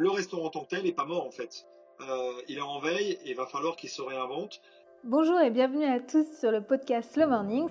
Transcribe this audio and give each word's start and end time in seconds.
le 0.00 0.08
restaurant 0.08 0.46
en 0.46 0.48
tant 0.50 0.64
que 0.64 0.68
tel 0.68 0.84
n'est 0.84 0.92
pas 0.92 1.04
mort 1.04 1.26
en 1.26 1.30
fait. 1.30 1.66
il 2.48 2.56
est 2.56 2.62
en 2.62 2.78
veille 2.78 3.18
et 3.22 3.30
il 3.30 3.36
va 3.36 3.44
falloir 3.44 3.76
qu'il 3.76 3.90
se 3.90 4.00
réinvente. 4.00 4.62
Bonjour 5.04 5.38
et 5.40 5.50
bienvenue 5.50 5.84
à 5.84 6.00
tous 6.00 6.26
sur 6.38 6.50
le 6.50 6.62
podcast 6.62 7.12
Slow 7.12 7.28
Mornings 7.28 7.68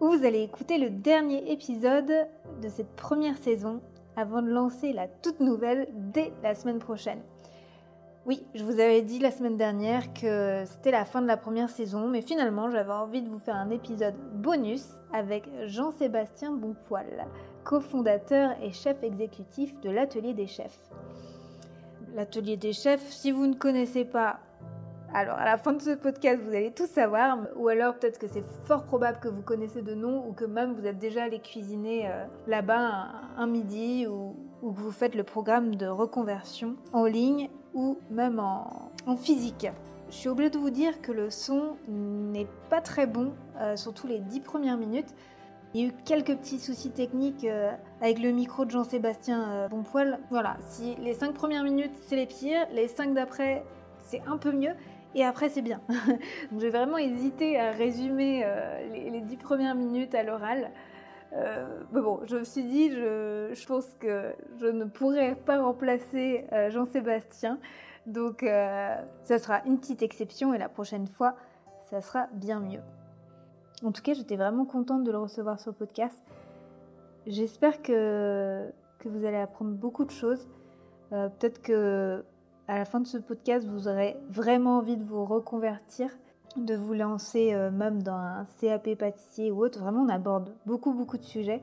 où 0.00 0.06
vous 0.06 0.24
allez 0.24 0.42
écouter 0.42 0.78
le 0.78 0.88
dernier 0.88 1.50
épisode 1.50 2.28
de 2.62 2.68
cette 2.68 2.94
première 2.94 3.36
saison 3.38 3.80
avant 4.14 4.40
de 4.40 4.48
lancer 4.48 4.92
la 4.92 5.08
toute 5.08 5.40
nouvelle 5.40 5.88
dès 5.92 6.32
la 6.44 6.54
semaine 6.54 6.78
prochaine. 6.78 7.22
Oui, 8.24 8.44
je 8.54 8.62
vous 8.62 8.78
avais 8.78 9.02
dit 9.02 9.18
la 9.18 9.32
semaine 9.32 9.56
dernière 9.56 10.12
que 10.14 10.62
c'était 10.64 10.92
la 10.92 11.04
fin 11.04 11.22
de 11.22 11.26
la 11.26 11.36
première 11.36 11.70
saison, 11.70 12.06
mais 12.06 12.22
finalement 12.22 12.70
j'avais 12.70 12.92
envie 12.92 13.22
de 13.22 13.28
vous 13.28 13.40
faire 13.40 13.56
un 13.56 13.70
épisode 13.70 14.14
bonus 14.32 14.84
avec 15.12 15.48
Jean-Sébastien 15.64 16.52
Bonpoil, 16.52 17.26
cofondateur 17.64 18.50
et 18.62 18.70
chef 18.70 19.02
exécutif 19.02 19.74
de 19.80 19.90
l'Atelier 19.90 20.34
des 20.34 20.46
chefs. 20.46 20.90
L'Atelier 22.18 22.56
des 22.56 22.72
chefs, 22.72 23.12
si 23.12 23.30
vous 23.30 23.46
ne 23.46 23.54
connaissez 23.54 24.04
pas, 24.04 24.40
alors 25.14 25.38
à 25.38 25.44
la 25.44 25.56
fin 25.56 25.72
de 25.72 25.80
ce 25.80 25.90
podcast 25.90 26.42
vous 26.42 26.52
allez 26.52 26.72
tout 26.72 26.88
savoir, 26.88 27.38
ou 27.54 27.68
alors 27.68 27.94
peut-être 27.94 28.18
que 28.18 28.26
c'est 28.26 28.42
fort 28.64 28.82
probable 28.82 29.20
que 29.20 29.28
vous 29.28 29.40
connaissez 29.40 29.82
de 29.82 29.94
nom 29.94 30.26
ou 30.26 30.32
que 30.32 30.44
même 30.44 30.74
vous 30.74 30.84
êtes 30.84 30.98
déjà 30.98 31.22
allé 31.22 31.38
cuisiner 31.38 32.08
euh, 32.08 32.24
là-bas 32.48 33.06
un, 33.36 33.46
midi 33.46 34.08
ou, 34.08 34.34
que 34.60 34.80
vous 34.80 34.90
faites 34.90 35.14
le 35.14 35.22
programme 35.22 35.76
de 35.76 35.86
reconversion 35.86 36.74
en 36.92 37.04
ligne 37.04 37.50
ou 37.72 38.00
même 38.10 38.40
en, 38.40 38.90
physique. 39.16 39.68
Je 40.10 40.16
suis 40.16 40.28
obligée 40.28 40.50
de 40.50 40.58
vous 40.58 40.70
dire 40.70 41.00
que 41.00 41.12
le 41.12 41.30
son 41.30 41.76
n'est 41.86 42.48
pas 42.68 42.80
très 42.80 43.06
bon, 43.06 43.32
euh, 43.60 43.76
surtout 43.76 44.08
les 44.08 44.18
dix 44.18 44.40
premières 44.40 44.76
minutes. 44.76 45.14
Il 45.74 45.80
y 45.80 45.84
a 45.84 45.88
eu 45.88 45.92
quelques 46.04 46.36
petits 46.36 46.58
soucis 46.58 46.90
techniques 46.90 47.44
euh, 47.44 47.70
avec 48.00 48.18
le 48.18 48.30
micro 48.30 48.64
de 48.64 48.70
Jean-Sébastien 48.70 49.50
euh, 49.50 49.68
Bonpoil. 49.68 50.18
Voilà, 50.30 50.56
si 50.60 50.96
les 50.96 51.14
cinq 51.14 51.34
premières 51.34 51.62
minutes 51.62 51.92
c'est 52.06 52.16
les 52.16 52.26
pires, 52.26 52.66
les 52.72 52.88
cinq 52.88 53.14
d'après 53.14 53.64
c'est 54.00 54.22
un 54.26 54.38
peu 54.38 54.52
mieux, 54.52 54.72
et 55.14 55.24
après 55.24 55.48
c'est 55.48 55.62
bien. 55.62 55.80
j'ai 56.58 56.70
vraiment 56.70 56.98
hésité 56.98 57.58
à 57.58 57.72
résumer 57.72 58.46
les, 58.90 59.10
les, 59.10 59.20
dix 59.20 59.36
premières 59.36 59.74
minutes 59.74 60.14
à 60.14 60.22
l'oral. 60.22 60.70
mais 61.32 62.00
bon, 62.00 62.20
je 62.24 62.36
me 62.36 62.44
suis 62.44 62.62
dit, 62.62 62.90
je, 62.90 63.50
je, 63.52 63.66
pense 63.66 63.86
que 64.00 64.34
je 64.58 64.66
ne 64.66 64.84
pourrais 64.84 65.34
pas 65.34 65.60
remplacer 65.60 66.46
Jean-Sébastien. 66.70 67.58
Donc 68.08 68.42
euh, 68.42 68.96
ça 69.22 69.38
sera 69.38 69.62
une 69.66 69.78
petite 69.78 70.02
exception 70.02 70.54
et 70.54 70.58
la 70.58 70.70
prochaine 70.70 71.06
fois, 71.06 71.36
ça 71.90 72.00
sera 72.00 72.26
bien 72.32 72.58
mieux. 72.58 72.80
En 73.84 73.92
tout 73.92 74.02
cas, 74.02 74.14
j'étais 74.14 74.36
vraiment 74.36 74.64
contente 74.64 75.04
de 75.04 75.12
le 75.12 75.18
recevoir 75.18 75.60
sur 75.60 75.70
le 75.70 75.76
podcast. 75.76 76.20
J'espère 77.26 77.82
que, 77.82 78.68
que 78.98 79.08
vous 79.08 79.24
allez 79.24 79.36
apprendre 79.36 79.72
beaucoup 79.72 80.04
de 80.04 80.10
choses. 80.10 80.48
Euh, 81.12 81.28
peut-être 81.28 81.62
que 81.62 82.24
à 82.66 82.78
la 82.78 82.84
fin 82.84 83.00
de 83.00 83.06
ce 83.06 83.18
podcast, 83.18 83.66
vous 83.66 83.88
aurez 83.88 84.16
vraiment 84.28 84.78
envie 84.78 84.96
de 84.96 85.04
vous 85.04 85.24
reconvertir, 85.24 86.10
de 86.56 86.74
vous 86.74 86.92
lancer 86.92 87.54
euh, 87.54 87.70
même 87.70 88.02
dans 88.02 88.14
un 88.14 88.46
CAP 88.60 88.94
pâtissier 88.96 89.50
ou 89.50 89.64
autre. 89.64 89.78
Vraiment, 89.80 90.02
on 90.02 90.08
aborde 90.08 90.52
beaucoup, 90.66 90.92
beaucoup 90.92 91.16
de 91.16 91.22
sujets 91.22 91.62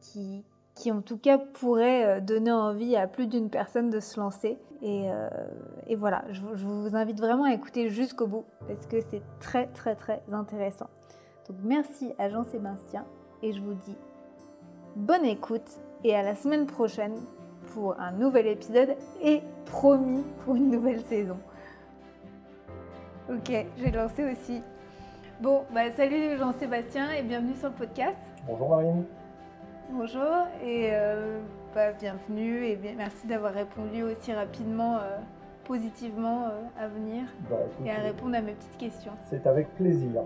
qui, 0.00 0.44
qui 0.74 0.92
en 0.92 1.02
tout 1.02 1.18
cas 1.18 1.38
pourraient 1.38 2.20
donner 2.20 2.52
envie 2.52 2.96
à 2.96 3.06
plus 3.06 3.26
d'une 3.26 3.50
personne 3.50 3.90
de 3.90 4.00
se 4.00 4.18
lancer. 4.18 4.58
Euh, 4.82 5.28
et, 5.88 5.96
voilà, 5.96 6.24
je, 6.30 6.40
vous 6.40 6.96
invite 6.96 7.18
vraiment 7.18 7.44
à 7.44 7.52
écouter 7.52 7.90
jusqu'au 7.90 8.26
bout 8.26 8.44
parce 8.66 8.86
que 8.86 9.00
c'est 9.10 9.22
très 9.40 9.66
très 9.66 9.94
très 9.94 10.22
intéressant. 10.32 10.88
Donc 11.50 11.58
merci 11.64 12.14
à 12.16 12.28
Jean-Sébastien 12.28 13.04
et 13.42 13.52
je 13.52 13.60
vous 13.60 13.74
dis 13.74 13.96
bonne 14.94 15.24
écoute 15.24 15.80
et 16.04 16.14
à 16.14 16.22
la 16.22 16.36
semaine 16.36 16.64
prochaine 16.64 17.16
pour 17.72 17.98
un 17.98 18.12
nouvel 18.12 18.46
épisode 18.46 18.94
et 19.20 19.40
promis 19.66 20.22
pour 20.44 20.54
une 20.54 20.70
nouvelle 20.70 21.00
saison. 21.00 21.38
Ok, 23.28 23.50
j'ai 23.76 23.90
lancé 23.90 24.30
aussi. 24.30 24.62
Bon, 25.40 25.64
bah 25.74 25.90
salut 25.90 26.38
Jean-Sébastien 26.38 27.10
et 27.10 27.24
bienvenue 27.24 27.56
sur 27.56 27.70
le 27.70 27.74
podcast. 27.74 28.16
Bonjour 28.46 28.68
Marine. 28.68 29.04
Bonjour 29.90 30.46
et 30.64 30.90
euh, 30.92 31.40
bienvenue 31.98 32.64
et 32.64 32.78
merci 32.96 33.26
d'avoir 33.26 33.54
répondu 33.54 34.04
aussi 34.04 34.32
rapidement, 34.32 34.98
euh, 34.98 35.18
positivement 35.64 36.44
euh, 36.44 36.84
à 36.84 36.86
venir 36.86 37.24
bah, 37.50 37.56
et 37.84 37.90
à 37.90 37.96
répondre 37.96 38.36
à 38.36 38.40
mes 38.40 38.52
petites 38.52 38.76
questions. 38.76 39.14
C'est 39.24 39.48
avec 39.48 39.74
plaisir. 39.74 40.22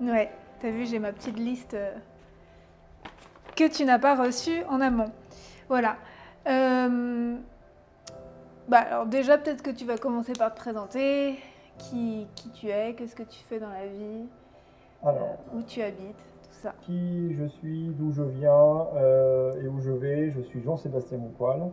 Ouais, 0.00 0.30
t'as 0.60 0.70
vu, 0.70 0.86
j'ai 0.86 0.98
ma 0.98 1.12
petite 1.12 1.38
liste 1.38 1.74
euh, 1.74 1.94
que 3.54 3.68
tu 3.68 3.84
n'as 3.84 3.98
pas 3.98 4.16
reçue 4.16 4.62
en 4.68 4.80
amont. 4.80 5.12
Voilà. 5.68 5.96
Bah, 8.68 8.78
alors 8.78 9.06
déjà, 9.06 9.38
peut-être 9.38 9.62
que 9.62 9.70
tu 9.70 9.84
vas 9.84 9.96
commencer 9.96 10.32
par 10.32 10.52
te 10.52 10.58
présenter, 10.58 11.38
qui, 11.78 12.26
qui 12.34 12.50
tu 12.50 12.68
es, 12.68 12.94
qu'est-ce 12.94 13.14
que 13.14 13.22
tu 13.22 13.38
fais 13.44 13.60
dans 13.60 13.70
la 13.70 13.86
vie, 13.86 14.26
où 15.54 15.62
tu 15.62 15.82
habites. 15.82 16.16
Qui 16.80 17.34
je 17.34 17.46
suis, 17.46 17.88
d'où 17.96 18.10
je 18.12 18.22
viens 18.22 18.86
euh, 18.96 19.62
et 19.62 19.68
où 19.68 19.80
je 19.80 19.92
vais. 19.92 20.32
Je 20.32 20.40
suis 20.40 20.60
Jean-Sébastien 20.62 21.18
Monpoil. 21.18 21.70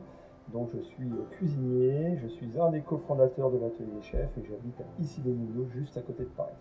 Donc 0.49 0.69
je 0.75 0.81
suis 0.81 1.09
cuisinier, 1.31 2.19
je 2.21 2.27
suis 2.27 2.51
un 2.59 2.69
des 2.69 2.81
cofondateurs 2.81 3.49
de 3.49 3.57
l'atelier 3.57 3.89
des 3.95 4.01
chefs 4.01 4.37
et 4.37 4.43
j'habite 4.47 4.83
ici 4.99 5.21
des 5.21 5.31
Moulineaux, 5.31 5.67
juste 5.73 5.97
à 5.97 6.01
côté 6.01 6.23
de 6.23 6.29
Paris. 6.29 6.51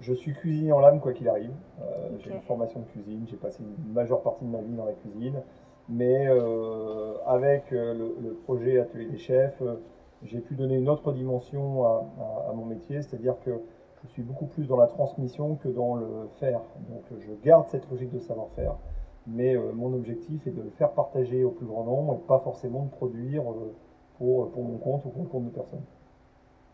Je 0.00 0.14
suis 0.14 0.32
cuisinier 0.32 0.72
en 0.72 0.80
l'âme 0.80 1.00
quoi 1.00 1.12
qu'il 1.12 1.28
arrive. 1.28 1.52
Euh, 1.80 2.10
j'ai 2.18 2.32
une 2.32 2.40
formation 2.40 2.80
de 2.80 2.86
cuisine, 2.86 3.26
j'ai 3.28 3.36
passé 3.36 3.62
une 3.62 3.92
majeure 3.92 4.22
partie 4.22 4.44
de 4.44 4.50
ma 4.50 4.60
vie 4.62 4.74
dans 4.74 4.86
la 4.86 4.92
cuisine. 4.92 5.42
Mais 5.88 6.26
euh, 6.28 7.14
avec 7.26 7.70
le, 7.70 8.38
projet 8.44 8.78
Atelier 8.78 9.06
des 9.06 9.18
chefs, 9.18 9.62
j'ai 10.22 10.40
pu 10.40 10.54
donner 10.54 10.76
une 10.76 10.88
autre 10.88 11.12
dimension 11.12 11.84
à, 11.84 12.06
à 12.48 12.52
mon 12.52 12.64
métier, 12.64 13.02
c'est-à-dire 13.02 13.34
que 13.44 13.60
je 14.04 14.08
suis 14.08 14.22
beaucoup 14.22 14.46
plus 14.46 14.66
dans 14.66 14.76
la 14.76 14.86
transmission 14.86 15.56
que 15.56 15.68
dans 15.68 15.94
le 15.94 16.28
faire. 16.38 16.60
Donc 16.88 17.02
je 17.18 17.32
garde 17.44 17.68
cette 17.68 17.88
logique 17.90 18.10
de 18.10 18.18
savoir-faire, 18.18 18.76
mais 19.26 19.56
euh, 19.56 19.72
mon 19.72 19.92
objectif 19.94 20.46
est 20.46 20.50
de 20.50 20.62
le 20.62 20.70
faire 20.70 20.92
partager 20.92 21.44
au 21.44 21.50
plus 21.50 21.66
grand 21.66 21.84
nombre 21.84 22.14
et 22.14 22.26
pas 22.26 22.38
forcément 22.40 22.84
de 22.84 22.90
produire 22.90 23.42
euh, 23.50 23.74
pour, 24.18 24.50
pour 24.52 24.64
mon 24.64 24.78
compte 24.78 25.04
ou 25.04 25.10
pour 25.10 25.22
le 25.22 25.28
compte 25.28 25.44
de 25.44 25.50
personne. 25.50 25.82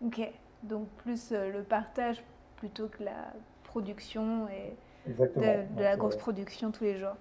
Ok, 0.05 0.21
donc 0.63 0.89
plus 0.99 1.33
euh, 1.33 1.51
le 1.51 1.63
partage 1.63 2.23
plutôt 2.57 2.89
que 2.89 3.05
la 3.05 3.33
production 3.65 4.49
et 4.49 4.77
de, 5.11 5.83
la 5.83 5.97
grosse 5.97 6.17
production 6.17 6.71
tous 6.71 6.85
les 6.85 6.97
jours. 6.97 7.17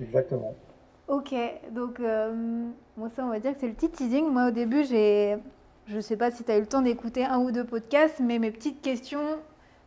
Exactement. 0.00 0.54
Ok, 1.08 1.34
donc 1.72 2.00
moi 2.96 3.08
ça 3.10 3.24
on 3.24 3.28
va 3.28 3.40
dire 3.40 3.54
que 3.54 3.60
c'est 3.60 3.68
le 3.68 3.74
petit 3.74 3.90
teasing. 3.90 4.26
Moi 4.30 4.48
au 4.48 4.50
début 4.50 4.84
j'ai 4.84 5.38
je 5.86 5.96
ne 5.96 6.00
sais 6.00 6.16
pas 6.16 6.30
si 6.30 6.44
tu 6.44 6.50
as 6.52 6.56
eu 6.56 6.60
le 6.60 6.66
temps 6.66 6.82
d'écouter 6.82 7.24
un 7.24 7.38
ou 7.38 7.50
deux 7.50 7.64
podcasts, 7.64 8.20
mais 8.20 8.38
mes 8.38 8.52
petites 8.52 8.80
questions 8.80 9.38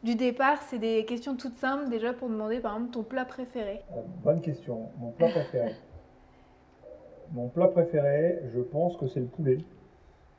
du 0.04 0.16
départ, 0.16 0.62
c'est 0.64 0.80
des 0.80 1.06
questions 1.06 1.38
toutes 1.38 1.56
simples, 1.56 1.90
déjà 1.90 2.12
pour 2.12 2.30
demander 2.30 2.60
par 2.60 2.74
exemple 2.74 2.92
ton 2.92 3.04
plat 3.04 3.24
préféré. 3.24 3.82
Euh, 3.96 4.02
bonne 4.22 4.42
question. 4.42 4.90
Mon 5.00 5.12
plat 5.12 5.30
préféré. 5.30 5.76
Mon 7.32 7.48
plat 7.48 7.68
préféré, 7.68 8.42
je 8.54 8.60
pense 8.60 8.98
que 8.98 9.08
c'est 9.08 9.22
le 9.22 9.28
poulet. 9.28 9.60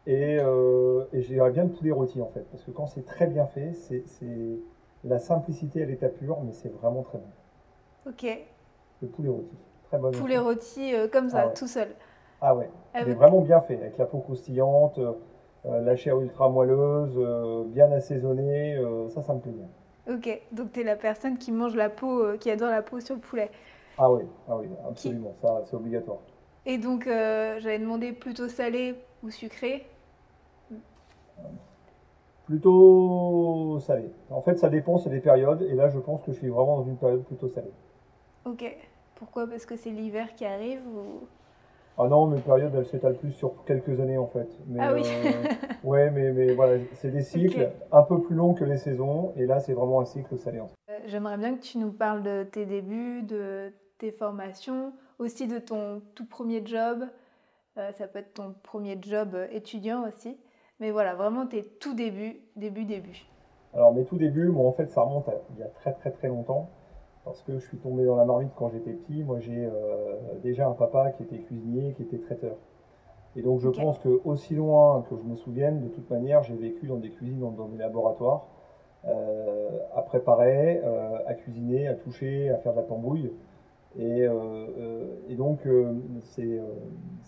Et, 0.07 0.39
euh, 0.39 1.05
et 1.15 1.23
j'irais 1.23 1.51
bien 1.51 1.65
le 1.65 1.71
poulet 1.71 1.91
rôti 1.91 2.21
en 2.21 2.29
fait, 2.29 2.45
parce 2.51 2.63
que 2.63 2.71
quand 2.71 2.87
c'est 2.87 3.07
très 3.07 3.27
bien 3.27 3.47
fait, 3.47 3.73
c'est 3.73 4.05
la 5.03 5.19
simplicité 5.19 5.83
à 5.83 5.87
l'état 5.87 6.09
pur, 6.09 6.39
mais 6.45 6.53
c'est 6.53 6.69
vraiment 6.69 7.03
très 7.03 7.19
bon. 7.19 8.11
Ok. 8.11 8.27
Le 9.01 9.09
poulet 9.09 9.31
rôti, 9.31 9.57
très 9.85 9.99
bon. 9.99 10.11
Poulet 10.11 10.39
rôti 10.39 10.95
euh, 10.95 11.09
comme 11.09 11.31
ça, 11.31 11.47
ah 11.47 11.49
tout 11.49 11.67
seul. 11.67 11.89
Ah 12.43 12.55
ouais, 12.55 12.69
mais 12.95 13.15
vraiment 13.15 13.41
bien 13.41 13.61
fait, 13.61 13.77
avec 13.77 13.97
la 13.97 14.05
peau 14.05 14.19
croustillante, 14.19 14.99
euh, 14.99 15.13
la 15.65 15.97
chair 15.97 16.21
ultra 16.21 16.51
moelleuse, 16.51 17.15
euh, 17.17 17.65
bien 17.65 17.91
assaisonnée, 17.91 18.77
euh, 18.77 19.09
ça, 19.09 19.23
ça 19.23 19.33
me 19.33 19.41
plaît 19.41 19.53
bien. 19.53 20.15
Ok, 20.15 20.43
donc 20.53 20.73
tu 20.73 20.83
es 20.83 20.85
la 20.85 20.97
personne 20.97 21.39
qui 21.39 21.51
mange 21.51 21.75
la 21.75 21.89
peau, 21.89 22.37
qui 22.39 22.51
adore 22.51 22.69
la 22.69 22.83
peau 22.83 23.01
sur 23.01 23.15
le 23.15 23.23
poulet. 23.23 23.51
Ah 23.97 24.13
oui, 24.13 24.25
ah 24.49 24.59
oui 24.59 24.67
absolument, 24.87 25.33
ça 25.41 25.63
c'est 25.65 25.77
obligatoire. 25.77 26.19
Et 26.67 26.77
donc 26.77 27.05
j'avais 27.07 27.79
demandé 27.79 28.13
plutôt 28.13 28.49
salé 28.49 28.97
ou 29.23 29.31
sucré 29.31 29.87
Plutôt 32.47 33.79
salé. 33.81 34.11
En 34.31 34.43
fait, 34.43 34.59
ça 34.59 34.69
dépend, 34.69 34.99
c'est 34.99 35.09
des 35.09 35.21
périodes, 35.21 35.63
et 35.63 35.75
là 35.75 35.89
je 35.89 35.99
pense 35.99 36.23
que 36.23 36.33
je 36.33 36.39
suis 36.39 36.49
vraiment 36.49 36.79
dans 36.79 36.85
une 36.85 36.97
période 36.97 37.25
plutôt 37.25 37.49
salée. 37.49 37.73
Ok, 38.45 38.65
pourquoi? 39.15 39.47
Parce 39.47 39.65
que 39.65 39.77
c'est 39.77 39.91
l'hiver 39.91 40.35
qui 40.35 40.45
arrive 40.45 40.87
ou... 40.87 41.27
Ah 41.97 42.09
non, 42.09 42.27
mes 42.27 42.41
périodes, 42.41 42.75
elles 42.75 42.87
s'étalent 42.87 43.17
plus 43.17 43.33
sur 43.33 43.65
quelques 43.65 44.01
années 44.01 44.19
en 44.19 44.27
fait. 44.27 44.49
Mais, 44.67 44.81
ah 44.83 44.93
oui 44.93 45.03
euh, 45.05 45.55
Ouais, 45.85 46.11
mais, 46.11 46.33
mais 46.33 46.53
voilà, 46.53 46.83
c'est 46.95 47.11
des 47.11 47.23
cycles 47.23 47.71
un 47.93 48.03
peu 48.03 48.21
plus 48.21 48.35
longs 48.35 48.53
que 48.53 48.65
les 48.65 48.77
saisons, 48.77 49.33
et 49.37 49.47
là, 49.47 49.61
c'est 49.61 49.73
vraiment 49.73 50.01
un 50.01 50.05
cycle 50.05 50.37
salé. 50.37 50.61
En 50.61 50.71
euh, 50.91 50.99
J'aimerais 51.07 51.39
bien 51.39 51.55
que 51.55 51.63
tu 51.63 51.79
nous 51.79 51.93
parles 51.93 52.23
de 52.23 52.43
tes 52.43 52.67
débuts, 52.67 53.23
de 53.23 53.73
tes 53.99 54.11
formations, 54.11 54.93
aussi 55.19 55.47
de 55.47 55.59
ton 55.59 56.03
tout 56.15 56.27
premier 56.27 56.67
job. 56.67 57.05
Euh, 57.79 57.93
ça 57.93 58.07
peut 58.07 58.19
être 58.19 58.35
ton 58.35 58.55
premier 58.63 58.99
job 59.01 59.37
étudiant 59.51 60.07
aussi. 60.07 60.37
Mais 60.81 60.91
voilà, 60.91 61.15
vraiment 61.15 61.47
tes 61.47 61.65
tout 61.81 61.95
débuts, 61.95 62.41
début, 62.57 62.85
début. 62.85 63.27
Alors 63.73 63.93
mes 63.93 64.05
tout 64.05 64.17
débuts, 64.17 64.51
bon, 64.51 64.69
en 64.69 64.73
fait, 64.73 64.91
ça 64.91 65.03
remonte 65.03 65.29
à, 65.29 65.35
il 65.55 65.61
y 65.61 65.63
a 65.63 65.69
très 65.69 65.93
très 65.93 66.11
très 66.11 66.29
longtemps 66.29 66.69
parce 67.25 67.43
que 67.43 67.59
je 67.59 67.67
suis 67.67 67.79
tombé 67.79 68.05
dans 68.05 68.17
la 68.17 68.25
marmite 68.25 68.53
quand 68.57 68.71
j'étais 68.71 68.93
petit. 68.93 69.23
Moi, 69.23 69.41
j'ai 69.41 69.65
euh, 69.65 70.17
déjà 70.43 70.67
un 70.67 70.73
papa 70.73 71.11
qui 71.13 71.23
était 71.23 71.39
cuisinier, 71.39 71.95
qui 71.95 72.03
était 72.03 72.19
traiteur. 72.19 72.57
Et 73.37 73.43
donc 73.43 73.61
je 73.61 73.69
pense 73.69 73.99
que 73.99 74.21
aussi 74.25 74.55
loin 74.55 75.05
que 75.09 75.17
je 75.17 75.23
me 75.23 75.35
souvienne, 75.35 75.83
de 75.83 75.89
toute 75.89 76.09
manière, 76.11 76.43
j'ai 76.45 76.55
vécu 76.55 76.87
dans 76.87 76.99
des 76.99 77.11
cuisines, 77.11 77.41
dans, 77.41 77.67
des 77.67 77.79
laboratoires, 77.79 78.47
à 79.05 80.03
préparer, 80.03 80.81
à 81.27 81.35
cuisiner, 81.35 81.89
à 81.89 81.95
toucher, 81.95 82.51
à 82.51 82.59
faire 82.59 82.73
de 82.75 82.77
la 82.77 82.85
tambouille. 82.85 83.33
Et, 83.99 84.27
et 85.29 85.35
donc 85.37 85.61
c'est 86.23 86.61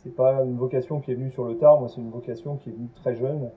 c'est 0.03 0.15
pas 0.15 0.43
une 0.43 0.57
vocation 0.57 1.01
qui 1.01 1.13
est 1.13 1.15
venue 1.15 1.31
sur 1.31 1.45
le 1.45 1.57
tard, 1.57 1.79
moi 1.79 1.89
c'est 1.89 2.01
une 2.01 2.11
vocation 2.11 2.57
qui 2.57 2.71
est 2.71 2.73
venue 2.73 2.89
très 2.95 3.15
jeune 3.15 3.51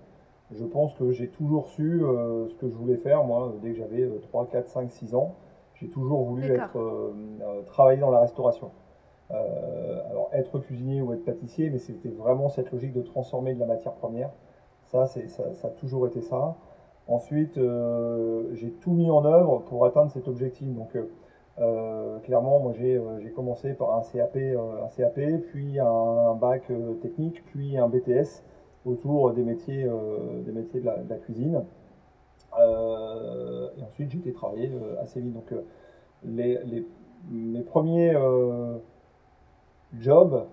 je 0.51 0.65
pense 0.65 0.93
que 0.95 1.11
j'ai 1.11 1.27
toujours 1.27 1.67
su 1.67 2.03
euh, 2.03 2.47
ce 2.47 2.55
que 2.55 2.69
je 2.69 2.75
voulais 2.75 2.97
faire, 2.97 3.23
moi, 3.23 3.53
dès 3.61 3.71
que 3.71 3.77
j'avais 3.77 4.09
3, 4.23 4.47
4, 4.47 4.67
5, 4.67 4.91
6 4.91 5.15
ans. 5.15 5.35
J'ai 5.75 5.87
toujours 5.87 6.23
voulu 6.23 6.51
être, 6.51 6.77
euh, 6.77 7.13
euh, 7.41 7.61
travailler 7.63 7.99
dans 7.99 8.11
la 8.11 8.19
restauration. 8.19 8.71
alors, 9.29 10.29
être 10.33 10.57
cuisinier 10.59 11.01
ou 11.01 11.13
être 11.13 11.23
pâtissier, 11.23 11.69
mais 11.69 11.77
c'était 11.77 12.09
vraiment 12.09 12.49
cette 12.49 12.71
logique 12.71 12.93
de 12.93 13.01
transformer 13.01 13.53
de 13.53 13.59
la 13.59 13.67
matière 13.67 13.93
première. 13.93 14.31
Ça, 14.85 15.05
ça, 15.05 15.21
ça 15.53 15.67
a 15.67 15.71
toujours 15.71 16.07
été 16.07 16.21
ça. 16.21 16.55
Ensuite, 17.07 17.59
j'ai 18.53 18.71
tout 18.81 18.91
mis 18.91 19.09
en 19.11 19.23
œuvre 19.25 19.59
pour 19.59 19.85
atteindre 19.85 20.11
cet 20.11 20.27
objectif. 20.27 20.67
Donc, 20.73 20.97
clairement, 22.23 22.59
moi, 22.59 22.73
j'ai 22.73 23.31
commencé 23.35 23.73
par 23.73 23.95
un 23.95 24.01
CAP, 24.01 24.37
un 24.37 24.87
CAP, 24.95 25.19
puis 25.51 25.79
un 25.79 26.33
bac 26.35 26.71
technique, 27.01 27.43
puis 27.45 27.77
un 27.77 27.87
BTS 27.87 28.43
autour 28.85 29.31
des 29.33 29.43
métiers, 29.43 29.85
euh, 29.85 30.41
des 30.43 30.51
métiers 30.51 30.79
de 30.79 30.85
la, 30.85 31.17
cuisine. 31.17 31.63
Euh, 32.59 33.69
et 33.77 33.83
ensuite, 33.83 34.11
j'ai 34.11 34.19
été 34.19 34.33
travailler 34.33 34.71
euh, 34.71 35.01
assez 35.01 35.19
vite. 35.19 35.33
Donc, 35.33 35.53
les, 36.23 36.59
les, 36.65 36.85
mes 37.29 37.61
premiers 37.61 38.13
jobs, 39.99 40.45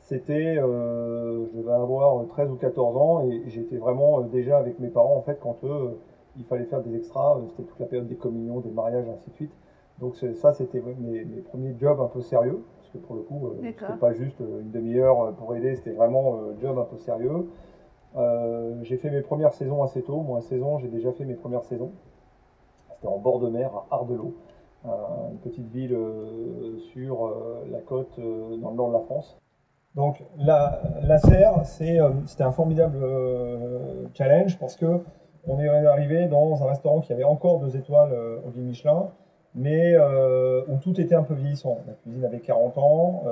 c'était, 0.00 0.56
je 0.56 1.56
devais 1.56 1.72
avoir 1.72 2.26
13 2.28 2.50
ou 2.50 2.56
14 2.56 2.96
ans 2.96 3.28
et 3.28 3.42
j'étais 3.48 3.76
vraiment 3.76 4.20
déjà 4.20 4.58
avec 4.58 4.78
mes 4.78 4.88
parents 4.88 5.16
en 5.16 5.22
fait 5.22 5.38
quand 5.40 5.56
eux, 5.64 5.98
il 6.36 6.44
fallait 6.44 6.64
faire 6.64 6.82
des 6.82 6.94
extras, 6.96 7.40
c'était 7.50 7.62
toute 7.62 7.80
la 7.80 7.86
période 7.86 8.08
des 8.08 8.16
communions, 8.16 8.60
des 8.60 8.70
mariages, 8.70 9.06
ainsi 9.08 9.30
de 9.30 9.34
suite. 9.34 9.52
Donc 10.00 10.16
ça, 10.16 10.52
c'était 10.52 10.80
mes, 10.80 11.24
mes, 11.24 11.40
premiers 11.40 11.74
jobs 11.78 12.00
un 12.00 12.08
peu 12.08 12.20
sérieux, 12.20 12.64
parce 12.78 12.90
que 12.90 12.98
pour 12.98 13.14
le 13.14 13.22
coup, 13.22 13.54
c'était 13.62 13.98
pas 13.98 14.12
juste 14.12 14.40
une 14.40 14.70
demi-heure 14.70 15.34
pour 15.36 15.54
aider, 15.54 15.76
c'était 15.76 15.92
vraiment 15.92 16.36
un 16.36 16.60
job 16.60 16.78
un 16.78 16.84
peu 16.84 16.98
sérieux. 16.98 17.46
Euh, 18.16 18.74
j'ai 18.82 18.96
fait 18.96 19.10
mes 19.10 19.22
premières 19.22 19.52
saisons 19.52 19.82
assez 19.82 20.02
tôt. 20.02 20.20
Moi, 20.20 20.38
à 20.38 20.40
16 20.40 20.62
ans, 20.62 20.78
j'ai 20.78 20.88
déjà 20.88 21.12
fait 21.12 21.24
mes 21.24 21.34
premières 21.34 21.64
saisons. 21.64 21.92
C'était 22.94 23.08
en 23.08 23.18
bord 23.18 23.40
de 23.40 23.48
mer, 23.48 23.70
à 23.90 23.96
Ardelot, 23.96 24.34
euh, 24.86 24.90
une 25.32 25.38
petite 25.38 25.68
ville 25.68 25.94
euh, 25.94 26.78
sur 26.92 27.32
la 27.70 27.80
côte 27.80 28.18
dans 28.18 28.70
le 28.70 28.76
nord 28.76 28.88
de 28.88 28.94
la 28.94 29.00
France. 29.00 29.36
Donc, 29.94 30.24
la, 30.36 30.80
la 31.02 31.18
serre, 31.18 31.64
c'était 31.64 32.42
un 32.42 32.52
formidable 32.52 32.98
challenge 34.14 34.58
parce 34.58 34.76
que 34.76 35.00
on 35.46 35.60
est 35.60 35.68
arrivé 35.68 36.26
dans 36.26 36.62
un 36.64 36.66
restaurant 36.66 37.00
qui 37.00 37.12
avait 37.12 37.24
encore 37.24 37.60
deux 37.60 37.76
étoiles 37.76 38.12
au 38.44 38.50
guide 38.50 38.64
Michelin, 38.64 39.10
mais 39.54 39.96
où 40.68 40.76
tout 40.82 41.00
était 41.00 41.14
un 41.14 41.22
peu 41.22 41.34
vieillissant. 41.34 41.80
La 41.86 41.92
cuisine 41.94 42.24
avait 42.24 42.40
40 42.40 42.78
ans, 42.78 43.24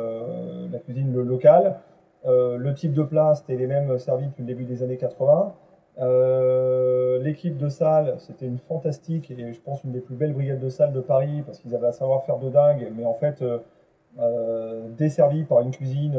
la 0.70 0.78
cuisine 0.78 1.12
locale. 1.14 1.76
Euh, 2.24 2.56
le 2.56 2.74
type 2.74 2.92
de 2.92 3.02
plat, 3.02 3.34
c'était 3.34 3.56
les 3.56 3.66
mêmes 3.66 3.98
servis 3.98 4.26
depuis 4.26 4.42
le 4.42 4.46
début 4.46 4.64
des 4.64 4.82
années 4.82 4.96
80. 4.96 5.54
Euh, 6.00 7.18
l'équipe 7.22 7.58
de 7.58 7.68
salle, 7.68 8.14
c'était 8.18 8.46
une 8.46 8.58
fantastique 8.58 9.30
et 9.30 9.52
je 9.52 9.60
pense 9.60 9.84
une 9.84 9.92
des 9.92 10.00
plus 10.00 10.14
belles 10.14 10.32
brigades 10.32 10.60
de 10.60 10.68
salle 10.68 10.92
de 10.92 11.00
Paris 11.00 11.42
parce 11.44 11.58
qu'ils 11.58 11.74
avaient 11.74 11.88
un 11.88 11.92
savoir-faire 11.92 12.38
de 12.38 12.48
dingue, 12.48 12.90
mais 12.96 13.04
en 13.04 13.12
fait 13.12 13.42
euh, 13.42 14.88
desservis 14.96 15.44
par 15.44 15.60
une 15.60 15.70
cuisine 15.70 16.18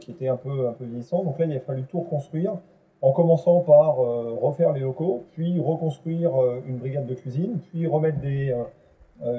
qui 0.00 0.10
était 0.10 0.28
un 0.28 0.36
peu, 0.36 0.68
un 0.68 0.72
peu 0.72 0.84
vieillissante. 0.84 1.24
Donc 1.24 1.38
là, 1.38 1.44
il 1.44 1.56
a 1.56 1.60
fallu 1.60 1.84
tout 1.84 2.00
reconstruire 2.00 2.56
en 3.00 3.12
commençant 3.12 3.60
par 3.60 3.96
refaire 3.96 4.72
les 4.72 4.80
locaux, 4.80 5.24
puis 5.32 5.60
reconstruire 5.60 6.32
une 6.66 6.78
brigade 6.78 7.06
de 7.06 7.14
cuisine, 7.14 7.58
puis 7.70 7.86
remettre 7.88 8.20
des, 8.20 8.54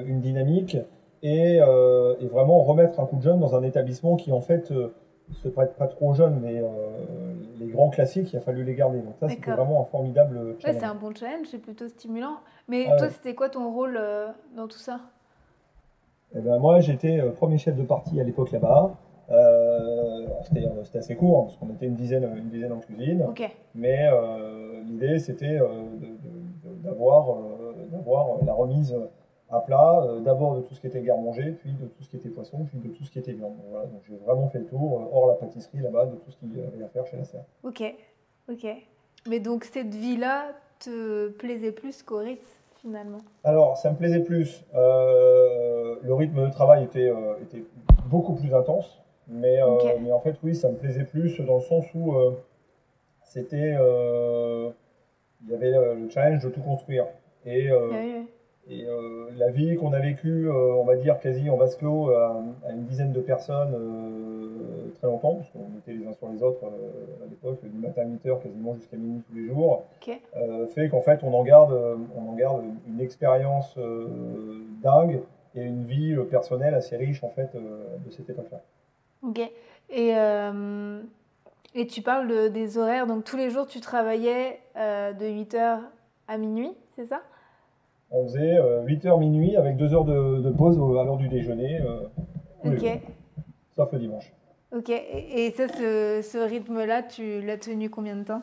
une 0.06 0.20
dynamique 0.20 0.76
et, 1.22 1.56
et, 1.56 2.26
vraiment 2.26 2.62
remettre 2.62 3.00
un 3.00 3.06
coup 3.06 3.16
de 3.16 3.22
jeune 3.22 3.40
dans 3.40 3.54
un 3.54 3.62
établissement 3.62 4.16
qui 4.16 4.32
en 4.32 4.40
fait 4.40 4.72
se 5.32 5.48
prête 5.48 5.76
pas 5.76 5.86
trop 5.86 6.14
jeune, 6.14 6.38
mais 6.40 6.58
euh, 6.58 6.66
les 7.58 7.66
grands 7.66 7.88
classiques, 7.88 8.32
il 8.32 8.36
a 8.36 8.40
fallu 8.40 8.64
les 8.64 8.74
garder. 8.74 8.98
Donc 8.98 9.14
ça, 9.18 9.28
c'était 9.28 9.50
vraiment 9.50 9.80
un 9.80 9.84
formidable 9.84 10.56
challenge. 10.60 10.64
Ouais, 10.64 10.80
c'est 10.80 10.86
un 10.86 10.94
bon 10.94 11.14
challenge, 11.14 11.46
c'est 11.50 11.58
plutôt 11.58 11.88
stimulant. 11.88 12.36
Mais 12.68 12.86
ah 12.88 12.96
toi, 12.96 13.08
c'était 13.10 13.34
quoi 13.34 13.48
ton 13.48 13.72
rôle 13.72 13.96
euh, 13.98 14.28
dans 14.56 14.68
tout 14.68 14.78
ça? 14.78 15.00
Eh 16.36 16.40
ben, 16.40 16.58
Moi, 16.58 16.80
j'étais 16.80 17.20
euh, 17.20 17.30
premier 17.30 17.58
chef 17.58 17.76
de 17.76 17.82
partie 17.82 18.20
à 18.20 18.24
l'époque 18.24 18.50
là-bas. 18.52 18.94
c'était 20.82 20.98
assez 20.98 21.16
court, 21.16 21.38
hein, 21.38 21.42
parce 21.44 21.56
qu'on 21.56 21.70
était 21.70 21.86
une 21.86 21.96
dizaine, 21.96 22.28
une 22.36 22.50
dizaine 22.50 22.72
en 22.72 22.80
cuisine. 22.80 23.26
Mais 23.74 24.08
l'idée, 24.86 25.18
c'était 25.18 25.58
d'avoir 26.82 27.36
la 28.44 28.52
remise 28.52 28.94
à 29.54 29.60
plat, 29.60 30.02
euh, 30.02 30.20
d'abord 30.20 30.56
de 30.56 30.62
tout 30.62 30.74
ce 30.74 30.80
qui 30.80 30.88
était 30.88 31.00
garde-manger, 31.00 31.52
puis 31.52 31.70
de 31.72 31.86
tout 31.86 32.02
ce 32.02 32.08
qui 32.08 32.16
était 32.16 32.28
poisson, 32.28 32.64
puis 32.64 32.78
de 32.78 32.88
tout 32.88 33.04
ce 33.04 33.10
qui 33.10 33.18
était 33.18 33.32
viande. 33.32 33.54
Voilà, 33.70 33.86
donc 33.86 34.02
j'ai 34.08 34.16
vraiment 34.16 34.48
fait 34.48 34.58
le 34.58 34.66
tour, 34.66 35.00
euh, 35.00 35.16
hors 35.16 35.28
la 35.28 35.34
pâtisserie 35.34 35.78
là-bas, 35.78 36.06
de 36.06 36.16
tout 36.16 36.30
ce 36.30 36.36
qu'il 36.36 36.56
y 36.56 36.60
avait 36.60 36.82
à 36.82 36.88
faire 36.88 37.06
chez 37.06 37.16
la 37.16 37.24
serre. 37.24 37.44
Ok, 37.62 37.82
ok. 38.50 38.66
Mais 39.28 39.40
donc 39.40 39.64
cette 39.64 39.94
vie-là 39.94 40.52
te 40.80 41.28
plaisait 41.30 41.72
plus 41.72 42.02
qu'au 42.02 42.18
Ritz 42.18 42.44
finalement? 42.82 43.20
Alors, 43.44 43.78
ça 43.78 43.90
me 43.90 43.96
plaisait 43.96 44.20
plus. 44.20 44.64
Euh, 44.74 45.96
le 46.02 46.14
rythme 46.14 46.44
de 46.44 46.50
travail 46.50 46.84
était, 46.84 47.10
était 47.40 47.64
beaucoup 48.06 48.34
plus 48.34 48.52
intense, 48.52 49.00
mais, 49.28 49.58
mais 50.02 50.12
en 50.12 50.18
fait, 50.18 50.36
oui, 50.42 50.54
ça 50.54 50.68
me 50.68 50.76
plaisait 50.76 51.04
plus 51.04 51.40
dans 51.40 51.56
le 51.56 51.62
sens 51.62 51.86
où 51.94 52.14
c'était. 53.22 53.76
il 55.42 55.50
y 55.50 55.54
avait 55.54 55.70
le 55.70 56.10
challenge 56.10 56.42
de 56.44 56.50
tout 56.50 56.60
construire. 56.60 57.06
Et, 57.46 57.70
et 58.70 58.86
euh, 58.86 59.28
la 59.36 59.50
vie 59.50 59.76
qu'on 59.76 59.92
a 59.92 59.98
vécue, 59.98 60.48
euh, 60.48 60.74
on 60.74 60.84
va 60.84 60.96
dire 60.96 61.20
quasi 61.20 61.50
en 61.50 61.56
vase 61.56 61.76
clos, 61.76 62.10
euh, 62.10 62.30
à, 62.66 62.72
une 62.72 62.84
dizaine 62.84 63.12
de 63.12 63.20
personnes 63.20 63.76
très 64.96 65.06
longtemps, 65.06 65.34
parce 65.34 65.50
qu'on 65.50 65.78
était 65.78 65.92
les 65.92 66.06
uns 66.06 66.14
sur 66.14 66.28
les 66.30 66.42
autres 66.42 66.64
à 66.64 67.26
l'époque, 67.28 67.58
du 67.62 67.78
matin 67.78 68.02
à 68.02 68.04
8h 68.06 68.42
quasiment 68.42 68.74
jusqu'à 68.74 68.96
minuit 68.96 69.22
tous 69.28 69.36
les 69.36 69.46
jours, 69.48 69.84
fait 70.74 70.88
qu'en 70.88 71.02
fait 71.02 71.22
on 71.22 71.34
en 71.34 71.42
garde, 71.42 71.76
on 72.16 72.30
en 72.30 72.34
garde 72.34 72.62
une 72.88 73.00
expérience 73.00 73.76
dingue 74.82 75.20
et 75.54 75.62
une 75.62 75.84
vie 75.84 76.16
personnelle 76.30 76.74
assez 76.74 76.96
riche 76.96 77.22
en 77.22 77.30
fait 77.30 77.50
de 77.54 78.10
cette 78.10 78.30
époque-là. 78.30 78.60
Ok. 79.22 79.40
Et, 79.90 80.14
et 81.74 81.86
tu 81.86 82.02
parles 82.02 82.50
des 82.50 82.78
horaires, 82.78 83.06
donc 83.06 83.24
tous 83.24 83.36
les 83.36 83.50
jours 83.50 83.66
tu 83.66 83.80
travaillais 83.80 84.60
de 84.76 85.24
8h 85.24 85.80
à 86.28 86.38
minuit, 86.38 86.72
c'est 86.96 87.06
ça? 87.06 87.20
On 88.10 88.24
faisait 88.24 88.58
8h 88.58 89.08
euh, 89.08 89.16
minuit 89.18 89.56
avec 89.56 89.76
2 89.76 89.94
heures 89.94 90.04
de, 90.04 90.50
pause 90.50 90.76
à 90.98 91.04
l'heure 91.04 91.16
du 91.16 91.28
déjeuner. 91.28 91.80
Euh, 91.80 92.06
ok. 92.64 93.00
sauf 93.76 93.92
le 93.92 93.98
dimanche. 93.98 94.32
Ok. 94.74 94.90
Et, 94.90 95.50
ça, 95.56 95.68
ce, 95.68 96.48
rythme-là, 96.48 97.02
tu 97.02 97.40
l'as 97.42 97.58
tenu 97.58 97.90
combien 97.90 98.16
de 98.16 98.24
temps? 98.24 98.42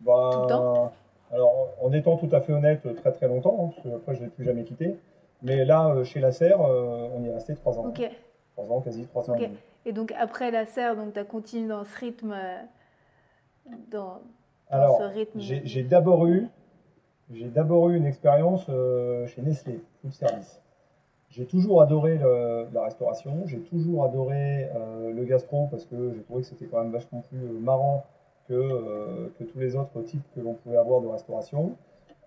Bah, 0.00 0.30
Tout 0.32 0.42
le 0.42 0.46
temps? 0.46 0.92
Alors, 1.32 1.68
en 1.80 1.92
étant 1.92 2.16
tout 2.16 2.28
à 2.32 2.40
fait 2.40 2.52
honnête, 2.52 2.82
très 2.96 3.12
très 3.12 3.28
longtemps, 3.28 3.56
hein, 3.60 3.70
parce 3.72 3.86
que 3.86 3.94
après 3.94 4.14
je 4.14 4.20
ne 4.20 4.24
l'ai 4.24 4.30
plus 4.30 4.44
jamais 4.44 4.64
quitté. 4.64 4.96
Mais 5.42 5.64
là, 5.64 5.90
euh, 5.90 6.04
chez 6.04 6.20
la 6.20 6.32
serre, 6.32 6.60
on 6.60 7.22
y 7.22 7.28
est 7.28 7.32
resté 7.32 7.54
3 7.54 7.78
ans. 7.78 7.86
Ok. 7.86 8.02
3 8.56 8.72
ans, 8.72 8.80
quasi 8.80 9.06
3 9.06 9.30
ans. 9.30 9.34
Ok. 9.34 9.48
Et 9.86 9.92
donc 9.92 10.12
après 10.18 10.50
la 10.50 10.66
serre, 10.66 10.96
tu 11.14 11.18
as 11.18 11.24
continué 11.24 11.68
dans 11.68 11.84
ce 11.84 11.98
rythme 11.98 12.34
dans, 13.90 14.20
Alors, 14.68 14.98
ce 14.98 15.04
rythme 15.04 15.38
j'ai 15.40 15.82
d'abord 15.82 16.26
eu 16.26 16.48
j'ai 17.32 17.48
d'abord 17.48 17.90
eu 17.90 17.96
une 17.96 18.06
expérience 18.06 18.66
euh, 18.68 19.26
chez 19.26 19.42
Nestlé, 19.42 19.80
food 20.00 20.12
service. 20.12 20.60
J'ai 21.30 21.46
toujours 21.46 21.80
adoré 21.80 22.18
la 22.72 22.82
restauration, 22.82 23.46
j'ai 23.46 23.60
toujours 23.60 24.04
adoré 24.04 24.68
euh, 24.74 25.12
le 25.12 25.24
gastro 25.24 25.68
parce 25.70 25.84
que 25.86 26.12
j'ai 26.12 26.22
trouvé 26.22 26.42
que 26.42 26.48
c'était 26.48 26.66
quand 26.66 26.82
même 26.82 26.90
vachement 26.90 27.22
plus 27.28 27.38
euh, 27.38 27.60
marrant 27.60 28.04
que, 28.48 29.30
que 29.38 29.44
tous 29.44 29.60
les 29.60 29.76
autres 29.76 30.02
types 30.02 30.24
que 30.34 30.40
l'on 30.40 30.54
pouvait 30.54 30.76
avoir 30.76 31.00
de 31.00 31.06
restauration. 31.06 31.76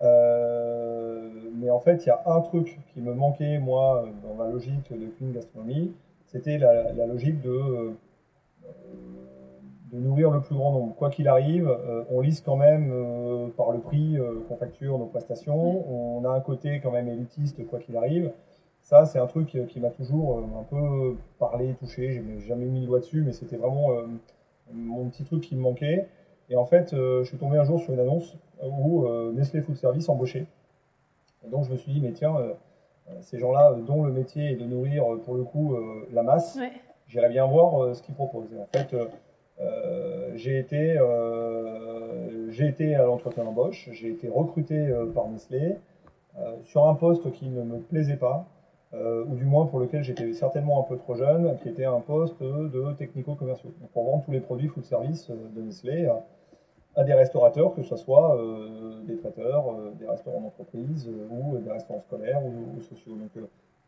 mais 0.00 1.68
en 1.68 1.80
fait, 1.80 2.06
il 2.06 2.08
y 2.08 2.10
a 2.10 2.22
un 2.24 2.40
truc 2.40 2.78
qui 2.94 3.02
me 3.02 3.12
manquait, 3.12 3.58
moi, 3.58 4.06
dans 4.22 4.32
ma 4.34 4.50
logique 4.50 4.90
de 4.90 5.06
clean 5.18 5.32
gastronomie, 5.32 5.92
c'était 6.24 6.56
la, 6.56 7.06
logique 7.06 7.42
de 7.42 7.92
de 9.92 9.98
nourrir 9.98 10.30
le 10.30 10.40
plus 10.40 10.54
grand 10.54 10.72
nombre. 10.72 10.94
Quoi 10.94 11.10
qu'il 11.10 11.28
arrive, 11.28 11.68
euh, 11.68 12.04
on 12.10 12.20
lise 12.20 12.40
quand 12.40 12.56
même 12.56 12.90
euh, 12.92 13.48
par 13.56 13.70
le 13.70 13.80
prix 13.80 14.16
euh, 14.18 14.40
qu'on 14.48 14.56
facture 14.56 14.98
nos 14.98 15.06
prestations. 15.06 15.84
On 15.90 16.24
a 16.24 16.30
un 16.30 16.40
côté 16.40 16.80
quand 16.82 16.90
même 16.90 17.08
élitiste, 17.08 17.66
quoi 17.66 17.78
qu'il 17.78 17.96
arrive. 17.96 18.32
Ça, 18.80 19.04
c'est 19.04 19.18
un 19.18 19.26
truc 19.26 19.56
qui 19.68 19.80
m'a 19.80 19.88
toujours 19.88 20.40
un 20.40 20.62
peu 20.64 21.16
parlé, 21.38 21.74
touché. 21.80 22.12
J'ai 22.12 22.46
jamais 22.46 22.66
mis 22.66 22.80
le 22.80 22.86
doigt 22.86 22.98
dessus, 22.98 23.22
mais 23.22 23.32
c'était 23.32 23.56
vraiment 23.56 23.88
mon 24.70 25.08
petit 25.08 25.24
truc 25.24 25.42
qui 25.42 25.56
me 25.56 25.62
manquait. 25.62 26.06
Et 26.50 26.56
en 26.56 26.66
fait, 26.66 26.90
je 26.90 27.24
suis 27.24 27.38
tombé 27.38 27.56
un 27.56 27.64
jour 27.64 27.80
sur 27.80 27.94
une 27.94 28.00
annonce 28.00 28.36
où 28.62 29.08
Nestlé 29.32 29.62
Food 29.62 29.76
Service 29.76 30.06
embauchait. 30.10 30.44
Et 31.46 31.48
donc 31.48 31.64
je 31.64 31.72
me 31.72 31.78
suis 31.78 31.94
dit, 31.94 32.00
mais 32.02 32.12
tiens, 32.12 32.36
ces 33.22 33.38
gens-là, 33.38 33.74
dont 33.86 34.04
le 34.04 34.12
métier 34.12 34.50
est 34.50 34.56
de 34.56 34.66
nourrir 34.66 35.06
pour 35.24 35.34
le 35.34 35.44
coup 35.44 35.78
la 36.12 36.22
masse, 36.22 36.58
j'irais 37.06 37.30
bien 37.30 37.46
voir 37.46 37.96
ce 37.96 38.02
qu'ils 38.02 38.14
proposent. 38.14 38.52
Et 38.52 38.60
en 38.60 38.66
fait, 38.66 38.94
j'ai 40.34 40.58
été, 40.58 40.98
j'ai 42.48 42.68
été 42.68 42.94
à 42.94 43.04
l'entretien 43.04 43.44
d'embauche, 43.44 43.88
j'ai 43.92 44.08
été 44.08 44.28
recruté 44.28 44.92
par 45.14 45.28
Nestlé 45.28 45.76
sur 46.62 46.88
un 46.88 46.94
poste 46.94 47.30
qui 47.32 47.48
ne 47.48 47.62
me 47.62 47.78
plaisait 47.78 48.16
pas. 48.16 48.46
ou 48.92 49.34
du 49.34 49.44
moins 49.44 49.66
pour 49.66 49.78
lequel 49.78 50.02
j'étais 50.02 50.32
certainement 50.32 50.80
un 50.80 50.88
peu 50.88 50.96
trop 50.96 51.14
jeune, 51.14 51.56
qui 51.62 51.68
était 51.68 51.84
un 51.84 52.00
poste 52.00 52.42
de 52.42 52.92
technico-commerciaux, 52.94 53.72
pour 53.92 54.04
vendre 54.04 54.24
tous 54.24 54.32
les 54.32 54.40
produits 54.40 54.68
food 54.68 54.84
service 54.84 55.30
de 55.30 55.62
Nestlé 55.62 56.08
à 56.96 57.04
des 57.04 57.14
restaurateurs, 57.14 57.74
que 57.74 57.82
ce 57.82 57.96
soit 57.96 58.36
euh, 58.36 59.00
des 59.04 59.16
traiteurs, 59.16 59.68
euh, 59.68 59.92
des 59.98 60.06
restaurants 60.06 60.40
d'entreprise 60.40 61.08
euh, 61.08 61.28
ou 61.30 61.58
des 61.58 61.70
restaurants 61.70 62.00
scolaires 62.00 62.42
ou, 62.44 62.80
sociaux. 62.80 63.16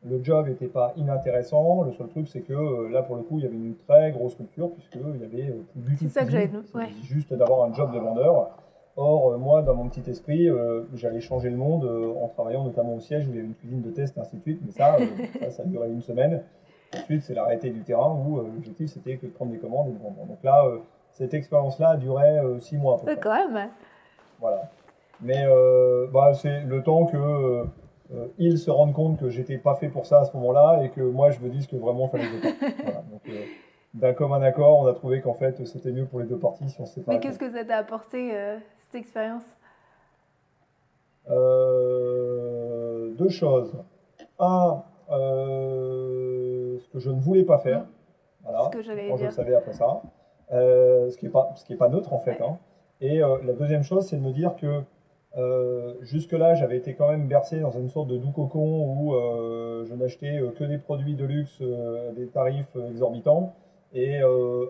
Le 0.05 0.23
job 0.23 0.49
n'était 0.49 0.67
pas 0.67 0.93
inintéressant. 0.97 1.83
Le 1.83 1.93
seul 1.93 2.09
truc, 2.09 2.29
c'est 2.29 2.43
que 2.43 2.89
là, 2.89 3.03
pour 3.03 3.17
le 3.17 3.23
coup, 3.23 3.39
il 3.39 3.45
y 3.45 3.47
avait 3.47 3.57
une 3.57 3.77
très 3.77 4.13
grosse 4.13 4.35
culture 4.35 4.71
puisqu'il 4.73 5.01
y 5.01 5.25
avait 5.25 5.53
plus 5.73 5.81
du 5.83 5.97
tout. 5.97 6.05
C'est 6.05 6.21
ça 6.21 6.25
que 6.25 6.31
j'avais 6.31 6.51
ouais. 6.75 6.89
Juste 7.03 7.33
d'avoir 7.33 7.69
un 7.69 7.73
job 7.73 7.93
de 7.93 7.99
vendeur. 7.99 8.51
Or, 8.99 9.37
moi, 9.39 9.63
dans 9.63 9.75
mon 9.75 9.89
petit 9.89 10.09
esprit, 10.09 10.49
j'allais 10.95 11.21
changer 11.21 11.51
le 11.51 11.57
monde 11.57 11.85
en 11.85 12.29
travaillant 12.29 12.65
notamment 12.65 12.95
au 12.95 13.01
siège 13.01 13.27
où 13.27 13.31
il 13.31 13.37
y 13.37 13.39
avait 13.39 13.49
une 13.49 13.55
cuisine 13.55 13.83
de 13.83 13.91
test, 13.91 14.17
et 14.17 14.21
ainsi 14.21 14.37
de 14.37 14.43
suite. 14.43 14.61
Mais 14.65 14.73
ça, 14.73 14.97
ça, 15.51 15.65
duré 15.65 15.91
une 15.91 16.01
semaine. 16.01 16.43
Ensuite, 16.95 17.23
c'est 17.23 17.35
l'arrêté 17.35 17.71
du 17.71 17.83
terrain 17.83 18.15
où 18.15 18.37
l'objectif, 18.37 18.89
c'était 18.89 19.17
que 19.17 19.27
de 19.27 19.33
prendre 19.33 19.51
des 19.51 19.59
commandes 19.59 19.89
et 19.89 19.93
de 19.93 19.99
vendre. 19.99 20.25
Donc 20.27 20.43
là, 20.43 20.63
cette 21.17 21.33
expérience-là 21.33 21.91
a 21.91 21.97
duré 21.97 22.39
euh, 22.39 22.59
six 22.59 22.77
mois. 22.77 23.01
À 23.07 23.17
quand 23.17 23.51
même. 23.51 23.71
Voilà. 24.39 24.71
Mais 25.23 25.47
euh, 25.47 26.07
bah, 26.13 26.35
c'est 26.35 26.61
le 26.61 26.83
temps 26.83 27.07
que 27.07 27.65
euh, 28.15 28.27
ils 28.39 28.59
se 28.59 28.71
rendent 28.71 28.93
compte 28.93 29.19
que 29.19 29.29
j'étais 29.29 29.59
pas 29.59 29.75
fait 29.75 29.89
pour 29.89 30.07
ça 30.07 30.21
à 30.21 30.25
ce 30.25 30.37
moment-là 30.37 30.83
et 30.83 30.91
que 30.91 31.01
moi 31.01 31.31
je 31.31 31.41
me 31.41 31.49
dise 31.49 31.67
que 31.67 31.77
vraiment 31.77 32.07
il 32.07 32.11
fallait 32.11 32.25
que 32.25 32.83
voilà. 32.83 33.03
Donc, 33.11 33.23
d'un 33.95 34.13
commun 34.13 34.43
accord, 34.43 34.79
on 34.79 34.87
a 34.87 34.93
trouvé 34.93 35.21
qu'en 35.21 35.35
fait 35.35 35.65
c'était 35.67 35.93
mieux 35.93 36.07
pour 36.07 36.21
les 36.21 36.27
deux 36.27 36.39
parties 36.39 36.69
si 36.69 36.81
on 36.81 36.85
Mais 37.09 37.19
qu'est-ce 37.21 37.39
que 37.39 37.51
ça 37.51 37.65
t'a 37.65 37.79
apporté 37.79 38.33
cette 38.79 38.95
expérience? 38.95 39.45
Deux 43.17 43.29
choses. 43.31 43.75
Un, 44.39 44.83
ce 45.09 46.89
que 46.89 46.99
je 46.99 47.11
ne 47.11 47.21
voulais 47.21 47.45
pas 47.45 47.59
faire. 47.59 47.85
Voilà. 48.43 48.65
Ce 48.67 48.77
que 48.77 48.83
j'allais 48.83 49.07
dire. 49.07 49.17
Je 49.17 49.25
le 49.25 49.31
savais 49.31 49.55
après 49.55 49.73
ça. 49.73 50.03
Euh, 50.53 51.11
ce 51.11 51.17
qui 51.17 51.25
n'est 51.25 51.33
pas, 51.33 51.53
ce 51.57 51.65
qui 51.65 51.73
est 51.73 51.77
pas 51.77 51.89
neutre 51.89 52.13
en 52.13 52.19
fait. 52.19 52.41
Hein. 52.41 52.59
Et 53.01 53.23
euh, 53.23 53.39
la 53.45 53.53
deuxième 53.53 53.83
chose, 53.83 54.07
c'est 54.07 54.17
de 54.17 54.23
me 54.23 54.33
dire 54.33 54.55
que 54.57 54.83
euh, 55.37 55.95
jusque-là, 56.01 56.55
j'avais 56.55 56.77
été 56.77 56.95
quand 56.95 57.09
même 57.09 57.27
bercé 57.27 57.61
dans 57.61 57.71
une 57.71 57.89
sorte 57.89 58.09
de 58.09 58.17
doux 58.17 58.31
cocon 58.31 58.85
où 58.87 59.15
je 59.85 59.95
n'achetais 59.95 60.41
que 60.59 60.65
des 60.65 60.79
produits 60.79 61.15
de 61.15 61.25
luxe 61.25 61.61
à 61.61 62.13
des 62.13 62.27
tarifs 62.27 62.75
exorbitants 62.91 63.55
et 63.93 64.21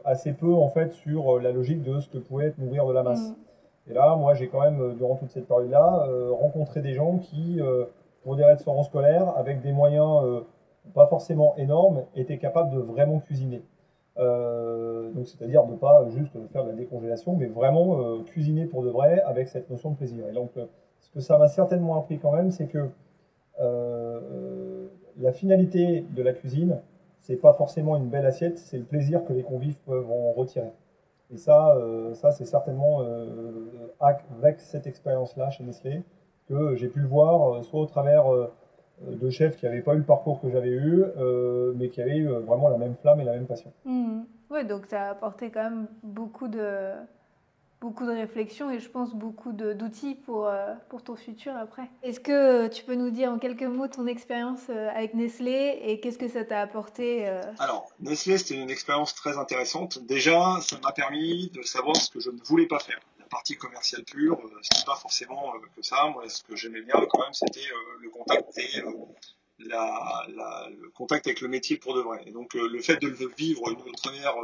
assez 0.05 0.33
peu 0.33 0.53
en 0.53 0.69
fait 0.69 0.93
sur 0.93 1.39
la 1.41 1.53
logique 1.53 1.83
de 1.83 2.01
ce 2.01 2.09
que 2.09 2.19
pouvait 2.19 2.47
être 2.47 2.59
nourrir 2.59 2.87
de 2.87 2.93
la 2.93 3.03
masse. 3.03 3.31
Mm. 3.31 3.91
Et 3.91 3.95
là, 3.95 4.17
moi, 4.17 4.35
j'ai 4.35 4.49
quand 4.49 4.61
même, 4.61 4.95
durant 4.97 5.15
toute 5.15 5.31
cette 5.31 5.47
période-là, 5.47 6.09
rencontré 6.33 6.81
des 6.81 6.95
gens 6.95 7.19
qui, 7.19 7.61
pour 8.25 8.35
des 8.35 8.45
restaurants 8.45 8.83
scolaires, 8.83 9.33
avec 9.37 9.63
des 9.63 9.73
moyens 9.73 10.43
pas 10.95 11.07
forcément 11.07 11.55
énormes, 11.57 12.03
étaient 12.17 12.39
capables 12.39 12.75
de 12.75 12.79
vraiment 12.79 13.21
cuisiner. 13.21 13.63
Euh, 14.19 15.11
donc 15.13 15.27
c'est-à-dire 15.27 15.65
de 15.65 15.73
ne 15.73 15.77
pas 15.77 16.09
juste 16.09 16.33
faire 16.53 16.65
de 16.65 16.71
la 16.71 16.75
décongélation, 16.75 17.37
mais 17.37 17.47
vraiment 17.47 18.01
euh, 18.01 18.23
cuisiner 18.23 18.65
pour 18.65 18.83
de 18.83 18.89
vrai 18.89 19.21
avec 19.23 19.49
cette 19.49 19.69
notion 19.71 19.91
de 19.91 19.97
plaisir. 19.97 20.27
Et 20.29 20.33
donc, 20.33 20.53
euh, 20.57 20.67
ce 21.01 21.11
que 21.11 21.21
ça 21.21 21.37
m'a 21.39 21.49
certainement 21.49 21.99
appris 21.99 22.19
quand 22.19 22.33
même, 22.33 22.51
c'est 22.51 22.67
que 22.67 22.89
la 25.19 25.33
finalité 25.33 26.05
de 26.15 26.23
la 26.23 26.33
cuisine, 26.33 26.81
c'est 27.21 27.37
pas 27.37 27.55
forcément 27.55 27.97
une 27.97 28.09
belle 28.09 28.27
assiette, 28.27 28.59
c'est 28.59 28.77
le 28.77 28.85
plaisir 28.85 29.25
que 29.25 29.33
les 29.33 29.43
convives 29.43 29.79
peuvent 29.87 30.11
en 30.11 30.33
retirer. 30.33 30.73
Et 31.33 31.39
ça, 31.39 31.75
ça 32.13 32.33
c'est 32.33 32.45
certainement 32.45 33.01
avec 33.99 34.61
cette 34.61 34.87
expérience-là 34.87 35.49
chez 35.49 35.65
Nestlé 35.65 36.03
que 36.49 36.75
j'ai 36.75 36.89
pu 36.89 37.01
le 37.01 37.09
voir, 37.09 37.65
soit 37.65 37.81
au 37.81 37.87
travers 37.87 38.27
de 39.03 39.31
chefs 39.31 39.57
qui 39.57 39.67
n'avaient 39.67 39.83
pas 39.83 39.95
eu 39.95 39.99
le 39.99 40.05
parcours 40.05 40.41
que 40.41 40.51
j'avais 40.51 40.71
eu, 40.71 41.05
euh, 41.19 41.73
mais 41.77 41.89
qui 41.89 42.01
avaient 42.01 42.17
eu 42.17 42.29
euh, 42.29 42.41
vraiment 42.41 42.69
la 42.69 42.79
même 42.79 42.97
flamme 43.01 43.21
et 43.21 43.25
la 43.25 43.33
même 43.33 43.47
passion. 43.47 43.73
Mmh. 43.85 44.23
Oui, 44.51 44.65
donc 44.65 44.87
ça 44.87 45.03
a 45.03 45.11
apporté 45.11 45.51
quand 45.51 45.65
même 45.65 45.87
beaucoup 46.03 46.49
de, 46.49 46.93
beaucoup 47.81 48.07
de 48.07 48.13
réflexion 48.13 48.71
et 48.71 48.79
je 48.79 48.89
pense 48.89 49.13
beaucoup 49.13 49.53
d'outils 49.53 50.15
pour, 50.15 50.49
pour 50.89 51.03
ton 51.03 51.17
futur 51.17 51.57
après. 51.57 51.91
Est-ce 52.05 52.21
que 52.21 52.69
tu 52.69 52.85
peux 52.85 52.95
nous 52.95 53.11
dire 53.11 53.33
en 53.33 53.39
quelques 53.39 53.65
mots 53.65 53.89
ton 53.89 54.07
expérience 54.07 54.71
avec 54.71 55.15
Nestlé 55.15 55.81
et 55.83 55.99
qu'est-ce 55.99 56.19
que 56.19 56.29
ça 56.29 56.45
t'a 56.45 56.61
apporté 56.61 57.27
Alors, 57.59 57.89
Nestlé, 57.99 58.39
c'était 58.39 58.63
une 58.63 58.71
expérience 58.71 59.17
très 59.17 59.37
intéressante. 59.37 59.99
Déjà, 60.07 60.41
ça 60.61 60.77
m'a 60.85 60.93
permis 60.93 61.51
de 61.53 61.63
savoir 61.63 61.97
ce 61.97 62.09
que 62.09 62.21
je 62.21 62.31
ne 62.31 62.39
voulais 62.45 62.67
pas 62.67 62.79
faire 62.79 63.01
partie 63.29 63.57
commerciale 63.57 64.05
pure, 64.05 64.39
euh, 64.45 64.59
c'est 64.63 64.85
pas 64.85 64.97
forcément 64.97 65.55
euh, 65.55 65.59
que 65.75 65.83
ça. 65.83 66.07
Moi, 66.07 66.29
ce 66.29 66.43
que 66.43 66.57
j'aimais 66.57 66.83
bien 66.83 66.95
quand 67.11 67.21
même, 67.21 67.33
c'était 67.33 67.61
euh, 67.61 67.99
le 68.01 68.11
contact 68.11 68.57
et 68.59 68.83
la, 69.59 70.27
le 70.29 70.91
contact 70.91 71.27
avec 71.27 71.41
le 71.41 71.49
métier 71.49 71.77
pour 71.77 71.95
de 71.95 72.01
vrai. 72.01 72.23
Et 72.27 72.31
donc, 72.31 72.55
le 72.55 72.81
fait 72.83 72.97
de 72.97 73.09
le 73.09 73.29
vivre 73.37 73.63
au 73.63 73.93
travers 73.93 74.35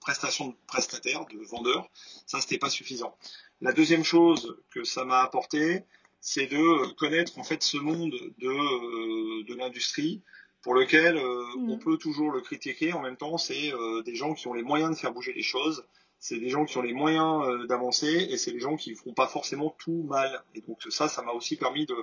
prestation 0.00 0.48
de 0.48 0.54
prestataire, 0.66 1.26
de 1.26 1.38
vendeur, 1.44 1.90
ça, 2.26 2.40
c'était 2.40 2.58
pas 2.58 2.70
suffisant. 2.70 3.14
La 3.60 3.72
deuxième 3.72 4.04
chose 4.04 4.56
que 4.70 4.84
ça 4.84 5.04
m'a 5.04 5.20
apporté, 5.20 5.84
c'est 6.20 6.46
de 6.46 6.94
connaître 6.94 7.38
en 7.38 7.44
fait 7.44 7.62
ce 7.62 7.76
monde 7.76 8.12
de, 8.38 9.42
de 9.42 9.54
l'industrie 9.54 10.22
pour 10.62 10.72
lequel 10.74 11.16
mmh. 11.16 11.70
on 11.70 11.78
peut 11.78 11.98
toujours 11.98 12.32
le 12.32 12.40
critiquer. 12.40 12.94
En 12.94 13.02
même 13.02 13.18
temps, 13.18 13.36
c'est 13.36 13.72
des 14.06 14.14
gens 14.14 14.32
qui 14.32 14.48
ont 14.48 14.54
les 14.54 14.62
moyens 14.62 14.92
de 14.92 14.96
faire 14.98 15.12
bouger 15.12 15.34
les 15.34 15.42
choses, 15.42 15.84
c'est 16.18 16.38
des 16.38 16.48
gens 16.48 16.64
qui 16.64 16.76
ont 16.78 16.82
les 16.82 16.92
moyens 16.92 17.46
euh, 17.46 17.66
d'avancer 17.66 18.28
et 18.30 18.36
c'est 18.36 18.52
des 18.52 18.60
gens 18.60 18.76
qui 18.76 18.90
ne 18.90 18.96
font 18.96 19.12
pas 19.12 19.28
forcément 19.28 19.74
tout 19.78 20.02
mal. 20.08 20.42
Et 20.54 20.60
donc 20.62 20.82
ça, 20.90 21.08
ça 21.08 21.22
m'a 21.22 21.32
aussi 21.32 21.56
permis 21.56 21.86
de, 21.86 21.96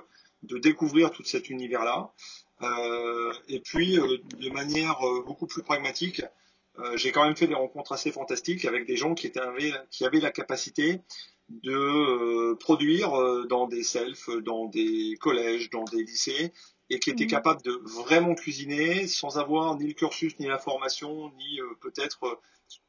de, 0.44 0.58
découvrir 0.58 1.12
tout 1.12 1.24
cet 1.24 1.50
univers-là. 1.50 2.14
Euh, 2.62 3.34
et 3.50 3.60
puis, 3.60 4.00
euh, 4.00 4.18
de 4.40 4.50
manière 4.50 5.00
beaucoup 5.26 5.48
plus 5.48 5.64
pragmatique, 5.64 6.22
j'ai 6.96 7.14
quand 7.14 7.24
même 7.24 7.38
fait 7.38 7.48
des 7.48 7.56
rencontres 7.56 7.94
assez 7.94 8.12
fantastiques 8.12 8.66
avec 8.66 8.86
des 8.86 8.98
gens 8.98 9.14
qui, 9.14 9.28
étaient, 9.28 9.40
qui 9.92 10.04
avaient 10.04 10.20
la 10.20 10.32
capacité 10.32 11.00
de 11.48 12.54
produire 12.56 13.46
dans 13.48 13.66
des 13.68 13.82
selfs, 13.82 14.30
dans 14.44 14.66
des 14.66 15.16
collèges, 15.22 15.70
dans 15.70 15.86
des 15.86 16.04
lycées, 16.04 16.52
et 16.90 17.00
qui 17.00 17.10
étaient 17.10 17.26
mmh. 17.26 17.30
capables 17.30 17.62
de 17.64 17.80
vraiment 17.84 18.36
cuisiner 18.36 19.08
sans 19.08 19.38
avoir 19.38 19.76
ni 19.78 19.88
le 19.88 19.94
cursus, 19.94 20.38
ni 20.40 20.48
la 20.48 20.60
formation, 20.60 21.32
ni 21.38 21.60
peut-être 21.82 22.40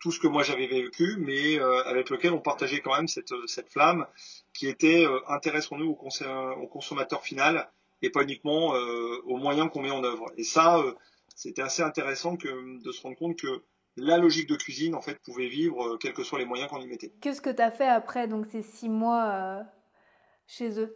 tout 0.00 0.12
ce 0.12 0.20
que 0.20 0.26
moi 0.26 0.42
j'avais 0.42 0.66
vécu, 0.66 1.16
mais 1.18 1.58
euh, 1.58 1.82
avec 1.84 2.10
lequel 2.10 2.32
on 2.32 2.40
partageait 2.40 2.80
quand 2.80 2.96
même 2.96 3.08
cette, 3.08 3.32
cette 3.46 3.70
flamme 3.70 4.06
qui 4.52 4.68
était 4.68 5.04
euh, 5.04 5.18
intéressons-nous 5.28 5.90
au, 5.90 6.62
au, 6.62 6.66
consommateur 6.66 7.22
final 7.22 7.70
et 8.02 8.10
pas 8.10 8.22
uniquement 8.22 8.74
euh, 8.74 9.20
aux 9.24 9.36
moyens 9.36 9.70
qu'on 9.70 9.82
met 9.82 9.90
en 9.90 10.04
œuvre. 10.04 10.26
Et 10.36 10.44
ça, 10.44 10.82
c'était 11.34 11.62
assez 11.62 11.82
intéressant 11.82 12.36
que, 12.36 12.82
de 12.82 12.92
se 12.92 13.02
rendre 13.02 13.16
compte 13.16 13.38
que 13.38 13.62
la 13.96 14.18
logique 14.18 14.48
de 14.48 14.56
cuisine 14.56 14.94
en 14.94 15.00
fait 15.00 15.18
pouvait 15.22 15.48
vivre 15.48 15.96
quels 15.98 16.12
que 16.12 16.22
soient 16.22 16.38
les 16.38 16.44
moyens 16.44 16.70
qu'on 16.70 16.80
y 16.80 16.86
mettait. 16.86 17.12
Qu'est-ce 17.20 17.40
que 17.40 17.50
tu 17.50 17.62
as 17.62 17.70
fait 17.70 17.88
après 17.88 18.28
donc 18.28 18.46
ces 18.46 18.62
six 18.62 18.90
mois 18.90 19.62
chez 20.46 20.78
eux? 20.78 20.94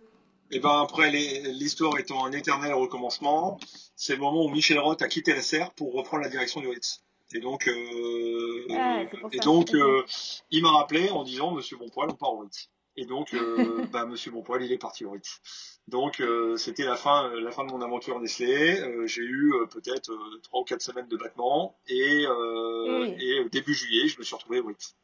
Et 0.52 0.56
eh 0.56 0.58
ben 0.58 0.80
après 0.82 1.10
l'histoire 1.10 1.96
étant 1.98 2.24
un 2.24 2.32
éternel 2.32 2.74
recommencement, 2.74 3.60
c'est 3.94 4.14
le 4.14 4.20
moment 4.20 4.44
où 4.44 4.48
Michel 4.48 4.80
Roth 4.80 5.00
a 5.00 5.06
quitté 5.06 5.32
la 5.32 5.42
serre 5.42 5.72
pour 5.74 5.92
reprendre 5.92 6.24
la 6.24 6.28
direction 6.28 6.60
du 6.60 6.66
Ritz. 6.66 7.04
Et 7.32 7.38
donc, 7.38 7.68
euh, 7.68 8.66
ah, 8.70 9.04
et 9.30 9.38
donc 9.38 9.72
euh, 9.74 10.02
il 10.50 10.62
m'a 10.62 10.72
rappelé 10.72 11.10
en 11.10 11.22
disant 11.22 11.52
Monsieur 11.52 11.76
Bonpoil, 11.76 12.08
on 12.10 12.16
part 12.16 12.34
au 12.34 12.38
Ritz. 12.38 12.68
Et 12.96 13.06
donc, 13.06 13.32
euh, 13.34 13.84
bah, 13.92 14.06
Monsieur 14.06 14.32
Bonpoil, 14.32 14.64
il 14.64 14.72
est 14.72 14.78
parti 14.78 15.04
au 15.04 15.12
Ritz. 15.12 15.40
Donc, 15.86 16.22
c'était 16.56 16.84
la 16.84 16.96
fin, 16.96 17.30
la 17.34 17.50
fin 17.50 17.64
de 17.64 17.70
mon 17.72 17.80
aventure 17.82 18.20
Nestlé. 18.20 18.76
J'ai 19.06 19.22
eu 19.22 19.52
peut-être 19.72 20.12
trois 20.42 20.60
ou 20.60 20.64
quatre 20.64 20.82
semaines 20.82 21.08
de 21.08 21.16
battement. 21.16 21.76
Et, 21.88 22.24
et 23.18 23.48
début 23.50 23.74
juillet, 23.74 24.06
je 24.06 24.18
me 24.18 24.22
suis 24.22 24.34
retrouvé 24.34 24.60
au 24.60 24.66
Ritz. 24.66 24.94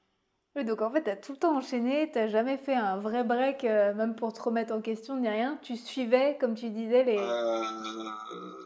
Oui, 0.57 0.65
donc 0.65 0.81
en 0.81 0.91
fait, 0.91 1.05
tu 1.05 1.11
as 1.11 1.17
tout 1.17 1.33
le 1.33 1.39
temps 1.39 1.57
enchaîné, 1.57 2.11
tu 2.11 2.19
n'as 2.19 2.29
jamais 2.29 2.57
fait 2.57 2.75
un 2.75 2.97
vrai 2.97 3.25
break, 3.25 3.65
même 3.65 4.17
pour 4.17 4.33
te 4.33 4.41
remettre 4.41 4.73
en 4.73 4.81
question, 4.81 5.17
ni 5.17 5.29
rien. 5.29 5.59
Tu 5.63 5.77
suivais, 5.77 6.39
comme 6.41 6.55
tu 6.55 6.71
disais, 6.71 7.05
les. 7.05 7.19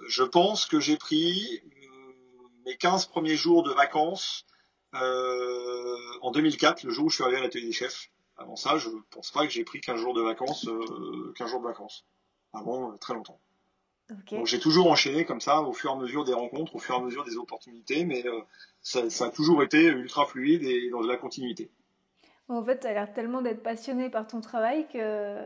je 0.09 0.23
pense 0.23 0.67
que 0.67 0.79
j'ai 0.79 0.97
pris 0.97 1.61
mes 2.65 2.77
15 2.77 3.07
premiers 3.07 3.37
jours 3.37 3.63
de 3.63 3.73
vacances 3.73 4.47
euh, 4.95 5.97
en 6.23 6.31
2004, 6.31 6.85
le 6.85 6.91
jour 6.91 7.07
où 7.07 7.09
je 7.09 7.17
suis 7.17 7.25
arrivé 7.25 7.39
à 7.39 7.43
l'atelier 7.43 7.67
des 7.67 7.73
chefs. 7.73 8.11
Avant 8.37 8.57
ça, 8.57 8.79
je 8.79 8.89
ne 8.89 9.01
pense 9.11 9.31
pas 9.31 9.47
que 9.47 9.53
j'ai 9.53 9.65
pris 9.65 9.81
15 9.81 10.01
jours 10.01 10.15
de 10.15 10.23
vacances, 10.23 10.67
euh, 10.67 11.33
15 11.37 11.51
jours 11.51 11.61
de 11.61 11.67
vacances. 11.67 12.07
Avant, 12.53 12.93
euh, 12.93 12.97
très 12.97 13.15
longtemps. 13.15 13.41
Donc 14.33 14.47
j'ai 14.47 14.59
toujours 14.59 14.91
enchaîné 14.91 15.25
comme 15.25 15.41
ça, 15.41 15.61
au 15.63 15.73
fur 15.73 15.91
et 15.91 15.93
à 15.93 15.97
mesure 15.97 16.25
des 16.25 16.33
rencontres, 16.33 16.75
au 16.75 16.81
fur 16.81 16.97
et 16.97 16.99
à 16.99 17.01
mesure 17.01 17.25
des 17.25 17.37
opportunités, 17.37 18.05
mais 18.05 18.27
euh, 18.27 18.41
ça, 18.83 19.09
ça, 19.09 19.27
a 19.27 19.31
toujours 19.31 19.63
été 19.63 19.85
ultra 19.85 20.27
fluide 20.27 20.65
et 20.65 20.91
dans 20.91 21.01
de 21.01 21.07
la 21.07 21.17
continuité. 21.17 21.71
En 22.51 22.65
fait, 22.65 22.81
tu 22.81 22.87
as 22.89 22.93
l'air 22.93 23.13
tellement 23.13 23.43
d'être 23.43 23.63
passionné 23.63 24.11
par 24.11 24.27
ton 24.27 24.41
travail 24.41 24.89
que, 24.93 25.37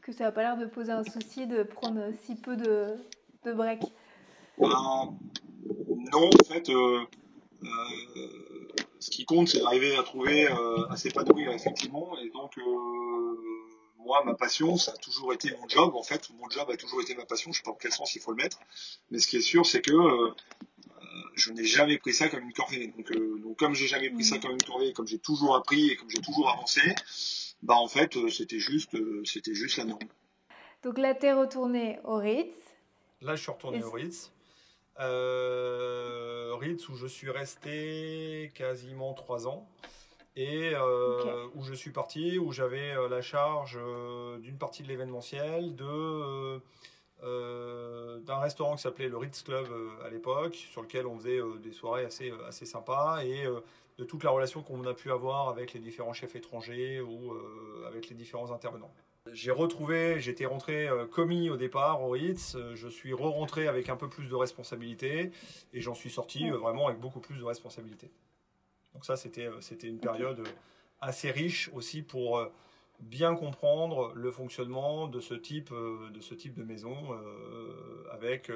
que 0.00 0.10
ça 0.10 0.24
n'a 0.24 0.32
pas 0.32 0.40
l'air 0.40 0.56
de 0.56 0.64
poser 0.64 0.90
un 0.90 1.04
souci 1.04 1.46
de 1.46 1.62
prendre 1.62 2.00
si 2.22 2.34
peu 2.34 2.56
de, 2.56 2.96
de 3.44 3.52
break. 3.52 3.82
Ben, 4.56 4.70
non, 6.10 6.30
en 6.30 6.44
fait, 6.44 6.70
euh, 6.70 7.04
euh, 7.62 7.68
ce 8.98 9.10
qui 9.10 9.26
compte, 9.26 9.48
c'est 9.48 9.60
d'arriver 9.60 9.96
à 9.96 10.02
trouver, 10.02 10.48
à 10.88 10.96
s'épanouir 10.96 11.52
effectivement. 11.52 12.16
Et 12.24 12.30
donc, 12.30 12.58
moi, 13.98 14.24
ma 14.24 14.32
passion, 14.32 14.78
ça 14.78 14.92
a 14.92 14.96
toujours 14.96 15.34
été 15.34 15.50
mon 15.60 15.68
job. 15.68 15.94
En 15.94 16.02
fait, 16.02 16.30
mon 16.40 16.48
job 16.48 16.70
a 16.70 16.76
toujours 16.78 17.02
été 17.02 17.14
ma 17.16 17.26
passion. 17.26 17.52
Je 17.52 17.58
ne 17.58 17.62
sais 17.62 17.62
pas 17.64 17.72
dans 17.72 17.76
quel 17.76 17.92
sens 17.92 18.14
il 18.14 18.22
faut 18.22 18.30
le 18.30 18.38
mettre. 18.42 18.58
Mais 19.10 19.18
ce 19.18 19.28
qui 19.28 19.36
est 19.36 19.42
sûr, 19.42 19.66
c'est 19.66 19.82
que 19.82 19.92
je 21.38 21.52
n'ai 21.52 21.64
jamais 21.64 21.98
pris 21.98 22.12
ça 22.12 22.28
comme 22.28 22.42
une 22.42 22.52
corvée. 22.52 22.88
Donc, 22.88 23.12
donc 23.42 23.58
comme 23.58 23.74
j'ai 23.74 23.86
jamais 23.86 24.10
pris 24.10 24.24
ça 24.24 24.36
mmh. 24.36 24.40
comme 24.40 24.52
une 24.52 24.62
corvée, 24.62 24.92
comme 24.92 25.06
j'ai 25.06 25.18
toujours 25.18 25.56
appris 25.56 25.90
et 25.90 25.96
comme 25.96 26.10
j'ai 26.10 26.20
toujours 26.20 26.50
avancé, 26.50 26.82
bah 27.62 27.74
en 27.74 27.88
fait, 27.88 28.16
c'était 28.30 28.58
juste, 28.58 28.96
c'était 29.24 29.54
juste 29.54 29.78
la 29.78 29.84
norme. 29.84 30.08
Donc 30.82 30.98
là, 30.98 31.14
tu 31.14 31.26
es 31.26 31.32
retourné 31.32 31.98
au 32.04 32.16
Ritz. 32.16 32.54
Là, 33.20 33.34
je 33.34 33.42
suis 33.42 33.50
retourné 33.50 33.82
au 33.82 33.90
Ritz. 33.90 34.32
Euh, 35.00 36.54
Ritz 36.56 36.88
où 36.88 36.96
je 36.96 37.06
suis 37.06 37.30
resté 37.30 38.50
quasiment 38.54 39.14
trois 39.14 39.46
ans 39.46 39.68
et 40.34 40.72
euh, 40.74 41.46
où 41.54 41.62
je 41.62 41.72
suis 41.74 41.90
parti, 41.90 42.38
où 42.38 42.52
j'avais 42.52 42.92
euh, 42.92 43.08
la 43.08 43.20
charge 43.20 43.78
d'une 44.40 44.58
partie 44.58 44.82
de 44.82 44.88
l'événementiel, 44.88 45.76
de 45.76 46.60
d'un 47.22 48.38
restaurant 48.38 48.76
qui 48.76 48.82
s'appelait 48.82 49.08
le 49.08 49.16
Ritz 49.16 49.42
Club 49.42 49.66
à 50.04 50.08
l'époque, 50.08 50.54
sur 50.54 50.82
lequel 50.82 51.06
on 51.06 51.16
faisait 51.18 51.40
des 51.62 51.72
soirées 51.72 52.04
assez, 52.04 52.32
assez 52.46 52.64
sympas, 52.64 53.24
et 53.24 53.44
de 53.98 54.04
toute 54.04 54.22
la 54.22 54.30
relation 54.30 54.62
qu'on 54.62 54.84
a 54.86 54.94
pu 54.94 55.10
avoir 55.10 55.48
avec 55.48 55.72
les 55.72 55.80
différents 55.80 56.12
chefs 56.12 56.36
étrangers 56.36 57.00
ou 57.00 57.34
avec 57.86 58.08
les 58.08 58.14
différents 58.14 58.52
intervenants. 58.52 58.92
J'ai 59.32 59.50
retrouvé, 59.50 60.20
j'étais 60.20 60.46
rentré 60.46 60.88
euh, 60.88 61.06
commis 61.06 61.50
au 61.50 61.56
départ 61.56 62.02
au 62.02 62.10
Ritz, 62.10 62.54
euh, 62.54 62.74
je 62.74 62.88
suis 62.88 63.12
re-rentré 63.12 63.68
avec 63.68 63.88
un 63.88 63.96
peu 63.96 64.08
plus 64.08 64.28
de 64.28 64.34
responsabilité 64.34 65.32
et 65.72 65.80
j'en 65.80 65.94
suis 65.94 66.10
sorti 66.10 66.50
euh, 66.50 66.56
vraiment 66.56 66.88
avec 66.88 67.00
beaucoup 67.00 67.20
plus 67.20 67.38
de 67.38 67.44
responsabilité. 67.44 68.10
Donc 68.94 69.04
ça, 69.04 69.16
c'était 69.16 69.48
une 69.82 70.00
période 70.00 70.42
assez 71.00 71.30
riche 71.30 71.70
aussi 71.74 72.02
pour 72.02 72.44
bien 73.00 73.34
comprendre 73.34 74.12
le 74.14 74.30
fonctionnement 74.30 75.06
de 75.06 75.20
ce 75.20 75.34
type 75.34 75.72
de, 75.72 76.20
ce 76.20 76.34
type 76.34 76.54
de 76.54 76.64
maison 76.64 76.96
avec 78.10 78.50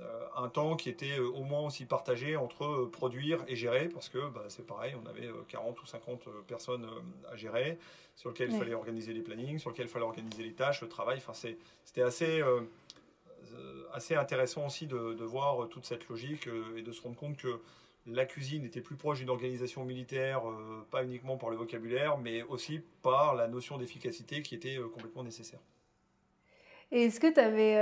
euh, 0.00 0.26
un 0.36 0.48
temps 0.48 0.76
qui 0.76 0.90
était 0.90 1.18
euh, 1.18 1.28
au 1.28 1.42
moins 1.42 1.62
aussi 1.66 1.84
partagé 1.84 2.36
entre 2.36 2.64
euh, 2.64 2.90
produire 2.90 3.44
et 3.48 3.56
gérer, 3.56 3.88
parce 3.88 4.08
que 4.08 4.28
bah, 4.28 4.44
c'est 4.48 4.64
pareil, 4.64 4.94
on 5.02 5.08
avait 5.08 5.28
40 5.48 5.82
ou 5.82 5.86
50 5.86 6.28
personnes 6.46 6.86
à 7.32 7.34
gérer, 7.34 7.78
sur 8.14 8.30
lesquelles 8.30 8.52
il 8.52 8.58
fallait 8.58 8.74
organiser 8.74 9.12
les 9.12 9.22
plannings, 9.22 9.58
sur 9.58 9.70
lesquelles 9.70 9.86
il 9.86 9.90
fallait 9.90 10.04
organiser 10.04 10.44
les 10.44 10.52
tâches, 10.52 10.82
le 10.82 10.88
travail. 10.88 11.18
Enfin, 11.18 11.32
c'était 11.84 12.02
assez, 12.02 12.42
assez 13.92 14.14
intéressant 14.14 14.66
aussi 14.66 14.86
de, 14.86 15.24
voir 15.24 15.68
toute 15.68 15.84
cette 15.84 16.08
logique 16.08 16.48
et 16.76 16.82
de 16.82 16.92
se 16.92 17.00
rendre 17.02 17.16
compte 17.16 17.36
que 17.36 17.60
la 18.10 18.24
cuisine 18.24 18.64
était 18.64 18.80
plus 18.80 18.96
proche 18.96 19.18
d'une 19.18 19.30
organisation 19.30 19.84
militaire, 19.84 20.42
pas 20.90 21.04
uniquement 21.04 21.36
par 21.36 21.50
le 21.50 21.56
vocabulaire, 21.56 22.18
mais 22.18 22.42
aussi 22.42 22.80
par 23.02 23.34
la 23.34 23.48
notion 23.48 23.78
d'efficacité 23.78 24.42
qui 24.42 24.54
était 24.54 24.78
complètement 24.92 25.24
nécessaire. 25.24 25.60
est-ce 26.90 27.20
que 27.20 27.32
tu 27.32 27.40
avais 27.40 27.76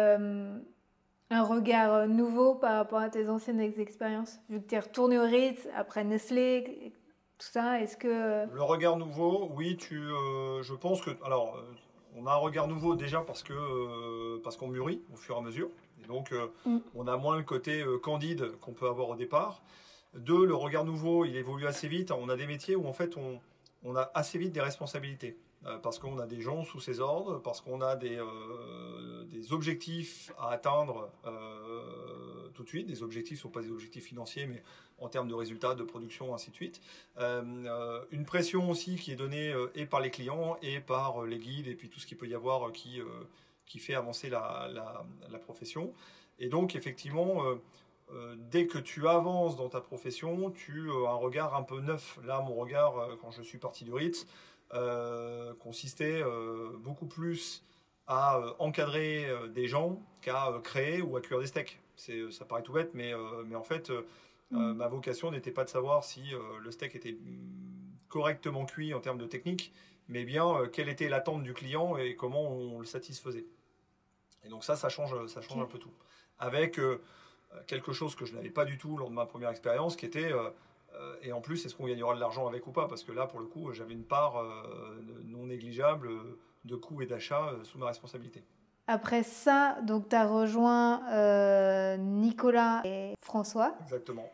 un 1.31 1.43
regard 1.43 1.93
euh, 1.93 2.07
nouveau 2.07 2.55
par 2.55 2.77
rapport 2.77 3.01
à 3.01 3.09
tes 3.09 3.29
anciennes 3.29 3.61
expériences 3.61 4.39
Vu 4.49 4.61
que 4.61 4.69
tu 4.69 4.75
es 4.75 4.79
retourné 4.79 5.19
au 5.19 5.25
Ritz, 5.25 5.67
après 5.75 6.05
Nestlé, 6.05 6.93
tout 7.39 7.47
ça, 7.47 7.81
est-ce 7.81 7.97
que... 7.97 8.09
Euh, 8.09 8.47
Le 8.53 8.63
regard 8.63 8.97
nouveau, 8.97 9.51
oui, 9.55 9.77
tu, 9.77 9.99
euh, 9.99 10.63
je 10.63 10.75
pense 10.75 11.01
que... 11.03 11.11
Alors, 11.25 11.61
on 12.17 12.27
a 12.27 12.33
un 12.33 12.37
regard 12.37 12.69
nouveau 12.69 12.95
déjà 12.95 13.21
parce 13.21 13.43
que 13.43 14.39
parce 14.39 14.57
qu'on 14.57 14.69
mûrit 14.69 15.03
au 15.13 15.17
fur 15.17 15.35
et 15.35 15.39
à 15.39 15.43
mesure. 15.43 15.69
Et 16.03 16.07
donc, 16.07 16.33
mm. 16.65 16.79
on 16.95 17.07
a 17.07 17.17
moins 17.19 17.37
le 17.37 17.43
côté 17.43 17.85
candide 18.03 18.53
qu'on 18.63 18.73
peut 18.73 18.89
avoir 18.89 19.11
au 19.11 19.17
départ. 19.17 19.61
Deux, 20.17 20.47
le 20.47 20.55
regard 20.55 20.85
nouveau, 20.85 21.25
il 21.25 21.37
évolue 21.37 21.67
assez 21.67 21.89
vite. 21.89 22.11
On 22.11 22.29
a 22.29 22.37
des 22.37 22.47
métiers 22.47 22.77
où, 22.77 22.87
en 22.87 22.93
fait, 22.93 23.17
on, 23.17 23.97
a 23.97 24.11
assez 24.15 24.39
vite 24.39 24.53
des 24.53 24.61
responsabilités. 24.61 25.37
Euh, 25.65 25.79
parce 25.79 25.99
qu'on 25.99 26.19
a 26.19 26.27
des 26.27 26.41
gens 26.41 26.65
sous 26.65 26.81
ses 26.81 27.01
ordres, 27.01 27.41
parce 27.41 27.61
qu'on 27.61 27.81
a 27.81 27.97
des, 27.97 28.19
euh, 28.19 29.25
objectifs 29.51 30.33
à 30.39 30.51
atteindre 30.51 31.11
euh, 31.25 32.49
tout 32.55 32.63
de 32.63 32.69
suite. 32.69 32.87
Des 32.87 33.03
objectifs 33.03 33.39
ne 33.39 33.43
sont 33.43 33.49
pas 33.49 33.63
des 33.63 33.71
objectifs 33.71 34.05
financiers, 34.05 34.47
mais 34.47 34.63
en 34.99 35.09
termes 35.09 35.29
de 35.29 35.35
résultats, 35.35 35.75
de 35.75 35.83
production, 35.83 36.35
ainsi 36.35 36.51
de 36.51 36.55
suite. 36.57 36.81
une 37.19 38.25
pression 38.27 38.71
aussi 38.71 38.97
qui 38.97 39.13
est 39.13 39.17
donnée 39.17 39.55
et 39.75 39.85
par 39.85 40.01
les 40.01 40.11
clients 40.11 40.57
et 40.63 40.81
par 40.81 41.25
les 41.25 41.39
guides, 41.39 41.69
et 41.69 41.75
puis 41.75 41.91
tout 41.91 42.01
ce 42.01 42.07
qu'il 42.07 42.17
peut 42.17 42.27
y 42.27 42.35
avoir 42.35 42.73
qui, 42.73 43.01
qui 43.67 43.79
fait 43.79 43.95
avancer 43.95 44.31
la, 44.31 44.71
profession. 45.45 45.93
Et 46.39 46.49
donc, 46.49 46.75
effectivement, 46.75 47.43
dès 48.37 48.67
que 48.67 48.79
tu 48.79 49.09
avances 49.09 49.57
dans 49.57 49.69
ta 49.69 49.81
profession, 49.81 50.51
tu 50.51 50.91
as 50.91 51.11
un 51.11 51.17
regard 51.17 51.55
un 51.55 51.63
peu 51.63 51.81
neuf. 51.81 52.19
Là, 52.25 52.41
mon 52.41 52.55
regard, 52.55 53.09
quand 53.21 53.31
je 53.31 53.43
suis 53.43 53.59
parti 53.59 53.85
du 53.85 53.93
euh, 54.75 55.55
consistait 55.61 56.21
euh, 56.25 56.71
beaucoup 56.81 57.07
plus 57.07 57.65
à 58.09 58.39
euh, 58.39 58.53
encadrer 58.59 59.29
des 59.55 59.69
gens 59.69 60.03
qu'à 60.23 60.53
créer 60.65 61.01
ou 61.03 61.17
à 61.17 61.21
cuire 61.21 61.39
des 61.39 61.47
steaks. 61.47 61.79
C'est, 61.95 62.33
ça 62.33 62.45
paraît 62.45 62.63
tout 62.63 62.73
bête, 62.73 62.91
mais, 62.93 63.13
mais 63.47 63.55
en 63.55 63.63
fait, 63.63 63.91
mm. 64.51 64.73
ma 64.73 64.89
vocation 64.89 65.31
n'était 65.31 65.53
pas 65.53 65.65
de 65.65 65.71
savoir 65.71 66.03
si 66.03 66.33
le 66.61 66.71
steak 66.71 66.97
était 66.97 67.13
mm, 67.13 67.97
correctement 68.09 68.67
cuit 68.67 68.93
en 68.93 69.01
termes 69.01 69.19
de 69.19 69.27
technique, 69.27 69.73
mais 70.09 70.25
bien 70.25 70.67
quelle 70.73 70.89
était 70.89 71.09
l'attente 71.09 71.43
du 71.43 71.55
client 71.55 71.97
et 71.97 72.17
comment 72.17 72.51
on 72.51 72.81
le 72.81 72.87
satisfaisait. 72.87 73.47
Et 74.45 74.49
donc 74.49 74.65
ça, 74.65 74.77
ça 74.77 74.89
change, 74.89 75.27
ça 75.29 75.41
change 75.41 75.63
un 75.63 75.67
peu 75.67 75.79
tout. 75.79 75.93
Avec 76.39 76.79
quelque 77.67 77.93
chose 77.93 78.15
que 78.15 78.25
je 78.25 78.35
n'avais 78.35 78.51
pas 78.51 78.65
du 78.65 78.79
tout 78.79 78.97
lors 78.97 79.09
de 79.09 79.15
ma 79.15 79.27
première 79.27 79.51
expérience, 79.51 79.97
qui 79.97 80.07
était 80.07 80.33
euh, 81.01 81.15
et 81.23 81.33
en 81.33 81.41
plus, 81.41 81.65
est-ce 81.65 81.75
qu'on 81.75 81.87
gagnera 81.87 82.15
de 82.15 82.21
l'argent 82.21 82.47
avec 82.47 82.67
ou 82.67 82.73
pas? 82.73 82.89
Parce 82.89 83.03
que 83.03 83.13
là, 83.13 83.27
pour 83.27 83.41
le 83.41 83.47
coup, 83.47 83.73
j'avais 83.73 83.93
une 83.93 84.05
part 84.05 84.39
euh, 84.39 85.01
non 85.25 85.47
négligeable 85.47 86.09
de 86.65 86.77
coûts 86.77 87.03
et 87.03 87.07
d'achats 87.07 87.49
euh, 87.49 87.65
sous 87.65 87.79
ma 87.79 87.87
responsabilité. 87.87 88.43
Après 88.89 89.23
ça, 89.25 89.79
donc 89.83 90.09
tu 90.09 90.17
as 90.17 90.27
rejoint 90.27 91.97
Nicolas 91.97 92.83
et 92.85 93.15
François. 93.21 93.75
Exactement. 93.83 94.31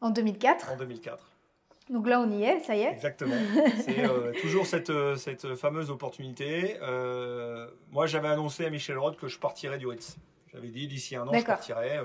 En 0.00 0.10
2004. 0.10 0.72
En 0.72 0.76
2004. 0.76 1.30
Donc 1.90 2.08
là, 2.08 2.20
on 2.20 2.28
y 2.28 2.42
est, 2.42 2.58
ça 2.60 2.74
y 2.74 2.80
est. 2.80 2.90
Exactement. 2.90 3.36
C'est 3.78 4.02
toujours 4.40 4.66
cette, 4.66 4.90
cette, 5.16 5.54
fameuse 5.54 5.90
opportunité. 5.92 6.76
moi, 7.92 8.06
j'avais 8.06 8.26
annoncé 8.26 8.66
à 8.66 8.70
Michel 8.70 8.98
Roth 8.98 9.16
que 9.16 9.28
je 9.28 9.38
partirais 9.38 9.78
du 9.78 9.86
Ritz. 9.86 10.16
J'avais 10.56 10.70
dit 10.70 10.88
d'ici 10.88 11.14
un 11.14 11.28
an, 11.28 11.32
je 11.32 11.44
partirais. 11.44 12.00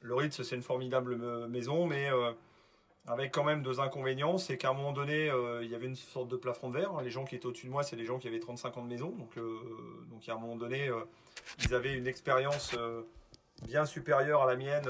le 0.00 0.14
Ritz, 0.14 0.42
c'est 0.42 0.56
une 0.56 0.62
formidable 0.62 1.16
maison, 1.48 1.86
mais 1.86 2.10
avec 3.08 3.32
quand 3.32 3.44
même 3.44 3.62
deux 3.62 3.78
inconvénients, 3.78 4.36
c'est 4.36 4.58
qu'à 4.58 4.70
un 4.70 4.72
moment 4.72 4.92
donné, 4.92 5.30
euh, 5.30 5.62
il 5.62 5.70
y 5.70 5.74
avait 5.74 5.86
une 5.86 5.94
sorte 5.94 6.28
de 6.28 6.36
plafond 6.36 6.70
de 6.70 6.78
verre. 6.78 7.00
Les 7.02 7.10
gens 7.10 7.24
qui 7.24 7.36
étaient 7.36 7.46
au-dessus 7.46 7.66
de 7.66 7.70
moi, 7.70 7.84
c'est 7.84 7.94
les 7.94 8.04
gens 8.04 8.18
qui 8.18 8.26
avaient 8.26 8.40
35 8.40 8.76
ans 8.76 8.82
de 8.82 8.88
maison. 8.88 9.10
Donc, 9.10 9.38
euh, 9.38 9.60
donc 10.10 10.28
à 10.28 10.34
un 10.34 10.38
moment 10.38 10.56
donné, 10.56 10.88
euh, 10.88 11.04
ils 11.64 11.72
avaient 11.72 11.94
une 11.94 12.08
expérience 12.08 12.76
bien 13.62 13.86
supérieure 13.86 14.42
à 14.42 14.46
la 14.46 14.56
mienne 14.56 14.84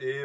et 0.00 0.22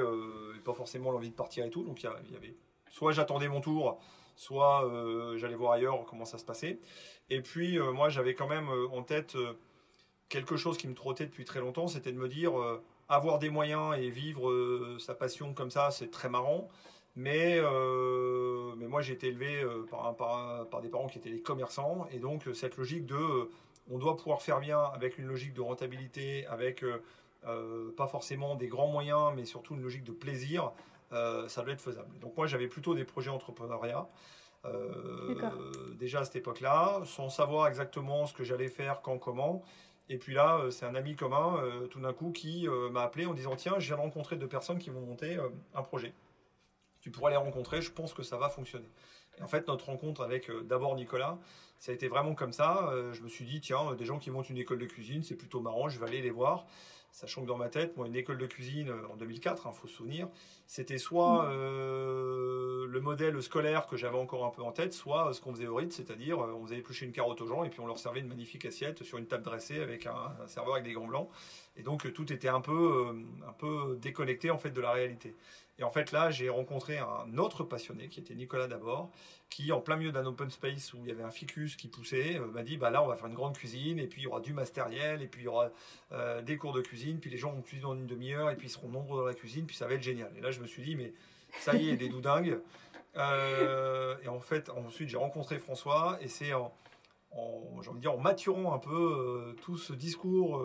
pas 0.64 0.74
forcément 0.74 1.12
l'envie 1.12 1.30
de 1.30 1.36
partir 1.36 1.66
et 1.66 1.70
tout. 1.70 1.84
Donc 1.84 2.02
il 2.02 2.06
y, 2.32 2.36
avait 2.36 2.56
soit 2.90 3.12
j'attendais 3.12 3.48
mon 3.48 3.62
tour, 3.62 4.00
soit 4.36 4.90
j'allais 5.36 5.56
voir 5.56 5.74
ailleurs 5.74 6.06
comment 6.06 6.26
ça 6.26 6.38
se 6.38 6.46
passait. 6.46 6.80
Et 7.30 7.42
puis 7.42 7.78
moi, 7.78 8.10
j'avais 8.10 8.34
quand 8.34 8.48
même 8.48 8.70
en 8.92 9.04
tête 9.04 9.38
quelque 10.30 10.58
chose 10.58 10.78
qui 10.78 10.88
me 10.88 10.96
trottait 10.96 11.26
depuis 11.26 11.46
très 11.46 11.60
longtemps, 11.60 11.88
c'était 11.88 12.12
de 12.12 12.18
me 12.18 12.28
dire 12.28 12.54
avoir 13.10 13.40
des 13.40 13.50
moyens 13.50 13.96
et 13.98 14.10
vivre 14.10 14.50
euh, 14.50 14.98
sa 15.00 15.14
passion 15.14 15.54
comme 15.54 15.72
ça, 15.72 15.92
c'est 15.92 16.10
très 16.10 16.30
marrant. 16.30 16.68
Mais, 17.16 17.58
euh, 17.60 18.74
mais 18.78 18.88
moi, 18.88 19.02
j'ai 19.02 19.14
été 19.14 19.28
élevé 19.28 19.62
euh, 19.62 19.86
par, 19.90 20.16
par, 20.18 20.68
par, 20.68 20.82
des 20.82 20.90
parents 20.90 21.08
qui 21.08 21.18
étaient 21.18 21.30
des 21.30 21.42
commerçants. 21.42 22.08
Et 22.12 22.20
donc, 22.20 22.44
cette 22.54 22.78
logique 22.78 23.06
de 23.06 23.50
on 23.90 24.00
doit 24.00 24.18
pouvoir 24.18 24.42
faire 24.42 24.60
bien 24.60 24.80
avec 24.80 25.18
une 25.18 25.28
logique 25.28 25.54
de 25.54 25.62
rentabilité, 25.62 26.48
avec 26.48 26.84
pas 27.96 28.08
forcément 28.08 28.56
des 28.56 28.68
grands 28.68 28.88
moyens, 28.88 29.32
mais 29.36 29.46
surtout 29.46 29.76
une 29.76 29.84
logique 29.84 30.04
de 30.04 30.12
plaisir, 30.12 30.72
ça 31.12 31.62
doit 31.62 31.72
être 31.72 31.82
faisable. 31.82 32.18
Donc, 32.18 32.36
moi, 32.36 32.48
j'avais 32.48 32.68
plutôt 32.68 32.96
des 32.96 33.06
projets 33.06 33.30
entrepreneuriat. 33.30 34.10
déjà 36.00 36.22
à 36.22 36.26
cette 36.26 36.38
époque-là, 36.38 37.04
sans 37.06 37.30
savoir 37.30 37.68
exactement 37.68 38.26
ce 38.26 38.34
que 38.34 38.44
j'allais 38.44 38.70
faire, 38.70 39.04
quand, 39.04 39.20
comment. 39.20 39.62
Et 40.10 40.18
puis 40.18 40.34
là, 40.34 40.60
euh, 40.60 40.72
c'est 40.72 40.86
un 40.86 40.96
ami 40.96 41.16
commun, 41.16 41.58
euh, 41.64 41.88
tout 41.88 42.00
d'un 42.00 42.14
coup, 42.14 42.32
qui 42.32 42.68
euh, 42.68 42.90
m'a 42.90 43.02
appelé 43.02 43.26
en 43.26 43.34
disant 43.34 43.56
Tiens, 43.56 43.80
j'ai 43.80 43.94
rencontré 43.94 44.36
deux 44.36 44.48
personnes 44.48 44.80
qui 44.80 44.90
vont 44.90 45.02
monter 45.02 45.38
un 45.74 45.82
projet. 45.82 46.14
Tu 47.02 47.12
pourras 47.12 47.30
les 47.30 47.36
rencontrer, 47.36 47.82
je 47.82 47.92
pense 47.92 48.14
que 48.14 48.24
ça 48.24 48.38
va 48.38 48.50
fonctionner. 48.50 48.90
Et 49.38 49.42
en 49.42 49.48
fait, 49.48 49.68
notre 49.68 49.86
rencontre 49.88 50.22
avec 50.22 50.50
d'abord 50.66 50.96
Nicolas, 50.96 51.38
ça 51.80 51.92
a 51.92 51.96
été 51.96 52.08
vraiment 52.08 52.34
comme 52.36 52.54
ça. 52.54 52.92
je 53.12 53.22
me 53.22 53.28
suis 53.28 53.46
dit 53.46 53.62
Tiens, 53.62 53.94
des 53.96 54.06
gens 54.06 54.18
qui 54.18 54.32
montent 54.32 54.50
une 54.50 54.58
école 54.58 54.80
de 54.80 54.86
cuisine, 54.86 55.24
c'est 55.24 55.36
plutôt 55.36 55.60
marrant, 55.60 55.90
je 55.90 56.00
vais 56.00 56.08
aller 56.08 56.22
les 56.22 56.32
voir. 56.32 56.66
Sachant 57.16 57.44
que 57.44 57.48
dans 57.48 57.56
ma 57.56 57.70
tête, 57.70 57.96
moi, 57.96 58.08
une 58.08 58.16
école 58.18 58.38
de 58.38 58.46
cuisine 58.46 58.92
en 59.10 59.16
2004, 59.16 59.70
il 59.72 59.80
faut 59.80 59.88
se 59.88 59.94
souvenir, 59.94 60.28
c'était 60.68 60.98
soit 60.98 61.46
mmh. 61.46 61.54
le 62.88 63.00
modèle 63.02 63.42
scolaire 63.42 63.88
que 63.88 63.96
j'avais 63.96 64.18
encore 64.18 64.44
un 64.44 64.50
peu 64.50 64.62
en 64.62 64.74
tête, 64.74 64.92
soit 64.92 65.32
ce 65.34 65.40
qu'on 65.40 65.54
faisait 65.54 65.68
au 65.68 65.76
Ritz, 65.76 65.96
c'est-à-dire 65.96 66.40
on 66.40 66.66
faisait 66.66 66.80
éplucher 66.80 67.06
une 67.06 67.14
carotte 67.14 67.40
aux 67.40 67.48
gens 67.48 67.64
et 67.64 67.70
puis 67.70 67.80
on 67.80 67.88
leur 67.88 68.00
servait 68.00 68.20
une 68.20 68.28
magnifique 68.28 68.66
assiette 68.66 69.02
sur 69.04 69.18
une 69.18 69.28
table 69.28 69.44
dressée 69.44 69.80
avec 69.80 70.08
un, 70.08 70.36
serveur 70.48 70.74
avec 70.74 70.84
des 70.84 70.92
gants 70.92 71.08
blancs. 71.08 71.30
Et 71.78 71.84
donc 71.84 72.12
tout 72.12 72.34
était 72.34 72.50
un 72.50 72.60
peu, 72.60 73.16
un 73.48 73.54
peu 73.54 73.98
déconnecté 74.02 74.52
en 74.52 74.58
fait 74.58 74.72
de 74.72 74.82
la 74.82 74.92
réalité. 74.92 75.36
Et 75.78 75.84
en 75.84 75.90
fait, 75.90 76.12
là, 76.12 76.32
j'ai 76.32 76.50
rencontré 76.50 76.98
un 76.98 77.38
autre 77.38 77.64
passionné, 77.64 78.08
qui 78.08 78.22
était 78.22 78.34
Nicolas 78.34 78.68
d'abord, 78.68 79.12
qui, 79.50 79.72
en 79.72 79.82
plein 79.82 79.98
milieu 79.98 80.12
d'un 80.12 80.26
open 80.26 80.50
space 80.50 80.94
où 80.94 81.00
il 81.04 81.10
y 81.10 81.12
avait 81.12 81.24
un 81.24 81.32
ficus 81.32 81.76
qui 81.76 81.88
poussait, 81.88 82.38
euh, 82.38 82.48
m'a 82.48 82.64
dit 82.64 82.78
bah 82.78 82.90
là, 82.90 83.04
on 83.04 83.08
va 83.08 83.16
faire 83.16 83.28
une 83.28 83.36
grande 83.36 83.58
cuisine, 83.58 84.00
et 84.00 84.08
puis 84.08 84.22
il 84.22 84.24
y 84.24 84.28
aura 84.28 84.40
du 84.40 84.54
matériel, 84.54 85.22
et 85.22 85.28
puis 85.28 85.42
il 85.42 85.46
y 85.46 85.48
aura 85.48 85.70
euh, 86.14 86.42
des 86.42 86.58
cours 86.58 86.74
de 86.74 86.82
cuisine, 86.82 87.20
puis 87.20 87.30
les 87.30 87.38
gens 87.38 87.52
vont 87.52 87.62
cuisiner 87.62 87.88
en 87.88 87.96
une 87.96 88.08
demi-heure, 88.08 88.50
et 88.50 88.56
puis 88.56 88.68
ils 88.68 88.72
seront 88.72 88.88
nombreux 88.88 89.22
dans 89.22 89.28
la 89.28 89.34
cuisine, 89.34 89.66
puis 89.66 89.76
ça 89.76 89.88
va 89.88 89.96
être 89.96 90.04
génial. 90.04 90.32
Et 90.38 90.42
là, 90.42 90.52
je 90.52 90.62
me 90.62 90.66
suis 90.66 90.82
dit 90.82 90.96
mais 90.96 91.14
ça 91.60 91.76
y 91.76 91.90
est, 91.90 91.98
des 91.98 92.10
doudingues. 92.10 92.60
Euh, 93.18 94.16
et 94.24 94.28
en 94.28 94.40
fait, 94.40 94.70
ensuite, 94.70 95.10
j'ai 95.10 95.18
rencontré 95.18 95.60
François, 95.60 96.18
et 96.22 96.28
c'est 96.30 96.54
en, 96.54 96.74
en, 97.32 97.82
dire, 97.96 98.14
en 98.14 98.18
maturant 98.18 98.74
un 98.74 98.80
peu 98.80 99.56
tout 99.62 99.78
ce 99.78 99.92
discours 99.92 100.62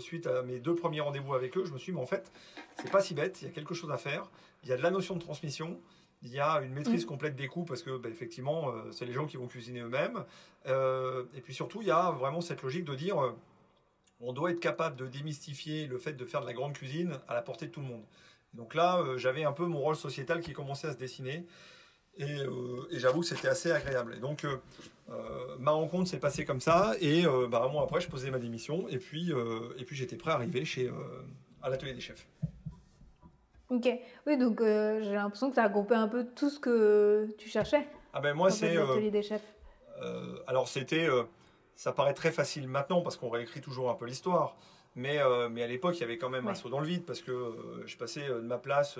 suite 0.00 0.26
à 0.26 0.42
mes 0.42 0.58
deux 0.58 0.74
premiers 0.74 1.00
rendez-vous 1.00 1.34
avec 1.34 1.56
eux, 1.56 1.64
je 1.64 1.72
me 1.72 1.78
suis 1.78 1.92
dit, 1.92 1.96
mais 1.96 2.02
en 2.02 2.06
fait, 2.06 2.32
c'est 2.76 2.90
pas 2.90 3.00
si 3.00 3.14
bête, 3.14 3.40
il 3.42 3.46
y 3.46 3.50
a 3.50 3.52
quelque 3.52 3.74
chose 3.74 3.90
à 3.90 3.96
faire 3.96 4.28
il 4.62 4.68
y 4.68 4.72
a 4.72 4.76
de 4.76 4.82
la 4.82 4.90
notion 4.90 5.14
de 5.14 5.20
transmission, 5.20 5.80
il 6.22 6.32
y 6.32 6.40
a 6.40 6.60
une 6.62 6.72
maîtrise 6.72 7.04
mm. 7.04 7.08
complète 7.08 7.36
des 7.36 7.46
coûts 7.46 7.64
parce 7.64 7.82
que 7.82 7.96
bah, 7.96 8.08
effectivement, 8.08 8.70
euh, 8.70 8.90
c'est 8.90 9.06
les 9.06 9.12
gens 9.12 9.26
qui 9.26 9.36
vont 9.36 9.46
cuisiner 9.46 9.80
eux-mêmes. 9.80 10.24
Euh, 10.66 11.24
et 11.36 11.40
puis 11.40 11.54
surtout, 11.54 11.80
il 11.80 11.88
y 11.88 11.92
a 11.92 12.10
vraiment 12.10 12.40
cette 12.40 12.62
logique 12.62 12.84
de 12.84 12.94
dire, 12.94 13.22
euh, 13.22 13.36
on 14.20 14.32
doit 14.32 14.50
être 14.50 14.60
capable 14.60 14.96
de 14.96 15.06
démystifier 15.06 15.86
le 15.86 15.98
fait 15.98 16.14
de 16.14 16.24
faire 16.24 16.40
de 16.40 16.46
la 16.46 16.52
grande 16.52 16.72
cuisine 16.72 17.18
à 17.28 17.34
la 17.34 17.42
portée 17.42 17.66
de 17.66 17.70
tout 17.70 17.80
le 17.80 17.86
monde. 17.86 18.02
Donc 18.54 18.74
là, 18.74 19.04
j'avais 19.16 19.44
un 19.44 19.52
peu 19.52 19.66
mon 19.66 19.78
rôle 19.78 19.94
sociétal 19.94 20.40
qui 20.40 20.52
commençait 20.52 20.88
à 20.88 20.92
se 20.92 20.96
dessiner. 20.96 21.46
Et, 22.16 22.38
j'avoue 22.92 23.20
que 23.20 23.26
c'était 23.26 23.46
assez 23.46 23.70
agréable. 23.70 24.14
Et 24.16 24.20
donc, 24.20 24.44
ma 25.60 25.70
rencontre 25.70 26.08
s'est 26.08 26.18
passée 26.18 26.44
comme 26.44 26.60
ça. 26.60 26.94
Et 27.00 27.24
bah, 27.48 27.62
un 27.64 27.68
mois 27.68 27.84
après, 27.84 28.00
je 28.00 28.08
posais 28.08 28.30
ma 28.30 28.38
démission. 28.38 28.88
Et 28.88 28.98
puis, 28.98 29.30
et 29.76 29.84
puis 29.84 29.94
j'étais 29.94 30.16
prêt 30.16 30.32
à 30.32 30.34
arriver 30.34 30.64
chez, 30.64 30.90
à 31.62 31.68
l'atelier 31.68 31.92
des 31.92 32.00
chefs. 32.00 32.26
Ok, 33.70 33.86
oui, 34.26 34.38
donc 34.38 34.60
euh, 34.60 35.02
j'ai 35.02 35.12
l'impression 35.12 35.50
que 35.50 35.54
ça 35.54 35.64
a 35.64 35.68
groupé 35.68 35.94
un 35.94 36.08
peu 36.08 36.24
tout 36.34 36.48
ce 36.48 36.58
que 36.58 37.28
tu 37.36 37.50
cherchais. 37.50 37.86
Ah 38.14 38.20
ben 38.20 38.34
moi 38.34 38.50
c'est. 38.50 38.76
Euh, 38.76 39.10
des 39.10 39.22
chefs. 39.22 39.44
Euh, 40.02 40.38
alors 40.46 40.68
c'était, 40.68 41.06
ça 41.74 41.92
paraît 41.92 42.14
très 42.14 42.32
facile 42.32 42.66
maintenant 42.66 43.02
parce 43.02 43.16
qu'on 43.16 43.28
réécrit 43.28 43.60
toujours 43.60 43.90
un 43.90 43.94
peu 43.94 44.06
l'histoire, 44.06 44.56
mais 44.94 45.18
mais 45.50 45.62
à 45.62 45.66
l'époque 45.66 45.98
il 45.98 46.00
y 46.00 46.04
avait 46.04 46.16
quand 46.16 46.30
même 46.30 46.48
un 46.48 46.54
saut 46.54 46.70
dans 46.70 46.80
le 46.80 46.86
vide 46.86 47.04
parce 47.04 47.20
que 47.20 47.82
je 47.84 47.96
passais 47.96 48.26
de 48.26 48.40
ma 48.40 48.56
place 48.56 48.98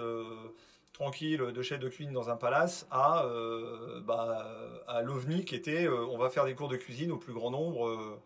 tranquille 0.92 1.38
de 1.38 1.62
chef 1.62 1.78
de 1.78 1.88
cuisine 1.88 2.12
dans 2.12 2.28
un 2.28 2.37
palace 2.37 2.87
à 2.90 3.24
bah, 4.04 4.46
à 4.87 5.00
l'ovni 5.00 5.46
qui 5.46 5.54
était, 5.54 5.88
on 5.88 6.18
va 6.18 6.28
faire 6.28 6.44
des 6.44 6.54
cours 6.54 6.68
de 6.68 6.76
cuisine 6.76 7.11
au 7.11 7.16
plus 7.16 7.33
grand 7.33 7.50
nombre 7.50 8.20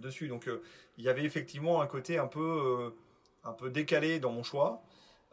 dessus. 0.00 0.28
Donc 0.28 0.48
il 0.96 1.04
y 1.04 1.08
avait 1.08 1.24
effectivement 1.24 1.80
un 1.80 1.86
côté 1.88 2.18
un 2.18 2.28
peu 2.28 2.92
un 3.42 3.52
peu 3.52 3.68
décalé 3.68 4.20
dans 4.20 4.30
mon 4.30 4.44
choix. 4.44 4.82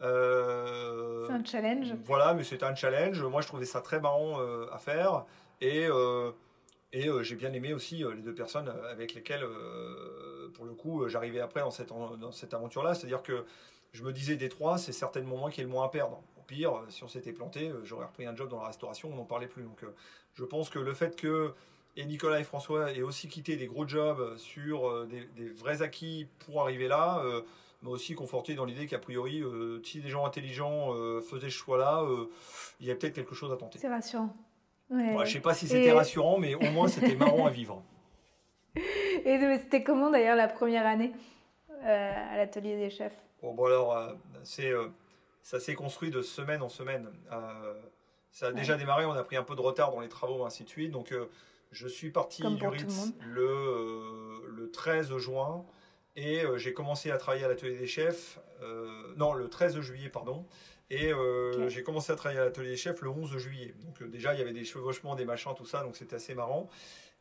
Euh, 0.02 1.26
c'est 1.26 1.34
un 1.34 1.44
challenge. 1.44 1.94
Voilà, 2.06 2.34
mais 2.34 2.44
c'était 2.44 2.66
un 2.66 2.76
challenge. 2.76 3.22
Moi, 3.24 3.42
je 3.42 3.48
trouvais 3.48 3.66
ça 3.66 3.82
très 3.82 4.00
marrant 4.00 4.40
euh, 4.40 4.68
à 4.72 4.78
faire. 4.78 5.26
Et, 5.62 5.88
euh, 5.88 6.32
et 6.94 7.10
j'ai 7.22 7.36
bien 7.36 7.52
aimé 7.54 7.74
aussi 7.74 7.98
les 8.16 8.22
deux 8.22 8.34
personnes 8.34 8.72
avec 8.90 9.14
lesquelles, 9.14 9.46
pour 10.54 10.66
le 10.66 10.74
coup, 10.74 11.08
j'arrivais 11.10 11.40
après 11.40 11.62
dans 11.62 11.72
cette, 11.72 11.90
dans 11.90 12.32
cette 12.32 12.54
aventure-là. 12.54 12.94
C'est-à-dire 12.94 13.24
que 13.24 13.46
je 13.92 14.04
me 14.04 14.14
disais, 14.14 14.36
des 14.36 14.50
trois, 14.50 14.78
c'est 14.78 14.94
certainement 14.94 15.38
moi 15.38 15.50
qui 15.50 15.62
ai 15.62 15.64
le 15.64 15.70
moins 15.70 15.86
à 15.86 15.90
perdre. 15.90 16.22
Au 16.38 16.42
pire, 16.42 16.84
si 16.90 17.04
on 17.04 17.08
s'était 17.08 17.34
planté, 17.34 17.72
j'aurais 17.84 18.06
repris 18.06 18.26
un 18.26 18.36
job 18.36 18.50
dans 18.50 18.62
la 18.62 18.68
restauration, 18.68 19.10
on 19.12 19.16
n'en 19.16 19.26
parlait 19.26 19.48
plus. 19.48 19.64
Donc, 19.64 19.84
je 20.36 20.44
pense 20.46 20.70
que 20.70 20.80
le 20.80 20.94
fait 20.94 21.16
que 21.16 21.54
et 21.98 22.06
Nicolas 22.06 22.40
et 22.40 22.44
François 22.44 22.94
aient 22.94 23.02
aussi 23.02 23.28
quitté 23.28 23.58
des 23.58 23.66
gros 23.66 23.88
jobs 23.88 24.38
sur 24.38 25.08
des, 25.08 25.26
des 25.36 25.50
vrais 25.50 25.82
acquis 25.82 26.28
pour 26.46 26.62
arriver 26.62 26.88
là, 26.88 27.24
m'a 27.82 27.90
aussi 27.90 28.16
conforté 28.16 28.56
dans 28.56 28.66
l'idée 28.66 28.88
qu'a 28.88 29.00
priori, 29.00 29.42
euh, 29.42 29.82
si 29.84 30.00
des 30.00 30.10
gens 30.10 30.26
intelligents 30.26 30.94
euh, 30.94 31.22
faisaient 31.22 31.50
ce 31.50 31.56
choix-là, 31.56 32.02
euh, 32.04 32.30
il 32.80 32.88
y 32.88 32.92
a 32.92 32.96
peut-être 32.96 33.14
quelque 33.14 33.36
chose 33.36 33.52
à 33.52 33.58
tenter. 33.58 33.80
C'est 33.80 33.88
rassurant. 33.88 34.36
Ouais. 34.90 35.14
ne 35.14 35.26
je 35.26 35.34
sais 35.34 35.40
pas 35.42 35.54
si 35.54 35.68
c'était 35.68 35.92
rassurant, 35.92 36.38
mais 36.38 36.56
au 36.56 36.72
moins 36.72 36.88
c'était 36.88 37.16
marrant 37.16 37.46
à 37.46 37.50
vivre. 37.50 37.84
Et 38.78 39.58
c'était 39.62 39.84
comment 39.84 40.10
d'ailleurs 40.10 40.36
la 40.36 40.48
première 40.48 40.86
année 40.86 41.12
à 41.84 42.38
l'atelier 42.38 42.78
des 42.78 42.90
chefs? 42.90 43.16
Bon, 43.42 43.66
alors, 43.66 44.14
c'est, 44.44 44.72
ça 45.44 45.60
s'est 45.60 45.76
construit 45.76 46.10
de 46.10 46.22
semaine 46.22 46.62
en 46.62 46.70
semaine. 46.70 47.10
ça 48.32 48.48
a 48.48 48.52
déjà 48.52 48.78
démarré, 48.78 49.06
on 49.06 49.12
a 49.12 49.24
pris 49.24 49.36
un 49.36 49.44
peu 49.44 49.56
de 49.56 49.62
retard 49.62 49.92
dans 49.92 50.00
les 50.00 50.10
travaux, 50.10 50.46
ainsi 50.46 50.64
de 50.64 50.70
suite. 50.70 50.92
Donc, 50.92 51.14
je 51.72 51.88
suis 51.88 52.12
parti 52.12 52.44
du 52.56 52.68
Ritz 52.68 53.14
le, 53.26 54.46
le 54.48 54.72
13 54.72 55.18
juin. 55.18 55.66
Et 56.18 56.44
euh, 56.44 56.58
j'ai 56.58 56.74
commencé 56.74 57.12
à 57.12 57.18
travailler 57.18 57.46
à 57.46 57.48
l'atelier 57.48 57.78
des 57.78 57.86
chefs, 57.86 58.40
euh, 58.64 59.14
non, 59.18 59.34
le 59.34 59.50
13 59.50 59.80
juillet, 59.82 60.10
pardon. 60.10 60.46
Et 60.90 61.14
euh, 61.14 61.70
j'ai 61.70 61.84
commencé 61.84 62.12
à 62.12 62.16
travailler 62.16 62.40
à 62.40 62.46
l'atelier 62.46 62.72
des 62.72 62.78
chefs 62.78 63.02
le 63.02 63.10
11 63.10 63.38
juillet. 63.38 63.76
Donc 63.84 64.04
déjà, 64.10 64.34
il 64.34 64.40
y 64.40 64.42
avait 64.42 64.54
des 64.54 64.66
chevauchements, 64.66 65.16
des 65.16 65.26
machins, 65.26 65.54
tout 65.56 65.66
ça, 65.66 65.84
donc 65.84 65.96
c'était 65.96 66.16
assez 66.16 66.34
marrant. 66.34 66.70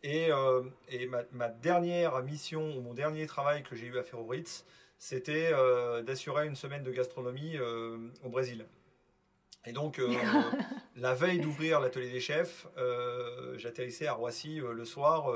Et, 0.03 0.31
et 0.89 1.07
ma, 1.33 1.49
dernière 1.49 2.23
mission, 2.23 2.77
ou 2.77 2.81
mon 2.81 2.95
dernier 2.95 3.27
travail 3.27 3.65
que 3.65 3.75
j'ai 3.75 3.87
eu 3.87 3.99
à 3.99 4.05
faire 4.05 4.21
au 4.21 4.27
Ritz, 4.27 4.65
c'était 4.99 5.51
d'assurer 6.05 6.47
une 6.47 6.55
semaine 6.55 6.85
de 6.85 6.93
gastronomie 6.93 7.59
au 8.23 8.29
Brésil. 8.29 8.67
Et 9.65 9.73
donc, 9.73 10.01
la 10.97 11.15
veille 11.15 11.41
d'ouvrir 11.41 11.81
l'atelier 11.81 12.13
des 12.13 12.21
chefs, 12.21 12.69
j'atterrissais 13.57 14.07
à 14.07 14.13
Roissy 14.13 14.61
le 14.61 14.85
soir 14.85 15.33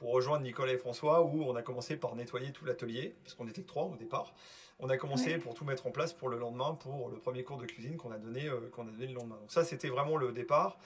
pour 0.00 0.12
rejoindre 0.12 0.42
Nicolas 0.42 0.72
et 0.72 0.78
François, 0.78 1.22
où 1.22 1.44
on 1.44 1.54
a 1.54 1.62
commencé 1.62 1.94
par 1.94 2.16
nettoyer 2.16 2.52
tout 2.52 2.64
l'atelier, 2.64 3.14
parce 3.22 3.34
qu'on 3.34 3.46
était 3.46 3.60
que 3.60 3.68
trois 3.68 3.84
au 3.84 3.96
départ. 3.96 4.32
On 4.78 4.88
a 4.88 4.96
commencé 4.96 5.36
pour 5.36 5.52
tout 5.52 5.66
mettre 5.66 5.86
en 5.86 5.90
place 5.90 6.14
pour 6.14 6.30
le 6.30 6.38
lendemain, 6.38 6.74
pour 6.74 7.10
le 7.10 7.18
premier 7.18 7.44
cours 7.44 7.58
de 7.58 7.66
cuisine 7.66 7.98
qu'on 7.98 8.10
a 8.10 8.16
donné, 8.16 8.48
euh, 8.48 8.70
qu'on 8.72 8.88
a 8.88 8.90
donné 8.90 9.08
le 9.08 9.12
lendemain. 9.12 9.36
Donc 9.36 9.52
ça, 9.52 9.62
c'était 9.62 9.90
vraiment 9.90 10.16
le 10.16 10.32
départ. 10.32 10.78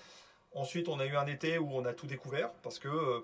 Ensuite, 0.52 0.88
on 0.88 0.98
a 0.98 1.06
eu 1.06 1.14
un 1.14 1.26
été 1.28 1.58
où 1.58 1.70
on 1.72 1.84
a 1.84 1.92
tout 1.92 2.08
découvert, 2.08 2.50
parce 2.64 2.80
que 2.80 2.88
euh, 2.88 3.20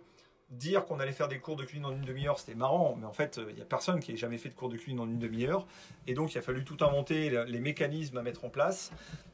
dire 0.51 0.85
qu'on 0.85 1.01
allait 1.01 1.11
faire 1.11 1.27
des 1.27 1.41
cours 1.41 1.57
de 1.57 1.65
cuisine 1.65 1.85
en 1.87 1.91
une 1.91 2.05
demi-heure, 2.05 2.39
c'était 2.39 2.55
marrant, 2.55 2.97
mais 2.97 3.07
en 3.07 3.13
fait, 3.13 3.41
il 3.49 3.57
n'y 3.57 3.61
a 3.63 3.65
personne 3.65 3.99
qui 3.99 4.13
ait 4.13 4.17
jamais 4.17 4.39
fait 4.39 4.49
de 4.49 4.55
cours 4.55 4.69
de 4.69 4.77
cuisine 4.77 5.01
en 5.01 5.09
une 5.09 5.19
demi-heure. 5.19 5.67
Et 6.07 6.15
donc, 6.15 6.35
il 6.35 6.39
a 6.39 6.43
fallu 6.43 6.65
tout 6.65 6.77
inventer, 6.85 7.31
les 7.31 7.61
mécanismes 7.61 8.19
à 8.19 8.23
mettre 8.23 8.45
en 8.45 8.49
place. 8.49 8.93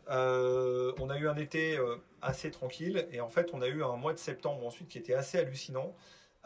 Euh, 0.08 0.94
on 0.98 1.10
a 1.10 1.18
eu 1.18 1.28
un 1.28 1.36
été 1.36 1.78
assez 2.22 2.50
tranquille, 2.50 3.06
et 3.12 3.20
en 3.20 3.28
fait, 3.28 3.50
on 3.52 3.60
a 3.60 3.68
eu 3.68 3.82
un 3.82 3.96
mois 3.96 4.14
de 4.14 4.18
septembre 4.18 4.66
ensuite 4.66 4.88
qui 4.88 4.96
était 4.96 5.14
assez 5.14 5.36
hallucinant 5.38 5.94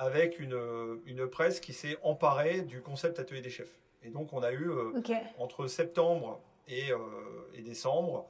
avec 0.00 0.40
une, 0.40 0.58
une 1.04 1.26
presse 1.26 1.60
qui 1.60 1.74
s'est 1.74 1.98
emparée 2.02 2.62
du 2.62 2.80
concept 2.80 3.18
Atelier 3.18 3.42
des 3.42 3.50
chefs. 3.50 3.78
Et 4.02 4.08
donc, 4.08 4.32
on 4.32 4.42
a 4.42 4.50
eu, 4.50 4.70
euh, 4.70 4.92
entre 5.38 5.66
septembre 5.66 6.40
et, 6.68 6.90
euh, 6.90 6.96
et, 7.52 7.60
décembre, 7.60 8.26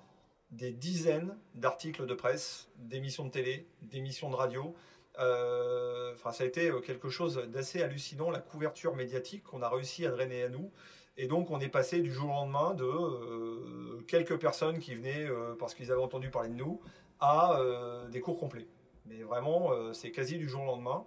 des 0.51 0.73
dizaines 0.73 1.37
d'articles 1.55 2.07
de 2.07 2.15
presse, 2.15 2.69
d'émissions 2.77 3.25
de 3.25 3.31
télé, 3.31 3.69
d'émissions 3.83 4.31
de 4.31 4.35
radio. 4.35 4.75
Euh, 5.21 6.13
enfin, 6.13 6.33
ça 6.33 6.43
a 6.43 6.47
été 6.49 6.73
quelque 6.85 7.09
chose 7.09 7.37
d'assez 7.49 7.83
hallucinant, 7.83 8.31
la 8.31 8.41
couverture 8.41 8.97
médiatique 8.97 9.45
qu'on 9.45 9.63
a 9.63 9.69
réussi 9.69 10.05
à 10.05 10.11
drainer 10.11 10.43
à 10.43 10.49
nous. 10.49 10.73
Et 11.17 11.29
donc, 11.29 11.53
on 11.53 11.61
est 11.61 11.69
passé 11.69 12.01
du 12.01 12.13
jour 12.13 12.31
au 12.31 12.33
lendemain 12.33 12.75
de 12.75 14.03
quelques 14.09 14.41
personnes 14.41 14.81
qui 14.81 14.97
venaient 14.97 15.29
parce 15.61 15.75
qu'ils 15.75 15.93
avaient 15.93 16.03
entendu 16.03 16.31
parler 16.31 16.49
de 16.49 16.55
nous 16.55 16.81
à 17.21 17.61
des 18.11 18.21
cours 18.21 18.39
complets. 18.39 18.67
Mais 19.07 19.23
vraiment, 19.23 19.93
c'est 19.93 20.13
quasi 20.13 20.39
du 20.39 20.49
jour 20.49 20.63
au 20.63 20.67
lendemain. 20.67 21.05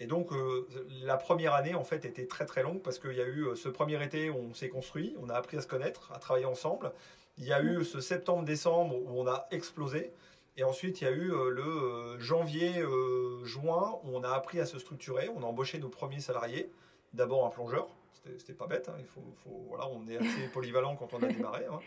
Et 0.00 0.06
donc, 0.06 0.32
euh, 0.32 0.68
la 1.02 1.16
première 1.16 1.54
année, 1.54 1.74
en 1.74 1.82
fait, 1.82 2.04
était 2.04 2.26
très 2.26 2.46
très 2.46 2.62
longue 2.62 2.80
parce 2.82 2.98
qu'il 2.98 3.14
y 3.14 3.20
a 3.20 3.26
eu 3.26 3.46
euh, 3.46 3.56
ce 3.56 3.68
premier 3.68 4.02
été 4.02 4.30
où 4.30 4.36
on 4.36 4.54
s'est 4.54 4.68
construit, 4.68 5.16
on 5.20 5.28
a 5.28 5.34
appris 5.34 5.56
à 5.56 5.60
se 5.60 5.66
connaître, 5.66 6.12
à 6.14 6.18
travailler 6.18 6.46
ensemble. 6.46 6.92
Il 7.36 7.44
y 7.44 7.52
a 7.52 7.62
eu 7.62 7.84
ce 7.84 8.00
septembre-décembre 8.00 8.94
où 8.96 9.20
on 9.20 9.26
a 9.26 9.48
explosé. 9.50 10.12
Et 10.56 10.64
ensuite, 10.64 11.00
il 11.00 11.04
y 11.04 11.06
a 11.08 11.12
eu 11.12 11.32
euh, 11.32 11.50
le 11.50 12.18
janvier-juin 12.20 14.00
où 14.04 14.16
on 14.16 14.22
a 14.22 14.30
appris 14.30 14.60
à 14.60 14.66
se 14.66 14.78
structurer. 14.78 15.28
On 15.34 15.42
a 15.42 15.46
embauché 15.46 15.78
nos 15.78 15.88
premiers 15.88 16.20
salariés. 16.20 16.70
D'abord 17.12 17.46
un 17.46 17.50
plongeur, 17.50 17.88
c'était 18.12 18.52
pas 18.52 18.66
bête. 18.66 18.88
Hein. 18.88 18.96
Il 18.98 19.06
faut, 19.06 19.22
voilà, 19.68 19.88
on 19.88 20.06
est 20.08 20.18
assez 20.18 20.48
polyvalent 20.52 20.94
quand 20.94 21.12
on 21.14 21.22
a 21.22 21.26
démarré. 21.26 21.64
Hein. 21.66 21.80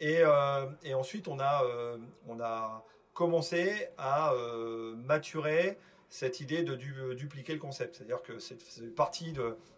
Et, 0.00 0.22
et, 0.82 0.94
ensuite, 0.94 1.28
on 1.28 1.38
a, 1.38 1.62
on 2.26 2.40
a 2.40 2.84
commencé 3.14 3.86
à 3.98 4.32
maturer 4.96 5.78
cette 6.12 6.40
idée 6.40 6.62
de 6.62 6.74
dupliquer 7.14 7.54
le 7.54 7.58
concept. 7.58 7.96
C'est-à-dire 7.96 8.20
que 8.20 8.38
c'est 8.38 8.94
partie 8.94 9.32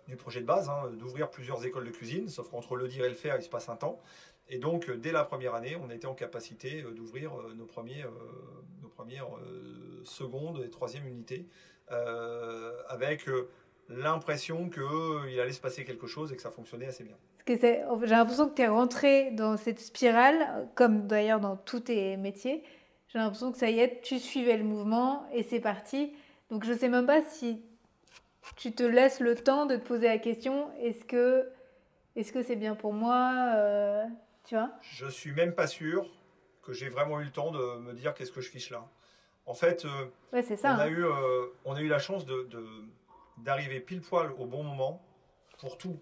du 0.08 0.16
projet 0.16 0.40
de 0.40 0.44
base, 0.46 0.68
hein, 0.68 0.90
d'ouvrir 0.98 1.30
plusieurs 1.30 1.64
écoles 1.64 1.84
de 1.84 1.92
cuisine, 1.92 2.28
sauf 2.28 2.50
qu'entre 2.50 2.74
le 2.74 2.88
dire 2.88 3.04
et 3.04 3.08
le 3.08 3.14
faire, 3.14 3.36
il 3.36 3.42
se 3.42 3.48
passe 3.48 3.68
un 3.68 3.76
temps. 3.76 4.00
Et 4.48 4.58
donc, 4.58 4.90
dès 4.90 5.12
la 5.12 5.22
première 5.22 5.54
année, 5.54 5.76
on 5.76 5.90
était 5.90 6.08
en 6.08 6.14
capacité 6.14 6.82
euh, 6.82 6.90
d'ouvrir 6.90 7.32
euh, 7.38 7.54
nos, 7.54 7.66
premiers, 7.66 8.02
euh, 8.02 8.08
nos 8.82 8.88
premières 8.88 9.28
secondes 10.02 10.60
et 10.66 10.70
troisième 10.70 11.06
unités, 11.06 11.46
avec 12.88 13.26
l'impression 13.88 14.68
qu'il 14.68 15.38
allait 15.38 15.52
se 15.52 15.60
passer 15.60 15.84
quelque 15.84 16.08
chose 16.08 16.32
et 16.32 16.36
que 16.36 16.42
ça 16.42 16.50
fonctionnait 16.50 16.86
assez 16.86 17.04
bien. 17.04 17.16
J'ai 17.46 17.84
l'impression 18.08 18.48
que 18.48 18.54
tu 18.54 18.62
es 18.62 18.68
rentré 18.68 19.30
dans 19.30 19.56
cette 19.56 19.78
spirale, 19.78 20.68
comme 20.74 21.06
d'ailleurs 21.06 21.40
dans 21.40 21.56
tous 21.56 21.80
tes 21.80 22.16
métiers. 22.16 22.64
J'ai 23.08 23.18
l'impression 23.20 23.52
que 23.52 23.58
ça 23.58 23.70
y 23.70 23.78
est, 23.78 24.00
tu 24.02 24.18
suivais 24.18 24.56
le 24.56 24.64
mouvement 24.64 25.28
et 25.32 25.44
c'est 25.44 25.60
parti. 25.60 26.12
Donc 26.50 26.64
je 26.64 26.72
ne 26.72 26.78
sais 26.78 26.88
même 26.88 27.06
pas 27.06 27.22
si 27.22 27.62
tu 28.56 28.72
te 28.74 28.82
laisses 28.82 29.20
le 29.20 29.34
temps 29.34 29.66
de 29.66 29.76
te 29.76 29.86
poser 29.86 30.08
la 30.08 30.18
question, 30.18 30.70
est-ce 30.80 31.04
que 31.04 31.48
Est-ce 32.16 32.32
que 32.32 32.42
c'est 32.42 32.56
bien 32.56 32.74
pour 32.74 32.92
moi 32.92 34.06
Tu 34.44 34.54
vois? 34.54 34.70
Je 34.82 35.06
suis 35.06 35.32
même 35.32 35.54
pas 35.54 35.66
sûr 35.66 36.06
que 36.62 36.72
j'ai 36.72 36.88
vraiment 36.88 37.20
eu 37.20 37.24
le 37.24 37.30
temps 37.30 37.50
de 37.50 37.78
me 37.78 37.92
dire 37.92 38.14
qu'est-ce 38.14 38.32
que 38.32 38.40
je 38.40 38.50
fiche 38.50 38.70
là. 38.70 38.88
En 39.46 39.52
fait, 39.54 39.84
ouais, 40.32 40.42
ça, 40.42 40.74
on, 40.74 40.78
a 40.78 40.84
hein. 40.84 40.88
eu, 40.88 41.04
on 41.66 41.74
a 41.74 41.80
eu 41.82 41.88
la 41.88 41.98
chance 41.98 42.24
de, 42.24 42.48
d'arriver 43.38 43.80
pile 43.80 44.00
poil 44.00 44.32
au 44.38 44.46
bon 44.46 44.62
moment 44.62 45.02
pour 45.58 45.76
tout. 45.76 45.98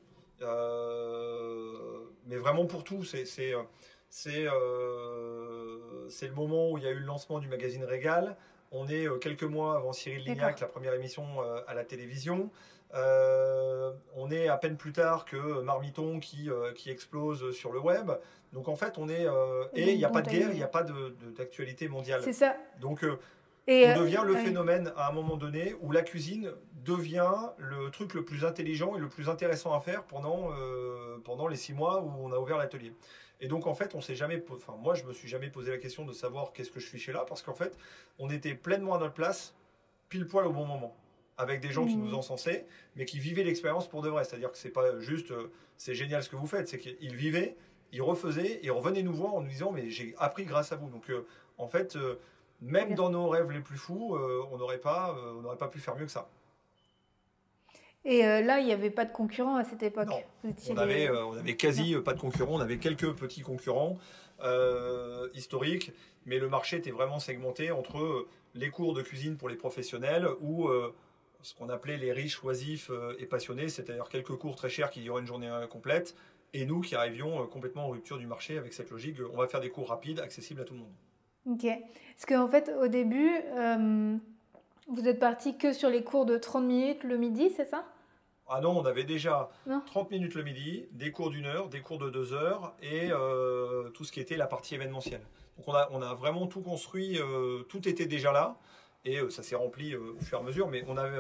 mais 2.27 2.37
vraiment 2.37 2.67
pour 2.67 2.85
tout. 2.85 3.03
C'est, 3.05 3.25
c'est 3.25 4.45
le 4.45 6.35
moment 6.35 6.71
où 6.71 6.79
il 6.79 6.85
y 6.85 6.87
a 6.87 6.91
eu 6.91 7.01
le 7.01 7.07
lancement 7.07 7.39
du 7.41 7.49
magazine 7.49 7.85
Régal. 7.85 8.37
On 8.73 8.89
est 8.89 9.07
euh, 9.07 9.19
quelques 9.19 9.45
mois 9.45 9.77
avant 9.77 9.93
Cyril 9.93 10.25
Lignac, 10.25 10.61
la 10.61 10.67
première 10.67 10.95
émission 10.95 11.25
euh, 11.43 11.61
à 11.69 11.75
la 11.75 11.85
télévision. 11.85 12.51
Euh, 12.95 13.93
on 14.17 14.31
est 14.31 14.49
à 14.49 14.57
peine 14.57 14.77
plus 14.77 14.93
tard 14.93 15.25
que 15.25 15.63
Marmiton 15.63 16.21
qui, 16.21 16.51
qui 16.75 16.91
explose 16.91 17.55
sur 17.55 17.73
le 17.73 17.81
web. 17.81 18.11
Donc 18.53 18.69
en 18.69 18.77
fait, 18.77 18.99
on 18.99 19.09
est. 19.09 19.27
et 19.75 19.93
il 19.93 19.97
n'y 19.97 20.05
a 20.05 20.11
pas 20.11 20.21
de 20.21 20.29
guerre, 20.29 20.51
il 20.51 20.57
n'y 20.57 20.63
a 20.63 20.69
pas 20.69 20.85
d'actualité 21.37 21.89
mondiale. 21.89 22.21
C'est 22.23 22.35
ça. 22.35 22.57
Donc 22.81 23.03
on 23.03 23.99
devient 23.99 24.25
le 24.27 24.37
phénomène 24.37 24.93
à 24.97 25.09
un 25.09 25.13
moment 25.13 25.39
donné 25.39 25.75
où 25.81 25.91
la 25.91 26.03
cuisine 26.03 26.53
devient 26.85 27.33
le 27.57 27.91
truc 27.91 28.13
le 28.13 28.27
plus 28.27 28.45
intelligent 28.45 28.95
et 28.95 28.99
le 28.99 29.09
plus 29.09 29.31
intéressant 29.31 29.73
à 29.73 29.81
faire 29.81 30.05
pendant, 30.05 30.51
pendant 31.25 31.49
les 31.49 31.57
six 31.57 31.73
mois 31.73 32.03
où 32.03 32.11
on 32.23 32.31
a 32.31 32.39
ouvert 32.39 32.59
l'atelier. 32.59 32.93
Et 33.43 33.49
donc 33.49 33.67
en 33.67 33.75
fait, 33.75 33.95
on 33.97 34.01
s'est 34.01 34.15
jamais, 34.15 34.43
enfin 34.53 34.75
moi 34.81 34.95
je 34.95 35.05
me 35.05 35.13
suis 35.13 35.29
jamais 35.29 35.49
posé 35.49 35.73
la 35.73 35.79
question 35.79 36.07
de 36.07 36.13
savoir 36.13 36.53
qu'est-ce 36.53 36.71
que 36.71 36.79
je 36.79 36.87
fichais 36.87 37.13
là, 37.13 37.25
parce 37.29 37.43
qu'en 37.43 37.55
fait, 37.55 37.77
on 38.21 38.31
était 38.31 38.55
pleinement 38.55 38.95
à 38.95 38.99
notre 38.99 39.15
place, 39.15 39.53
pile 40.09 40.29
poil 40.29 40.47
au 40.47 40.53
bon 40.53 40.65
moment, 40.65 40.95
avec 41.37 41.61
des 41.61 41.73
gens 41.73 41.85
qui 41.85 41.97
nous 41.97 42.13
mmh. 42.13 42.15
encensaient, 42.15 42.67
mais 42.95 43.05
qui 43.05 43.19
vivaient 43.19 43.43
l'expérience 43.43 43.89
pour 43.89 44.01
de 44.01 44.09
vrai. 44.09 44.23
C'est-à-dire 44.23 44.53
que 44.53 44.59
c'est 44.59 44.71
pas 44.71 45.01
juste, 45.01 45.33
euh, 45.33 45.51
c'est 45.77 45.95
génial 45.95 46.23
ce 46.23 46.29
que 46.29 46.37
vous 46.37 46.47
faites, 46.47 46.69
c'est 46.69 46.79
qu'ils 46.79 47.17
vivaient, 47.17 47.57
ils 47.91 48.01
refaisaient 48.01 48.61
et 48.63 48.71
revenaient 48.71 49.03
nous 49.03 49.13
voir 49.13 49.35
en 49.35 49.41
nous 49.41 49.49
disant 49.49 49.73
mais 49.73 49.91
j'ai 49.91 50.15
appris 50.19 50.45
grâce 50.45 50.71
à 50.71 50.77
vous. 50.77 50.89
Donc 50.89 51.11
euh, 51.11 51.27
en 51.59 51.67
fait, 51.67 51.97
euh, 51.97 52.21
même 52.61 52.95
dans 52.95 53.11
nos 53.11 53.29
rêves 53.29 53.51
les 53.51 53.61
plus 53.61 53.77
fous, 53.77 54.17
on 54.53 54.57
n'aurait 54.57 54.79
pas, 54.79 55.17
on 55.37 55.41
n'aurait 55.41 55.59
pas 55.59 55.67
pu 55.67 55.81
faire 55.81 55.97
mieux 55.97 56.05
que 56.05 56.13
ça. 56.13 56.29
Et 58.05 58.25
euh, 58.25 58.41
là, 58.41 58.59
il 58.59 58.67
n'y 58.67 58.73
avait 58.73 58.91
pas 58.91 59.05
de 59.05 59.13
concurrents 59.13 59.57
à 59.57 59.65
cette 59.65 59.83
époque. 59.83 60.09
on 60.69 60.77
avait, 60.77 61.09
euh, 61.09 61.25
on 61.25 61.37
avait 61.37 61.57
quasi 61.57 61.95
pas 62.05 62.15
de 62.15 62.21
concurrents. 62.21 62.57
On 62.57 62.61
avait 62.61 62.79
quelques 62.79 63.13
petits 63.15 63.43
concurrents 63.43 63.99
euh, 64.43 65.29
historiques, 65.35 65.93
mais 66.27 66.39
le 66.39 66.49
marché 66.49 66.77
était 66.77 66.91
vraiment 66.91 67.21
segmenté 67.21 67.71
entre 67.71 68.27
les 68.55 68.71
cours 68.71 68.95
de 68.95 69.03
cuisine 69.03 69.37
pour 69.37 69.49
les 69.49 69.57
professionnels 69.57 70.27
ou 70.41 70.69
ce 71.43 71.55
qu'on 71.55 71.69
appelait 71.69 71.97
les 71.97 72.13
riches, 72.13 72.43
oisifs 72.45 72.91
et 73.19 73.27
passionnés, 73.27 73.69
c'est-à-dire 73.69 74.09
quelques 74.09 74.37
cours 74.37 74.57
très 74.57 74.69
chers 74.69 74.91
qui 74.91 75.01
duraient 75.01 75.21
une 75.21 75.27
journée 75.27 75.51
complète, 75.71 76.15
et 76.53 76.67
nous 76.67 76.81
qui 76.81 76.95
arrivions 76.95 77.47
complètement 77.47 77.87
en 77.87 77.89
rupture 77.89 78.19
du 78.19 78.27
marché 78.27 78.59
avec 78.59 78.75
cette 78.75 78.91
logique, 78.91 79.17
on 79.33 79.39
va 79.39 79.49
faire 79.49 79.61
des 79.61 79.71
cours 79.71 79.89
rapides, 79.89 80.21
accessibles 80.21 80.61
à 80.61 80.65
tout 80.65 80.75
le 80.75 80.81
monde. 80.81 80.93
Ok. 81.47 81.67
Parce 82.15 82.27
qu'en 82.27 82.47
fait, 82.47 82.71
au 82.79 82.89
début, 82.89 83.31
vous 84.89 85.09
êtes 85.09 85.19
parti 85.19 85.57
que 85.57 85.73
sur 85.73 85.89
les 85.89 86.03
cours 86.03 86.27
de 86.27 86.37
30 86.37 86.65
minutes 86.65 87.05
le 87.05 87.17
midi, 87.17 87.51
c'est 87.57 87.65
ça? 87.65 87.85
Ah 88.49 88.61
non, 88.61 88.79
on 88.79 88.85
avait 88.85 89.05
déjà 89.05 89.49
30 89.87 90.11
minutes 90.11 90.35
le 90.35 90.43
midi, 90.43 90.87
des 90.93 91.11
cours 91.11 91.31
d'une 91.31 91.47
heure, 91.47 91.69
des 91.69 91.81
cours 91.81 91.99
de 91.99 92.11
deux 92.11 92.35
heures 92.35 92.75
et 92.83 93.11
euh, 93.11 93.89
tout 93.91 94.05
ce 94.05 94.13
qui 94.13 94.21
était 94.21 94.37
la 94.37 94.47
partie 94.47 94.75
événementielle. 94.75 95.23
Donc 95.57 95.69
on 95.69 95.73
a, 95.73 95.89
on 95.93 96.03
a 96.03 96.15
vraiment 96.15 96.47
tout 96.47 96.61
construit, 96.61 97.19
euh, 97.19 97.63
tout 97.69 97.89
était 97.89 98.07
déjà 98.07 98.33
là 98.33 98.57
et 99.05 99.19
euh, 99.19 99.31
ça 99.31 99.43
s'est 99.43 99.55
rempli 99.55 99.95
au 99.95 100.21
fur 100.21 100.39
et 100.39 100.41
à 100.41 100.45
mesure, 100.45 100.69
mais 100.69 100.85
on 100.89 100.97
avait, 100.97 101.19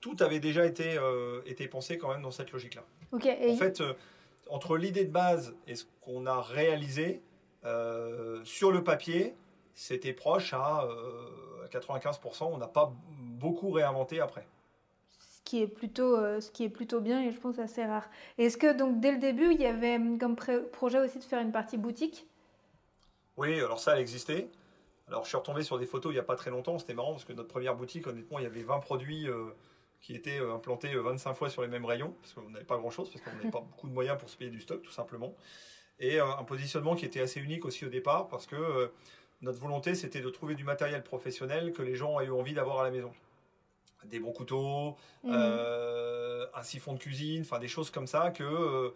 tout 0.00 0.16
avait 0.20 0.40
déjà 0.40 0.64
été, 0.64 0.98
été 1.44 1.68
pensé 1.68 1.98
quand 1.98 2.08
même 2.08 2.22
dans 2.22 2.30
cette 2.30 2.52
logique-là. 2.52 2.84
En 3.12 3.56
fait, 3.56 3.82
entre 4.48 4.76
l'idée 4.76 5.04
de 5.04 5.12
base 5.12 5.54
et 5.66 5.74
ce 5.74 5.84
qu'on 6.00 6.24
a 6.26 6.40
réalisé, 6.40 7.20
sur 8.44 8.72
le 8.72 8.82
papier, 8.82 9.34
c'était 9.74 10.14
proche 10.14 10.54
à 10.54 10.88
95%, 11.70 12.44
on 12.52 12.58
n'a 12.58 12.68
pas 12.68 12.92
beaucoup 13.20 13.70
réinventé 13.70 14.20
après 14.20 14.46
qui 15.50 15.62
est 15.62 15.66
plutôt, 15.66 16.16
euh, 16.16 16.40
ce 16.40 16.48
qui 16.48 16.62
est 16.62 16.68
plutôt 16.68 17.00
bien 17.00 17.20
et 17.22 17.32
je 17.32 17.40
pense 17.40 17.58
assez 17.58 17.84
rare. 17.84 18.08
Est-ce 18.38 18.56
que 18.56 18.72
donc 18.72 19.00
dès 19.00 19.10
le 19.10 19.18
début, 19.18 19.52
il 19.52 19.60
y 19.60 19.66
avait 19.66 19.96
hum, 19.96 20.16
comme 20.16 20.36
projet 20.36 21.00
aussi 21.00 21.18
de 21.18 21.24
faire 21.24 21.40
une 21.40 21.50
partie 21.50 21.76
boutique? 21.76 22.24
Oui, 23.36 23.58
alors 23.58 23.80
ça, 23.80 23.94
elle 23.94 24.00
existait. 24.00 24.48
Alors 25.08 25.24
je 25.24 25.28
suis 25.28 25.36
retombé 25.36 25.64
sur 25.64 25.76
des 25.80 25.86
photos 25.86 26.12
il 26.12 26.14
n'y 26.14 26.20
a 26.20 26.24
pas 26.24 26.36
très 26.36 26.50
longtemps, 26.50 26.78
c'était 26.78 26.94
marrant 26.94 27.10
parce 27.10 27.24
que 27.24 27.32
notre 27.32 27.48
première 27.48 27.74
boutique, 27.74 28.06
honnêtement, 28.06 28.38
il 28.38 28.44
y 28.44 28.46
avait 28.46 28.62
20 28.62 28.78
produits 28.78 29.28
euh, 29.28 29.46
qui 30.00 30.14
étaient 30.14 30.40
euh, 30.40 30.54
implantés 30.54 30.94
25 30.94 31.34
fois 31.34 31.50
sur 31.50 31.62
les 31.62 31.68
mêmes 31.68 31.84
rayons, 31.84 32.14
parce 32.20 32.32
qu'on 32.32 32.48
n'avait 32.50 32.64
pas 32.64 32.76
grand-chose, 32.76 33.10
parce 33.10 33.24
qu'on 33.24 33.36
n'avait 33.36 33.50
pas 33.50 33.60
beaucoup 33.60 33.88
de 33.88 33.92
moyens 33.92 34.18
pour 34.18 34.30
se 34.30 34.36
payer 34.36 34.52
du 34.52 34.60
stock, 34.60 34.82
tout 34.82 34.92
simplement. 34.92 35.34
Et 35.98 36.20
un 36.20 36.44
positionnement 36.44 36.94
qui 36.94 37.04
était 37.04 37.20
assez 37.20 37.40
unique 37.40 37.66
aussi 37.66 37.84
au 37.84 37.90
départ, 37.90 38.28
parce 38.28 38.46
que 38.46 38.90
notre 39.42 39.58
volonté, 39.58 39.94
c'était 39.94 40.20
de 40.20 40.28
trouver 40.28 40.54
du 40.54 40.64
matériel 40.64 41.02
professionnel 41.02 41.72
que 41.72 41.82
les 41.82 41.94
gens 41.94 42.20
aient 42.20 42.26
eu 42.26 42.32
envie 42.32 42.52
d'avoir 42.52 42.80
à 42.80 42.84
la 42.84 42.90
maison 42.90 43.12
des 44.04 44.20
bons 44.20 44.32
couteaux, 44.32 44.96
mhm. 45.24 45.32
euh, 45.32 46.46
un 46.54 46.62
siphon 46.62 46.94
de 46.94 46.98
cuisine, 46.98 47.42
enfin 47.42 47.58
des 47.58 47.68
choses 47.68 47.90
comme 47.90 48.06
ça 48.06 48.30
que 48.30 48.44
euh, 48.44 48.90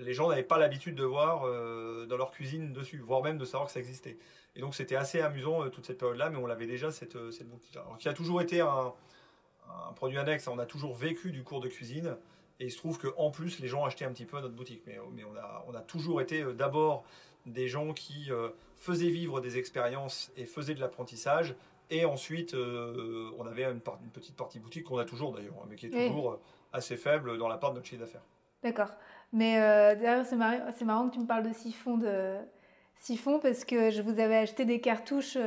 les 0.00 0.14
gens 0.14 0.28
n'avaient 0.28 0.42
pas 0.42 0.58
l'habitude 0.58 0.94
de 0.94 1.04
voir 1.04 1.44
euh, 1.44 2.06
dans 2.06 2.16
leur 2.16 2.30
cuisine 2.30 2.72
dessus, 2.72 2.98
voire 2.98 3.22
même 3.22 3.38
de 3.38 3.44
savoir 3.44 3.66
que 3.66 3.72
ça 3.72 3.80
existait. 3.80 4.18
Et 4.56 4.60
donc 4.60 4.74
c'était 4.74 4.96
assez 4.96 5.20
amusant 5.20 5.68
toute 5.70 5.86
cette 5.86 5.98
période-là, 5.98 6.30
mais 6.30 6.36
on 6.36 6.46
l'avait 6.46 6.66
déjà 6.66 6.90
cette, 6.90 7.30
cette 7.30 7.48
boutique-là. 7.48 7.82
Alors 7.82 7.98
qui 7.98 8.08
a 8.08 8.12
toujours 8.12 8.40
été 8.40 8.60
un, 8.60 8.92
produit 9.94 10.18
annexe, 10.18 10.48
on 10.48 10.58
a 10.58 10.66
toujours 10.66 10.94
vécu 10.94 11.30
du 11.30 11.42
cours 11.44 11.60
de 11.60 11.68
cuisine. 11.68 12.16
Et 12.60 12.64
il 12.64 12.72
se 12.72 12.78
trouve 12.78 12.98
qu'en 12.98 13.30
plus, 13.30 13.60
les 13.60 13.68
gens 13.68 13.84
achetaient 13.84 14.04
un 14.04 14.12
petit 14.12 14.24
peu 14.24 14.38
à 14.38 14.40
notre 14.40 14.54
boutique. 14.54 14.82
Mais, 14.86 14.98
mais 15.12 15.22
on, 15.22 15.36
a, 15.36 15.64
on 15.68 15.74
a 15.74 15.80
toujours 15.80 16.20
été 16.20 16.42
d'abord 16.54 17.04
des 17.46 17.68
gens 17.68 17.92
qui 17.92 18.30
faisaient 18.78 19.10
vivre 19.10 19.40
des 19.40 19.58
expériences 19.58 20.32
et 20.36 20.44
faisaient 20.44 20.74
de 20.74 20.80
l'apprentissage 20.80 21.54
et 21.90 22.04
ensuite, 22.04 22.54
euh, 22.54 23.30
on 23.38 23.46
avait 23.46 23.64
une, 23.64 23.80
petite 23.80 24.36
partie 24.36 24.58
boutique 24.58 24.84
qu'on 24.84 24.98
a 24.98 25.04
toujours 25.04 25.32
d'ailleurs, 25.32 25.54
hein, 25.62 25.66
mais 25.68 25.76
qui 25.76 25.86
est 25.86 26.08
toujours 26.08 26.32
euh, 26.32 26.40
assez 26.72 26.96
faible 26.96 27.38
dans 27.38 27.48
la 27.48 27.56
part 27.56 27.70
de 27.70 27.76
notre 27.76 27.86
chiffre 27.86 28.00
d'affaires. 28.00 28.24
D'accord. 28.62 28.90
Mais 29.32 29.60
euh, 29.60 29.94
d'ailleurs, 29.94 30.26
c'est 30.26 30.36
marrant, 30.36 30.58
marrant, 30.82 31.08
que 31.08 31.14
tu 31.14 31.20
me 31.20 31.26
parles 31.26 31.48
de 31.48 31.52
siphon, 31.54 31.96
de 31.96 32.36
siphon 32.96 33.38
parce 33.38 33.64
que 33.64 33.90
je 33.90 34.02
vous 34.02 34.20
avais 34.20 34.36
acheté 34.36 34.64
des 34.64 34.80
cartouches 34.80 35.38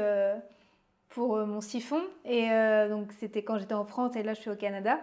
pour 1.10 1.38
mon 1.46 1.62
siphon. 1.62 2.02
Et 2.26 2.48
donc, 2.90 3.12
c'était 3.20 3.44
quand 3.44 3.58
j'étais 3.60 3.74
en 3.74 3.86
France 3.86 4.16
et 4.16 4.24
là, 4.24 4.34
je 4.34 4.42
suis 4.42 4.50
au 4.50 4.56
Canada. 4.56 5.00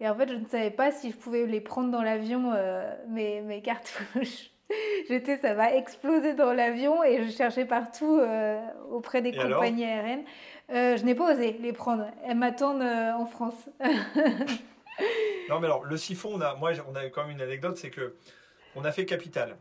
Et 0.00 0.08
en 0.08 0.14
fait, 0.14 0.28
je 0.28 0.34
ne 0.34 0.46
savais 0.46 0.70
pas 0.70 0.90
si 0.90 1.10
je 1.10 1.16
pouvais 1.16 1.44
les 1.44 1.60
prendre 1.60 1.90
dans 1.90 2.02
l'avion, 2.02 2.52
mes, 3.08 3.42
mes 3.42 3.62
cartouches. 3.62 4.50
J'étais, 5.08 5.36
ça 5.36 5.54
va 5.54 5.74
exploser 5.74 6.34
dans 6.34 6.52
l'avion 6.52 7.02
et 7.02 7.24
je 7.24 7.30
cherchais 7.30 7.64
partout 7.64 8.20
auprès 8.90 9.22
des 9.22 9.32
compagnies 9.32 9.84
aériennes. 9.84 10.24
Euh, 10.72 10.96
je 10.96 11.04
n'ai 11.04 11.14
pas 11.14 11.32
osé 11.32 11.56
les 11.60 11.72
prendre. 11.72 12.06
Elles 12.24 12.36
m'attendent 12.36 12.82
euh, 12.82 13.12
en 13.12 13.26
France. 13.26 13.68
non, 15.48 15.58
mais 15.58 15.66
alors, 15.66 15.84
le 15.84 15.96
siphon, 15.96 16.30
on 16.34 16.40
a, 16.40 16.54
moi, 16.54 16.72
on 16.88 16.94
a 16.94 17.06
quand 17.06 17.22
même 17.22 17.36
une 17.36 17.42
anecdote, 17.42 17.76
c'est 17.76 17.90
que 17.90 18.14
on 18.76 18.84
a 18.84 18.92
fait 18.92 19.04
Capital. 19.04 19.56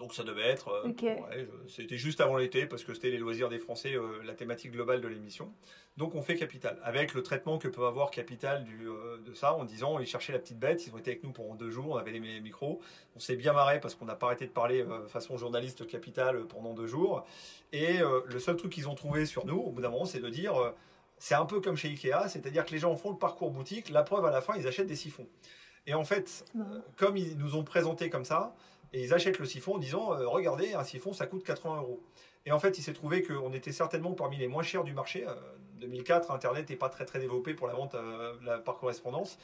Donc 0.00 0.14
ça 0.14 0.24
devait 0.24 0.48
être, 0.48 0.70
euh, 0.84 1.44
c'était 1.68 1.98
juste 1.98 2.20
avant 2.20 2.36
l'été 2.36 2.66
parce 2.66 2.82
que 2.82 2.94
c'était 2.94 3.10
les 3.10 3.18
loisirs 3.18 3.48
des 3.48 3.58
Français, 3.58 3.94
la 4.24 4.34
thématique 4.34 4.72
globale 4.72 5.00
de 5.00 5.06
l'émission. 5.06 5.52
Donc 5.96 6.14
on 6.14 6.22
fait 6.22 6.36
Capital, 6.36 6.78
avec 6.82 7.12
le 7.12 7.22
traitement 7.22 7.58
que 7.58 7.68
peut 7.68 7.84
avoir 7.84 8.10
Capital 8.10 8.64
du, 8.64 8.88
euh, 8.88 9.18
de 9.18 9.34
ça, 9.34 9.54
en 9.54 9.64
disant 9.64 9.98
ils 9.98 10.06
cherchaient 10.06 10.32
la 10.32 10.38
petite 10.38 10.58
bête, 10.58 10.86
ils 10.86 10.94
ont 10.94 10.98
été 10.98 11.10
avec 11.10 11.24
nous 11.24 11.30
pendant 11.32 11.54
deux 11.54 11.70
jours, 11.70 11.90
on 11.90 11.96
avait 11.96 12.12
les 12.12 12.40
micros, 12.40 12.80
on 13.16 13.20
s'est 13.20 13.36
bien 13.36 13.52
marré 13.52 13.80
parce 13.80 13.94
qu'on 13.94 14.06
n'a 14.06 14.14
pas 14.14 14.28
arrêté 14.28 14.46
de 14.46 14.50
parler 14.50 14.82
euh, 14.82 15.06
façon 15.08 15.36
journaliste 15.36 15.86
Capital 15.86 16.36
euh, 16.36 16.44
pendant 16.44 16.72
deux 16.72 16.86
jours. 16.86 17.26
Et 17.72 17.98
le 18.00 18.38
seul 18.40 18.56
truc 18.56 18.72
qu'ils 18.72 18.88
ont 18.88 18.96
trouvé 18.96 19.26
sur 19.26 19.46
nous, 19.46 19.58
au 19.58 19.70
bout 19.70 19.80
d'un 19.80 19.90
moment, 19.90 20.04
c'est 20.04 20.18
de 20.18 20.28
dire 20.28 20.54
c'est 21.18 21.36
un 21.36 21.46
peu 21.46 21.60
comme 21.60 21.76
chez 21.76 21.88
Ikea, 21.88 22.28
c'est-à-dire 22.28 22.64
que 22.64 22.72
les 22.72 22.78
gens 22.78 22.96
font 22.96 23.10
le 23.10 23.16
parcours 23.16 23.52
boutique, 23.52 23.90
la 23.90 24.02
preuve 24.02 24.24
à 24.24 24.32
la 24.32 24.40
fin, 24.40 24.56
ils 24.56 24.66
achètent 24.66 24.88
des 24.88 24.96
siphons. 24.96 25.28
Et 25.86 25.94
en 25.94 26.02
fait, 26.02 26.44
comme 26.96 27.16
ils 27.16 27.38
nous 27.38 27.54
ont 27.54 27.62
présenté 27.62 28.10
comme 28.10 28.24
ça, 28.24 28.56
et 28.92 29.02
ils 29.02 29.14
achètent 29.14 29.38
le 29.38 29.46
siphon 29.46 29.74
en 29.74 29.78
disant 29.78 30.06
regardez, 30.30 30.74
un 30.74 30.84
siphon 30.84 31.12
ça 31.12 31.26
coûte 31.26 31.44
80 31.44 31.76
euros. 31.78 32.02
Et 32.46 32.52
en 32.52 32.58
fait, 32.58 32.78
il 32.78 32.82
s'est 32.82 32.94
trouvé 32.94 33.22
qu'on 33.22 33.52
était 33.52 33.72
certainement 33.72 34.12
parmi 34.12 34.36
les 34.36 34.48
moins 34.48 34.62
chers 34.62 34.82
du 34.84 34.94
marché. 34.94 35.26
2004, 35.80 36.30
Internet 36.30 36.70
n'est 36.70 36.76
pas 36.76 36.88
très 36.88 37.04
très 37.04 37.18
développé 37.18 37.54
pour 37.54 37.66
la 37.66 37.74
vente 37.74 37.94
euh, 37.94 38.58
par 38.58 38.78
correspondance. 38.78 39.38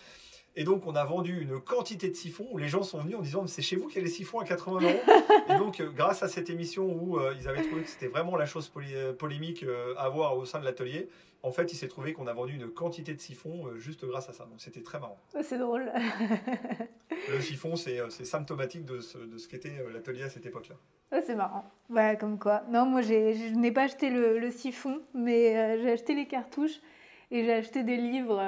Et 0.59 0.65
donc, 0.65 0.87
on 0.87 0.97
a 0.97 1.05
vendu 1.05 1.43
une 1.43 1.61
quantité 1.61 2.09
de 2.09 2.15
siphons 2.15 2.49
où 2.51 2.57
les 2.57 2.69
gens 2.69 2.83
sont 2.83 2.99
venus 2.99 3.17
en 3.17 3.21
disant 3.21 3.47
C'est 3.47 3.61
chez 3.61 3.77
vous 3.77 3.89
qu'il 3.89 3.99
y 3.99 4.01
a 4.01 4.05
les 4.05 4.11
siphons 4.11 4.41
à 4.41 4.45
80 4.45 4.81
euros. 4.81 5.01
et 5.51 5.59
donc, 5.59 5.81
euh, 5.81 5.91
grâce 5.91 6.23
à 6.23 6.29
cette 6.29 6.49
émission 6.49 6.91
où 6.91 7.19
euh, 7.19 7.35
ils 7.39 7.47
avaient 7.47 7.63
trouvé 7.63 7.83
que 7.83 7.91
c'était 7.91 8.07
vraiment 8.07 8.37
la 8.37 8.47
chose 8.47 8.73
polémique 9.19 9.65
à 9.99 10.09
voir 10.09 10.37
au 10.39 10.47
sein 10.47 10.59
de 10.59 10.65
l'atelier, 10.65 11.11
en 11.43 11.53
fait, 11.53 11.73
il 11.73 11.77
s'est 11.77 11.89
trouvé 11.89 12.15
qu'on 12.15 12.27
a 12.27 12.33
vendu 12.33 12.55
une 12.55 12.71
quantité 12.71 13.13
de 13.13 13.21
siphons 13.21 13.77
juste 13.77 14.07
grâce 14.07 14.31
à 14.31 14.33
ça. 14.33 14.45
Donc, 14.47 14.59
c'était 14.59 14.81
très 14.81 14.99
marrant. 14.99 15.19
C'est 15.43 15.59
drôle. 15.59 15.93
le 17.31 17.41
siphon, 17.43 17.77
c'est 17.77 18.25
symptomatique 18.25 18.87
de 18.87 19.01
ce, 19.01 19.19
de 19.19 19.37
ce 19.37 19.47
qu'était 19.49 19.85
l'atelier 19.93 20.23
à 20.23 20.31
cette 20.31 20.47
époque-là. 20.47 21.21
c'est 21.21 21.37
marrant. 21.37 21.71
Ouais, 21.91 22.17
comme 22.19 22.39
quoi. 22.39 22.63
Non, 22.71 22.87
moi, 22.87 23.03
je 23.03 23.55
n'ai 23.55 23.73
pas 23.73 23.83
acheté 23.83 24.09
le, 24.09 24.51
siphon, 24.51 25.03
mais 25.13 25.79
j'ai 25.83 25.93
acheté 25.93 26.15
les 26.15 26.27
cartouches 26.27 26.81
et 27.31 27.45
j'ai 27.45 27.53
acheté 27.53 27.85
des 27.85 27.99
livres 27.99 28.41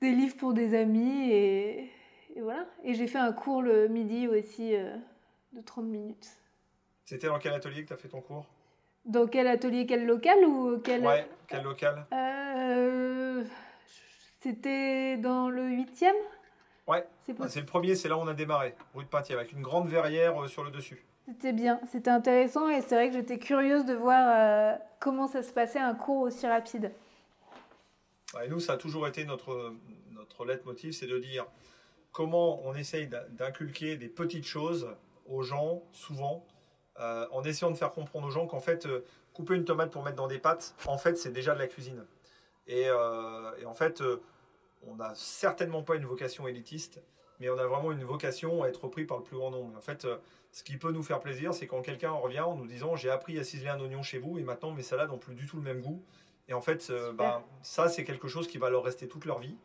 des 0.00 0.12
livres 0.12 0.36
pour 0.36 0.52
des 0.54 0.74
amis 0.74 1.30
et, 1.30 1.90
et 2.34 2.40
voilà. 2.40 2.66
Et 2.84 2.94
j'ai 2.94 3.06
fait 3.06 3.18
un 3.18 3.32
cours 3.32 3.62
le 3.62 3.88
midi 3.88 4.28
aussi 4.28 4.74
euh, 4.74 4.96
de 5.52 5.60
30 5.60 5.84
minutes. 5.84 6.28
C'était 7.04 7.26
dans 7.26 7.38
quel 7.38 7.52
atelier 7.52 7.82
que 7.82 7.88
tu 7.88 7.92
as 7.92 7.96
fait 7.96 8.08
ton 8.08 8.20
cours? 8.20 8.46
Dans 9.04 9.26
quel 9.26 9.46
atelier, 9.46 9.86
quel 9.86 10.06
local 10.06 10.44
ou 10.44 10.78
quel... 10.78 11.04
Ouais, 11.04 11.26
quel 11.48 11.62
local? 11.64 12.06
Euh, 12.12 13.44
C'était 14.40 15.16
dans 15.16 15.48
le 15.48 15.62
8e 15.62 16.12
Ouais, 16.86 17.06
bah, 17.38 17.48
c'est 17.48 17.60
le 17.60 17.66
premier, 17.66 17.94
c'est 17.94 18.08
là 18.08 18.16
où 18.16 18.20
on 18.20 18.26
a 18.26 18.34
démarré, 18.34 18.74
rue 18.94 19.04
de 19.04 19.08
Pintier, 19.08 19.36
avec 19.36 19.52
une 19.52 19.62
grande 19.62 19.88
verrière 19.88 20.42
euh, 20.42 20.48
sur 20.48 20.64
le 20.64 20.70
dessus. 20.70 21.04
C'était 21.26 21.52
bien, 21.52 21.80
c'était 21.86 22.10
intéressant 22.10 22.68
et 22.68 22.80
c'est 22.80 22.96
vrai 22.96 23.08
que 23.08 23.14
j'étais 23.14 23.38
curieuse 23.38 23.84
de 23.84 23.94
voir 23.94 24.78
comment 24.98 25.28
ça 25.28 25.44
se 25.44 25.52
passait 25.52 25.78
un 25.78 25.94
cours 25.94 26.22
aussi 26.22 26.44
rapide. 26.46 26.90
Et 28.44 28.48
nous, 28.48 28.60
ça 28.60 28.74
a 28.74 28.76
toujours 28.76 29.06
été 29.08 29.24
notre, 29.24 29.74
notre 30.12 30.44
leitmotiv, 30.44 30.92
c'est 30.92 31.06
de 31.06 31.18
dire 31.18 31.46
comment 32.12 32.64
on 32.66 32.74
essaye 32.74 33.08
d'inculquer 33.30 33.96
des 33.96 34.08
petites 34.08 34.46
choses 34.46 34.88
aux 35.26 35.42
gens, 35.42 35.82
souvent, 35.92 36.46
euh, 36.98 37.26
en 37.32 37.42
essayant 37.44 37.70
de 37.70 37.76
faire 37.76 37.92
comprendre 37.92 38.26
aux 38.26 38.30
gens 38.30 38.46
qu'en 38.46 38.60
fait, 38.60 38.86
euh, 38.86 39.04
couper 39.32 39.54
une 39.54 39.64
tomate 39.64 39.90
pour 39.90 40.02
mettre 40.02 40.16
dans 40.16 40.26
des 40.26 40.38
pâtes, 40.38 40.74
en 40.86 40.98
fait, 40.98 41.16
c'est 41.16 41.32
déjà 41.32 41.54
de 41.54 41.58
la 41.58 41.66
cuisine. 41.66 42.04
Et, 42.66 42.84
euh, 42.86 43.66
en 43.66 43.74
fait, 43.74 44.02
on 44.86 44.96
n'a 44.96 45.14
certainement 45.14 45.82
pas 45.82 45.96
une 45.96 46.06
vocation 46.06 46.46
élitiste, 46.46 47.00
mais 47.38 47.48
on 47.48 47.58
a 47.58 47.66
vraiment 47.66 47.92
une 47.92 48.04
vocation 48.04 48.62
à 48.62 48.68
être 48.68 48.86
pris 48.88 49.04
par 49.04 49.18
le 49.18 49.24
plus 49.24 49.36
grand 49.36 49.50
nombre. 49.50 49.76
En 49.76 49.80
fait, 49.80 50.06
ce 50.52 50.62
qui 50.62 50.76
peut 50.76 50.92
nous 50.92 51.02
faire 51.02 51.20
plaisir, 51.20 51.54
c'est 51.54 51.66
quand 51.66 51.82
quelqu'un 51.82 52.10
revient 52.10 52.40
en 52.40 52.54
nous 52.54 52.66
disant 52.66 52.96
j'ai 52.96 53.10
appris 53.10 53.38
à 53.38 53.44
ciseler 53.44 53.70
un 53.70 53.80
oignon 53.80 54.02
chez 54.02 54.18
vous 54.18 54.38
et 54.38 54.42
maintenant 54.42 54.72
mes 54.72 54.82
salades 54.82 55.10
n'ont 55.10 55.18
plus 55.18 55.34
du 55.34 55.46
tout 55.46 55.56
le 55.56 55.62
même 55.62 55.80
goût. 55.80 56.02
Et 56.50 56.54
en 56.54 56.60
fait, 56.60 56.92
ben, 57.14 57.42
ça, 57.62 57.88
c'est 57.88 58.04
quelque 58.04 58.28
chose 58.28 58.46
qui 58.48 58.58
va 58.58 58.68
leur 58.68 58.82
rester 58.82 59.08
toute 59.08 59.24
leur 59.24 59.38
vie. 59.38 59.56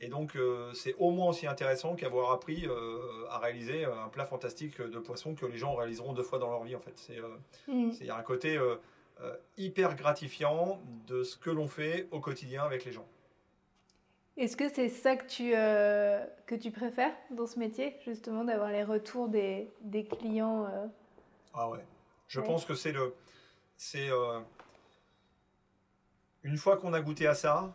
Et 0.00 0.08
donc, 0.08 0.36
euh, 0.36 0.72
c'est 0.74 0.94
au 0.98 1.10
moins 1.10 1.28
aussi 1.28 1.46
intéressant 1.46 1.96
qu'avoir 1.96 2.30
appris 2.30 2.66
euh, 2.66 3.26
à 3.30 3.38
réaliser 3.38 3.84
un 3.84 4.08
plat 4.08 4.24
fantastique 4.24 4.80
de 4.80 4.98
poisson 4.98 5.34
que 5.34 5.44
les 5.44 5.58
gens 5.58 5.74
réaliseront 5.74 6.12
deux 6.12 6.22
fois 6.22 6.38
dans 6.38 6.50
leur 6.50 6.62
vie. 6.62 6.76
En 6.76 6.80
fait, 6.80 6.96
c'est 6.96 7.18
euh, 7.18 7.28
mm. 7.66 7.92
il 8.00 8.06
y 8.06 8.10
a 8.10 8.16
un 8.16 8.22
côté 8.22 8.58
hyper 9.56 9.96
gratifiant 9.96 10.80
de 11.08 11.24
ce 11.24 11.36
que 11.36 11.50
l'on 11.50 11.66
fait 11.66 12.06
au 12.12 12.20
quotidien 12.20 12.62
avec 12.62 12.84
les 12.84 12.92
gens. 12.92 13.06
Est-ce 14.36 14.56
que 14.56 14.68
c'est 14.68 14.88
ça 14.88 15.16
que 15.16 15.26
tu, 15.26 15.50
que 15.50 16.54
tu 16.54 16.70
préfères 16.70 17.12
dans 17.32 17.48
ce 17.48 17.58
métier, 17.58 17.96
justement, 18.04 18.44
d'avoir 18.44 18.70
les 18.70 18.84
retours 18.84 19.28
des, 19.28 19.68
des 19.80 20.04
clients 20.04 20.68
Ah 21.52 21.68
ouais. 21.68 21.84
Je 22.28 22.40
pense 22.40 22.64
que 22.64 22.74
c'est 22.74 22.92
le. 22.92 23.12
C'est. 23.76 24.08
Une 26.42 26.56
fois 26.56 26.76
qu'on 26.76 26.92
a 26.92 27.00
goûté 27.00 27.26
à 27.26 27.34
ça, 27.34 27.74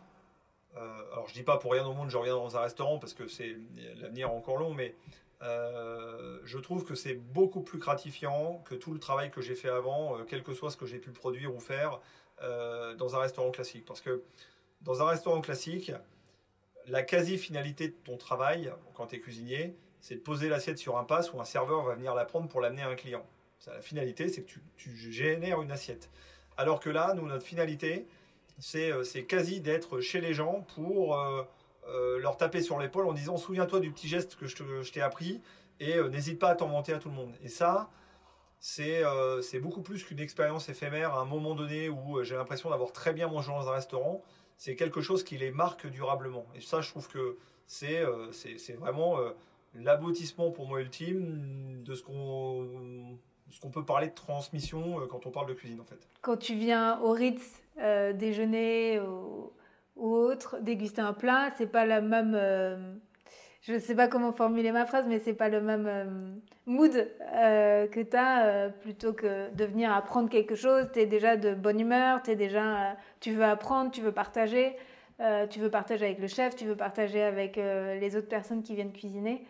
euh, 0.76 1.12
alors 1.12 1.28
je 1.28 1.34
dis 1.34 1.42
pas 1.42 1.58
pour 1.58 1.72
rien 1.72 1.86
au 1.86 1.92
monde 1.92 2.10
je 2.10 2.16
reviens 2.16 2.34
dans 2.34 2.56
un 2.56 2.60
restaurant 2.60 2.98
parce 2.98 3.14
que 3.14 3.28
c'est 3.28 3.56
l'avenir 3.96 4.32
encore 4.32 4.56
long, 4.56 4.74
mais 4.74 4.94
euh, 5.42 6.40
je 6.44 6.58
trouve 6.58 6.84
que 6.84 6.94
c'est 6.94 7.14
beaucoup 7.14 7.60
plus 7.60 7.78
gratifiant 7.78 8.62
que 8.64 8.74
tout 8.74 8.92
le 8.92 8.98
travail 8.98 9.30
que 9.30 9.40
j'ai 9.40 9.54
fait 9.54 9.68
avant, 9.68 10.18
euh, 10.18 10.24
quel 10.26 10.42
que 10.42 10.54
soit 10.54 10.70
ce 10.70 10.76
que 10.76 10.86
j'ai 10.86 10.98
pu 10.98 11.10
produire 11.10 11.54
ou 11.54 11.60
faire 11.60 12.00
dans 12.98 13.16
un 13.16 13.20
restaurant 13.20 13.50
classique. 13.52 13.86
Parce 13.86 14.02
que 14.02 14.22
dans 14.82 15.00
un 15.00 15.06
restaurant 15.06 15.40
classique, 15.40 15.92
la 16.88 17.02
quasi-finalité 17.02 17.88
de 17.88 17.94
ton 18.04 18.18
travail, 18.18 18.70
quand 18.92 19.06
tu 19.06 19.16
es 19.16 19.20
cuisinier, 19.20 19.76
c'est 20.00 20.16
de 20.16 20.20
poser 20.20 20.50
l'assiette 20.50 20.76
sur 20.76 20.98
un 20.98 21.04
passe 21.04 21.32
où 21.32 21.40
un 21.40 21.46
serveur 21.46 21.82
va 21.84 21.94
venir 21.94 22.14
la 22.14 22.26
prendre 22.26 22.48
pour 22.48 22.60
l'amener 22.60 22.82
à 22.82 22.88
un 22.88 22.96
client. 22.96 23.24
La 23.66 23.80
finalité, 23.80 24.28
c'est 24.28 24.42
que 24.42 24.52
tu, 24.76 25.12
génères 25.12 25.62
une 25.62 25.70
assiette. 25.70 26.10
Alors 26.58 26.80
que 26.80 26.90
là, 26.90 27.14
nous, 27.14 27.26
notre 27.26 27.44
finalité, 27.46 28.00
euh, 28.00 28.04
c'est 28.58 29.24
quasi 29.24 29.60
d'être 29.60 30.00
chez 30.00 30.20
les 30.20 30.34
gens 30.34 30.66
pour 30.74 31.18
euh, 31.18 31.42
euh, 31.88 32.18
leur 32.18 32.36
taper 32.36 32.62
sur 32.62 32.78
l'épaule 32.78 33.06
en 33.06 33.12
disant 33.12 33.36
souviens-toi 33.36 33.80
du 33.80 33.90
petit 33.90 34.08
geste 34.08 34.36
que 34.36 34.46
je 34.46 34.92
t'ai 34.92 35.00
appris 35.00 35.40
et 35.80 36.00
n'hésite 36.10 36.38
pas 36.38 36.50
à 36.50 36.54
t'en 36.54 36.68
monter 36.68 36.92
à 36.92 36.98
tout 36.98 37.08
le 37.08 37.16
monde. 37.16 37.34
Et 37.42 37.48
ça, 37.48 37.90
c'est 38.60 39.02
beaucoup 39.60 39.82
plus 39.82 40.04
qu'une 40.04 40.20
expérience 40.20 40.68
éphémère 40.68 41.14
à 41.14 41.20
un 41.20 41.24
moment 41.24 41.54
donné 41.54 41.88
où 41.88 42.22
j'ai 42.22 42.36
l'impression 42.36 42.70
d'avoir 42.70 42.92
très 42.92 43.12
bien 43.12 43.26
mangé 43.26 43.50
dans 43.50 43.68
un 43.68 43.72
restaurant. 43.72 44.22
C'est 44.56 44.76
quelque 44.76 45.00
chose 45.00 45.24
qui 45.24 45.36
les 45.36 45.50
marque 45.50 45.88
durablement. 45.88 46.46
Et 46.54 46.60
ça, 46.60 46.80
je 46.80 46.90
trouve 46.90 47.08
que 47.08 47.38
c'est 47.66 48.04
vraiment 48.78 49.18
l'aboutissement 49.74 50.52
pour 50.52 50.68
moi 50.68 50.80
ultime 50.80 51.82
de 51.82 51.94
ce 51.94 52.02
qu'on 52.02 53.18
qu'on 53.60 53.70
peut 53.70 53.84
parler 53.84 54.08
de 54.08 54.14
transmission 54.14 55.06
quand 55.08 55.26
on 55.26 55.30
parle 55.30 55.46
de 55.46 55.54
cuisine 55.54 55.80
en 55.80 55.84
fait. 55.84 56.08
Quand 56.22 56.36
tu 56.36 56.56
viens 56.56 56.98
au 57.00 57.12
Ritz 57.12 57.63
euh, 57.78 58.12
déjeuner 58.12 59.00
ou, 59.00 59.52
autre, 59.96 60.58
déguster 60.60 61.00
un 61.00 61.12
plat, 61.12 61.50
c'est 61.56 61.66
pas 61.66 61.86
la 61.86 62.00
même. 62.00 62.34
Euh, 62.36 62.94
je 63.62 63.78
sais 63.78 63.94
pas 63.94 64.08
comment 64.08 64.32
formuler 64.32 64.72
ma 64.72 64.86
phrase, 64.86 65.06
mais 65.08 65.18
c'est 65.18 65.34
pas 65.34 65.48
le 65.48 65.60
même 65.60 65.86
euh, 65.86 66.04
mood 66.66 66.92
que 66.92 68.02
tu 68.02 68.16
as 68.16 68.68
plutôt 68.82 69.12
que 69.12 69.52
de 69.54 69.64
venir 69.64 69.92
apprendre 69.92 70.28
quelque 70.28 70.54
chose. 70.54 70.90
Tu 70.92 71.00
es 71.00 71.06
déjà 71.06 71.36
de 71.36 71.54
bonne 71.54 71.80
humeur, 71.80 72.20
déjà, 72.22 72.96
tu 73.20 73.32
veux 73.32 73.44
apprendre, 73.44 73.90
tu 73.90 74.02
veux 74.02 74.12
partager. 74.12 74.76
tu 75.50 75.60
veux 75.60 75.70
partager 75.70 76.04
avec 76.04 76.18
le 76.18 76.26
chef, 76.26 76.56
tu 76.56 76.66
veux 76.66 76.76
partager 76.76 77.22
avec 77.22 77.56
les 77.56 78.16
autres 78.16 78.28
personnes 78.28 78.62
qui 78.62 78.74
viennent 78.74 78.92
cuisiner. 78.92 79.46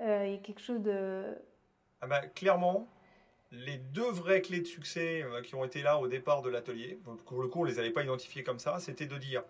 Il 0.00 0.30
y 0.30 0.34
a 0.34 0.38
quelque 0.42 0.60
chose 0.60 0.82
de... 0.82 1.24
Ah 2.02 2.06
bah, 2.06 2.20
clairement, 2.34 2.86
les 3.64 3.76
deux 3.76 4.10
vraies 4.10 4.42
clés 4.42 4.60
de 4.60 4.66
succès 4.66 5.22
euh, 5.22 5.42
qui 5.42 5.54
ont 5.54 5.64
été 5.64 5.82
là 5.82 5.98
au 5.98 6.08
départ 6.08 6.42
de 6.42 6.50
l'atelier, 6.50 6.98
pour 7.24 7.40
le 7.40 7.48
coup 7.48 7.60
on 7.60 7.64
ne 7.64 7.70
les 7.70 7.78
avait 7.78 7.90
pas 7.90 8.02
identifiées 8.02 8.42
comme 8.42 8.58
ça, 8.58 8.78
c'était 8.80 9.06
de 9.06 9.16
dire 9.16 9.42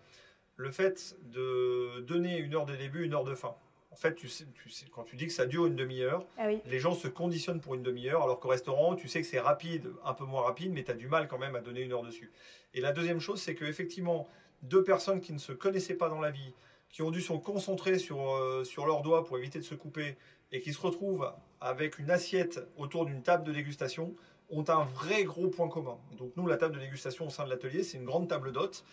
le 0.56 0.70
fait 0.70 1.16
de 1.22 2.00
donner 2.00 2.38
une 2.38 2.54
heure 2.54 2.66
de 2.66 2.76
début, 2.76 3.04
une 3.04 3.14
heure 3.14 3.24
de 3.24 3.34
fin. 3.34 3.54
En 3.90 3.96
fait, 3.96 4.14
tu 4.14 4.28
sais, 4.28 4.44
quand 4.92 5.04
tu 5.04 5.14
dis 5.14 5.26
que 5.26 5.32
ça 5.32 5.46
dure 5.46 5.66
une 5.66 5.76
demi-heure, 5.76 6.26
ah 6.36 6.48
les 6.48 6.78
gens 6.80 6.94
se 6.94 7.06
conditionnent 7.06 7.60
pour 7.60 7.74
une 7.74 7.82
demi-heure, 7.82 8.24
alors 8.24 8.40
qu'au 8.40 8.48
restaurant, 8.48 8.96
tu 8.96 9.06
sais 9.06 9.20
que 9.20 9.26
c'est 9.26 9.38
rapide, 9.38 9.92
un 10.04 10.14
peu 10.14 10.24
moins 10.24 10.42
rapide, 10.42 10.72
mais 10.72 10.82
tu 10.82 10.90
as 10.90 10.94
du 10.94 11.06
mal 11.06 11.28
quand 11.28 11.38
même 11.38 11.54
à 11.54 11.60
donner 11.60 11.82
une 11.82 11.92
heure 11.92 12.02
dessus. 12.02 12.32
Et 12.74 12.80
la 12.80 12.92
deuxième 12.92 13.20
chose, 13.20 13.40
c'est 13.40 13.54
qu'effectivement, 13.54 14.28
deux 14.62 14.82
personnes 14.82 15.20
qui 15.20 15.32
ne 15.32 15.38
se 15.38 15.52
connaissaient 15.52 15.94
pas 15.94 16.08
dans 16.08 16.20
la 16.20 16.32
vie, 16.32 16.54
qui 16.90 17.02
ont 17.02 17.12
dû 17.12 17.20
se 17.20 17.32
concentrer 17.34 17.98
sur, 17.98 18.34
euh, 18.34 18.64
sur 18.64 18.86
leurs 18.86 19.02
doigts 19.02 19.24
pour 19.24 19.38
éviter 19.38 19.60
de 19.60 19.64
se 19.64 19.76
couper, 19.76 20.16
et 20.54 20.60
qui 20.60 20.72
se 20.72 20.80
retrouvent 20.80 21.30
avec 21.60 21.98
une 21.98 22.10
assiette 22.10 22.60
autour 22.78 23.06
d'une 23.06 23.22
table 23.22 23.44
de 23.44 23.52
dégustation 23.52 24.14
ont 24.48 24.64
un 24.68 24.84
vrai 24.84 25.24
gros 25.24 25.48
point 25.48 25.68
commun. 25.68 25.98
Donc 26.16 26.32
nous, 26.36 26.46
la 26.46 26.56
table 26.56 26.76
de 26.76 26.80
dégustation 26.80 27.26
au 27.26 27.30
sein 27.30 27.44
de 27.44 27.50
l'atelier, 27.50 27.82
c'est 27.82 27.98
une 27.98 28.04
grande 28.04 28.28
table 28.28 28.52
d'hôtes. 28.52 28.84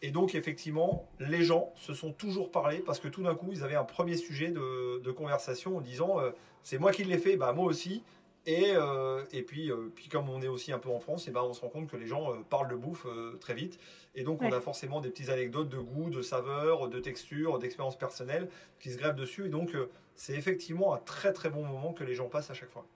Et 0.00 0.12
donc 0.12 0.34
effectivement, 0.34 1.10
les 1.18 1.44
gens 1.44 1.74
se 1.76 1.92
sont 1.92 2.12
toujours 2.12 2.50
parlé 2.50 2.78
parce 2.78 2.98
que 3.00 3.08
tout 3.08 3.22
d'un 3.22 3.34
coup, 3.34 3.48
ils 3.52 3.62
avaient 3.62 3.74
un 3.74 3.84
premier 3.84 4.16
sujet 4.16 4.50
de, 4.50 5.10
conversation 5.10 5.76
en 5.76 5.80
disant 5.82 6.18
euh, 6.20 6.30
c'est 6.62 6.78
moi 6.78 6.90
qui 6.90 7.04
l'ai 7.04 7.18
fait, 7.18 7.36
bah 7.36 7.52
moi 7.52 7.66
aussi. 7.66 8.02
Et, 8.46 8.72
euh, 8.74 9.22
et 9.32 9.42
puis, 9.42 9.70
euh, 9.70 9.92
puis 9.94 10.08
comme 10.08 10.28
on 10.28 10.40
est 10.40 10.48
aussi 10.48 10.72
un 10.72 10.78
peu 10.78 10.88
en 10.88 10.98
France, 10.98 11.28
et 11.28 11.30
ben 11.30 11.42
on 11.42 11.52
se 11.52 11.60
rend 11.60 11.68
compte 11.68 11.88
que 11.88 11.96
les 11.96 12.06
gens 12.06 12.32
parlent 12.48 12.68
de 12.68 12.74
bouffe 12.74 13.06
très 13.40 13.54
vite. 13.54 13.78
Et 14.14 14.24
donc 14.24 14.42
on 14.42 14.50
a 14.50 14.60
forcément 14.60 15.00
des 15.00 15.10
petites 15.10 15.28
anecdotes 15.28 15.68
de 15.68 15.78
goût, 15.78 16.10
de 16.10 16.22
saveur, 16.22 16.88
de 16.88 16.98
texture, 16.98 17.58
d'expérience 17.58 17.98
personnelle 17.98 18.48
qui 18.80 18.90
se 18.90 18.98
grèvent 18.98 19.14
dessus. 19.14 19.46
Et 19.46 19.50
donc 19.50 19.76
c'est 20.14 20.34
effectivement 20.34 20.94
un 20.94 20.98
très 20.98 21.32
très 21.32 21.50
bon 21.50 21.64
moment 21.64 21.92
que 21.92 22.04
les 22.04 22.14
gens 22.14 22.28
passent 22.28 22.50
à 22.50 22.54
chaque 22.54 22.70
fois. 22.70 22.86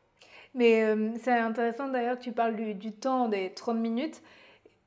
Mais 0.54 0.84
euh, 0.84 1.10
c'est 1.20 1.32
intéressant 1.32 1.88
d'ailleurs 1.88 2.18
que 2.18 2.22
tu 2.22 2.32
parles 2.32 2.54
du, 2.54 2.92
temps 2.92 3.28
des 3.28 3.50
30 3.50 3.76
minutes. 3.76 4.22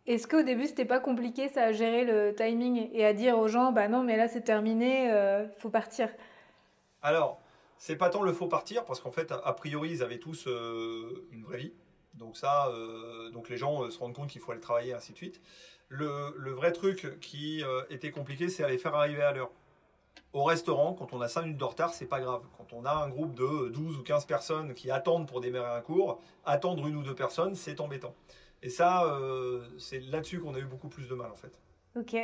Est-ce 0.07 0.25
qu'au 0.25 0.41
début, 0.41 0.65
c'était 0.65 0.85
pas 0.85 1.01
compliqué 1.01 1.49
ça 1.49 1.63
à 1.63 1.71
gérer 1.73 2.05
le 2.05 2.33
timing 2.33 2.89
et 2.93 3.05
à 3.05 3.11
dire 3.13 3.37
aux 3.37 3.49
gens, 3.49 3.73
bah 3.73 3.89
non, 3.89 4.03
mais 4.03 4.15
là 4.15 4.29
c'est 4.29 4.41
terminé, 4.41 5.05
il 5.05 5.11
euh, 5.11 5.49
faut 5.57 5.69
partir? 5.69 6.09
Alors, 7.01 7.41
c'est 7.77 7.95
pas 7.95 8.09
tant 8.09 8.23
le 8.23 8.33
faut 8.33 8.47
partir, 8.47 8.85
parce 8.85 8.99
qu'en 8.99 9.11
fait, 9.11 9.31
a 9.31 9.53
priori, 9.53 9.91
ils 9.91 10.03
avaient 10.03 10.19
tous 10.19 10.47
euh, 10.47 11.27
une 11.31 11.43
vraie 11.43 11.57
vie. 11.57 11.73
Donc 12.13 12.35
ça, 12.35 12.73
donc 13.31 13.47
les 13.47 13.57
gens 13.57 13.91
se 13.91 13.99
rendent 13.99 14.15
compte 14.15 14.29
qu'il 14.29 14.41
faut 14.41 14.51
aller 14.51 14.59
travailler, 14.59 14.91
ainsi 14.91 15.11
de 15.11 15.17
suite. 15.17 15.39
Le, 15.87 16.33
le 16.35 16.49
vrai 16.49 16.71
truc 16.71 17.19
qui 17.19 17.63
était 17.91 18.09
compliqué, 18.09 18.49
c'est 18.49 18.63
à 18.63 18.69
les 18.69 18.79
faire 18.79 18.95
arriver 18.95 19.21
à 19.21 19.33
l'heure. 19.33 19.51
Au 20.33 20.43
restaurant, 20.43 20.93
quand 20.93 21.13
on 21.13 21.21
a 21.21 21.27
5 21.27 21.43
minutes 21.43 21.57
de 21.57 21.63
retard, 21.63 21.93
c'est 21.93 22.05
pas 22.05 22.19
grave. 22.19 22.41
Quand 22.57 22.73
on 22.73 22.85
a 22.85 22.91
un 22.91 23.09
groupe 23.09 23.33
de 23.33 23.69
12 23.69 23.97
ou 23.97 24.04
15 24.04 24.25
personnes 24.25 24.73
qui 24.73 24.91
attendent 24.91 25.27
pour 25.27 25.41
démarrer 25.41 25.77
un 25.77 25.81
cours, 25.81 26.19
attendre 26.45 26.85
une 26.87 26.95
ou 26.95 27.04
deux 27.04 27.15
personnes, 27.15 27.56
c'est 27.56 27.79
embêtant. 27.79 28.13
Et 28.62 28.69
ça, 28.69 29.06
euh, 29.06 29.63
c'est 29.77 29.99
là-dessus 29.99 30.39
qu'on 30.39 30.54
a 30.56 30.60
eu 30.60 30.65
beaucoup 30.65 30.89
plus 30.89 31.08
de 31.08 31.15
mal 31.15 31.31
en 31.31 31.35
fait. 31.35 31.60
Ok. 31.95 32.15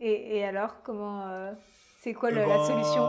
Et, 0.00 0.44
alors, 0.44 0.82
comment. 0.82 1.28
Euh, 1.28 1.52
c'est 2.00 2.14
quoi 2.14 2.30
eh 2.32 2.34
la 2.34 2.46
ben, 2.46 2.64
solution? 2.64 3.02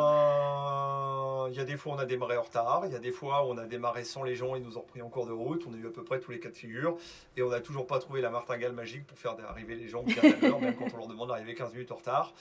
Il 1.53 1.57
y 1.57 1.61
a 1.61 1.65
des 1.65 1.77
fois 1.77 1.93
on 1.93 1.99
a 1.99 2.05
démarré 2.05 2.35
en 2.35 2.41
retard, 2.41 2.83
il 2.87 2.91
y 2.91 2.95
a 2.95 2.99
des 2.99 3.11
fois 3.11 3.45
on 3.45 3.57
a 3.57 3.65
démarré 3.65 4.03
sans 4.03 4.23
les 4.23 4.35
gens, 4.35 4.55
ils 4.55 4.63
nous 4.63 4.77
ont 4.77 4.81
repris 4.81 5.01
en 5.03 5.09
cours 5.09 5.27
de 5.27 5.31
route, 5.31 5.63
on 5.69 5.73
a 5.73 5.77
eu 5.77 5.87
à 5.87 5.91
peu 5.91 6.03
près 6.03 6.19
tous 6.19 6.31
les 6.31 6.39
cas 6.39 6.49
de 6.49 6.55
figure, 6.55 6.97
et 7.37 7.43
on 7.43 7.49
n'a 7.49 7.61
toujours 7.61 7.85
pas 7.85 7.99
trouvé 7.99 8.21
la 8.21 8.31
martingale 8.31 8.73
magique 8.73 9.05
pour 9.05 9.17
faire 9.19 9.35
arriver 9.47 9.75
les 9.75 9.87
gens 9.87 10.01
bien 10.01 10.21
à 10.23 10.41
l'heure, 10.41 10.59
même 10.59 10.75
quand 10.75 10.87
on 10.93 10.97
leur 10.97 11.07
demande 11.07 11.29
d'arriver 11.29 11.53
15 11.53 11.73
minutes 11.73 11.91
en 11.91 11.95
retard. 11.95 12.33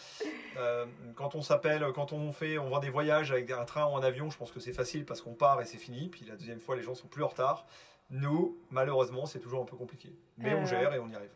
Euh, 0.57 0.87
quand 1.15 1.35
on 1.35 1.43
s'appelle, 1.43 1.85
quand 1.95 2.13
on 2.13 2.33
fait, 2.33 2.57
on 2.57 2.69
voit 2.69 2.81
des 2.81 2.89
voyages 2.89 3.33
avec 3.33 3.51
un 3.51 3.65
train 3.65 3.87
ou 3.87 3.97
un 3.97 4.03
avion, 4.03 4.31
je 4.31 4.39
pense 4.39 4.51
que 4.51 4.61
c'est 4.61 4.73
facile 4.73 5.05
parce 5.05 5.21
qu'on 5.21 5.35
part 5.35 5.61
et 5.61 5.67
c'est 5.67 5.77
fini, 5.77 6.09
puis 6.09 6.25
la 6.27 6.37
deuxième 6.37 6.61
fois 6.61 6.75
les 6.75 6.83
gens 6.83 6.95
sont 6.95 7.09
plus 7.09 7.23
en 7.23 7.29
retard. 7.29 7.67
Nous, 8.11 8.57
malheureusement, 8.71 9.27
c'est 9.27 9.41
toujours 9.41 9.63
un 9.63 9.67
peu 9.67 9.77
compliqué, 9.77 10.15
mais 10.39 10.55
on 10.55 10.63
euh, 10.63 10.67
gère 10.67 10.95
et 10.95 10.99
on 10.99 11.09
y 11.09 11.15
arrive. 11.15 11.31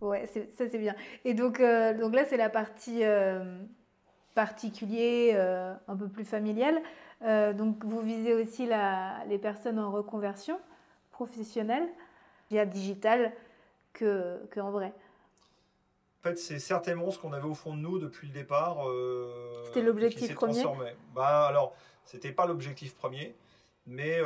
Ouais, 0.00 0.26
ça 0.26 0.68
c'est 0.70 0.78
bien. 0.78 0.94
Et 1.24 1.34
donc, 1.34 1.58
euh, 1.58 1.92
donc 1.94 2.14
là, 2.14 2.24
c'est 2.24 2.36
la 2.36 2.48
partie 2.48 3.02
particulier, 4.34 5.34
un 5.34 5.96
peu 5.96 6.08
plus 6.08 6.24
familiale. 6.24 6.80
Donc 7.22 7.84
vous 7.84 8.00
visez 8.00 8.34
aussi 8.34 8.66
la, 8.66 9.24
les 9.28 9.38
personnes 9.38 9.78
en 9.78 9.90
reconversion 9.90 10.58
professionnelle 11.10 11.88
via 12.50 12.64
digital 12.64 13.32
que, 13.92 14.40
que 14.50 14.60
en 14.60 14.70
vrai. 14.70 14.92
En 16.20 16.28
fait, 16.28 16.36
c'est 16.36 16.58
certainement 16.58 17.10
ce 17.10 17.18
qu'on 17.18 17.32
avait 17.32 17.46
au 17.46 17.54
fond 17.54 17.74
de 17.74 17.80
nous 17.80 17.98
depuis 17.98 18.28
le 18.28 18.32
départ. 18.32 18.78
C'était 19.66 19.82
l'objectif 19.82 20.34
premier. 20.34 20.64
Bah 21.14 21.46
alors, 21.46 21.74
c'était 22.04 22.32
pas 22.32 22.46
l'objectif 22.46 22.94
premier, 22.94 23.34
mais 23.86 24.18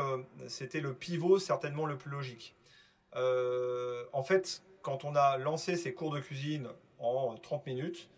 c'était 0.48 0.80
le 0.80 0.94
pivot 0.94 1.38
certainement 1.38 1.86
le 1.86 1.96
plus 1.96 2.10
logique. 2.10 2.54
en 3.14 4.22
fait, 4.22 4.62
quand 4.82 5.04
on 5.04 5.14
a 5.14 5.38
lancé 5.38 5.76
ces 5.76 5.94
cours 5.94 6.12
de 6.12 6.20
cuisine 6.20 6.68
en 6.98 7.36
30 7.36 7.66
minutes, 7.66 8.08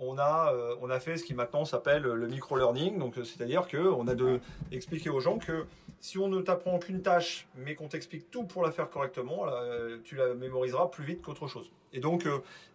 on 0.00 0.18
a, 0.18 0.52
euh, 0.52 0.74
on 0.80 0.90
a 0.90 0.98
fait 0.98 1.16
ce 1.18 1.24
qui 1.24 1.34
maintenant 1.34 1.64
s'appelle 1.64 2.02
le 2.02 2.26
micro-learning. 2.26 2.98
Donc, 2.98 3.18
euh, 3.18 3.24
c'est-à-dire 3.24 3.68
qu'on 3.68 4.08
a 4.08 4.14
de 4.14 4.40
expliquer 4.72 5.10
aux 5.10 5.20
gens 5.20 5.38
que 5.38 5.66
si 6.00 6.18
on 6.18 6.28
ne 6.28 6.40
t'apprend 6.40 6.78
qu'une 6.78 7.02
tâche, 7.02 7.46
mais 7.54 7.74
qu'on 7.74 7.88
t'explique 7.88 8.30
tout 8.30 8.44
pour 8.44 8.62
la 8.62 8.72
faire 8.72 8.88
correctement, 8.88 9.46
euh, 9.46 9.98
tu 10.02 10.16
la 10.16 10.34
mémoriseras 10.34 10.88
plus 10.88 11.04
vite 11.04 11.20
qu'autre 11.22 11.46
chose. 11.46 11.70
Et 11.92 12.00
donc, 12.00 12.26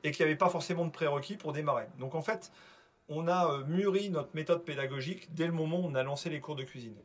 et 0.03 0.11
qu'il 0.11 0.25
n'y 0.25 0.31
avait 0.31 0.37
pas 0.37 0.49
forcément 0.49 0.85
de 0.85 0.91
prérequis 0.91 1.35
pour 1.35 1.51
démarrer. 1.51 1.85
Donc, 1.99 2.13
en 2.15 2.21
fait, 2.21 2.51
on 3.09 3.27
a 3.27 3.63
mûri 3.67 4.09
notre 4.09 4.35
méthode 4.35 4.63
pédagogique 4.63 5.33
dès 5.33 5.47
le 5.47 5.53
moment 5.53 5.79
où 5.79 5.85
on 5.85 5.95
a 5.95 6.03
lancé 6.03 6.29
les 6.29 6.41
cours 6.41 6.55
de 6.55 6.63
cuisine. 6.63 6.95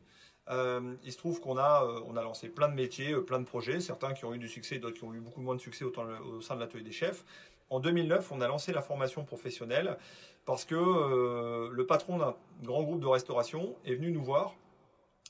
il 0.49 1.11
se 1.11 1.17
trouve 1.17 1.39
qu'on 1.39 1.57
a, 1.57 1.87
a 2.15 2.21
lancé 2.21 2.49
plein 2.49 2.67
de 2.67 2.75
métiers, 2.75 3.15
plein 3.15 3.39
de 3.39 3.45
projets, 3.45 3.79
certains 3.79 4.13
qui 4.13 4.25
ont 4.25 4.33
eu 4.33 4.37
du 4.37 4.49
succès, 4.49 4.77
d'autres 4.77 4.97
qui 4.97 5.05
ont 5.05 5.13
eu 5.13 5.21
beaucoup 5.21 5.41
moins 5.41 5.55
de 5.55 5.61
succès 5.61 5.85
au 5.85 6.41
sein 6.41 6.55
de 6.55 6.59
l'atelier 6.59 6.83
des 6.83 6.91
chefs. 6.91 7.23
En 7.71 7.79
2009, 7.79 8.33
on 8.33 8.41
a 8.41 8.49
lancé 8.49 8.73
la 8.73 8.81
formation 8.81 9.23
professionnelle 9.23 9.97
parce 10.43 10.65
que 10.65 10.75
euh, 10.75 11.69
le 11.71 11.85
patron 11.85 12.17
d'un 12.17 12.35
grand 12.63 12.83
groupe 12.83 12.99
de 12.99 13.07
restauration 13.07 13.77
est 13.85 13.95
venu 13.95 14.11
nous 14.11 14.23
voir, 14.23 14.55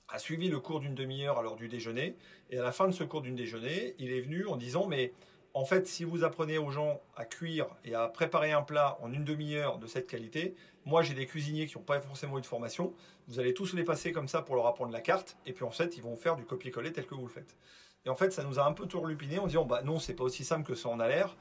a 0.10 0.18
suivi 0.18 0.50
le 0.50 0.60
cours 0.60 0.80
d'une 0.80 0.96
demi-heure 0.96 1.38
à 1.38 1.44
l'heure 1.44 1.56
du 1.56 1.68
déjeuner, 1.68 2.16
et 2.50 2.58
à 2.58 2.64
la 2.64 2.72
fin 2.72 2.88
de 2.88 2.94
ce 2.94 3.04
cours 3.04 3.22
d'une 3.22 3.36
déjeuner, 3.36 3.94
il 4.00 4.12
est 4.12 4.22
venu 4.22 4.48
en 4.48 4.56
disant 4.56 4.88
mais 4.88 5.14
en 5.54 5.66
fait, 5.66 5.86
si 5.86 6.04
vous 6.04 6.24
apprenez 6.24 6.58
aux 6.58 6.72
gens 6.72 7.00
à 7.16 7.26
cuire 7.26 7.68
et 7.86 7.94
à 7.94 8.08
préparer 8.08 8.54
un 8.54 8.64
plat 8.64 8.98
en 9.02 9.14
une 9.14 9.24
demi-heure 9.24 9.78
de 9.78 9.86
cette 9.86 10.08
qualité, 10.08 10.56
moi 10.84 11.04
j'ai 11.04 11.14
des 11.14 11.28
cuisiniers 11.28 11.68
qui 11.68 11.78
n'ont 11.78 11.84
pas 11.84 12.02
forcément 12.02 12.39
eu 12.39 12.42
de 12.42 12.48
formation, 12.48 12.92
vous 13.28 13.39
allez 13.39 13.54
tous 13.54 13.74
les 13.76 13.84
passer 13.84 14.12
comme 14.12 14.28
ça 14.28 14.42
pour 14.42 14.56
leur 14.56 14.66
apprendre 14.66 14.92
la 14.92 15.02
carte, 15.02 15.38
et 15.46 15.54
puis 15.54 15.64
en 15.64 15.70
fait 15.70 15.96
ils 15.96 16.02
vont 16.02 16.16
faire 16.16 16.38
du 16.38 16.46
copier-coller 16.46 16.92
tel 16.92 17.06
que 17.06 17.14
vous 17.14 17.28
le 17.28 17.32
faites. 17.32 17.56
Et 18.06 18.10
en 18.10 18.16
fait, 18.16 18.32
ça 18.32 18.44
nous 18.44 18.60
a 18.60 18.66
un 18.66 18.74
peu 18.74 18.88
tourlupiné 18.88 19.38
en 19.39 19.48
disant 19.48 19.66
bah 19.66 19.82
non, 19.84 20.00
c'est 20.00 20.16
pas 20.16 20.24
aussi 20.24 20.44
simple 20.44 20.64
que 20.64 20.76
ça 20.76 20.89
en 20.89 21.00
a 21.00 21.08
l'air. 21.08 21.36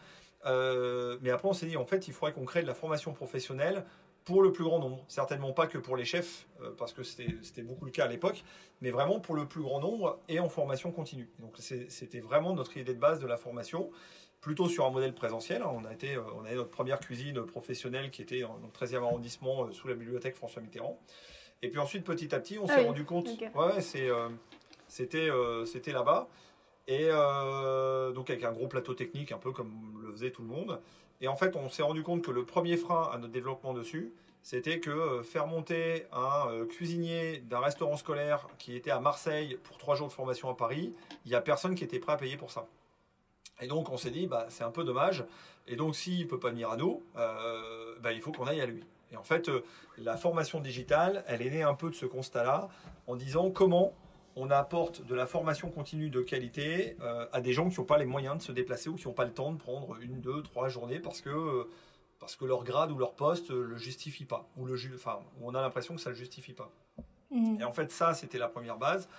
Euh, 0.46 1.18
mais 1.20 1.30
après, 1.30 1.48
on 1.48 1.52
s'est 1.52 1.66
dit, 1.66 1.76
en 1.76 1.84
fait, 1.84 2.08
il 2.08 2.14
faudrait 2.14 2.32
qu'on 2.32 2.44
crée 2.44 2.62
de 2.62 2.66
la 2.66 2.74
formation 2.74 3.12
professionnelle 3.12 3.84
pour 4.24 4.42
le 4.42 4.52
plus 4.52 4.64
grand 4.64 4.78
nombre. 4.78 5.04
Certainement 5.08 5.52
pas 5.52 5.66
que 5.66 5.78
pour 5.78 5.96
les 5.96 6.04
chefs, 6.04 6.46
euh, 6.62 6.70
parce 6.76 6.92
que 6.92 7.02
c'était 7.02 7.62
beaucoup 7.62 7.84
le 7.84 7.90
cas 7.90 8.04
à 8.04 8.08
l'époque, 8.08 8.44
mais 8.80 8.90
vraiment 8.90 9.20
pour 9.20 9.34
le 9.34 9.46
plus 9.46 9.62
grand 9.62 9.80
nombre 9.80 10.20
et 10.28 10.40
en 10.40 10.48
formation 10.48 10.92
continue. 10.92 11.28
Donc 11.38 11.56
c'était 11.58 12.20
vraiment 12.20 12.54
notre 12.54 12.76
idée 12.76 12.94
de 12.94 12.98
base 13.00 13.20
de 13.20 13.26
la 13.26 13.36
formation, 13.36 13.90
plutôt 14.40 14.68
sur 14.68 14.86
un 14.86 14.90
modèle 14.90 15.14
présentiel. 15.14 15.62
On 15.62 15.84
a 15.84 15.92
été, 15.92 16.14
euh, 16.14 16.22
on 16.36 16.44
avait 16.44 16.54
notre 16.54 16.70
première 16.70 17.00
cuisine 17.00 17.42
professionnelle 17.44 18.10
qui 18.10 18.22
était 18.22 18.40
dans 18.40 18.58
le 18.62 18.68
13e 18.68 19.02
arrondissement 19.02 19.70
sous 19.72 19.88
la 19.88 19.94
bibliothèque 19.94 20.36
François 20.36 20.62
Mitterrand. 20.62 20.98
Et 21.62 21.68
puis 21.68 21.78
ensuite, 21.78 22.04
petit 22.04 22.34
à 22.34 22.40
petit, 22.40 22.58
on 22.58 22.64
ah 22.68 22.76
s'est 22.76 22.84
rendu 22.86 23.04
compte, 23.04 23.28
ouais, 23.28 23.80
c'était 24.88 25.92
là-bas. 25.92 26.28
Et 26.90 27.08
euh, 27.08 28.10
donc 28.10 28.30
avec 28.30 28.42
un 28.42 28.50
gros 28.50 28.66
plateau 28.66 28.94
technique, 28.94 29.30
un 29.30 29.38
peu 29.38 29.52
comme 29.52 29.70
le 30.02 30.10
faisait 30.10 30.32
tout 30.32 30.42
le 30.42 30.48
monde. 30.48 30.80
Et 31.20 31.28
en 31.28 31.36
fait, 31.36 31.54
on 31.54 31.68
s'est 31.68 31.84
rendu 31.84 32.02
compte 32.02 32.22
que 32.22 32.32
le 32.32 32.44
premier 32.44 32.76
frein 32.76 33.08
à 33.12 33.18
notre 33.18 33.32
développement 33.32 33.72
dessus, 33.72 34.12
c'était 34.42 34.80
que 34.80 34.90
euh, 34.90 35.22
faire 35.22 35.46
monter 35.46 36.06
un 36.12 36.48
euh, 36.50 36.66
cuisinier 36.66 37.44
d'un 37.48 37.60
restaurant 37.60 37.96
scolaire 37.96 38.48
qui 38.58 38.74
était 38.74 38.90
à 38.90 38.98
Marseille 38.98 39.56
pour 39.62 39.78
trois 39.78 39.94
jours 39.94 40.08
de 40.08 40.12
formation 40.12 40.50
à 40.50 40.56
Paris, 40.56 40.92
il 41.24 41.28
n'y 41.28 41.36
a 41.36 41.40
personne 41.40 41.76
qui 41.76 41.84
était 41.84 42.00
prêt 42.00 42.14
à 42.14 42.16
payer 42.16 42.36
pour 42.36 42.50
ça. 42.50 42.66
Et 43.60 43.68
donc 43.68 43.88
on 43.88 43.96
s'est 43.96 44.10
dit, 44.10 44.26
bah, 44.26 44.46
c'est 44.48 44.64
un 44.64 44.72
peu 44.72 44.82
dommage. 44.82 45.24
Et 45.68 45.76
donc 45.76 45.94
s'il 45.94 46.24
ne 46.24 46.28
peut 46.28 46.40
pas 46.40 46.50
venir 46.50 46.70
à 46.70 46.76
nous, 46.76 47.04
bah, 47.14 48.12
il 48.12 48.20
faut 48.20 48.32
qu'on 48.32 48.46
aille 48.46 48.62
à 48.62 48.66
lui. 48.66 48.82
Et 49.12 49.16
en 49.16 49.22
fait, 49.22 49.50
la 49.98 50.16
formation 50.16 50.60
digitale, 50.60 51.22
elle 51.28 51.42
est 51.42 51.50
née 51.50 51.62
un 51.62 51.74
peu 51.74 51.90
de 51.90 51.94
ce 51.94 52.06
constat-là, 52.06 52.68
en 53.06 53.16
disant 53.16 53.50
comment 53.50 53.92
on 54.40 54.50
apporte 54.50 55.04
de 55.06 55.14
la 55.14 55.26
formation 55.26 55.70
continue 55.70 56.08
de 56.08 56.22
qualité 56.22 56.96
euh, 57.02 57.26
à 57.32 57.42
des 57.42 57.52
gens 57.52 57.68
qui 57.68 57.78
n'ont 57.78 57.86
pas 57.86 57.98
les 57.98 58.06
moyens 58.06 58.38
de 58.38 58.42
se 58.42 58.52
déplacer 58.52 58.88
ou 58.88 58.94
qui 58.94 59.06
n'ont 59.06 59.12
pas 59.12 59.26
le 59.26 59.32
temps 59.32 59.52
de 59.52 59.58
prendre 59.58 59.96
une, 60.00 60.20
deux, 60.20 60.42
trois 60.42 60.68
journées 60.68 60.98
parce 60.98 61.20
que, 61.20 61.28
euh, 61.28 61.68
parce 62.18 62.36
que 62.36 62.46
leur 62.46 62.64
grade 62.64 62.90
ou 62.90 62.96
leur 62.96 63.12
poste 63.12 63.50
ne 63.50 63.60
le 63.60 63.76
justifie 63.76 64.24
pas, 64.24 64.48
ou 64.56 64.64
le 64.64 64.76
enfin, 64.94 65.20
on 65.42 65.54
a 65.54 65.60
l'impression 65.60 65.94
que 65.94 66.00
ça 66.00 66.08
ne 66.08 66.14
le 66.14 66.18
justifie 66.18 66.54
pas. 66.54 66.70
Mmh. 67.30 67.60
Et 67.60 67.64
en 67.64 67.72
fait, 67.72 67.92
ça, 67.92 68.14
c'était 68.14 68.38
la 68.38 68.48
première 68.48 68.78
base. 68.78 69.10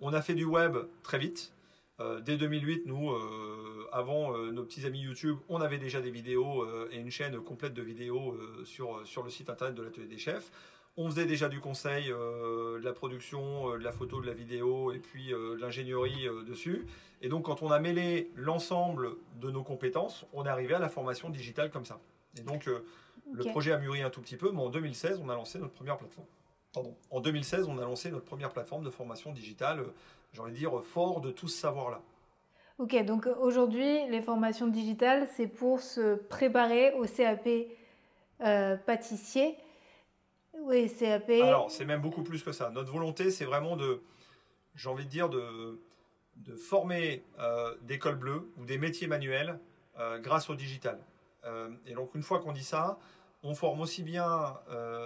On 0.00 0.14
a 0.14 0.22
fait 0.22 0.34
du 0.34 0.44
web 0.44 0.78
très 1.02 1.18
vite. 1.18 1.52
Euh, 2.00 2.20
dès 2.20 2.38
2008, 2.38 2.86
nous, 2.86 3.12
avant 3.92 4.36
nos 4.38 4.64
petits 4.64 4.86
amis 4.86 5.00
YouTube, 5.00 5.36
on 5.50 5.60
avait 5.60 5.78
déjà 5.78 6.00
des 6.00 6.10
vidéos 6.10 6.66
et 6.90 6.96
une 6.96 7.10
chaîne 7.10 7.38
complète 7.38 7.74
de 7.74 7.82
vidéos 7.82 8.34
sur, 8.64 9.06
sur 9.06 9.22
le 9.22 9.28
site 9.28 9.50
internet 9.50 9.74
de 9.74 9.82
l'atelier 9.82 10.06
des 10.06 10.18
chefs. 10.18 10.50
On 10.96 11.08
faisait 11.08 11.26
déjà 11.26 11.48
du 11.48 11.60
conseil, 11.60 12.10
euh, 12.10 12.78
de 12.78 12.84
la 12.84 12.92
production, 12.92 13.70
euh, 13.70 13.78
de 13.78 13.84
la 13.84 13.92
photo, 13.92 14.20
de 14.20 14.26
la 14.26 14.32
vidéo 14.32 14.92
et 14.92 14.98
puis 14.98 15.32
euh, 15.32 15.54
de 15.56 15.60
l'ingénierie 15.60 16.28
dessus. 16.46 16.86
Et 17.22 17.28
donc 17.28 17.44
quand 17.44 17.62
on 17.62 17.70
a 17.70 17.78
mêlé 17.78 18.30
l'ensemble 18.34 19.10
de 19.40 19.50
nos 19.50 19.62
compétences, 19.62 20.26
on 20.32 20.44
est 20.44 20.48
arrivé 20.48 20.74
à 20.74 20.78
la 20.78 20.88
formation 20.88 21.30
digitale 21.30 21.70
comme 21.70 21.84
ça. 21.84 22.00
Et 22.38 22.42
donc 22.42 22.66
le 22.66 23.44
projet 23.44 23.72
a 23.72 23.78
mûri 23.78 24.02
un 24.02 24.10
tout 24.10 24.20
petit 24.20 24.36
peu, 24.36 24.50
mais 24.52 24.60
en 24.60 24.70
2016, 24.70 25.20
on 25.24 25.28
a 25.28 25.34
lancé 25.34 25.58
notre 25.58 25.74
première 25.74 25.96
plateforme. 25.96 26.26
Pardon. 26.72 26.94
En 27.10 27.20
2016, 27.20 27.66
on 27.68 27.78
a 27.78 27.82
lancé 27.82 28.10
notre 28.10 28.24
première 28.24 28.50
plateforme 28.50 28.84
de 28.84 28.90
formation 28.90 29.32
digitale, 29.32 29.84
j'ai 30.32 30.40
envie 30.40 30.52
de 30.52 30.56
dire, 30.56 30.82
fort 30.82 31.20
de 31.20 31.30
tout 31.30 31.48
ce 31.48 31.58
savoir-là. 31.58 32.00
Ok, 32.78 32.96
donc 33.04 33.26
aujourd'hui, 33.40 34.06
les 34.08 34.22
formations 34.22 34.68
digitales, 34.68 35.28
c'est 35.36 35.48
pour 35.48 35.80
se 35.80 36.14
préparer 36.14 36.94
au 36.94 37.04
CAP 37.04 37.48
pâtissier. 38.86 39.56
Oui, 40.62 40.92
CAP. 40.92 41.30
Alors, 41.30 41.70
c'est 41.70 41.84
même 41.84 42.00
beaucoup 42.00 42.22
plus 42.22 42.42
que 42.42 42.52
ça. 42.52 42.70
Notre 42.70 42.92
volonté, 42.92 43.30
c'est 43.30 43.44
vraiment 43.44 43.76
de, 43.76 44.02
j'ai 44.74 44.88
envie 44.88 45.04
de 45.04 45.10
dire, 45.10 45.28
de, 45.28 45.80
de 46.36 46.56
former 46.56 47.24
euh, 47.38 47.74
des 47.82 47.98
cols 47.98 48.16
bleus 48.16 48.50
ou 48.56 48.64
des 48.64 48.78
métiers 48.78 49.06
manuels 49.06 49.58
euh, 49.98 50.18
grâce 50.18 50.50
au 50.50 50.54
digital. 50.54 50.98
Euh, 51.44 51.70
et 51.86 51.94
donc, 51.94 52.14
une 52.14 52.22
fois 52.22 52.40
qu'on 52.40 52.52
dit 52.52 52.64
ça, 52.64 52.98
on 53.42 53.54
forme 53.54 53.80
aussi 53.80 54.02
bien 54.02 54.54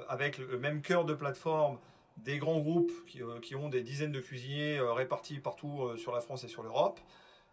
avec 0.08 0.38
le 0.38 0.58
même 0.58 0.82
cœur 0.82 1.04
de 1.04 1.14
plateforme 1.14 1.78
des 2.16 2.38
grands 2.38 2.58
groupes 2.58 2.92
qui, 3.06 3.20
qui 3.42 3.54
ont 3.54 3.68
des 3.68 3.82
dizaines 3.82 4.10
de 4.10 4.18
cuisiniers 4.18 4.80
répartis 4.80 5.38
partout 5.38 5.96
sur 5.96 6.12
la 6.12 6.20
France 6.20 6.42
et 6.42 6.48
sur 6.48 6.64
l'Europe, 6.64 6.98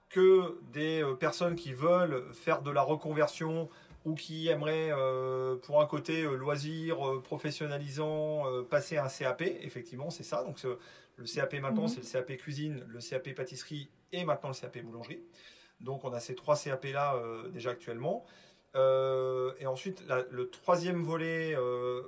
que 0.10 0.60
des 0.74 1.04
personnes 1.20 1.54
qui 1.54 1.72
veulent 1.72 2.34
faire 2.34 2.64
de 2.64 2.72
la 2.72 2.82
reconversion 2.82 3.70
ou 4.06 4.16
qui 4.16 4.48
aimerait, 4.48 4.92
euh, 4.92 5.56
pour 5.58 5.82
un 5.82 5.86
côté 5.86 6.24
euh, 6.24 6.36
loisir, 6.36 7.08
euh, 7.08 7.22
professionnalisant, 7.22 8.44
passer 8.70 8.98
un 8.98 9.08
CAP, 9.08 9.42
effectivement, 9.42 10.10
c'est 10.10 10.24
ça. 10.24 10.44
Donc 10.44 10.64
le 10.64 11.26
CAP 11.26 11.54
maintenant, 11.56 11.84
mhm. 11.84 11.90
c'est 11.90 12.20
le 12.20 12.26
CAP 12.26 12.38
cuisine, 12.38 12.84
le 12.88 13.00
CAP 13.00 13.34
pâtisserie 13.36 13.90
et 14.12 14.24
maintenant 14.26 14.50
le 14.50 14.56
CAP 14.56 14.80
boulangerie. 14.80 15.22
Donc 15.80 16.04
on 16.04 16.14
a 16.14 16.20
ces 16.20 16.36
trois 16.36 16.58
CAP 16.58 16.86
là 16.86 17.16
déjà 17.54 17.72
actuellement. 17.72 18.26
et 18.76 19.66
ensuite, 19.66 20.04
le 20.32 20.50
troisième 20.50 21.04
volet 21.04 21.56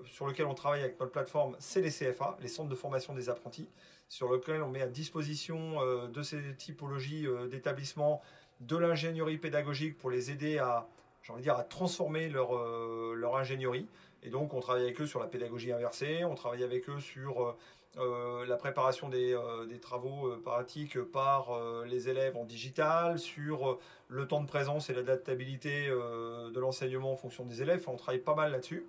sur 0.05 0.27
lequel 0.27 0.45
on 0.45 0.53
travaille 0.53 0.81
avec 0.81 0.99
notre 0.99 1.11
plateforme, 1.11 1.55
c'est 1.59 1.81
les 1.81 1.89
CFA, 1.89 2.37
les 2.41 2.47
centres 2.47 2.69
de 2.69 2.75
formation 2.75 3.13
des 3.13 3.29
apprentis, 3.29 3.69
sur 4.09 4.31
lequel 4.31 4.61
on 4.61 4.69
met 4.69 4.81
à 4.81 4.87
disposition 4.87 6.07
de 6.07 6.23
ces 6.23 6.55
typologies 6.55 7.27
d'établissements 7.49 8.21
de 8.61 8.77
l'ingénierie 8.77 9.37
pédagogique 9.37 9.97
pour 9.97 10.11
les 10.11 10.31
aider 10.31 10.59
à 10.59 10.87
j'ai 11.23 11.31
envie 11.31 11.41
de 11.41 11.45
dire, 11.45 11.57
à 11.57 11.63
transformer 11.63 12.29
leur, 12.29 12.55
euh, 12.55 13.13
leur 13.15 13.37
ingénierie. 13.37 13.87
Et 14.23 14.29
donc, 14.29 14.53
on 14.53 14.59
travaille 14.59 14.83
avec 14.83 14.99
eux 15.01 15.07
sur 15.07 15.19
la 15.19 15.27
pédagogie 15.27 15.71
inversée, 15.71 16.23
on 16.25 16.35
travaille 16.35 16.63
avec 16.63 16.89
eux 16.89 16.99
sur 16.99 17.43
euh, 17.43 17.57
euh, 17.97 18.45
la 18.45 18.57
préparation 18.57 19.09
des, 19.09 19.37
des 19.69 19.79
travaux 19.79 20.35
pratiques 20.43 21.01
par 21.01 21.51
les 21.85 22.09
élèves 22.09 22.35
en 22.35 22.43
digital, 22.43 23.19
sur 23.19 23.79
le 24.07 24.27
temps 24.27 24.41
de 24.41 24.47
présence 24.47 24.89
et 24.89 24.93
l'adaptabilité 24.93 25.87
de 25.87 26.59
l'enseignement 26.59 27.13
en 27.13 27.15
fonction 27.15 27.45
des 27.45 27.61
élèves. 27.61 27.83
on 27.87 27.95
travaille 27.95 28.21
pas 28.21 28.35
mal 28.35 28.51
là-dessus. 28.51 28.85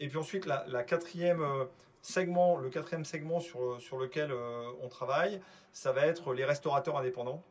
Et 0.00 0.08
puis 0.08 0.18
ensuite, 0.18 0.46
la, 0.46 0.64
la 0.68 0.84
quatrième 0.84 1.44
segment, 2.00 2.56
le 2.56 2.70
quatrième 2.70 3.04
segment 3.04 3.40
sur, 3.40 3.80
sur 3.80 3.98
lequel 3.98 4.32
on 4.82 4.88
travaille, 4.88 5.40
ça 5.72 5.90
va 5.90 6.06
être 6.06 6.32
les 6.32 6.44
restaurateurs 6.44 6.96
indépendants. 6.96 7.42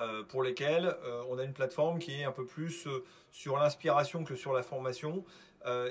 Euh, 0.00 0.22
pour 0.22 0.42
lesquels 0.42 0.86
euh, 0.86 1.22
on 1.28 1.38
a 1.38 1.44
une 1.44 1.52
plateforme 1.52 1.98
qui 1.98 2.18
est 2.18 2.24
un 2.24 2.32
peu 2.32 2.46
plus 2.46 2.86
euh, 2.86 3.04
sur 3.30 3.58
l'inspiration 3.58 4.24
que 4.24 4.34
sur 4.34 4.54
la 4.54 4.62
formation 4.62 5.24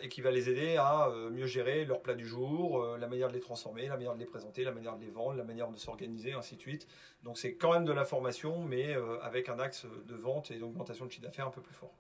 et 0.04 0.10
qui 0.10 0.20
va 0.20 0.32
les 0.32 0.50
aider 0.50 0.76
à 0.76 1.10
mieux 1.32 1.46
gérer 1.46 1.86
leur 1.86 2.02
plat 2.02 2.14
du 2.14 2.28
jour, 2.28 2.86
la 2.98 3.08
manière 3.08 3.30
de 3.30 3.34
les 3.34 3.40
transformer, 3.40 3.88
la 3.88 3.96
manière 3.96 4.16
de 4.16 4.20
les 4.20 4.26
présenter, 4.26 4.66
la 4.66 4.74
manière 4.74 4.98
de 4.98 5.02
les 5.02 5.10
vendre, 5.10 5.36
la 5.36 5.46
manière 5.46 5.70
de 5.70 5.78
s'organiser, 5.78 6.34
ainsi 6.34 6.58
de 6.58 6.62
suite. 6.62 6.90
Donc 7.24 7.38
c'est 7.38 7.54
quand 7.54 7.72
même 7.72 7.86
de 7.86 7.94
la 7.94 8.04
formation, 8.04 8.66
mais 8.66 8.94
avec 9.22 9.48
un 9.48 9.60
axe 9.60 9.86
de 9.86 10.14
vente 10.14 10.52
et 10.52 10.60
d'augmentation 10.60 11.06
de 11.06 11.12
chiffre 11.12 11.24
d'affaires 11.24 11.48
un 11.48 11.52
peu 11.52 11.62
plus 11.62 11.74
fort. 11.74 11.94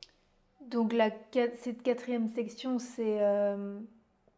Donc 0.59 0.91
la, 0.91 1.11
cette 1.31 1.81
quatrième 1.81 2.27
section, 2.35 2.77
c'est... 2.77 3.21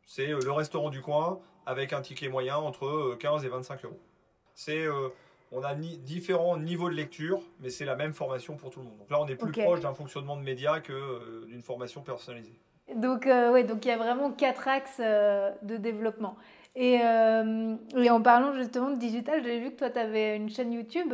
C'est 0.06 0.28
le 0.28 0.52
restaurant 0.52 0.92
du 0.92 1.02
coin 1.02 1.42
avec 1.66 1.92
un 1.92 2.02
ticket 2.02 2.28
moyen 2.28 2.58
entre 2.58 3.16
15 3.20 3.46
et 3.46 3.50
25 3.50 3.86
euros. 3.86 4.00
C'est 4.54 4.86
on 5.54 5.64
a 5.64 5.76
différents 5.76 6.58
niveaux 6.58 6.90
de 6.90 6.96
lecture, 6.96 7.42
mais 7.60 7.70
c'est 7.70 7.86
la 7.86 7.96
même 7.96 8.14
formation 8.14 8.56
pour 8.58 8.72
tout 8.72 8.80
le 8.80 8.86
monde. 8.86 8.98
Donc 8.98 9.10
là, 9.10 9.22
on 9.22 9.28
est 9.28 9.36
plus 9.36 9.52
proche 9.52 9.82
d'un 9.82 9.94
fonctionnement 9.94 10.36
de 10.36 10.42
médias 10.42 10.80
que 10.80 11.46
d'une 11.46 11.62
formation 11.62 12.02
personnalisée. 12.02 12.58
Donc, 12.96 13.26
ouais, 13.26 13.64
donc 13.64 13.86
il 13.86 13.90
y 13.90 13.92
a 13.92 13.98
vraiment 13.98 14.32
quatre 14.32 14.68
axes 14.68 15.00
de 15.00 15.78
développement. 15.78 16.38
Et, 16.76 16.96
et, 16.96 18.10
en 18.10 18.22
parlant 18.22 18.54
justement 18.54 18.90
de 18.90 18.98
digital, 18.98 19.44
j'ai 19.44 19.60
vu 19.60 19.72
que 19.72 19.78
toi, 19.78 19.90
tu 19.90 20.00
avais 20.00 20.36
une 20.36 20.50
chaîne 20.50 20.74
YouTube. 20.74 21.14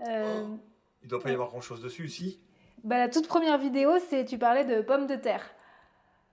Oh. 0.00 0.58
Il 1.02 1.04
ne 1.04 1.08
doit 1.08 1.20
pas 1.20 1.30
y 1.30 1.34
avoir 1.34 1.48
grand-chose 1.48 1.82
dessus, 1.82 2.08
si 2.08 2.40
bah, 2.84 2.98
La 2.98 3.08
toute 3.08 3.26
première 3.26 3.58
vidéo, 3.58 3.98
c'est 4.08 4.24
tu 4.24 4.38
parlais 4.38 4.64
de 4.64 4.80
pommes 4.80 5.06
de 5.06 5.16
terre. 5.16 5.44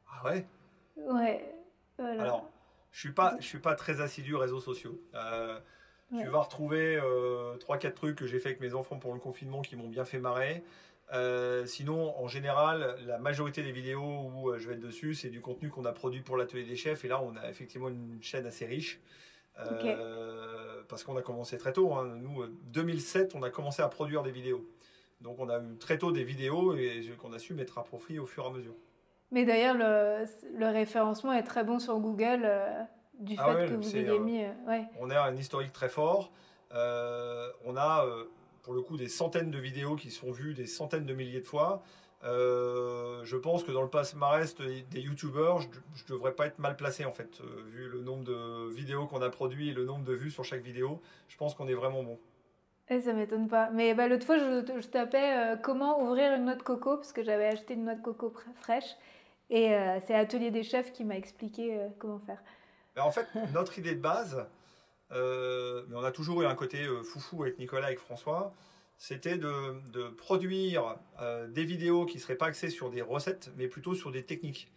Ah 0.07 0.25
ouais? 0.25 0.45
Ouais. 0.97 1.55
Alors, 1.97 2.49
je 2.91 2.99
suis 2.99 3.11
pas, 3.11 3.35
je 3.39 3.45
suis 3.45 3.59
pas 3.59 3.75
très 3.75 4.01
assidu 4.01 4.35
aux 4.35 4.39
réseaux 4.39 4.59
sociaux. 4.59 4.99
Euh, 6.13 6.21
Tu 6.21 6.27
vas 6.27 6.41
retrouver 6.41 6.97
euh, 6.97 7.57
3-4 7.57 7.93
trucs 7.93 8.15
que 8.17 8.27
j'ai 8.27 8.39
fait 8.39 8.49
avec 8.49 8.61
mes 8.61 8.73
enfants 8.73 8.97
pour 8.97 9.13
le 9.13 9.19
confinement 9.19 9.61
qui 9.61 9.75
m'ont 9.75 9.89
bien 9.89 10.05
fait 10.05 10.19
marrer. 10.19 10.63
Euh, 11.13 11.65
sinon, 11.65 12.17
en 12.19 12.27
général, 12.27 12.95
la 13.05 13.19
majorité 13.19 13.61
des 13.61 13.71
vidéos 13.71 14.01
où 14.01 14.49
euh, 14.49 14.57
je 14.57 14.67
vais 14.67 14.73
être 14.75 14.79
dessus, 14.79 15.13
c'est 15.13 15.29
du 15.29 15.39
contenu 15.39 15.69
qu'on 15.69 15.85
a 15.85 15.91
produit 15.91 16.21
pour 16.21 16.35
l'atelier 16.37 16.63
des 16.63 16.75
chefs. 16.75 17.05
Et 17.05 17.07
là, 17.07 17.21
on 17.21 17.35
a 17.35 17.49
effectivement 17.49 17.89
une 17.89 18.17
chaîne 18.21 18.45
assez 18.45 18.65
riche. 18.65 18.99
Euh, 19.57 20.83
parce 20.89 21.05
qu'on 21.05 21.15
a 21.15 21.21
commencé 21.21 21.57
très 21.57 21.71
tôt. 21.71 21.93
Hein. 21.93 22.17
Nous, 22.21 22.45
2007, 22.73 23.35
on 23.35 23.43
a 23.43 23.49
commencé 23.49 23.81
à 23.81 23.87
produire 23.87 24.21
des 24.21 24.31
vidéos. 24.31 24.67
Donc 25.21 25.39
on 25.39 25.47
a 25.47 25.59
eu 25.59 25.77
très 25.77 25.97
tôt 25.97 26.11
des 26.11 26.25
vidéos 26.25 26.75
et 26.75 27.09
qu'on 27.17 27.31
a 27.31 27.39
su 27.39 27.53
mettre 27.53 27.77
à 27.77 27.83
profit 27.85 28.19
au 28.19 28.25
fur 28.25 28.43
et 28.43 28.47
à 28.47 28.49
mesure. 28.49 28.75
Mais 29.31 29.45
d'ailleurs, 29.45 29.75
le, 29.75 30.65
référencement 30.67 31.31
est 31.31 31.43
très 31.43 31.63
bon 31.63 31.79
sur 31.79 31.97
Google 31.99 32.45
du 33.19 33.35
ah 33.37 33.55
fait 33.55 33.67
que 33.67 33.73
vous 33.75 33.95
ayez 33.95 34.19
mis. 34.19 34.43
Euh, 34.43 34.81
on 34.99 35.09
a 35.09 35.21
un 35.21 35.35
historique 35.35 35.73
très 35.73 35.89
fort. 35.89 36.31
on 36.71 37.77
a 37.77 38.05
pour 38.63 38.73
le 38.73 38.81
coup 38.81 38.97
des 38.97 39.09
centaines 39.09 39.51
de 39.51 39.59
vidéos 39.59 39.95
qui 39.95 40.09
sont 40.09 40.31
vues 40.31 40.53
des 40.53 40.65
centaines 40.65 41.05
de 41.05 41.13
milliers 41.13 41.41
de 41.41 41.47
fois. 41.47 41.83
Euh, 42.25 43.23
je 43.23 43.37
pense 43.37 43.63
que 43.63 43.71
dans 43.71 43.83
le 43.83 43.89
palmarès 43.89 44.55
des 44.55 44.99
youtubeurs, 44.99 45.61
je, 45.61 45.67
ne 45.67 46.09
devrais 46.09 46.33
pas 46.33 46.47
être 46.47 46.57
mal 46.57 46.75
placé 46.75 47.05
en 47.05 47.11
fait, 47.11 47.39
euh, 47.41 47.63
vu 47.67 47.87
le 47.87 48.01
nombre 48.01 48.23
de 48.23 48.73
vidéos 48.73 49.05
qu'on 49.05 49.21
a 49.21 49.29
produit 49.29 49.69
et 49.69 49.73
le 49.73 49.85
nombre 49.85 50.03
de 50.03 50.13
vues 50.13 50.31
sur 50.31 50.43
chaque 50.43 50.63
vidéo. 50.63 51.01
Je 51.27 51.37
pense 51.37 51.53
qu'on 51.53 51.67
est 51.67 51.75
vraiment 51.75 52.01
bon. 52.01 52.17
Et 52.89 52.95
eh, 52.95 53.01
ça 53.01 53.13
m'étonne 53.13 53.47
pas. 53.47 53.69
Mais 53.71 53.93
bah, 53.93 54.07
l'autre 54.07 54.25
fois, 54.25 54.37
je, 54.37 54.81
je 54.81 54.87
tapais 54.87 55.37
euh, 55.37 55.55
comment 55.55 56.01
ouvrir 56.01 56.33
une 56.33 56.45
noix 56.45 56.55
de 56.55 56.63
coco, 56.63 56.95
parce 56.95 57.13
que 57.13 57.23
j'avais 57.23 57.47
acheté 57.47 57.75
une 57.75 57.85
noix 57.85 57.95
de 57.95 58.01
coco 58.01 58.33
fraîche. 58.55 58.95
Et 59.51 59.75
c'est 60.07 60.15
Atelier 60.15 60.49
des 60.49 60.63
chefs 60.63 60.91
qui 60.91 61.03
m'a 61.03 61.15
expliqué 61.15 61.79
comment 61.99 62.17
faire. 62.17 62.41
En 63.01 63.11
fait, 63.11 63.27
notre 63.53 63.77
idée 63.79 63.95
de 63.95 64.01
base, 64.01 64.45
mais 65.11 65.95
on 65.95 66.03
a 66.03 66.11
toujours 66.11 66.41
eu 66.41 66.45
un 66.45 66.55
côté 66.55 66.85
foufou 67.03 67.43
avec 67.43 67.59
Nicolas, 67.59 67.87
avec 67.87 67.99
François, 67.99 68.53
c'était 68.97 69.37
de, 69.37 70.09
produire 70.17 70.95
euh, 71.21 71.47
des 71.47 71.63
vidéos 71.63 72.05
qui 72.05 72.17
ne 72.17 72.21
seraient 72.21 72.35
pas 72.35 72.47
axées 72.47 72.69
sur 72.69 72.89
des 72.89 73.01
recettes, 73.01 73.51
mais 73.57 73.67
plutôt 73.67 73.93
sur 73.93 74.11
des 74.11 74.23
techniques. 74.23 74.71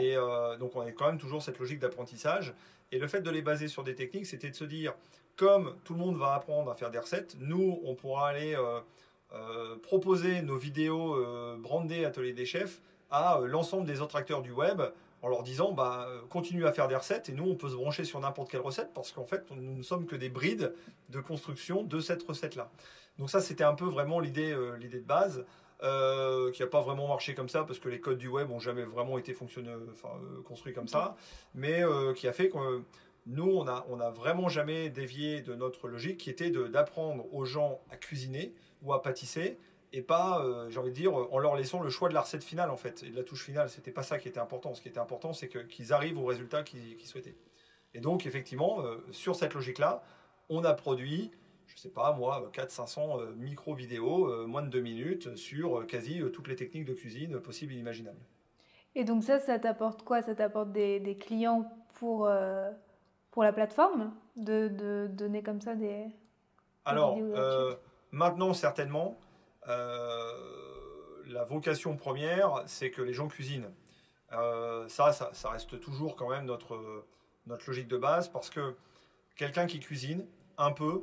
Et 0.00 0.16
euh, 0.16 0.56
donc 0.58 0.76
on 0.76 0.80
a 0.80 0.90
quand 0.92 1.06
même 1.06 1.18
toujours 1.18 1.42
cette 1.42 1.58
logique 1.58 1.78
d'apprentissage. 1.78 2.54
Et 2.92 2.98
le 2.98 3.08
fait 3.08 3.22
de 3.22 3.30
les 3.30 3.42
baser 3.42 3.68
sur 3.68 3.82
des 3.82 3.94
techniques, 3.94 4.26
c'était 4.26 4.50
de 4.50 4.54
se 4.54 4.64
dire, 4.64 4.94
comme 5.36 5.76
tout 5.84 5.94
le 5.94 5.98
monde 5.98 6.16
va 6.16 6.34
apprendre 6.34 6.70
à 6.70 6.74
faire 6.74 6.90
des 6.90 6.98
recettes, 6.98 7.36
nous, 7.40 7.80
on 7.84 7.94
pourra 7.94 8.28
aller 8.28 8.54
euh, 8.54 9.76
proposer 9.82 10.42
nos 10.42 10.56
vidéos 10.56 11.16
brandées 11.58 12.04
Atelier 12.04 12.34
des 12.34 12.46
chefs 12.46 12.80
à 13.10 13.40
l'ensemble 13.44 13.86
des 13.86 14.00
autres 14.00 14.16
acteurs 14.16 14.42
du 14.42 14.52
web 14.52 14.80
en 15.24 15.28
leur 15.28 15.42
disant 15.42 15.72
bah, 15.72 16.06
continue 16.28 16.66
à 16.66 16.72
faire 16.72 16.86
des 16.86 16.96
recettes 16.96 17.30
et 17.30 17.32
nous 17.32 17.44
on 17.44 17.54
peut 17.54 17.70
se 17.70 17.76
brancher 17.76 18.04
sur 18.04 18.20
n'importe 18.20 18.50
quelle 18.50 18.60
recette 18.60 18.92
parce 18.92 19.10
qu'en 19.10 19.24
fait 19.24 19.50
nous 19.50 19.74
ne 19.74 19.82
sommes 19.82 20.04
que 20.04 20.16
des 20.16 20.28
brides 20.28 20.74
de 21.08 21.20
construction 21.20 21.82
de 21.82 21.98
cette 21.98 22.22
recette 22.22 22.56
là. 22.56 22.70
Donc 23.18 23.30
ça, 23.30 23.40
c'était 23.40 23.64
un 23.64 23.74
peu 23.74 23.84
vraiment 23.84 24.20
l'idée, 24.20 24.52
euh, 24.52 24.76
l'idée 24.76 25.00
de 25.00 25.06
base. 25.06 25.44
Euh, 25.82 26.52
qui 26.52 26.62
n'a 26.62 26.68
pas 26.68 26.80
vraiment 26.80 27.08
marché 27.08 27.34
comme 27.34 27.48
ça 27.48 27.64
parce 27.64 27.78
que 27.80 27.88
les 27.88 28.00
codes 28.00 28.16
du 28.16 28.28
web 28.28 28.48
n'ont 28.48 28.60
jamais 28.60 28.84
vraiment 28.84 29.18
été 29.18 29.36
euh, 29.36 30.42
construits 30.44 30.72
comme 30.72 30.86
ça, 30.86 31.16
mais 31.54 31.82
qui 32.14 32.26
a 32.28 32.32
fait 32.32 32.48
que 32.48 32.82
nous, 33.26 33.50
on 33.50 33.64
n'a 33.64 33.84
on 33.90 34.00
a 34.00 34.08
vraiment 34.08 34.48
jamais 34.48 34.88
dévié 34.88 35.42
de 35.42 35.54
notre 35.54 35.88
logique 35.88 36.18
qui 36.18 36.30
était 36.30 36.50
d'apprendre 36.50 37.26
aux 37.34 37.44
gens 37.44 37.80
à 37.90 37.96
cuisiner 37.96 38.54
ou 38.82 38.94
à 38.94 39.02
pâtisser 39.02 39.58
et 39.96 40.02
pas, 40.02 40.44
j'ai 40.68 40.78
envie 40.78 40.90
de 40.90 40.96
dire, 40.96 41.14
en 41.14 41.38
leur 41.38 41.56
laissant 41.56 41.80
le 41.80 41.88
choix 41.88 42.08
de 42.08 42.14
la 42.14 42.22
recette 42.22 42.44
finale 42.44 42.70
en 42.70 42.76
fait, 42.76 43.02
et 43.02 43.10
de 43.10 43.16
la 43.16 43.22
touche 43.22 43.44
finale. 43.44 43.70
C'était 43.70 43.92
pas 43.92 44.02
ça 44.02 44.18
qui 44.18 44.28
était 44.28 44.40
important. 44.40 44.74
Ce 44.74 44.82
qui 44.82 44.88
était 44.88 44.98
important, 44.98 45.32
c'est 45.32 45.48
qu'ils 45.48 45.92
arrivent 45.92 46.18
au 46.18 46.24
résultat 46.24 46.62
qu'ils 46.62 47.06
souhaitaient. 47.06 47.36
Et 47.94 48.00
donc, 48.00 48.26
effectivement, 48.26 48.82
sur 49.12 49.36
cette 49.36 49.54
logique-là, 49.54 50.02
on 50.48 50.64
a 50.64 50.74
produit 50.74 51.30
je 51.66 51.80
sais 51.80 51.90
pas 51.90 52.12
moi, 52.12 52.50
400-500 52.52 53.20
euh, 53.20 53.34
micro-vidéos, 53.36 54.28
euh, 54.28 54.46
moins 54.46 54.62
de 54.62 54.68
deux 54.68 54.80
minutes, 54.80 55.36
sur 55.36 55.80
euh, 55.80 55.84
quasi 55.84 56.22
toutes 56.32 56.48
les 56.48 56.56
techniques 56.56 56.84
de 56.84 56.94
cuisine 56.94 57.40
possibles 57.40 57.72
et 57.72 57.76
imaginables. 57.76 58.20
Et 58.94 59.04
donc 59.04 59.24
ça, 59.24 59.40
ça 59.40 59.58
t'apporte 59.58 60.02
quoi? 60.02 60.22
Ça 60.22 60.34
t'apporte 60.34 60.72
des, 60.72 61.16
clients 61.20 61.68
pour, 61.94 62.30
pour 63.32 63.42
la 63.42 63.52
plateforme? 63.52 64.12
De, 64.36 65.08
donner 65.08 65.42
comme 65.42 65.60
ça 65.60 65.74
des... 65.74 66.06
Alors, 66.84 67.18
maintenant 68.12 68.52
certainement, 68.52 69.18
la 69.66 71.44
vocation 71.44 71.96
première, 71.96 72.62
c'est 72.66 72.90
que 72.90 73.02
les 73.02 73.12
gens 73.12 73.28
cuisinent. 73.28 73.70
ça, 74.30 75.12
ça, 75.12 75.30
ça, 75.32 75.50
reste 75.50 75.80
toujours 75.80 76.16
quand 76.16 76.28
même 76.28 76.44
notre, 76.44 77.04
notre 77.46 77.64
logique 77.66 77.88
de 77.88 77.96
base, 77.96 78.28
parce 78.28 78.50
que 78.50 78.74
quelqu'un 79.36 79.66
qui 79.66 79.80
cuisine 79.80 80.26
un 80.58 80.72
peu, 80.72 81.02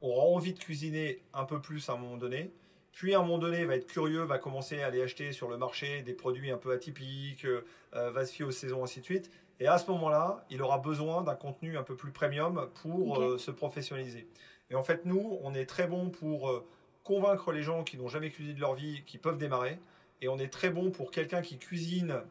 aura 0.00 0.24
envie 0.24 0.52
de 0.52 0.58
cuisiner 0.58 1.22
un 1.32 1.44
peu 1.44 1.60
plus 1.60 1.88
à 1.88 1.92
un 1.92 1.96
moment 1.96 2.16
donné, 2.16 2.52
puis 2.92 3.14
à 3.14 3.20
un 3.20 3.22
moment 3.22 3.38
donné 3.38 3.64
va 3.64 3.76
être 3.76 3.86
curieux, 3.86 4.22
va 4.22 4.38
commencer 4.38 4.82
à 4.82 4.86
aller 4.88 5.02
acheter 5.02 5.32
sur 5.32 5.48
le 5.48 5.56
marché 5.56 6.02
des 6.02 6.12
produits 6.12 6.50
un 6.50 6.58
peu 6.58 6.72
atypiques, 6.72 7.44
euh, 7.46 7.62
va 7.92 8.26
se 8.26 8.32
fier 8.32 8.44
aux 8.44 8.50
saisons, 8.50 8.84
ainsi 8.84 9.00
de 9.00 9.04
suite. 9.04 9.30
Et 9.60 9.66
à 9.66 9.78
ce 9.78 9.90
moment-là, 9.90 10.44
il 10.50 10.60
aura 10.62 10.78
besoin 10.78 11.22
d'un 11.22 11.34
contenu 11.34 11.78
un 11.78 11.82
peu 11.82 11.96
plus 11.96 12.10
premium 12.10 12.68
pour 12.82 13.20
euh, 13.20 13.38
se 13.38 13.50
professionnaliser. 13.50 14.28
Et 14.70 14.74
en 14.74 14.82
fait, 14.82 15.04
nous, 15.04 15.38
on 15.42 15.54
est 15.54 15.66
très 15.66 15.86
bon 15.86 16.10
pour 16.10 16.50
euh, 16.50 16.66
convaincre 17.04 17.52
les 17.52 17.62
gens 17.62 17.84
qui 17.84 17.96
n'ont 17.96 18.08
jamais 18.08 18.30
cuisiné 18.30 18.54
de 18.54 18.60
leur 18.60 18.74
vie, 18.74 19.02
qui 19.06 19.18
peuvent 19.18 19.38
démarrer. 19.38 19.78
Et 20.20 20.28
on 20.28 20.38
est 20.38 20.48
très 20.48 20.70
bon 20.70 20.90
pour 20.90 21.10
quelqu'un 21.10 21.42
qui 21.42 21.58
cuisine 21.58 22.22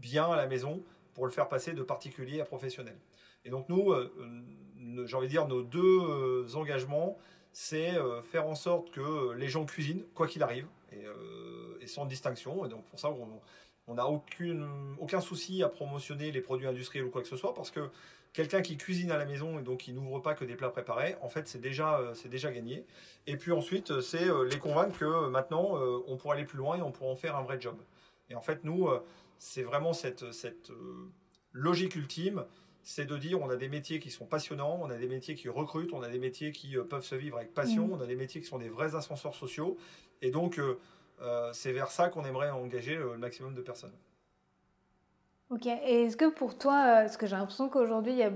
bien 0.00 0.30
à 0.30 0.36
la 0.36 0.46
maison, 0.46 0.82
pour 1.14 1.26
le 1.26 1.32
faire 1.32 1.48
passer 1.48 1.72
de 1.72 1.82
particulier 1.82 2.40
à 2.40 2.44
professionnel. 2.44 2.96
Et 3.44 3.50
donc 3.50 3.68
nous, 3.68 3.92
j'ai 5.06 5.16
envie 5.16 5.26
de 5.26 5.30
dire, 5.30 5.46
nos 5.48 5.62
deux 5.62 5.80
euh, 5.80 6.46
engagements, 6.54 7.18
c'est 7.52 7.96
euh, 7.96 8.22
faire 8.22 8.46
en 8.46 8.54
sorte 8.54 8.90
que 8.90 9.32
les 9.32 9.48
gens 9.48 9.64
cuisinent, 9.64 10.04
quoi 10.14 10.26
qu'il 10.26 10.42
arrive, 10.42 10.66
et, 10.92 11.04
euh, 11.04 11.86
sans 11.86 12.06
distinction. 12.06 12.64
Et 12.64 12.68
donc 12.68 12.84
pour 12.86 13.00
ça, 13.00 13.10
on 13.86 13.94
n'a 13.94 14.06
aucun 14.06 15.20
souci 15.20 15.62
à 15.62 15.68
promotionner 15.68 16.30
les 16.30 16.40
produits 16.40 16.66
industriels 16.66 17.06
ou 17.06 17.10
quoi 17.10 17.22
que 17.22 17.28
ce 17.28 17.36
soit, 17.36 17.54
parce 17.54 17.70
que 17.70 17.88
quelqu'un 18.32 18.62
qui 18.62 18.76
cuisine 18.76 19.10
à 19.10 19.18
la 19.18 19.24
maison 19.24 19.58
et 19.58 19.62
donc 19.62 19.80
qui 19.80 19.92
n'ouvre 19.92 20.20
pas 20.20 20.34
que 20.34 20.44
des 20.44 20.54
plats 20.54 20.70
préparés, 20.70 21.16
en 21.22 21.28
fait, 21.28 21.48
c'est 21.48 21.60
déjà, 21.60 22.00
c'est 22.14 22.28
déjà 22.28 22.52
gagné. 22.52 22.86
Et 23.26 23.36
puis 23.36 23.52
ensuite, 23.52 24.00
c'est 24.00 24.26
les 24.48 24.58
convaincre 24.58 24.98
que 24.98 25.28
maintenant, 25.28 25.78
on 26.06 26.16
pourra 26.16 26.34
aller 26.34 26.44
plus 26.44 26.58
loin 26.58 26.76
et 26.76 26.82
on 26.82 26.92
pourra 26.92 27.10
en 27.10 27.16
faire 27.16 27.36
un 27.36 27.42
vrai 27.42 27.60
job. 27.60 27.76
Et 28.28 28.34
en 28.34 28.40
fait, 28.40 28.64
nous, 28.64 28.88
c'est 29.38 29.62
vraiment 29.62 29.92
cette, 29.92 30.32
cette 30.32 30.70
logique 31.52 31.96
ultime 31.96 32.44
c'est 32.82 33.04
de 33.04 33.16
dire 33.16 33.40
on 33.40 33.50
a 33.50 33.56
des 33.56 33.68
métiers 33.68 33.98
qui 33.98 34.10
sont 34.10 34.26
passionnants, 34.26 34.78
on 34.82 34.90
a 34.90 34.96
des 34.96 35.08
métiers 35.08 35.34
qui 35.34 35.48
recrutent, 35.48 35.92
on 35.92 36.02
a 36.02 36.08
des 36.08 36.18
métiers 36.18 36.52
qui 36.52 36.76
euh, 36.76 36.84
peuvent 36.84 37.04
se 37.04 37.14
vivre 37.14 37.36
avec 37.36 37.54
passion, 37.54 37.86
mm. 37.86 37.92
on 37.92 38.00
a 38.00 38.06
des 38.06 38.16
métiers 38.16 38.40
qui 38.40 38.46
sont 38.46 38.58
des 38.58 38.68
vrais 38.68 38.94
ascenseurs 38.94 39.34
sociaux. 39.34 39.76
Et 40.22 40.30
donc, 40.30 40.58
euh, 40.58 40.78
euh, 41.20 41.52
c'est 41.52 41.72
vers 41.72 41.90
ça 41.90 42.08
qu'on 42.08 42.24
aimerait 42.24 42.50
engager 42.50 42.96
le 42.96 43.16
maximum 43.16 43.54
de 43.54 43.62
personnes. 43.62 43.92
Ok, 45.50 45.66
et 45.66 46.04
est-ce 46.04 46.16
que 46.16 46.30
pour 46.30 46.56
toi, 46.56 47.00
parce 47.02 47.16
que 47.16 47.26
j'ai 47.26 47.36
l'impression 47.36 47.68
qu'aujourd'hui, 47.68 48.12
il 48.12 48.18
y 48.18 48.22
a 48.22 48.32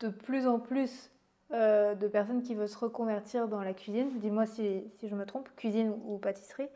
de 0.00 0.08
plus 0.08 0.46
en 0.46 0.58
plus 0.58 1.10
de 1.50 2.08
personnes 2.08 2.42
qui 2.42 2.54
veulent 2.54 2.68
se 2.68 2.78
reconvertir 2.78 3.46
dans 3.46 3.60
la 3.62 3.74
cuisine, 3.74 4.18
dis-moi 4.18 4.46
si, 4.46 4.84
je 5.02 5.14
me 5.14 5.26
trompe, 5.26 5.50
cuisine 5.54 5.94
ou, 6.06 6.16
pâtisserie. 6.16 6.70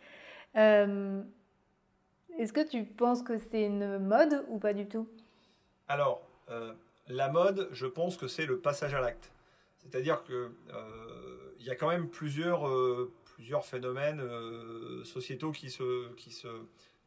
est-ce 0.54 2.52
que 2.52 2.68
tu 2.68 2.84
penses 2.84 3.22
que 3.22 3.38
c'est 3.38 3.62
une 3.62 3.98
mode 3.98 4.44
ou 4.48 4.58
pas 4.58 4.74
du 4.74 4.86
tout? 4.86 5.08
Alors, 5.88 6.22
euh, 6.50 6.72
la 7.08 7.28
mode, 7.28 7.68
je 7.72 7.86
pense 7.86 8.16
que 8.16 8.28
c'est 8.28 8.46
le 8.46 8.58
passage 8.58 8.94
à 8.94 9.00
l'acte. 9.00 9.30
C'est-à-dire 9.78 10.24
que 10.24 10.50
euh, 10.72 11.54
il 11.60 11.66
y 11.66 11.70
a 11.70 11.76
quand 11.76 11.88
même 11.88 12.08
plusieurs, 12.08 12.66
euh, 12.66 13.12
plusieurs 13.24 13.64
phénomènes 13.64 14.22
sociétaux 15.04 15.52
qui 15.52 15.70
se, 15.70 16.12
qui, 16.14 16.32
se, 16.32 16.48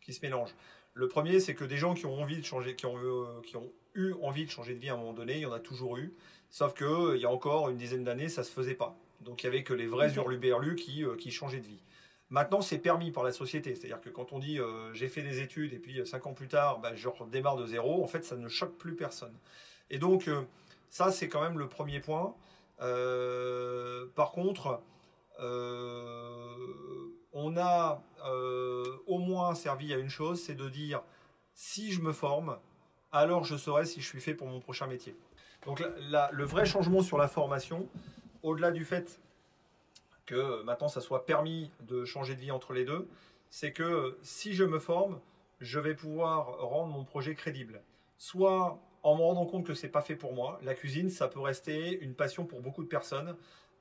qui 0.01 0.13
se 0.13 0.21
mélangent. 0.21 0.55
Le 0.99 1.07
premier, 1.07 1.39
c'est 1.39 1.55
que 1.55 1.63
des 1.63 1.77
gens 1.77 1.93
qui 1.93 2.05
ont 2.05 2.21
envie 2.21 2.35
de 2.35 2.45
changer, 2.45 2.75
qui 2.75 2.85
ont, 2.85 2.97
qui 3.43 3.55
ont 3.55 3.71
eu 3.95 4.11
envie 4.21 4.43
de 4.43 4.51
changer 4.51 4.73
de 4.73 4.79
vie 4.79 4.89
à 4.89 4.95
un 4.95 4.97
moment 4.97 5.13
donné, 5.13 5.35
il 5.35 5.39
y 5.39 5.45
en 5.45 5.53
a 5.53 5.59
toujours 5.61 5.95
eu. 5.95 6.13
Sauf 6.49 6.73
qu'il 6.73 7.15
y 7.21 7.25
a 7.25 7.31
encore 7.31 7.69
une 7.69 7.77
dizaine 7.77 8.03
d'années, 8.03 8.27
ça 8.27 8.43
se 8.43 8.51
faisait 8.51 8.75
pas. 8.75 8.97
Donc 9.21 9.41
il 9.41 9.45
y 9.45 9.47
avait 9.47 9.63
que 9.63 9.73
les 9.73 9.87
vrais 9.87 10.13
hurluberlus 10.13 10.75
qui, 10.75 11.05
qui 11.17 11.31
changeaient 11.31 11.61
de 11.61 11.67
vie. 11.67 11.79
Maintenant, 12.29 12.59
c'est 12.59 12.79
permis 12.79 13.11
par 13.11 13.23
la 13.23 13.31
société. 13.31 13.75
C'est-à-dire 13.75 14.01
que 14.01 14.09
quand 14.09 14.33
on 14.33 14.39
dit 14.39 14.59
j'ai 14.91 15.07
fait 15.07 15.21
des 15.21 15.39
études 15.39 15.71
et 15.71 15.79
puis 15.79 16.05
cinq 16.05 16.27
ans 16.27 16.33
plus 16.33 16.49
tard, 16.49 16.79
bah, 16.79 16.93
je 16.95 17.07
redémarre 17.07 17.55
de 17.55 17.65
zéro, 17.65 18.03
en 18.03 18.07
fait, 18.07 18.25
ça 18.25 18.35
ne 18.35 18.49
choque 18.49 18.77
plus 18.77 18.93
personne. 18.93 19.37
Et 19.89 19.99
donc, 19.99 20.29
ça, 20.89 21.13
c'est 21.13 21.29
quand 21.29 21.41
même 21.41 21.57
le 21.57 21.69
premier 21.69 22.01
point. 22.01 22.35
par 22.77 24.31
contre, 24.33 24.81
on 27.31 27.55
a 27.55 28.03
au 28.25 29.17
moins 29.17 29.55
servi 29.55 29.93
à 29.93 29.97
une 29.97 30.09
chose, 30.09 30.41
c'est 30.41 30.55
de 30.55 30.69
dire 30.69 31.01
si 31.53 31.91
je 31.91 32.01
me 32.01 32.13
forme, 32.13 32.57
alors 33.11 33.43
je 33.43 33.57
saurai 33.57 33.85
si 33.85 34.01
je 34.01 34.07
suis 34.07 34.21
fait 34.21 34.33
pour 34.33 34.47
mon 34.47 34.59
prochain 34.59 34.87
métier. 34.87 35.15
Donc 35.65 35.83
le 35.99 36.43
vrai 36.43 36.65
changement 36.65 37.01
sur 37.01 37.17
la 37.17 37.27
formation, 37.27 37.87
au-delà 38.43 38.71
du 38.71 38.85
fait 38.85 39.19
que 40.25 40.61
maintenant 40.63 40.87
ça 40.87 41.01
soit 41.01 41.25
permis 41.25 41.71
de 41.81 42.05
changer 42.05 42.35
de 42.35 42.41
vie 42.41 42.51
entre 42.51 42.73
les 42.73 42.85
deux, 42.85 43.07
c'est 43.49 43.73
que 43.73 44.17
si 44.21 44.53
je 44.53 44.63
me 44.63 44.79
forme, 44.79 45.19
je 45.59 45.79
vais 45.79 45.95
pouvoir 45.95 46.59
rendre 46.59 46.93
mon 46.93 47.03
projet 47.03 47.35
crédible. 47.35 47.81
Soit 48.17 48.79
en 49.01 49.15
me 49.15 49.21
rendant 49.21 49.45
compte 49.45 49.65
que 49.65 49.73
c'est 49.73 49.89
pas 49.89 50.01
fait 50.01 50.15
pour 50.15 50.33
moi, 50.33 50.59
la 50.61 50.73
cuisine, 50.75 51.09
ça 51.09 51.27
peut 51.27 51.39
rester 51.39 51.99
une 52.01 52.13
passion 52.13 52.45
pour 52.45 52.61
beaucoup 52.61 52.83
de 52.83 52.87
personnes. 52.87 53.35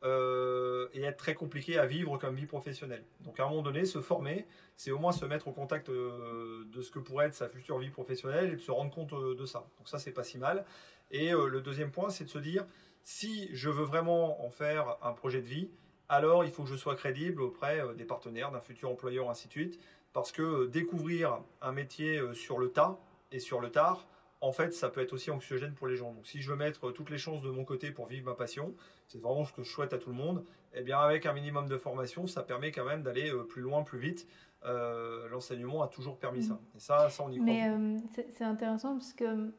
Euh, 0.04 0.86
et 0.92 1.02
être 1.02 1.16
très 1.16 1.34
compliqué 1.34 1.76
à 1.76 1.84
vivre 1.84 2.18
comme 2.18 2.36
vie 2.36 2.46
professionnelle. 2.46 3.02
Donc 3.22 3.40
à 3.40 3.44
un 3.44 3.48
moment 3.48 3.62
donné, 3.62 3.84
se 3.84 4.00
former, 4.00 4.46
c'est 4.76 4.92
au 4.92 4.98
moins 4.98 5.10
se 5.10 5.24
mettre 5.24 5.48
au 5.48 5.52
contact 5.52 5.88
euh, 5.88 6.64
de 6.72 6.82
ce 6.82 6.92
que 6.92 7.00
pourrait 7.00 7.26
être 7.26 7.34
sa 7.34 7.48
future 7.48 7.78
vie 7.78 7.90
professionnelle 7.90 8.52
et 8.52 8.56
de 8.56 8.60
se 8.60 8.70
rendre 8.70 8.94
compte 8.94 9.12
euh, 9.12 9.34
de 9.34 9.44
ça. 9.44 9.66
Donc 9.76 9.88
ça, 9.88 9.98
c'est 9.98 10.12
pas 10.12 10.22
si 10.22 10.38
mal. 10.38 10.64
Et 11.10 11.32
le 11.32 11.62
deuxième 11.62 11.90
point, 11.90 12.10
c'est 12.10 12.24
de 12.24 12.28
se 12.28 12.38
dire, 12.38 12.66
si 13.02 13.48
je 13.54 13.70
veux 13.70 13.82
vraiment 13.82 14.44
en 14.44 14.50
faire 14.50 14.98
un 15.02 15.14
projet 15.14 15.40
de 15.40 15.46
vie, 15.46 15.70
alors 16.10 16.44
il 16.44 16.50
faut 16.50 16.64
que 16.64 16.68
je 16.68 16.76
sois 16.76 16.96
crédible 16.96 17.40
auprès 17.40 17.82
des 17.96 18.04
partenaires, 18.04 18.52
d'un 18.52 18.60
futur 18.60 18.90
employeur, 18.90 19.30
ainsi 19.30 19.48
de 19.48 19.52
suite. 19.52 19.80
Parce 20.12 20.32
que 20.32 20.66
découvrir 20.66 21.40
un 21.62 21.72
métier 21.72 22.20
sur 22.34 22.58
le 22.58 22.70
tas 22.70 23.00
et 23.32 23.38
sur 23.38 23.62
le 23.62 23.70
tard, 23.70 24.06
en 24.40 24.52
fait, 24.52 24.72
ça 24.72 24.88
peut 24.88 25.00
être 25.00 25.12
aussi 25.12 25.30
anxiogène 25.30 25.74
pour 25.74 25.86
les 25.86 25.96
gens. 25.96 26.12
Donc, 26.12 26.26
si 26.26 26.40
je 26.40 26.50
veux 26.50 26.56
mettre 26.56 26.92
toutes 26.92 27.10
les 27.10 27.18
chances 27.18 27.42
de 27.42 27.50
mon 27.50 27.64
côté 27.64 27.90
pour 27.90 28.06
vivre 28.06 28.26
ma 28.26 28.34
passion, 28.34 28.74
c'est 29.08 29.20
vraiment 29.20 29.44
ce 29.44 29.52
que 29.52 29.62
je 29.62 29.70
souhaite 29.70 29.92
à 29.92 29.98
tout 29.98 30.10
le 30.10 30.16
monde. 30.16 30.44
Eh 30.74 30.82
bien, 30.82 30.98
avec 30.98 31.26
un 31.26 31.32
minimum 31.32 31.68
de 31.68 31.76
formation, 31.76 32.26
ça 32.26 32.42
permet 32.42 32.70
quand 32.70 32.84
même 32.84 33.02
d'aller 33.02 33.30
euh, 33.30 33.42
plus 33.42 33.62
loin, 33.62 33.82
plus 33.82 33.98
vite. 33.98 34.26
Euh, 34.64 35.28
l'enseignement 35.28 35.82
a 35.82 35.88
toujours 35.88 36.18
permis 36.18 36.42
ça. 36.42 36.58
Et 36.76 36.80
ça, 36.80 37.10
ça 37.10 37.24
on 37.24 37.30
y 37.30 37.36
croit. 37.36 37.46
Mais 37.46 37.68
euh, 37.68 37.96
c'est 38.32 38.44
intéressant 38.44 38.94
parce 38.94 39.12
que 39.12 39.50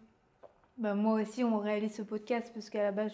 bah, 0.77 0.93
moi 0.93 1.21
aussi, 1.21 1.43
on 1.43 1.59
réalise 1.59 1.95
ce 1.95 2.01
podcast 2.01 2.51
parce 2.53 2.69
qu'à 2.69 2.83
la 2.83 2.91
base, 2.91 3.11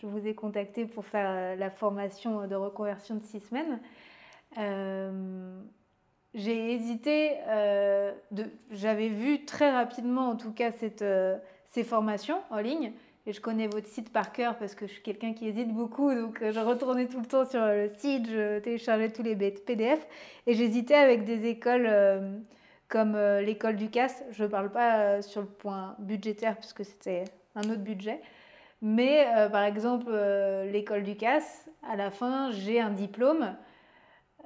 je, 0.00 0.06
vous 0.06 0.26
ai 0.26 0.34
contacté 0.34 0.86
pour 0.86 1.04
faire 1.04 1.56
la 1.56 1.70
formation 1.70 2.46
de 2.46 2.54
reconversion 2.54 3.16
de 3.16 3.22
six 3.22 3.40
semaines 3.40 3.80
j'ai 6.34 6.72
hésité. 6.72 7.32
Euh, 7.48 8.12
j'avais 8.70 9.08
vu 9.08 9.44
très 9.44 9.70
rapidement, 9.70 10.28
en 10.28 10.36
tout 10.36 10.52
cas, 10.52 10.70
euh, 11.02 11.36
ces 11.70 11.84
formations 11.84 12.38
en 12.50 12.58
ligne. 12.58 12.92
Et 13.26 13.32
je 13.32 13.40
connais 13.40 13.66
votre 13.66 13.86
site 13.86 14.12
par 14.12 14.32
cœur 14.32 14.56
parce 14.56 14.74
que 14.74 14.86
je 14.86 14.92
suis 14.92 15.02
quelqu'un 15.02 15.34
qui 15.34 15.46
hésite 15.46 15.72
beaucoup. 15.72 16.14
Donc, 16.14 16.40
euh, 16.40 16.52
je 16.52 16.60
retournais 16.60 17.06
tout 17.06 17.20
le 17.20 17.26
temps 17.26 17.44
sur 17.44 17.60
le 17.60 17.90
site, 17.98 18.28
je 18.30 18.58
téléchargeais 18.60 19.10
tous 19.10 19.22
les 19.22 19.36
PDF. 19.36 20.06
Et 20.46 20.54
j'hésitais 20.54 20.94
avec 20.94 21.24
des 21.24 21.46
écoles 21.46 21.90
comme 22.88 23.16
l'école 23.40 23.76
du 23.76 23.90
CAS. 23.90 24.22
Je 24.32 24.44
ne 24.44 24.48
parle 24.48 24.70
pas 24.70 25.22
sur 25.22 25.42
le 25.42 25.46
point 25.46 25.96
budgétaire 25.98 26.56
puisque 26.56 26.84
c'était 26.84 27.24
un 27.54 27.62
autre 27.62 27.82
budget. 27.82 28.20
Mais 28.82 29.26
par 29.52 29.64
exemple, 29.64 30.10
l'école 30.72 31.02
du 31.02 31.14
CAS, 31.14 31.68
à 31.88 31.96
la 31.96 32.10
fin, 32.10 32.50
j'ai 32.50 32.80
un 32.80 32.90
diplôme 32.90 33.54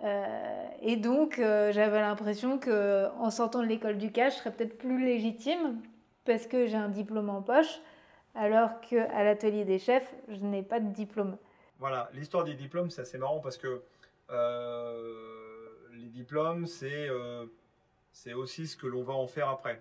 euh, 0.02 0.66
et 0.82 0.96
donc, 0.96 1.38
euh, 1.38 1.72
j'avais 1.72 2.00
l'impression 2.00 2.58
que 2.58 3.08
en 3.18 3.30
sortant 3.30 3.60
de 3.62 3.66
l'école 3.66 3.98
du 3.98 4.10
cash, 4.10 4.34
je 4.34 4.38
serais 4.38 4.52
peut-être 4.52 4.76
plus 4.76 5.04
légitime 5.04 5.80
parce 6.24 6.46
que 6.46 6.66
j'ai 6.66 6.76
un 6.76 6.88
diplôme 6.88 7.30
en 7.30 7.42
poche, 7.42 7.80
alors 8.34 8.80
qu'à 8.80 9.22
l'atelier 9.22 9.64
des 9.64 9.78
chefs, 9.78 10.14
je 10.28 10.40
n'ai 10.40 10.62
pas 10.62 10.80
de 10.80 10.92
diplôme. 10.92 11.36
Voilà, 11.78 12.08
l'histoire 12.14 12.44
des 12.44 12.54
diplômes, 12.54 12.90
c'est 12.90 13.02
assez 13.02 13.18
marrant 13.18 13.40
parce 13.40 13.58
que 13.58 13.82
euh, 14.30 15.68
les 15.92 16.08
diplômes, 16.08 16.66
c'est 16.66 17.08
c'est 18.12 18.32
aussi 18.32 18.68
ce 18.68 18.76
que 18.76 18.86
l'on 18.86 19.02
va 19.02 19.12
en 19.14 19.26
faire 19.26 19.48
après. 19.48 19.80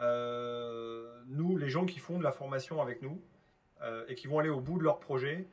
nous, 0.00 1.56
les 1.56 1.68
gens 1.68 1.86
qui 1.86 1.98
font 1.98 2.18
de 2.18 2.24
la 2.24 2.32
formation 2.32 2.82
avec 2.82 3.02
nous 3.02 3.20
et 4.08 4.14
qui 4.14 4.26
vont 4.26 4.38
aller 4.38 4.48
au 4.48 4.60
bout 4.60 4.78
de 4.78 4.84
leur 4.84 4.98
projet, 4.98 5.46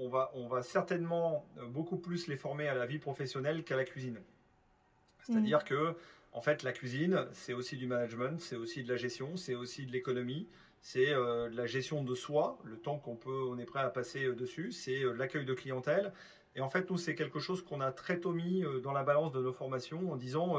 on 0.00 0.08
va, 0.08 0.30
on 0.34 0.48
va 0.48 0.62
certainement 0.62 1.46
euh, 1.58 1.66
beaucoup 1.66 1.98
plus 1.98 2.26
les 2.26 2.36
former 2.36 2.66
à 2.66 2.74
la 2.74 2.86
vie 2.86 2.98
professionnelle 2.98 3.62
qu'à 3.64 3.76
la 3.76 3.84
cuisine. 3.84 4.18
C'est-à-dire 5.22 5.60
mm. 5.60 5.64
que, 5.64 5.94
en 6.32 6.40
fait, 6.40 6.62
la 6.62 6.72
cuisine, 6.72 7.26
c'est 7.32 7.52
aussi 7.52 7.76
du 7.76 7.86
management, 7.86 8.40
c'est 8.40 8.56
aussi 8.56 8.82
de 8.82 8.88
la 8.88 8.96
gestion, 8.96 9.36
c'est 9.36 9.54
aussi 9.54 9.84
de 9.84 9.92
l'économie, 9.92 10.48
c'est 10.80 11.10
euh, 11.10 11.50
de 11.50 11.56
la 11.56 11.66
gestion 11.66 12.02
de 12.02 12.14
soi, 12.14 12.58
le 12.64 12.78
temps 12.78 12.98
qu'on 12.98 13.14
peut, 13.14 13.44
on 13.48 13.58
est 13.58 13.66
prêt 13.66 13.80
à 13.80 13.90
passer 13.90 14.24
euh, 14.24 14.34
dessus, 14.34 14.72
c'est 14.72 15.02
l'accueil 15.14 15.44
de 15.44 15.52
clientèle. 15.52 16.14
Et 16.56 16.62
en 16.62 16.70
fait, 16.70 16.90
nous, 16.90 16.96
c'est 16.96 17.14
quelque 17.14 17.38
chose 17.38 17.62
qu'on 17.62 17.82
a 17.82 17.92
très 17.92 18.18
tôt 18.18 18.32
mis 18.32 18.64
dans 18.82 18.90
la 18.90 19.04
balance 19.04 19.30
de 19.30 19.40
nos 19.40 19.52
formations 19.52 20.10
en 20.10 20.16
disant 20.16 20.56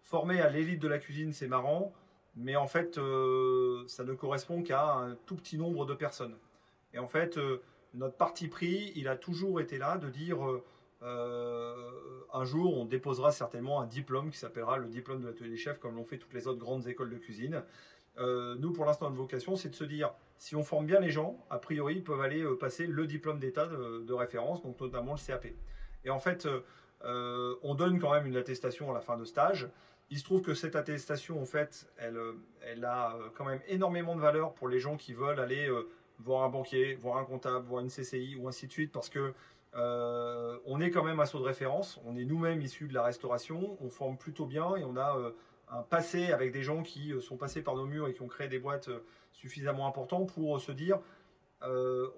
former 0.00 0.40
à 0.40 0.48
l'élite 0.48 0.80
de 0.80 0.86
la 0.86 1.00
cuisine, 1.00 1.32
c'est 1.32 1.48
marrant, 1.48 1.92
mais 2.36 2.54
en 2.54 2.68
fait, 2.68 2.94
ça 2.94 4.04
ne 4.04 4.12
correspond 4.14 4.62
qu'à 4.62 4.92
un 4.92 5.16
tout 5.26 5.34
petit 5.34 5.58
nombre 5.58 5.84
de 5.84 5.94
personnes. 5.94 6.36
Et 6.94 7.00
en 7.00 7.08
fait, 7.08 7.40
notre 7.94 8.16
parti 8.16 8.48
pris, 8.48 8.92
il 8.96 9.08
a 9.08 9.16
toujours 9.16 9.60
été 9.60 9.78
là 9.78 9.98
de 9.98 10.08
dire 10.08 10.46
euh, 10.46 10.64
euh, 11.02 11.90
un 12.32 12.44
jour, 12.44 12.78
on 12.78 12.84
déposera 12.84 13.32
certainement 13.32 13.80
un 13.80 13.86
diplôme 13.86 14.30
qui 14.30 14.38
s'appellera 14.38 14.76
le 14.76 14.86
diplôme 14.86 15.22
de 15.22 15.26
l'atelier 15.26 15.56
chef, 15.56 15.78
comme 15.78 15.96
l'ont 15.96 16.04
fait 16.04 16.18
toutes 16.18 16.34
les 16.34 16.46
autres 16.46 16.58
grandes 16.58 16.86
écoles 16.88 17.10
de 17.10 17.16
cuisine. 17.16 17.62
Euh, 18.18 18.54
nous, 18.58 18.72
pour 18.72 18.84
l'instant, 18.86 19.06
notre 19.06 19.20
vocation, 19.20 19.56
c'est 19.56 19.70
de 19.70 19.74
se 19.74 19.84
dire, 19.84 20.12
si 20.38 20.56
on 20.56 20.62
forme 20.62 20.86
bien 20.86 21.00
les 21.00 21.10
gens, 21.10 21.44
a 21.50 21.58
priori, 21.58 21.96
ils 21.96 22.04
peuvent 22.04 22.20
aller 22.20 22.44
passer 22.58 22.86
le 22.86 23.06
diplôme 23.06 23.38
d'état 23.38 23.66
de, 23.66 24.12
référence, 24.12 24.62
donc 24.62 24.80
notamment 24.80 25.14
le 25.14 25.26
CAP. 25.26 25.46
Et 26.04 26.10
en 26.10 26.18
fait, 26.18 26.48
on 27.04 27.74
donne 27.74 27.98
quand 27.98 28.12
même 28.12 28.26
une 28.26 28.36
attestation 28.36 28.90
à 28.90 28.94
la 28.94 29.00
fin 29.00 29.16
de 29.16 29.24
stage. 29.24 29.68
Il 30.08 30.18
se 30.18 30.24
trouve 30.24 30.40
que 30.40 30.54
cette 30.54 30.76
attestation, 30.76 31.40
en 31.40 31.46
fait, 31.46 31.90
elle, 31.98 32.18
elle 32.62 32.84
a 32.84 33.18
quand 33.34 33.44
même 33.44 33.60
énormément 33.68 34.14
de 34.14 34.20
valeur 34.20 34.54
pour 34.54 34.68
les 34.68 34.78
gens 34.78 34.96
qui 34.96 35.12
veulent 35.12 35.40
aller 35.40 35.68
voir 36.20 36.44
un 36.44 36.48
banquier, 36.48 36.94
voir 36.94 37.18
un 37.18 37.24
comptable, 37.24 37.66
voir 37.66 37.82
une 37.82 37.90
CCI 37.90 38.36
ou 38.36 38.48
ainsi 38.48 38.66
de 38.66 38.72
suite, 38.72 38.92
parce 38.92 39.08
que 39.08 39.34
euh, 39.76 40.58
on 40.64 40.80
est 40.80 40.90
quand 40.90 41.04
même 41.04 41.20
un 41.20 41.26
saut 41.26 41.38
de 41.38 41.44
référence, 41.44 42.00
on 42.06 42.16
est 42.16 42.24
nous-mêmes 42.24 42.62
issus 42.62 42.88
de 42.88 42.94
la 42.94 43.02
restauration, 43.02 43.76
on 43.80 43.90
forme 43.90 44.16
plutôt 44.16 44.46
bien 44.46 44.74
et 44.76 44.84
on 44.84 44.96
a 44.96 45.16
euh, 45.18 45.32
un 45.68 45.82
passé 45.82 46.32
avec 46.32 46.52
des 46.52 46.62
gens 46.62 46.82
qui 46.82 47.12
euh, 47.12 47.20
sont 47.20 47.36
passés 47.36 47.62
par 47.62 47.76
nos 47.76 47.84
murs 47.84 48.08
et 48.08 48.14
qui 48.14 48.22
ont 48.22 48.28
créé 48.28 48.48
des 48.48 48.58
boîtes 48.58 48.88
suffisamment 49.32 49.86
importantes 49.86 50.32
pour 50.32 50.60
se 50.60 50.72
dire 50.72 50.98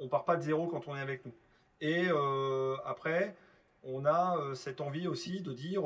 on 0.00 0.08
part 0.08 0.24
pas 0.26 0.36
de 0.36 0.42
zéro 0.42 0.66
quand 0.66 0.88
on 0.88 0.96
est 0.96 1.00
avec 1.00 1.24
nous. 1.24 1.32
Et 1.80 2.08
après, 2.84 3.34
on 3.82 4.04
a 4.04 4.36
cette 4.54 4.82
envie 4.82 5.08
aussi 5.08 5.40
de 5.40 5.54
dire 5.54 5.82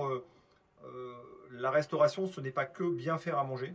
la 1.53 1.71
restauration, 1.71 2.27
ce 2.27 2.41
n'est 2.41 2.51
pas 2.51 2.65
que 2.65 2.83
bien 2.83 3.19
faire 3.19 3.39
à 3.39 3.45
manger, 3.45 3.73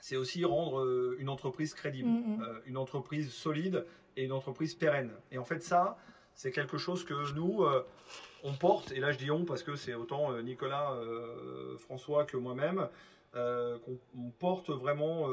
c'est 0.00 0.16
aussi 0.16 0.44
rendre 0.44 0.80
euh, 0.80 1.16
une 1.18 1.28
entreprise 1.28 1.74
crédible, 1.74 2.08
mm, 2.08 2.36
mm. 2.36 2.42
Euh, 2.42 2.60
une 2.66 2.76
entreprise 2.76 3.30
solide 3.32 3.86
et 4.16 4.24
une 4.24 4.32
entreprise 4.32 4.74
pérenne. 4.74 5.12
Et 5.30 5.38
en 5.38 5.44
fait, 5.44 5.62
ça, 5.62 5.96
c'est 6.34 6.50
quelque 6.50 6.78
chose 6.78 7.04
que 7.04 7.34
nous, 7.34 7.62
euh, 7.62 7.86
on 8.42 8.54
porte, 8.54 8.92
et 8.92 9.00
là 9.00 9.12
je 9.12 9.18
dis 9.18 9.30
on 9.30 9.44
parce 9.44 9.62
que 9.62 9.76
c'est 9.76 9.94
autant 9.94 10.32
Nicolas, 10.40 10.96
François 11.78 12.24
que 12.24 12.38
moi-même, 12.38 12.88
qu'on 13.34 14.30
porte 14.38 14.70
vraiment 14.70 15.24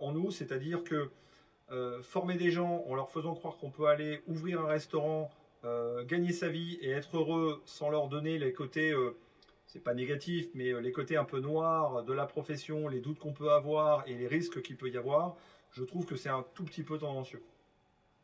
en 0.00 0.12
nous, 0.12 0.30
c'est-à-dire 0.30 0.82
que 0.82 1.10
former 2.00 2.36
des 2.36 2.50
gens 2.50 2.82
en 2.88 2.94
leur 2.94 3.10
faisant 3.10 3.34
croire 3.34 3.58
qu'on 3.58 3.70
peut 3.70 3.88
aller 3.88 4.22
ouvrir 4.26 4.62
un 4.62 4.66
restaurant, 4.66 5.30
gagner 6.06 6.32
sa 6.32 6.48
vie 6.48 6.78
et 6.80 6.92
être 6.92 7.18
heureux 7.18 7.60
sans 7.66 7.90
leur 7.90 8.08
donner 8.08 8.38
les 8.38 8.54
côtés 8.54 8.94
c'est 9.66 9.82
pas 9.82 9.94
négatif, 9.94 10.48
mais 10.54 10.72
euh, 10.72 10.80
les 10.80 10.92
côtés 10.92 11.16
un 11.16 11.24
peu 11.24 11.40
noirs 11.40 12.04
de 12.04 12.12
la 12.12 12.26
profession, 12.26 12.88
les 12.88 13.00
doutes 13.00 13.18
qu'on 13.18 13.32
peut 13.32 13.50
avoir 13.50 14.06
et 14.08 14.14
les 14.14 14.28
risques 14.28 14.62
qu'il 14.62 14.76
peut 14.76 14.88
y 14.88 14.96
avoir, 14.96 15.36
je 15.72 15.82
trouve 15.84 16.06
que 16.06 16.16
c'est 16.16 16.28
un 16.28 16.44
tout 16.54 16.64
petit 16.64 16.82
peu 16.82 16.98
tendancieux. 16.98 17.42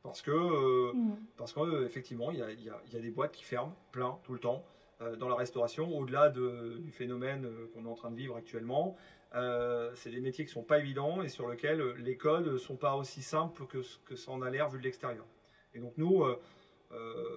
Parce 0.02 0.22
que, 0.22 0.30
euh, 0.30 0.92
mm. 0.92 1.16
parce 1.36 1.52
qu'effectivement, 1.52 2.30
il 2.30 2.38
y 2.38 2.96
a, 2.96 3.00
des 3.00 3.10
boîtes 3.10 3.32
qui 3.32 3.44
ferment 3.44 3.76
plein 3.90 4.18
tout 4.24 4.32
le 4.32 4.38
temps 4.38 4.64
euh, 5.00 5.16
dans 5.16 5.28
la 5.28 5.34
restauration, 5.34 5.96
au-delà 5.96 6.30
du 6.30 6.90
phénomène 6.92 7.48
qu'on 7.74 7.84
est 7.84 7.88
en 7.88 7.94
train 7.94 8.10
de 8.10 8.16
vivre 8.16 8.36
actuellement. 8.36 8.96
c'est 9.94 10.10
des 10.10 10.20
métiers 10.20 10.44
qui 10.44 10.52
sont 10.52 10.62
pas 10.62 10.78
évidents 10.78 11.22
et 11.22 11.28
sur 11.28 11.48
lesquels 11.48 11.82
les 11.98 12.16
codes 12.16 12.56
sont 12.58 12.76
pas 12.76 12.94
aussi 12.94 13.22
simples 13.22 13.66
que, 13.66 13.78
que 14.04 14.14
ça 14.14 14.30
en 14.30 14.42
a 14.42 14.50
l'air 14.50 14.68
vu 14.68 14.78
de 14.78 14.84
l'extérieur. 14.84 15.26
Et 15.74 15.80
donc 15.80 15.94
nous, 15.96 16.24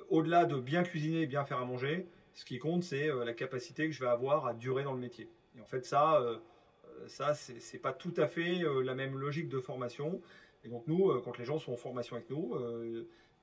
au-delà 0.09 0.45
de 0.45 0.57
bien 0.57 0.83
cuisiner, 0.83 1.25
bien 1.25 1.45
faire 1.45 1.59
à 1.59 1.65
manger, 1.65 2.07
ce 2.35 2.45
qui 2.45 2.59
compte, 2.59 2.83
c'est 2.83 3.09
euh, 3.09 3.25
la 3.25 3.33
capacité 3.33 3.87
que 3.87 3.91
je 3.93 3.99
vais 3.99 4.09
avoir 4.09 4.45
à 4.45 4.53
durer 4.53 4.83
dans 4.83 4.93
le 4.93 4.99
métier. 4.99 5.27
Et 5.57 5.61
en 5.61 5.65
fait, 5.65 5.85
ça, 5.85 6.21
euh, 6.21 6.37
euh, 6.85 7.07
ça 7.07 7.33
c'est 7.33 7.79
pas 7.79 7.93
tout 7.93 8.13
à 8.17 8.27
fait 8.27 8.61
la 8.83 8.93
même 8.93 9.17
logique 9.17 9.49
de 9.49 9.59
formation. 9.59 10.21
Et 10.63 10.69
donc 10.69 10.83
nous, 10.87 11.11
quand 11.21 11.37
les 11.37 11.45
gens 11.45 11.57
sont 11.57 11.73
en 11.73 11.77
formation 11.77 12.15
avec 12.15 12.29
nous, 12.29 12.55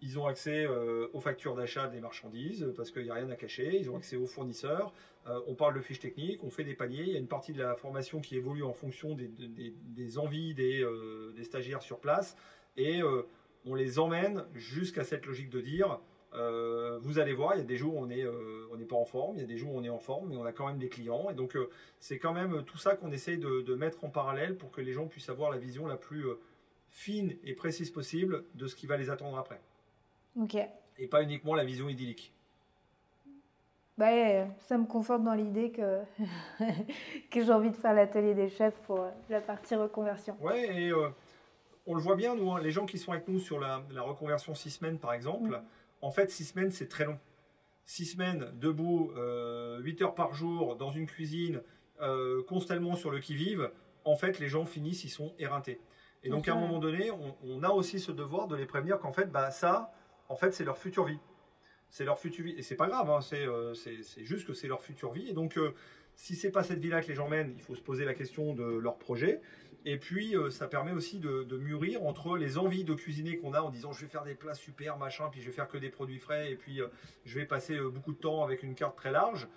Ils 0.05 0.19
ont 0.19 0.27
accès 0.27 0.67
euh, 0.67 1.07
aux 1.13 1.21
factures 1.21 1.55
d'achat 1.55 1.87
des 1.87 2.01
marchandises 2.01 2.73
parce 2.77 2.91
qu'il 2.91 3.05
n'y 3.05 3.11
a 3.11 3.15
rien 3.15 3.31
à 3.31 3.37
cacher. 3.37 3.79
Ils 3.79 3.89
ont 3.89 3.97
accès 3.97 4.17
aux 4.17 4.27
fournisseurs. 4.27 4.93
Euh, 5.29 5.41
on 5.47 5.55
parle 5.55 5.75
de 5.75 5.81
fiches 5.81 6.01
techniques, 6.01 6.43
on 6.43 6.51
fait 6.51 6.65
des 6.65 6.75
paniers. 6.75 7.05
Il 7.05 7.13
y 7.13 7.17
a 7.17 7.21
une 7.21 7.29
partie 7.29 7.53
de 7.53 7.63
la 7.63 7.77
formation 7.77 8.21
qui 8.21 8.37
évolue 8.37 8.65
en 8.65 8.73
fonction 8.73 9.15
des, 9.15 10.19
envies 10.19 10.55
des, 10.55 10.83
euh, 10.83 11.33
stagiaires 11.45 11.83
sur 11.83 12.01
place. 12.01 12.37
Et 12.77 13.01
euh, 13.01 13.23
on 13.65 13.77
les 13.77 14.01
emmène 14.01 14.45
jusqu'à 14.55 15.05
cette 15.05 15.25
logique 15.25 15.51
de 15.51 15.61
dire 15.61 16.01
euh, 16.35 16.99
vous 17.03 17.19
allez 17.19 17.35
voir, 17.35 17.55
il 17.55 17.59
y 17.59 17.61
a 17.61 17.65
des 17.65 17.77
jours 17.77 17.97
où 17.97 18.03
on 18.03 18.07
n'est 18.07 18.25
euh, 18.25 18.87
pas 18.89 18.97
en 18.97 19.05
forme, 19.05 19.37
il 19.37 19.41
y 19.41 19.45
a 19.45 19.47
des 19.47 19.59
jours 19.59 19.75
où 19.75 19.79
on 19.79 19.85
est 19.85 19.91
en 19.91 19.99
forme, 19.99 20.29
mais 20.31 20.37
on 20.37 20.45
a 20.45 20.53
quand 20.53 20.67
même 20.67 20.79
des 20.79 20.89
clients. 20.89 21.29
Et 21.31 21.35
donc, 21.35 21.57
euh, 21.57 21.71
c'est 22.01 22.19
quand 22.19 22.33
même 22.33 22.63
tout 22.65 22.79
ça 22.79 22.97
qu'on 22.97 23.13
essaye 23.13 23.39
de, 23.39 23.61
de 23.61 23.75
mettre 23.75 24.05
en 24.05 24.09
parallèle 24.09 24.57
pour 24.57 24.71
que 24.71 24.81
les 24.81 24.93
gens 24.93 25.07
puissent 25.07 25.29
avoir 25.29 25.51
la 25.51 25.59
vision 25.59 25.87
la 25.87 25.97
plus 25.97 26.27
fine 26.91 27.35
et 27.45 27.55
précise 27.55 27.91
possible 27.91 28.45
de 28.55 28.67
ce 28.67 28.77
qui 28.77 28.87
va 28.87 28.97
les 28.97 29.11
attendre 29.11 29.37
après. 29.39 29.61
Ok. 30.41 30.57
Et 30.99 31.07
pas 31.07 31.23
uniquement 31.23 31.55
la 31.55 31.65
vision 31.65 31.89
idyllique. 31.89 32.33
Bah, 33.99 34.11
ça 34.61 34.79
me 34.79 34.87
conforte 34.87 35.23
dans 35.23 35.35
l'idée 35.35 35.71
que, 35.71 36.01
que 37.31 37.45
j'ai 37.45 37.53
envie 37.53 37.71
de 37.71 37.77
faire 37.77 37.93
l'atelier 37.93 38.35
des 38.35 38.49
chefs 38.49 38.75
pour 38.87 39.07
la 39.29 39.41
partie 39.41 39.75
reconversion. 39.75 40.37
Ouais, 40.41 40.83
et 40.83 40.93
on 41.87 41.95
le 41.95 42.01
voit 42.01 42.17
bien, 42.17 42.35
nous, 42.35 42.53
hein, 42.53 42.61
les 42.61 42.71
gens 42.71 42.87
qui 42.87 42.99
sont 42.99 43.13
avec 43.13 43.29
nous 43.29 43.39
sur 43.39 43.61
la, 43.61 43.83
la 43.91 44.03
reconversion 44.03 44.55
six 44.55 44.71
semaines, 44.71 44.99
par 44.99 45.13
exemple, 45.13 45.51
Mm. 45.51 45.63
En 46.03 46.11
fait, 46.11 46.31
six 46.31 46.45
semaines, 46.45 46.71
c'est 46.71 46.89
très 46.89 47.05
long. 47.05 47.19
Six 47.85 48.07
semaines 48.07 48.53
debout, 48.55 49.13
euh, 49.17 49.81
8 49.81 50.03
heures 50.03 50.15
par 50.15 50.35
jour, 50.35 50.77
dans 50.77 50.91
une 50.91 51.07
cuisine, 51.07 51.63
euh, 52.01 52.43
constamment 52.45 52.95
sur 52.95 53.11
le 53.11 53.19
qui-vive, 53.21 53.71
en 54.05 54.17
fait, 54.17 54.39
les 54.39 54.49
gens 54.49 54.67
finissent, 54.67 55.05
ils 55.05 55.11
sont 55.11 55.33
éreintés. 55.39 55.81
Et 56.25 56.29
donc, 56.29 56.47
à 56.47 56.53
un 56.53 56.61
moment 56.61 56.79
donné, 56.79 57.11
on, 57.11 57.37
on 57.43 57.63
a 57.65 57.71
aussi 57.71 57.99
ce 57.99 58.13
devoir 58.13 58.47
de 58.47 58.55
les 58.55 58.67
prévenir 58.67 58.99
qu'en 58.99 59.13
fait, 59.13 59.27
bah, 59.27 59.51
ça, 59.51 59.93
en 60.29 60.37
fait, 60.37 60.53
c'est 60.53 60.65
leur 60.65 60.79
future 60.79 61.05
vie. 61.05 61.19
C'est 61.91 62.05
leur 62.05 62.19
future 62.19 62.45
vie. 62.45 62.55
Et 62.57 62.63
c'est 62.63 62.75
pas 62.77 62.87
grave, 62.87 63.11
hein, 63.11 63.21
c'est 63.21 63.47
euh, 63.47 63.75
c'est 63.75 64.25
juste 64.25 64.47
que 64.47 64.55
c'est 64.55 64.67
leur 64.69 64.83
future 64.83 65.13
vie. 65.13 65.29
Et 65.29 65.35
donc, 65.35 65.59
euh, 65.59 65.75
si 66.17 66.35
c'est 66.35 66.51
pas 66.51 66.63
cette 66.63 66.79
vie-là 66.79 67.03
que 67.03 67.09
les 67.09 67.15
gens 67.15 67.29
mènent, 67.29 67.53
il 67.55 67.63
faut 67.63 67.75
se 67.75 67.83
poser 67.83 68.05
la 68.07 68.15
question 68.15 68.55
de 68.55 68.65
leur 68.65 68.97
projet. 68.97 69.41
Et 69.85 69.99
puis, 69.99 70.37
euh, 70.37 70.51
ça 70.51 70.69
permet 70.69 70.93
aussi 70.93 71.19
de, 71.19 71.43
de 71.43 71.57
mûrir 71.57 72.05
entre 72.05 72.37
les 72.37 72.57
envies 72.57 72.85
de 72.85 72.95
cuisiner 72.95 73.37
qu'on 73.39 73.53
a 73.53 73.61
en 73.61 73.71
disant 73.71 73.93
je 73.93 74.03
vais 74.03 74.11
faire 74.11 74.23
des 74.23 74.35
plats 74.35 74.55
super, 74.55 74.97
machin, 74.97 75.29
puis 75.31 75.41
je 75.41 75.47
vais 75.47 75.53
faire 75.53 75.67
que 75.69 75.77
des 75.77 75.91
produits 75.91 76.19
frais, 76.21 76.53
et 76.53 76.57
puis 76.57 76.81
euh, 76.81 76.87
je 77.25 77.39
vais 77.39 77.47
passer 77.47 77.75
euh, 77.77 77.89
beaucoup 77.91 78.13
de 78.13 78.19
temps 78.19 78.45
avec 78.45 78.63
une 78.63 78.75
carte 78.75 78.97
très 78.97 79.11
large. 79.11 79.49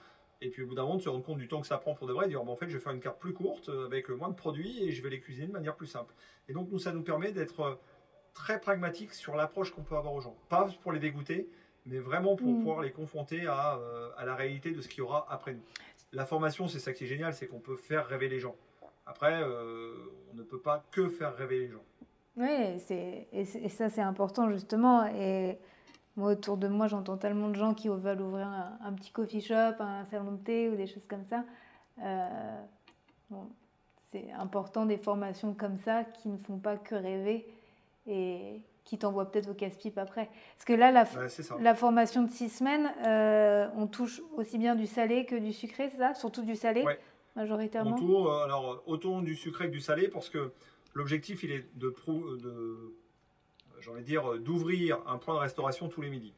Et 0.41 0.49
puis, 0.49 0.63
au 0.63 0.67
bout 0.67 0.75
d'un 0.75 0.81
moment, 0.81 0.95
de 0.95 1.01
se 1.01 1.09
rendre 1.09 1.23
compte 1.23 1.37
du 1.37 1.47
temps 1.47 1.61
que 1.61 1.67
ça 1.67 1.77
prend 1.77 1.93
pour 1.93 2.07
de 2.07 2.13
vrai, 2.13 2.25
et 2.25 2.29
dire 2.29 2.43
bon, 2.43 2.53
en 2.53 2.55
fait, 2.55 2.67
je 2.67 2.77
vais 2.77 2.83
faire 2.83 2.91
une 2.91 2.99
carte 2.99 3.19
plus 3.19 3.33
courte, 3.33 3.69
avec 3.69 4.09
moins 4.09 4.29
de 4.29 4.35
produits, 4.35 4.83
et 4.83 4.91
je 4.91 5.01
vais 5.03 5.09
les 5.09 5.19
cuisiner 5.19 5.47
de 5.47 5.53
manière 5.53 5.75
plus 5.75 5.87
simple. 5.87 6.13
Et 6.49 6.53
donc, 6.53 6.69
nous, 6.71 6.79
ça 6.79 6.91
nous 6.91 7.03
permet 7.03 7.31
d'être 7.31 7.79
très 8.33 8.59
pragmatique 8.59 9.13
sur 9.13 9.35
l'approche 9.35 9.71
qu'on 9.71 9.83
peut 9.83 9.95
avoir 9.95 10.13
aux 10.13 10.21
gens. 10.21 10.35
Pas 10.49 10.67
pour 10.81 10.91
les 10.91 10.99
dégoûter, 10.99 11.47
mais 11.85 11.99
vraiment 11.99 12.35
pour 12.35 12.47
Mm. 12.47 12.57
pouvoir 12.57 12.81
les 12.81 12.91
confronter 12.91 13.45
à, 13.47 13.79
à 14.17 14.25
la 14.25 14.35
réalité 14.35 14.71
de 14.71 14.81
ce 14.81 14.87
qu'il 14.89 14.99
y 14.99 15.01
aura 15.01 15.25
après 15.29 15.53
nous. 15.53 15.63
La 16.11 16.25
formation, 16.25 16.67
c'est 16.67 16.79
ça 16.79 16.93
qui 16.93 17.05
est 17.05 17.07
génial, 17.07 17.33
c'est 17.33 17.47
qu'on 17.47 17.59
peut 17.59 17.77
faire 17.77 18.07
rêver 18.07 18.27
les 18.27 18.39
gens. 18.39 18.55
Après, 19.05 19.41
euh, 19.41 19.93
on 20.31 20.35
ne 20.35 20.43
peut 20.43 20.59
pas 20.59 20.83
que 20.91 21.09
faire 21.09 21.35
rêver 21.35 21.59
les 21.59 21.67
gens. 21.69 21.83
Oui, 22.37 22.49
et, 22.89 23.27
et 23.31 23.69
ça 23.69 23.89
c'est 23.89 24.01
important 24.01 24.49
justement. 24.51 25.05
Et 25.05 25.57
moi 26.17 26.31
autour 26.31 26.57
de 26.57 26.67
moi, 26.67 26.87
j'entends 26.87 27.17
tellement 27.17 27.49
de 27.49 27.55
gens 27.55 27.73
qui 27.73 27.87
veulent 27.87 28.21
ouvrir 28.21 28.47
un, 28.47 28.77
un 28.83 28.93
petit 28.93 29.11
coffee 29.11 29.41
shop, 29.41 29.75
un 29.79 30.05
salon 30.05 30.33
de 30.33 30.37
thé 30.43 30.69
ou 30.69 30.75
des 30.75 30.87
choses 30.87 31.05
comme 31.07 31.23
ça. 31.25 31.43
Euh, 32.03 32.61
bon, 33.29 33.47
c'est 34.11 34.31
important 34.33 34.85
des 34.85 34.97
formations 34.97 35.53
comme 35.53 35.77
ça 35.77 36.03
qui 36.03 36.29
ne 36.29 36.37
font 36.37 36.57
pas 36.57 36.77
que 36.77 36.95
rêver 36.95 37.47
et 38.07 38.61
qui 38.83 38.97
t'envoient 38.97 39.31
peut-être 39.31 39.49
au 39.49 39.53
casse-pipe 39.53 39.97
après. 39.97 40.29
Parce 40.55 40.65
que 40.65 40.73
là, 40.73 40.91
Ouais, 40.91 41.27
la 41.59 41.73
formation 41.73 42.21
de 42.23 42.29
six 42.29 42.49
semaines, 42.49 42.91
euh, 43.07 43.67
on 43.77 43.87
touche 43.87 44.21
aussi 44.37 44.57
bien 44.57 44.75
du 44.75 44.85
salé 44.87 45.25
que 45.25 45.35
du 45.35 45.53
sucré, 45.53 45.89
c'est 45.89 45.97
ça? 45.97 46.13
Surtout 46.13 46.43
du 46.43 46.55
salé, 46.55 46.83
Ouais. 46.83 46.99
Majoritairement. 47.35 47.95
Autour, 47.95 48.31
euh, 48.31 48.43
alors, 48.43 48.71
euh, 48.71 48.77
autant 48.85 49.21
du 49.21 49.35
sucré 49.35 49.67
que 49.67 49.71
du 49.71 49.81
salé, 49.81 50.07
parce 50.07 50.29
que 50.29 50.51
l'objectif, 50.93 51.43
il 51.43 51.51
est 51.51 51.65
de, 51.75 51.89
de 51.89 52.93
euh, 53.87 54.01
dire, 54.01 54.31
euh, 54.33 54.39
d'ouvrir 54.39 54.99
un 55.07 55.17
point 55.17 55.35
de 55.35 55.39
restauration 55.39 55.87
tous 55.89 56.01
les 56.01 56.09
midis. 56.09 56.33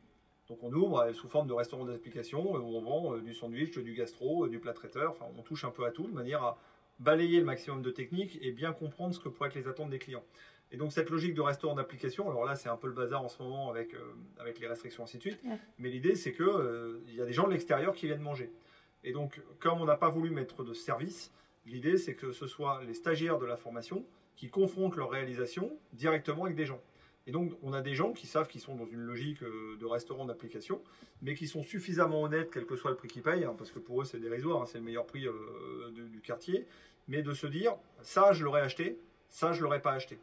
Donc 0.50 0.60
on 0.64 0.72
ouvre 0.74 1.00
euh, 1.00 1.14
sous 1.14 1.28
forme 1.28 1.48
de 1.48 1.54
restaurant 1.54 1.86
d'application 1.86 2.56
euh, 2.56 2.60
où 2.60 2.78
on 2.78 2.82
vend 2.82 3.14
euh, 3.16 3.22
du 3.22 3.34
sandwich, 3.34 3.78
du 3.78 3.94
gastro, 3.94 4.46
euh, 4.46 4.50
du 4.50 4.60
plat 4.60 4.74
traiteur. 4.74 5.12
Enfin, 5.12 5.26
on 5.38 5.42
touche 5.42 5.66
un 5.66 5.72
peu 5.72 5.86
à 5.86 5.92
tout 5.92 6.08
de 6.08 6.14
manière 6.14 6.42
à 6.44 6.58
balayer 7.00 7.40
le 7.40 7.46
maximum 7.46 7.82
de 7.82 7.92
techniques 7.92 8.40
et 8.42 8.52
bien 8.52 8.72
comprendre 8.74 9.14
ce 9.14 9.20
que 9.20 9.30
pourraient 9.30 9.50
être 9.50 9.56
les 9.56 9.68
attentes 9.68 9.90
des 9.90 10.00
clients. 10.00 10.24
Et 10.72 10.78
donc 10.78 10.92
cette 10.92 11.10
logique 11.10 11.34
de 11.34 11.42
restaurant 11.42 11.76
d'application, 11.76 12.30
alors 12.30 12.44
là 12.44 12.56
c'est 12.56 12.70
un 12.70 12.76
peu 12.76 12.88
le 12.88 12.94
bazar 12.94 13.24
en 13.24 13.30
ce 13.30 13.42
moment 13.42 13.70
avec, 13.70 13.94
euh, 13.94 14.00
avec 14.40 14.60
les 14.60 14.68
restrictions 14.68 15.04
ainsi 15.04 15.18
de 15.18 15.22
suite, 15.22 15.40
Ouais. 15.46 15.58
mais 15.78 15.90
l'idée 15.90 16.16
c'est 16.16 16.34
que 16.34 16.44
euh, 16.44 17.00
il 17.08 17.16
y 17.16 17.22
a 17.22 17.26
des 17.26 17.32
gens 17.34 17.46
de 17.48 17.52
l'extérieur 17.54 17.94
qui 17.94 18.08
viennent 18.08 18.22
manger. 18.22 18.52
Et 19.04 19.12
donc 19.12 19.42
comme 19.60 19.82
on 19.82 19.86
n'a 19.86 19.96
pas 19.96 20.10
voulu 20.10 20.30
mettre 20.30 20.64
de 20.64 20.74
service, 20.74 21.32
l'idée 21.66 21.98
c'est 21.98 22.16
que 22.16 22.32
ce 22.32 22.48
soit 22.48 22.84
les 22.84 22.94
stagiaires 22.94 23.40
de 23.40 23.46
la 23.46 23.58
formation 23.58 24.06
qui 24.36 24.50
confrontent 24.50 24.96
leur 24.96 25.10
réalisation 25.10 25.72
directement 25.94 26.46
avec 26.46 26.56
des 26.56 26.66
gens. 26.66 26.82
Et 27.26 27.32
donc 27.32 27.54
on 27.62 27.74
a 27.74 27.82
des 27.82 27.94
gens 27.94 28.14
qui 28.14 28.28
savent 28.28 28.48
qu'ils 28.48 28.62
sont 28.62 28.76
dans 28.76 28.86
une 28.86 29.02
logique 29.02 29.44
euh, 29.44 29.76
de 29.78 29.86
restaurant 29.86 30.26
d'application, 30.26 30.82
mais 31.22 31.36
qui 31.36 31.48
sont 31.48 31.64
suffisamment 31.64 32.22
honnêtes, 32.24 32.52
quel 32.52 32.66
que 32.66 32.76
soit 32.76 32.92
le 32.92 32.98
prix 32.98 33.10
qu'ils 33.10 33.24
payent, 33.24 33.44
hein, 33.44 33.56
parce 33.58 33.72
que 33.72 33.80
pour 33.80 34.02
eux 34.02 34.06
c'est 34.06 34.20
dérisoire, 34.20 34.62
hein, 34.62 34.66
c'est 34.66 34.78
le 34.78 34.84
meilleur 34.86 35.06
prix 35.06 35.28
euh, 35.28 35.92
du 35.92 36.22
quartier, 36.22 36.66
mais 37.08 37.22
de 37.22 37.34
se 37.34 37.48
dire 37.48 37.76
ça 38.02 38.32
je 38.32 38.44
l'aurais 38.44 38.62
acheté, 38.62 38.98
ça 39.30 39.52
je 39.52 39.62
l'aurais 39.62 39.82
pas 39.82 39.92
acheté. 39.92 40.20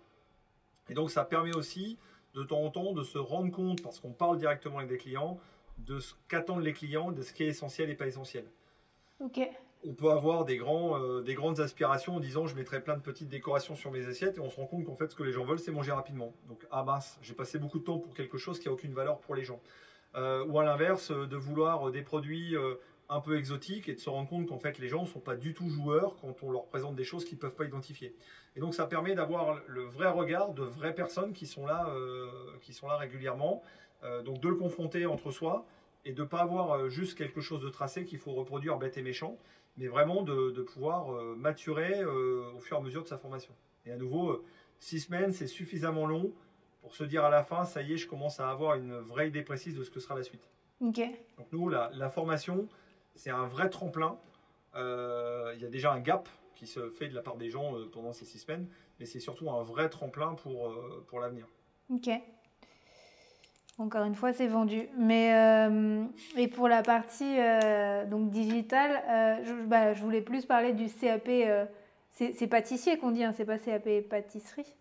Et 0.88 0.94
donc 0.94 1.10
ça 1.10 1.24
permet 1.24 1.54
aussi 1.54 1.98
de 2.34 2.42
temps 2.42 2.62
en 2.62 2.70
temps 2.70 2.92
de 2.92 3.02
se 3.02 3.18
rendre 3.18 3.50
compte, 3.50 3.82
parce 3.82 4.00
qu'on 4.00 4.12
parle 4.12 4.38
directement 4.38 4.78
avec 4.78 4.90
des 4.90 4.98
clients, 4.98 5.38
de 5.78 5.98
ce 5.98 6.14
qu'attendent 6.28 6.62
les 6.62 6.72
clients, 6.72 7.12
de 7.12 7.22
ce 7.22 7.32
qui 7.32 7.44
est 7.44 7.48
essentiel 7.48 7.90
et 7.90 7.94
pas 7.94 8.06
essentiel. 8.06 8.44
On 9.86 9.92
peut 9.92 10.10
avoir 10.10 10.44
des, 10.44 10.56
grands, 10.56 10.98
euh, 10.98 11.20
des 11.20 11.34
grandes 11.34 11.60
aspirations 11.60 12.16
en 12.16 12.20
disant 12.20 12.46
je 12.46 12.56
mettrai 12.56 12.80
plein 12.82 12.96
de 12.96 13.02
petites 13.02 13.28
décorations 13.28 13.74
sur 13.74 13.90
mes 13.90 14.06
assiettes 14.06 14.38
et 14.38 14.40
on 14.40 14.48
se 14.48 14.56
rend 14.56 14.66
compte 14.66 14.84
qu'en 14.84 14.96
fait 14.96 15.10
ce 15.10 15.14
que 15.14 15.22
les 15.22 15.32
gens 15.32 15.44
veulent 15.44 15.58
c'est 15.58 15.72
manger 15.72 15.92
rapidement. 15.92 16.32
Donc 16.48 16.66
ah 16.70 16.82
mince, 16.84 17.18
j'ai 17.22 17.34
passé 17.34 17.58
beaucoup 17.58 17.78
de 17.78 17.84
temps 17.84 17.98
pour 17.98 18.14
quelque 18.14 18.38
chose 18.38 18.58
qui 18.58 18.68
a 18.68 18.72
aucune 18.72 18.94
valeur 18.94 19.18
pour 19.18 19.34
les 19.34 19.44
gens. 19.44 19.60
Euh, 20.14 20.44
ou 20.46 20.58
à 20.58 20.64
l'inverse, 20.64 21.10
euh, 21.10 21.26
de 21.26 21.36
vouloir 21.36 21.90
des 21.90 22.02
produits 22.02 22.56
un 23.10 23.20
peu 23.20 23.36
exotiques 23.36 23.88
et 23.88 23.94
de 23.94 24.00
se 24.00 24.08
rendre 24.08 24.28
compte 24.28 24.46
qu'en 24.46 24.58
fait 24.58 24.78
les 24.78 24.88
gens 24.88 25.02
ne 25.02 25.06
sont 25.06 25.20
pas 25.20 25.36
du 25.36 25.52
tout 25.52 25.68
joueurs 25.68 26.16
quand 26.22 26.42
on 26.42 26.50
leur 26.50 26.64
présente 26.64 26.96
des 26.96 27.04
choses 27.04 27.26
qu'ils 27.26 27.36
ne 27.36 27.42
peuvent 27.42 27.54
pas 27.54 27.66
identifier. 27.66 28.16
Et 28.56 28.60
donc 28.60 28.74
ça 28.74 28.86
permet 28.86 29.14
d'avoir 29.14 29.60
le 29.66 29.82
vrai 29.82 30.08
regard 30.08 30.54
de 30.54 30.62
vraies 30.62 30.94
personnes 30.94 31.34
qui 31.34 31.46
sont 31.46 31.66
là, 31.66 31.92
qui 32.62 32.72
sont 32.72 32.88
là 32.88 32.96
régulièrement, 32.96 33.62
donc 34.24 34.40
de 34.40 34.48
le 34.48 34.54
confronter 34.54 35.04
entre 35.04 35.30
soi 35.30 35.66
et 36.04 36.12
de 36.12 36.22
ne 36.22 36.26
pas 36.28 36.40
avoir 36.40 36.72
euh, 36.72 36.88
juste 36.88 37.16
quelque 37.16 37.40
chose 37.40 37.62
de 37.62 37.68
tracé 37.68 38.04
qu'il 38.04 38.18
faut 38.18 38.32
reproduire 38.32 38.76
bête 38.78 38.96
et 38.96 39.02
méchant, 39.02 39.38
mais 39.76 39.86
vraiment 39.88 40.22
de, 40.22 40.50
de 40.50 40.62
pouvoir 40.62 41.14
euh, 41.14 41.34
maturer 41.36 42.00
euh, 42.00 42.52
au 42.54 42.60
fur 42.60 42.76
et 42.76 42.80
à 42.80 42.82
mesure 42.82 43.02
de 43.02 43.08
sa 43.08 43.18
formation. 43.18 43.52
Et 43.86 43.92
à 43.92 43.96
nouveau, 43.96 44.44
six 44.78 45.00
semaines, 45.00 45.32
c'est 45.32 45.46
suffisamment 45.46 46.06
long 46.06 46.32
pour 46.82 46.94
se 46.94 47.04
dire 47.04 47.24
à 47.24 47.30
la 47.30 47.42
fin, 47.42 47.64
ça 47.64 47.82
y 47.82 47.94
est, 47.94 47.96
je 47.96 48.06
commence 48.06 48.40
à 48.40 48.50
avoir 48.50 48.74
une 48.74 48.98
vraie 48.98 49.28
idée 49.28 49.42
précise 49.42 49.74
de 49.74 49.82
ce 49.82 49.90
que 49.90 50.00
sera 50.00 50.14
la 50.14 50.22
suite. 50.22 50.48
Donc 51.38 51.46
nous, 51.52 51.68
la, 51.68 51.90
la 51.94 52.10
formation, 52.10 52.68
c'est 53.14 53.30
un 53.30 53.46
vrai 53.46 53.70
tremplin. 53.70 54.18
Euh, 54.74 55.52
Il 55.56 55.62
y 55.62 55.64
a 55.64 55.68
déjà 55.70 55.92
un 55.92 56.00
gap 56.00 56.28
qui 56.54 56.66
se 56.66 56.90
fait 56.90 57.08
de 57.08 57.14
la 57.14 57.22
part 57.22 57.36
des 57.36 57.48
gens 57.50 57.74
pendant 57.92 58.12
ces 58.12 58.24
six 58.24 58.38
semaines, 58.38 58.68
mais 59.00 59.06
c'est 59.06 59.20
surtout 59.20 59.50
un 59.50 59.62
vrai 59.62 59.88
tremplin 59.88 60.34
pour, 60.34 60.72
pour 61.06 61.20
l'avenir. 61.20 61.48
Ok. 61.90 62.10
Encore 63.78 64.04
une 64.04 64.14
fois, 64.14 64.32
c'est 64.32 64.46
vendu. 64.46 64.88
Mais 64.96 65.34
euh, 65.34 66.04
et 66.36 66.48
pour 66.48 66.68
la 66.68 66.82
partie 66.82 67.38
euh, 67.40 68.04
donc 68.06 68.30
digitale, 68.30 69.02
euh, 69.08 69.44
je, 69.44 69.52
bah, 69.66 69.94
je 69.94 70.02
voulais 70.02 70.20
plus 70.20 70.46
parler 70.46 70.72
du 70.72 70.86
CAP. 70.88 71.28
c'est 72.12 72.32
c'est 72.34 72.46
pâtissier 72.46 72.98
qu'on 72.98 73.10
dit, 73.10 73.24
hein, 73.24 73.32
c'est 73.36 73.44
pas 73.44 73.58
CAP 73.58 73.88
pâtisserie. 74.08 74.72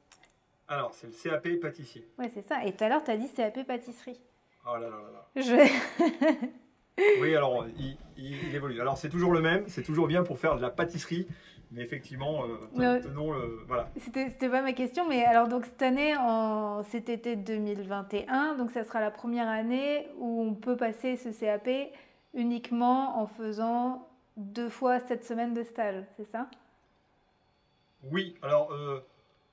Alors, 0.68 0.94
c'est 0.94 1.08
le 1.08 1.14
CAP 1.14 1.60
pâtissier. 1.60 2.08
Ouais, 2.20 2.30
c'est 2.34 2.42
ça. 2.48 2.64
Et 2.66 2.72
tout 2.72 2.84
à 2.84 2.90
l'heure, 2.90 3.04
tu 3.04 3.12
as 3.12 3.18
dit 3.18 3.28
CAP 3.34 3.64
pâtisserie. 3.66 4.20
Oh 4.66 4.76
là 4.76 4.82
là 4.82 4.88
là 4.90 5.12
là. 5.12 5.28
Je... 5.36 7.20
Oui, 7.20 7.36
alors 7.36 7.66
il, 7.80 7.98
il- 8.18 8.48
il 8.50 8.56
évolue. 8.56 8.80
Alors 8.80 8.98
c'est 9.00 9.10
toujours 9.10 9.32
le 9.32 9.42
même, 9.42 9.64
c'est 9.68 9.82
toujours 9.82 10.06
bien 10.08 10.24
pour 10.24 10.38
faire 10.38 10.56
de 10.56 10.62
la 10.62 10.70
pâtisserie, 10.70 11.28
mais 11.74 11.82
effectivement, 11.82 12.46
euh, 12.46 13.02
tenons 13.02 13.32
le. 13.34 13.64
Voilà. 13.68 13.90
C'était 13.98 14.30
pas 14.50 14.62
ma 14.62 14.74
question, 14.74 15.08
mais 15.08 15.26
alors 15.26 15.48
donc 15.48 15.66
cette 15.66 15.82
année, 15.82 16.16
en 16.16 16.84
cet 16.84 17.10
été 17.10 17.36
2021, 17.36 18.56
donc 18.56 18.72
ça 18.72 18.84
sera 18.84 19.02
la 19.02 19.10
première 19.12 19.48
année 19.48 20.08
où 20.18 20.42
on 20.44 20.54
peut 20.54 20.78
passer 20.78 21.18
ce 21.18 21.30
CAP 21.30 21.68
uniquement 22.36 23.20
en 23.20 23.28
faisant 23.28 24.08
deux 24.38 24.70
fois 24.70 25.00
cette 25.00 25.26
semaine 25.26 25.54
de 25.54 25.64
stage, 25.64 26.04
c'est 26.16 26.30
ça? 26.32 26.48
Oui, 28.04 28.36
alors 28.44 28.72
euh, 28.74 29.00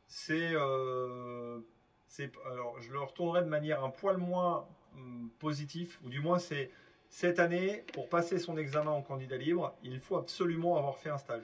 c'est. 0.06 0.50
euh, 0.54 1.60
c'est- 2.06 2.32
alors 2.50 2.78
je 2.80 2.92
le 2.92 3.00
retournerai 3.00 3.42
de 3.42 3.48
manière 3.48 3.82
un 3.82 3.90
poil 3.90 4.18
moins 4.18 4.66
hum, 4.94 5.30
positif, 5.38 5.98
ou 6.04 6.10
du 6.10 6.20
moins 6.20 6.38
c'est. 6.38 6.70
Cette 7.12 7.40
année, 7.40 7.84
pour 7.92 8.08
passer 8.08 8.38
son 8.38 8.56
examen 8.56 8.92
en 8.92 9.02
candidat 9.02 9.36
libre, 9.36 9.74
il 9.82 9.98
faut 9.98 10.16
absolument 10.16 10.76
avoir 10.76 10.96
fait 10.96 11.10
un 11.10 11.18
stage. 11.18 11.42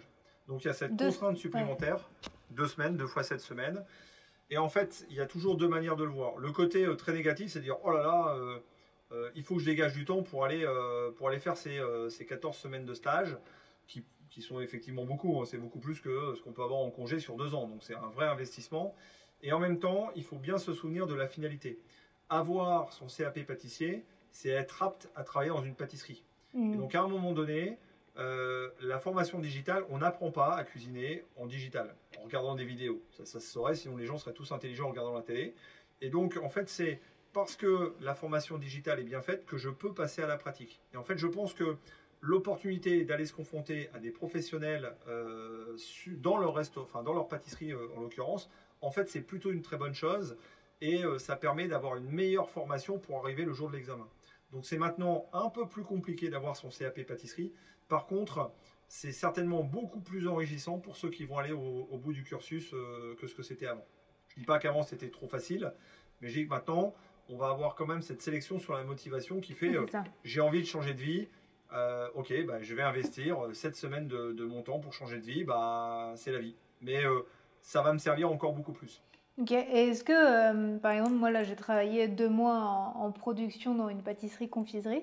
Donc 0.49 0.65
il 0.65 0.69
y 0.69 0.71
a 0.71 0.75
cette 0.75 0.97
Deux- 0.97 1.11
contrainte 1.11 1.37
supplémentaire, 1.37 2.09
deux 2.51 2.67
semaines, 2.67 2.97
deux 2.97 3.07
fois 3.07 3.23
cette 3.23 3.41
semaine. 3.41 3.85
Et 4.51 4.59
en 4.59 4.69
fait, 4.69 5.05
il 5.11 5.17
y 5.17 5.21
a 5.21 5.27
toujours 5.27 5.57
deux 5.57 5.69
manières 5.69 5.97
de 5.97 6.05
le 6.05 6.11
voir. 6.11 6.39
Le 6.39 6.53
côté 6.53 6.87
très 6.97 7.13
négatif, 7.13 7.51
c'est 7.53 7.59
de 7.59 7.65
dire, 7.65 7.79
oh 7.83 7.91
là 7.91 8.03
là, 8.03 8.39
il 9.35 9.43
faut 9.43 9.57
que 9.57 9.61
je 9.61 9.67
dégage 9.67 9.93
du 9.93 10.05
temps 10.05 10.23
pour 10.23 10.45
aller, 10.45 10.65
pour 11.17 11.29
aller 11.29 11.41
faire 11.41 11.57
ces, 11.57 11.81
ces 12.11 12.27
14 12.27 12.57
semaines 12.57 12.85
de 12.85 12.95
stage, 12.95 13.37
qui, 13.89 14.05
qui 14.31 14.43
sont 14.43 14.61
effectivement 14.61 15.05
beaucoup, 15.05 15.41
hein. 15.41 15.45
c'est 15.47 15.59
beaucoup 15.59 15.79
plus 15.81 16.01
que 16.01 16.35
ce 16.37 16.43
qu'on 16.43 16.53
peut 16.53 16.63
avoir 16.63 16.81
en 16.81 16.91
congé 16.91 17.19
sur 17.19 17.37
deux 17.37 17.55
ans. 17.55 17.67
Donc 17.67 17.83
c'est 17.83 17.95
un 17.95 18.11
vrai 18.15 18.27
investissement. 18.27 18.95
Et 19.43 19.53
en 19.53 19.59
même 19.59 19.79
temps, 19.79 20.11
il 20.15 20.25
faut 20.25 20.37
bien 20.37 20.59
se 20.59 20.73
souvenir 20.73 21.07
de 21.07 21.15
la 21.15 21.27
finalité. 21.27 21.81
Avoir 22.29 22.93
son 22.93 23.07
CAP 23.07 23.45
pâtissier, 23.47 24.05
c'est 24.31 24.51
être 24.51 24.83
apte 24.83 25.09
à 25.15 25.25
travailler 25.25 25.51
dans 25.51 25.63
une 25.63 25.75
pâtisserie. 25.75 26.23
Mmh. 26.55 26.77
donc 26.77 26.95
à 26.95 27.03
un 27.03 27.09
moment 27.09 27.33
donné, 27.33 27.77
euh, 28.19 28.71
la 28.81 28.99
formation 28.99 29.39
digitale, 29.39 29.85
on 29.91 29.99
n'apprend 29.99 30.31
pas 30.31 30.55
à 30.55 30.65
cuisiner 30.65 31.25
en 31.37 31.47
digital, 31.47 31.95
en 32.19 32.25
regardant 32.25 32.55
des 32.55 32.65
vidéos. 32.65 33.03
Ça, 33.11 33.25
se 33.27 33.41
saurait, 33.41 33.75
sinon 33.75 33.97
les 33.97 34.07
gens 34.07 34.17
seraient 34.17 34.33
tous 34.33 34.53
intelligents 34.53 34.87
en 34.87 34.91
regardant 34.91 35.15
la 35.15 35.23
télé. 35.23 35.55
Et 36.01 36.09
donc, 36.09 36.39
en 36.43 36.49
fait, 36.49 36.69
c'est 36.69 37.01
parce 37.33 37.57
que 37.57 37.95
la 38.01 38.15
formation 38.15 38.57
digitale 38.57 39.01
est 39.01 39.05
bien 39.05 39.21
faite 39.21 39.45
que 39.45 39.59
je 39.59 39.69
peux 39.69 39.93
passer 39.93 40.23
à 40.23 40.27
la 40.27 40.39
pratique. 40.39 40.81
Et 40.95 40.97
en 40.97 41.05
fait, 41.05 41.19
je 41.19 41.27
pense 41.27 41.53
que 41.53 41.77
l'opportunité 42.23 43.05
d'aller 43.05 43.27
se 43.27 43.35
confronter 43.35 43.91
à 43.93 43.99
des 43.99 44.11
professionnels 44.11 44.97
euh, 45.09 45.77
dans 46.09 46.39
leur 46.39 46.55
resto, 46.55 46.81
enfin 46.81 47.03
dans 47.03 47.13
leur 47.13 47.29
pâtisserie 47.29 47.73
euh, 47.73 47.89
en 47.97 48.01
l'occurrence, 48.01 48.49
en 48.81 48.91
fait, 48.91 49.11
c'est 49.11 49.21
plutôt 49.21 49.53
une 49.53 49.63
très 49.63 49.77
bonne 49.77 49.95
chose 49.95 50.37
et 50.83 51.03
ça 51.19 51.37
permet 51.37 51.69
d'avoir 51.69 51.97
une 51.97 52.11
meilleure 52.11 52.51
formation 52.51 52.99
pour 52.99 53.25
arriver 53.25 53.47
le 53.47 53.55
jour 53.55 53.71
de 53.71 53.77
l'examen. 53.77 54.07
Donc 54.53 54.65
c'est 54.65 54.79
maintenant 54.79 55.29
un 55.33 55.49
peu 55.49 55.67
plus 55.67 55.85
compliqué 55.85 56.29
d'avoir 56.29 56.57
son 56.57 56.69
CAP 56.69 57.03
pâtisserie, 57.05 57.53
par 57.89 58.07
contre, 58.07 58.53
c'est 58.89 59.13
certainement 59.13 59.63
beaucoup 59.63 60.01
plus 60.01 60.29
enrichissant 60.29 60.79
pour 60.79 60.97
ceux 60.97 61.11
qui 61.11 61.25
vont 61.25 61.39
aller 61.39 61.53
au, 61.53 61.99
bout 61.99 62.13
du 62.13 62.23
cursus 62.23 62.73
euh, 62.73 63.15
que 63.21 63.27
ce 63.27 63.35
que 63.35 63.43
c'était 63.43 63.67
avant. 63.67 63.85
Je 64.29 64.37
ne 64.37 64.41
dis 64.41 64.47
pas 64.47 64.59
qu'avant 64.59 64.83
c'était 64.83 65.09
trop 65.09 65.29
facile, 65.29 65.73
mais 66.21 66.29
je 66.29 66.35
dis 66.35 66.45
que 66.45 66.51
maintenant, 66.51 66.95
on 67.29 67.37
va 67.37 67.49
avoir 67.49 67.75
quand 67.75 67.87
même 67.87 68.03
cette 68.03 68.23
sélection 68.23 68.59
sur 68.59 68.75
la 68.75 68.85
motivation 68.85 69.41
qui 69.41 69.55
fait 69.55 69.75
euh, 69.75 69.87
j'ai 70.25 70.41
envie 70.41 70.61
de 70.61 70.67
changer 70.67 70.95
de 70.95 71.03
vie. 71.03 71.29
Euh, 71.73 72.09
ok, 72.15 72.33
bah, 72.47 72.63
je 72.63 72.75
vais 72.75 72.83
investir 72.83 73.39
7 73.53 73.75
semaines 73.75 74.07
de, 74.07 74.45
mon 74.45 74.63
temps 74.63 74.79
pour 74.79 74.93
changer 74.93 75.19
de 75.19 75.25
vie, 75.25 75.43
bah, 75.43 76.13
c'est 76.15 76.31
la 76.31 76.39
vie. 76.39 76.55
Mais 76.81 77.03
ça 77.61 77.83
va 77.83 77.93
me 77.93 77.99
servir 77.99 78.31
encore 78.31 78.53
beaucoup 78.53 78.73
plus. 78.73 79.03
Ok, 79.39 79.51
et 79.51 79.89
est-ce 79.89 80.05
que, 80.05 80.79
par 80.79 80.93
exemple, 80.93 81.15
moi 81.15 81.31
là 81.31 81.43
j'ai 81.43 81.57
travaillé 81.57 82.07
deux 82.07 82.29
mois 82.29 82.93
en 82.95 83.11
production 83.11 83.75
dans 83.75 83.89
une 83.89 84.03
pâtisserie-confiserie. 84.03 85.03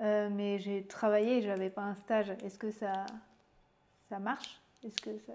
Euh, 0.00 0.28
mais 0.30 0.58
j'ai 0.58 0.84
travaillé, 0.84 1.42
je 1.42 1.48
n'avais 1.48 1.70
pas 1.70 1.82
un 1.82 1.94
stage. 1.94 2.30
Est-ce 2.44 2.58
que 2.58 2.70
ça, 2.70 3.06
ça 4.08 4.18
marche? 4.18 4.60
Est-ce 4.84 5.00
que 5.00 5.10
ça... 5.26 5.32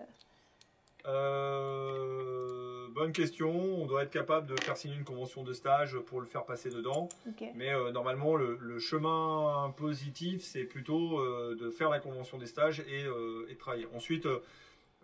Euh, 1.05 2.87
bonne 2.91 3.11
question. 3.11 3.51
On 3.51 3.85
doit 3.85 4.03
être 4.03 4.11
capable 4.11 4.47
de 4.47 4.55
faire 4.61 4.77
signer 4.77 4.95
une 4.95 5.03
convention 5.03 5.43
de 5.43 5.51
stage 5.51 5.99
pour 5.99 6.21
le 6.21 6.25
faire 6.25 6.45
passer 6.45 6.69
dedans. 6.69 7.09
Mais 7.55 7.73
euh, 7.73 7.91
normalement, 7.91 8.35
le, 8.35 8.79
chemin 8.79 9.73
positif, 9.75 10.41
c'est 10.43 10.63
plutôt 10.63 11.21
de 11.55 11.69
faire 11.69 11.89
la 11.89 11.99
convention 11.99 12.37
des 12.37 12.45
stages 12.45 12.79
et, 12.81 13.05
et 13.49 13.55
travailler. 13.57 13.87
Ensuite, 13.93 14.27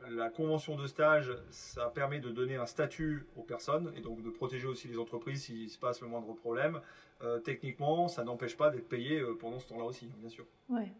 la 0.10 0.30
convention 0.30 0.76
de 0.76 0.88
stage, 0.88 1.32
ça 1.50 1.90
permet 1.90 2.20
de 2.20 2.30
donner 2.30 2.56
un 2.56 2.66
statut 2.66 3.26
aux 3.36 3.44
personnes 3.44 3.92
et 3.96 4.02
donc 4.02 4.22
de 4.22 4.30
protéger 4.30 4.68
aussi 4.68 4.88
les 4.88 4.98
entreprises 4.98 5.44
s'il 5.44 5.70
se 5.70 5.78
passe 5.78 6.02
le 6.02 6.08
moindre 6.08 6.34
problème. 6.34 6.82
Euh, 7.22 7.40
techniquement, 7.40 8.08
ça 8.08 8.24
n'empêche 8.24 8.56
pas 8.56 8.70
d'être 8.70 8.88
payé 8.88 9.20
euh, 9.20 9.36
pendant 9.40 9.60
ce 9.60 9.68
temps-là 9.68 9.86
aussi, 9.86 10.08
bien 10.18 10.30
sûr. 10.30 10.46
Ouais. 10.70 10.92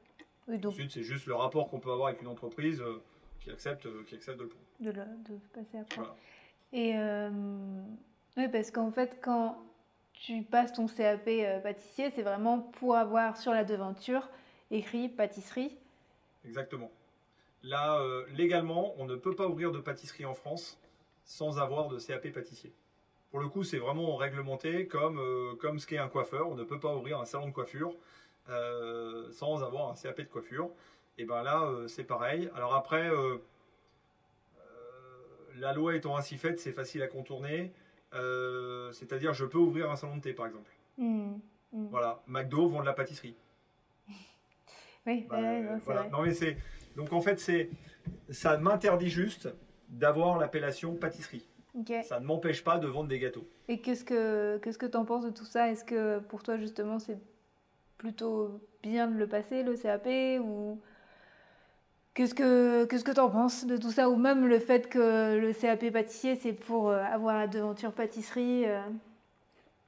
Ensuite, 0.66 0.92
c'est 0.92 1.04
juste 1.04 1.28
le 1.28 1.36
rapport 1.36 1.70
qu'on 1.70 1.80
peut 1.80 1.92
avoir 1.92 2.08
avec 2.08 2.22
une 2.22 2.28
entreprise 2.28 2.82
euh, 2.82 3.02
qui, 3.40 3.52
accepte, 3.52 3.88
qui 4.06 4.16
accepte 4.16 4.40
de 4.40 4.50
le 4.82 4.92
De, 4.92 5.00
de 5.00 5.40
passer 5.54 5.78
après. 5.78 6.02
Et 6.74 6.94
oui, 8.38 8.48
parce 8.52 8.72
qu'en 8.72 8.92
fait, 8.92 9.20
quand 9.22 9.58
tu 10.14 10.44
passes 10.44 10.74
ton 10.74 10.88
CAP 10.88 11.30
pâtissier, 11.64 12.12
c'est 12.12 12.22
vraiment 12.22 12.60
pour 12.60 12.96
avoir 12.96 13.38
sur 13.38 13.54
la 13.54 13.64
devanture 13.64 14.30
écrit 14.72 15.10
pâtisserie. 15.10 15.76
Exactement. 16.46 16.92
Là, 17.64 18.00
euh, 18.00 18.26
légalement, 18.36 18.94
on 18.98 19.06
ne 19.06 19.16
peut 19.16 19.36
pas 19.36 19.48
ouvrir 19.48 19.72
de 19.72 19.80
pâtisserie 19.80 20.26
en 20.26 20.34
France 20.34 20.80
sans 21.26 21.60
avoir 21.60 21.90
de 21.90 22.00
CAP 22.00 22.32
pâtissier. 22.32 22.74
Pour 23.32 23.40
le 23.40 23.48
coup, 23.48 23.64
c'est 23.64 23.78
vraiment 23.78 24.16
réglementé 24.16 24.88
comme, 24.88 25.20
euh, 25.20 25.56
comme 25.56 25.78
ce 25.78 25.86
qu'est 25.86 25.98
un 25.98 26.08
coiffeur. 26.08 26.50
On 26.50 26.56
ne 26.56 26.64
peut 26.64 26.80
pas 26.80 26.96
ouvrir 26.96 27.20
un 27.20 27.26
salon 27.26 27.48
de 27.48 27.52
coiffure 27.52 27.94
euh, 28.50 29.30
sans 29.32 29.62
avoir 29.62 29.92
un 29.92 29.96
CAP 29.96 30.22
de 30.22 30.24
coiffure. 30.24 30.70
Et 31.18 31.26
bien 31.26 31.44
là, 31.44 31.70
c'est 31.88 32.06
pareil. 32.06 32.50
Alors 32.56 32.74
après, 32.74 33.12
la 35.58 35.74
loi 35.74 35.98
étant 35.98 36.16
ainsi 36.16 36.38
faite, 36.38 36.62
c'est 36.62 36.72
facile 36.72 37.04
à 37.04 37.08
contourner. 37.08 37.74
C'est-à-dire, 38.94 39.34
je 39.34 39.44
peux 39.44 39.58
ouvrir 39.58 39.92
un 39.92 39.98
salon 39.98 40.16
de 40.16 40.22
thé, 40.22 40.32
par 40.32 40.48
exemple. 40.48 40.72
Mmh, 40.98 41.34
mmh. 41.74 41.88
Voilà, 41.92 42.22
McDo 42.26 42.70
vend 42.70 42.80
de 42.80 42.86
la 42.86 42.94
pâtisserie. 42.94 43.36
oui, 45.06 45.28
bah, 45.30 45.42
vrai. 45.86 46.10
Non, 46.10 46.22
mais 46.22 46.34
c'est 46.34 46.58
donc 47.00 47.14
en 47.14 47.22
fait, 47.22 47.40
c'est, 47.40 47.70
ça 48.30 48.58
m'interdit 48.58 49.10
juste 49.10 49.48
d'avoir 49.88 50.38
l'appellation 50.38 50.96
pâtisserie. 50.96 51.48
Ça 52.04 52.20
ne 52.20 52.26
m'empêche 52.26 52.62
pas 52.62 52.78
de 52.78 52.88
vendre 52.88 53.08
des 53.08 53.20
gâteaux. 53.20 53.48
Et 53.70 53.80
qu'est-ce 53.80 54.04
que 54.04 54.58
qu'est-ce 54.58 54.78
que 54.78 54.86
tu 54.86 54.98
en 54.98 55.06
penses 55.06 55.24
de 55.24 55.30
tout 55.30 55.46
ça? 55.46 55.72
Est-ce 55.72 55.86
que 55.86 56.20
pour 56.20 56.44
toi 56.44 56.58
justement 56.58 57.00
c'est 57.00 57.18
plutôt 57.98 58.60
bien 58.84 59.08
de 59.08 59.18
le 59.18 59.28
passer 59.28 59.64
le 59.64 59.78
CAP 59.78 60.08
ou 60.44 60.82
qu'est-ce 62.14 62.36
que 62.36 62.84
qu'est-ce 62.86 63.06
que 63.06 63.14
tu 63.14 63.20
en 63.22 63.30
penses 63.30 63.66
de 63.66 63.78
tout 63.78 63.92
ça? 63.92 64.10
Ou 64.10 64.18
même 64.18 64.46
le 64.46 64.60
fait 64.60 64.90
que 64.90 65.38
le 65.38 65.54
CAP 65.54 65.90
pâtissier 65.92 66.36
c'est 66.36 66.54
pour 66.54 66.90
euh, 66.90 67.02
avoir 67.04 67.38
la 67.38 67.48
devanture 67.48 67.94
pâtisserie 67.94 68.66
euh? 68.66 68.82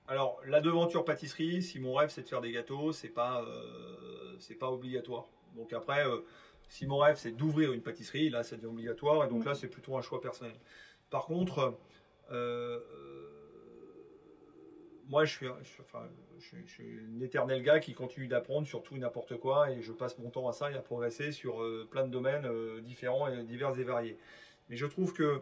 Alors 0.08 0.40
la 0.48 0.62
devanture 0.62 1.04
pâtisserie, 1.04 1.62
si 1.62 1.80
mon 1.80 1.96
rêve 1.96 2.10
c'est 2.10 2.24
de 2.24 2.30
faire 2.30 2.42
des 2.42 2.54
gâteaux, 2.54 2.94
c'est 2.94 3.10
pas 3.10 3.42
euh, 3.42 4.38
c'est 4.40 4.56
pas 4.56 4.72
obligatoire. 4.72 5.26
Donc 5.58 5.74
après 5.74 6.06
si 6.72 6.88
mon 6.88 7.00
rêve 7.00 7.18
c'est 7.18 7.32
d'ouvrir 7.32 7.74
une 7.74 7.82
pâtisserie, 7.82 8.30
là 8.30 8.44
ça 8.44 8.56
devient 8.56 8.68
obligatoire 8.68 9.26
et 9.26 9.28
donc 9.28 9.44
mm. 9.44 9.48
là 9.50 9.56
c'est 9.56 9.68
plutôt 9.68 9.98
un 9.98 10.02
choix 10.02 10.22
personnel. 10.22 10.56
Par 11.10 11.26
contre, 11.26 11.78
euh, 12.32 12.80
euh, 12.80 13.20
moi 15.10 15.26
je 15.26 15.36
suis, 15.36 15.48
je, 16.40 16.72
suis, 16.72 17.00
un 17.18 17.20
éternel 17.20 17.62
gars 17.62 17.82
qui 17.82 17.94
continue 17.94 18.28
d'apprendre 18.28 18.66
sur 18.66 18.84
tout 18.84 18.96
et 18.96 19.00
n'importe 19.00 19.38
quoi 19.38 19.70
et 19.70 19.82
je 19.82 19.92
passe 19.92 20.18
mon 20.18 20.30
temps 20.30 20.48
à 20.48 20.54
ça 20.54 20.72
et 20.72 20.76
à 20.76 20.80
progresser 20.80 21.34
sur 21.34 21.62
euh, 21.62 21.86
plein 21.92 22.06
de 22.06 22.10
domaines 22.10 22.50
différents 22.84 23.28
et 23.28 23.44
divers 23.44 23.78
et 23.78 23.84
variés. 23.84 24.18
Mais 24.70 24.78
je 24.78 24.86
trouve 24.86 25.12
que 25.12 25.42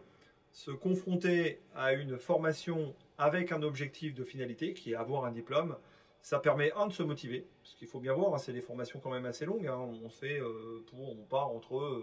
se 0.50 0.72
confronter 0.72 1.60
à 1.76 1.92
une 1.92 2.18
formation 2.18 2.96
avec 3.18 3.52
un 3.52 3.62
objectif 3.62 4.16
de 4.16 4.24
finalité 4.24 4.74
qui 4.74 4.92
est 4.92 4.96
avoir 4.96 5.26
un 5.26 5.30
diplôme, 5.30 5.76
ça 6.22 6.38
permet, 6.38 6.72
un, 6.72 6.86
de 6.86 6.92
se 6.92 7.02
motiver, 7.02 7.46
parce 7.62 7.74
qu'il 7.74 7.88
faut 7.88 7.98
bien 7.98 8.12
voir, 8.12 8.34
hein, 8.34 8.38
c'est 8.38 8.52
des 8.52 8.60
formations 8.60 9.00
quand 9.00 9.10
même 9.10 9.24
assez 9.24 9.46
longues. 9.46 9.66
Hein. 9.66 9.78
on 10.04 10.08
fait 10.08 10.38
euh, 10.38 10.84
pour, 10.86 11.10
on 11.10 11.24
part 11.24 11.48
entre 11.48 12.02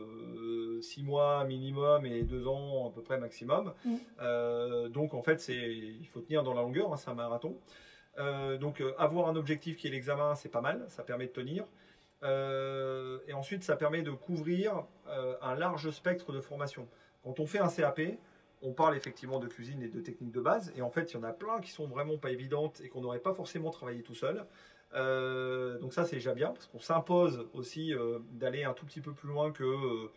6 0.81 1.01
euh, 1.01 1.03
mois 1.03 1.43
minimum 1.45 2.05
et 2.05 2.23
2 2.23 2.47
ans 2.47 2.89
à 2.89 2.91
peu 2.91 3.03
près 3.03 3.19
maximum. 3.19 3.73
Mm. 3.85 3.95
Euh, 4.21 4.89
donc 4.89 5.13
en 5.13 5.21
fait, 5.21 5.39
c'est, 5.39 5.55
il 5.55 6.07
faut 6.07 6.21
tenir 6.21 6.43
dans 6.43 6.53
la 6.53 6.61
longueur, 6.61 6.91
hein, 6.91 6.97
c'est 6.97 7.09
un 7.09 7.15
marathon. 7.15 7.57
donc 8.59 8.81
avoir 8.97 9.27
un 9.29 9.35
objectif 9.35 9.77
qui 9.77 9.87
est 9.87 9.91
l'examen, 9.91 10.33
c'est 10.35 10.49
pas 10.49 10.61
mal, 10.61 10.85
ça 10.87 11.03
permet 11.03 11.27
de 11.27 11.31
tenir. 11.31 11.65
et 12.23 13.33
ensuite, 13.33 13.63
ça 13.63 13.75
permet 13.75 14.01
de 14.01 14.11
couvrir 14.11 14.83
un 15.41 15.55
large 15.55 15.91
spectre 15.91 16.31
de 16.31 16.41
formations. 16.41 16.87
Quand 17.23 17.39
on 17.39 17.45
fait 17.45 17.59
un 17.59 17.69
CAP, 17.69 18.01
on 18.61 18.73
parle 18.73 18.95
effectivement 18.95 19.39
de 19.39 19.47
cuisine 19.47 19.81
et 19.83 19.87
de 19.87 19.99
techniques 19.99 20.31
de 20.31 20.41
base, 20.41 20.73
et 20.75 20.81
en 20.81 20.89
fait, 20.89 21.11
il 21.11 21.15
y 21.15 21.17
en 21.17 21.23
a 21.23 21.33
plein 21.33 21.59
qui 21.61 21.71
sont 21.71 21.87
vraiment 21.87 22.17
pas 22.17 22.31
évidentes 22.31 22.81
et 22.81 22.89
qu'on 22.89 23.01
n'aurait 23.01 23.19
pas 23.19 23.33
forcément 23.33 23.69
travaillé 23.69 24.01
tout 24.01 24.15
seul. 24.15 24.45
Euh, 24.93 25.77
donc 25.79 25.93
ça, 25.93 26.05
c'est 26.05 26.15
déjà 26.15 26.33
bien, 26.33 26.49
parce 26.49 26.65
qu'on 26.67 26.79
s'impose 26.79 27.47
aussi 27.53 27.93
euh, 27.93 28.19
d'aller 28.31 28.63
un 28.63 28.73
tout 28.73 28.85
petit 28.85 29.01
peu 29.01 29.13
plus 29.13 29.29
loin 29.29 29.51
que, 29.51 29.63
euh, 29.63 30.11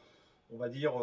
on 0.53 0.57
va 0.57 0.69
dire, 0.69 0.95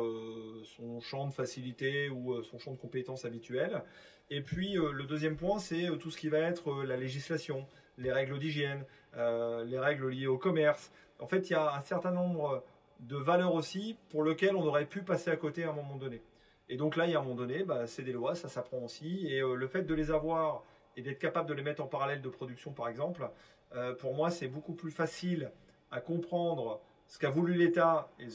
son 0.76 1.00
champ 1.00 1.28
de 1.28 1.34
facilité 1.34 2.10
ou 2.10 2.44
son 2.44 2.60
champ 2.60 2.72
de 2.72 2.78
compétences 2.78 3.24
habituel. 3.24 3.82
Et 4.30 4.42
puis, 4.42 4.74
le 4.74 5.04
deuxième 5.04 5.38
point, 5.38 5.58
c'est 5.58 5.88
tout 6.00 6.12
ce 6.12 6.18
qui 6.18 6.28
va 6.28 6.40
être 6.40 6.84
la 6.84 6.98
législation, 6.98 7.66
les 7.98 8.12
règles 8.12 8.40
d'hygiène, 8.40 8.84
les 9.16 9.80
règles 9.80 10.10
liées 10.10 10.28
au 10.28 10.38
commerce. 10.38 10.92
En 11.20 11.28
fait, 11.28 11.50
il 11.50 11.54
y 11.54 11.56
a 11.56 11.76
un 11.76 11.80
certain 11.80 12.12
nombre 12.12 12.62
de 13.00 13.16
valeurs 13.16 13.54
aussi 13.54 13.96
pour 14.10 14.26
lesquelles 14.26 14.58
on 14.58 14.66
aurait 14.66 14.86
pu 14.86 15.02
passer 15.02 15.32
à 15.32 15.38
côté 15.38 15.64
à 15.64 15.70
un 15.70 15.74
moment 15.74 15.96
donné. 15.96 16.22
Et 16.70 16.78
donc 16.78 16.95
là, 16.95 17.05
il 17.05 17.11
y 17.11 17.15
a 17.15 17.20
un 17.20 17.24
moment 17.24 17.36
donné, 17.36 17.63
bah, 17.63 17.88
c'est 17.88 18.03
des 18.03 18.11
lois, 18.11 18.36
ça 18.36 18.49
s'apprend 18.49 18.80
aussi. 18.80 19.28
Et 19.28 19.41
euh, 19.41 19.55
le 19.55 19.68
fait 19.68 19.84
de 19.84 19.93
les 19.93 20.11
avoir 20.11 20.63
et 20.95 21.01
d'être 21.01 21.20
capable 21.20 21.47
de 21.47 21.53
les 21.53 21.63
mettre 21.63 21.82
en 21.82 21.88
parallèle 21.88 22.22
de 22.22 22.30
production, 22.30 22.72
par 22.72 22.89
exemple, 22.89 23.30
euh, 23.76 23.93
pour 23.93 24.13
moi, 24.13 24.32
c'est 24.32 24.47
beaucoup 24.47 24.74
plus 24.74 24.91
facile 24.91 25.51
à 25.91 26.01
comprendre 26.01 26.82
ce 27.07 27.18
qu'a 27.20 27.30
voulu 27.30 27.53
l'État 27.53 28.09
et 28.20 28.28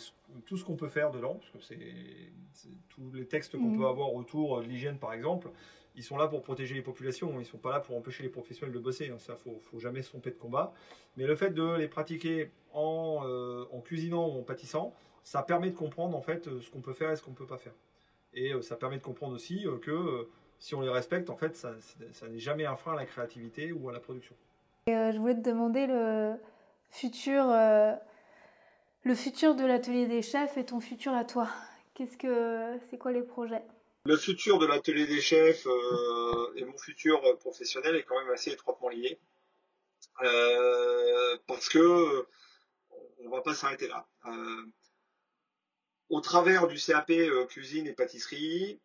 tout 0.47 0.57
ce 0.57 0.65
qu'on 0.65 0.77
peut 0.77 0.89
faire 0.89 1.11
dedans, 1.11 1.35
parce 1.35 1.69
que 1.69 1.75
c'est 2.55 2.69
tous 2.89 3.13
les 3.13 3.27
textes 3.27 3.57
qu'on 3.57 3.65
mmh. 3.65 3.79
peut 3.79 3.87
avoir 3.87 4.15
autour 4.15 4.61
de 4.61 4.67
l'hygiène, 4.67 4.99
par 4.99 5.13
exemple, 5.13 5.51
ils 5.95 6.03
sont 6.03 6.17
là 6.17 6.27
pour 6.27 6.43
protéger 6.43 6.75
les 6.75 6.83
populations, 6.83 7.33
ils 7.35 7.41
ne 7.41 7.45
sont 7.45 7.59
pas 7.59 7.71
là 7.71 7.81
pour 7.81 7.97
empêcher 7.97 8.23
les 8.23 8.31
professionnels 8.31 8.75
de 8.75 8.79
bosser, 8.79 9.11
hein. 9.11 9.19
ça, 9.19 9.37
faut, 9.37 9.59
faut 9.61 9.79
jamais 9.79 10.01
se 10.01 10.09
tromper 10.09 10.31
de 10.31 10.37
combat. 10.37 10.73
Mais 11.17 11.27
le 11.27 11.37
fait 11.37 11.51
de 11.51 11.77
les 11.77 11.89
pratiquer 11.89 12.51
en, 12.73 13.23
euh, 13.27 13.67
en 13.73 13.81
cuisinant 13.81 14.27
ou 14.27 14.39
en 14.39 14.43
pâtissant, 14.43 14.95
ça 15.23 15.43
permet 15.43 15.69
de 15.69 15.77
comprendre 15.77 16.17
en 16.17 16.23
fait 16.23 16.49
ce 16.61 16.71
qu'on 16.71 16.81
peut 16.81 16.95
faire 16.95 17.11
et 17.11 17.17
ce 17.17 17.23
qu'on 17.23 17.33
ne 17.33 17.37
peut 17.37 17.47
pas 17.47 17.59
faire. 17.59 17.75
Et 18.35 18.53
ça 18.63 18.77
permet 18.77 18.99
de 18.99 19.03
comprendre 19.03 19.35
aussi 19.35 19.67
que 19.83 20.29
si 20.59 20.75
on 20.75 20.81
les 20.81 20.89
respecte, 20.89 21.29
en 21.31 21.37
fait, 21.37 21.57
ça, 21.57 21.75
ça 22.13 22.29
n'est 22.29 22.39
jamais 22.39 22.65
un 22.65 22.77
frein 22.77 22.93
à 22.93 22.97
la 22.97 23.07
créativité 23.07 23.73
ou 23.73 23.89
à 23.89 23.93
la 23.93 24.01
production. 24.01 24.35
je 24.87 25.19
voulais 25.19 25.35
te 25.35 25.49
demander 25.49 25.87
le 25.87 26.37
futur, 26.91 27.45
le 29.05 29.15
futur 29.15 29.55
de 29.55 29.65
l'atelier 29.65 30.07
des 30.07 30.23
chefs 30.23 30.57
et 30.57 30.65
ton 30.65 30.81
futur 30.81 31.13
à 31.13 31.25
toi. 31.25 31.49
Qu'est-ce 31.95 32.17
que 32.17 32.79
c'est 32.89 32.99
quoi 32.99 33.13
les 33.13 33.23
projets? 33.23 33.63
Le 34.05 34.17
futur 34.17 34.59
de 34.59 34.67
l'atelier 34.67 35.07
des 35.07 35.21
chefs 35.21 35.67
euh, 35.67 36.53
et 36.57 36.65
mon 36.65 36.77
futur 36.77 37.21
professionnel 37.39 37.95
est 37.95 38.03
quand 38.03 38.19
même 38.19 38.33
assez 38.33 38.51
étroitement 38.51 38.89
lié 38.89 39.21
euh, 40.25 41.37
parce 41.47 41.69
que 41.69 42.27
on 43.25 43.31
va 43.31 43.43
pas 43.43 43.55
s'arrêter 43.55 43.87
là. 43.87 44.07
Euh, 46.13 46.17
au 46.17 46.21
travers 46.21 46.67
du 46.69 46.77
CAP 46.77 47.13
cuisine 47.49 47.87
et 47.87 47.93
pâtisserie, 47.93 48.81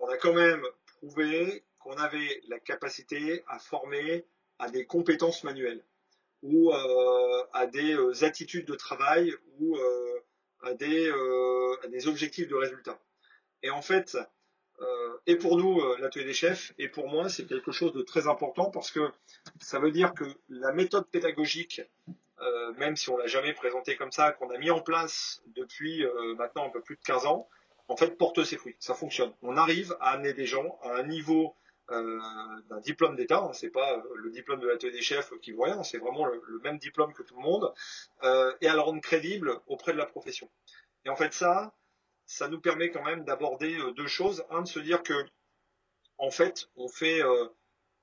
on 0.00 0.08
a 0.08 0.16
quand 0.16 0.34
même 0.34 0.62
prouvé 0.86 1.62
qu'on 1.78 1.96
avait 1.96 2.40
la 2.48 2.58
capacité 2.58 3.44
à 3.46 3.58
former 3.58 4.24
à 4.58 4.70
des 4.70 4.86
compétences 4.86 5.44
manuelles 5.44 5.84
ou 6.42 6.72
à 6.72 7.66
des 7.66 8.24
attitudes 8.24 8.66
de 8.66 8.74
travail 8.74 9.34
ou 9.60 9.76
à 10.64 10.74
des, 10.74 11.08
euh, 11.08 11.76
des 11.88 12.08
objectifs 12.08 12.48
de 12.48 12.54
résultats. 12.54 12.98
Et 13.62 13.70
en 13.70 13.82
fait, 13.82 14.16
euh, 14.80 15.18
et 15.26 15.36
pour 15.36 15.56
nous, 15.56 15.80
euh, 15.80 15.96
l'atelier 16.00 16.24
des 16.24 16.34
chefs, 16.34 16.72
et 16.78 16.88
pour 16.88 17.08
moi, 17.08 17.28
c'est 17.28 17.46
quelque 17.46 17.72
chose 17.72 17.92
de 17.92 18.02
très 18.02 18.26
important 18.26 18.70
parce 18.70 18.90
que 18.90 19.08
ça 19.60 19.78
veut 19.78 19.92
dire 19.92 20.14
que 20.14 20.24
la 20.48 20.72
méthode 20.72 21.06
pédagogique, 21.08 21.82
même 22.78 22.96
si 22.96 23.10
on 23.10 23.16
l'a 23.16 23.26
jamais 23.26 23.52
présentée 23.52 23.96
comme 23.96 24.12
ça, 24.12 24.32
qu'on 24.32 24.50
a 24.50 24.58
mis 24.58 24.70
en 24.70 24.80
place 24.80 25.42
depuis 25.46 26.04
maintenant 26.36 26.66
un 26.66 26.70
peu 26.70 26.80
plus 26.80 26.96
de 26.96 27.02
15 27.02 27.26
ans, 27.26 27.48
en 27.88 27.96
fait, 27.96 28.16
porte 28.16 28.42
ses 28.44 28.56
fruits. 28.56 28.76
Ça 28.78 28.94
fonctionne. 28.94 29.32
On 29.42 29.56
arrive 29.56 29.96
à 30.00 30.10
amener 30.12 30.32
des 30.32 30.46
gens 30.46 30.78
à 30.82 30.96
un 30.96 31.02
niveau 31.04 31.54
euh, 31.90 32.20
d'un 32.70 32.80
diplôme 32.80 33.14
d'État. 33.14 33.40
Hein, 33.40 33.52
c'est 33.52 33.70
pas 33.70 33.98
euh, 33.98 34.02
le 34.16 34.30
diplôme 34.30 34.60
de 34.60 34.66
l'atelier 34.66 34.92
des 34.92 35.02
chefs 35.02 35.32
qui 35.42 35.52
vaut 35.52 35.64
rien, 35.64 35.82
c'est 35.82 35.98
vraiment 35.98 36.24
le, 36.24 36.40
même 36.62 36.78
diplôme 36.78 37.12
que 37.12 37.22
tout 37.22 37.36
le 37.36 37.42
monde, 37.42 37.74
euh, 38.22 38.54
et 38.62 38.68
à 38.68 38.74
le 38.74 38.80
rendre 38.80 39.02
crédible 39.02 39.60
auprès 39.66 39.92
de 39.92 39.98
la 39.98 40.06
profession. 40.06 40.48
Et 41.04 41.10
en 41.10 41.16
fait, 41.16 41.34
ça, 41.34 41.74
ça 42.24 42.48
nous 42.48 42.58
permet 42.58 42.90
quand 42.90 43.04
même 43.04 43.24
d'aborder 43.24 43.76
deux 43.96 44.06
choses. 44.06 44.44
Un, 44.48 44.62
de 44.62 44.68
se 44.68 44.78
dire 44.78 45.02
que, 45.02 45.26
en 46.16 46.30
fait, 46.30 46.70
on 46.76 46.88
fait 46.88 47.22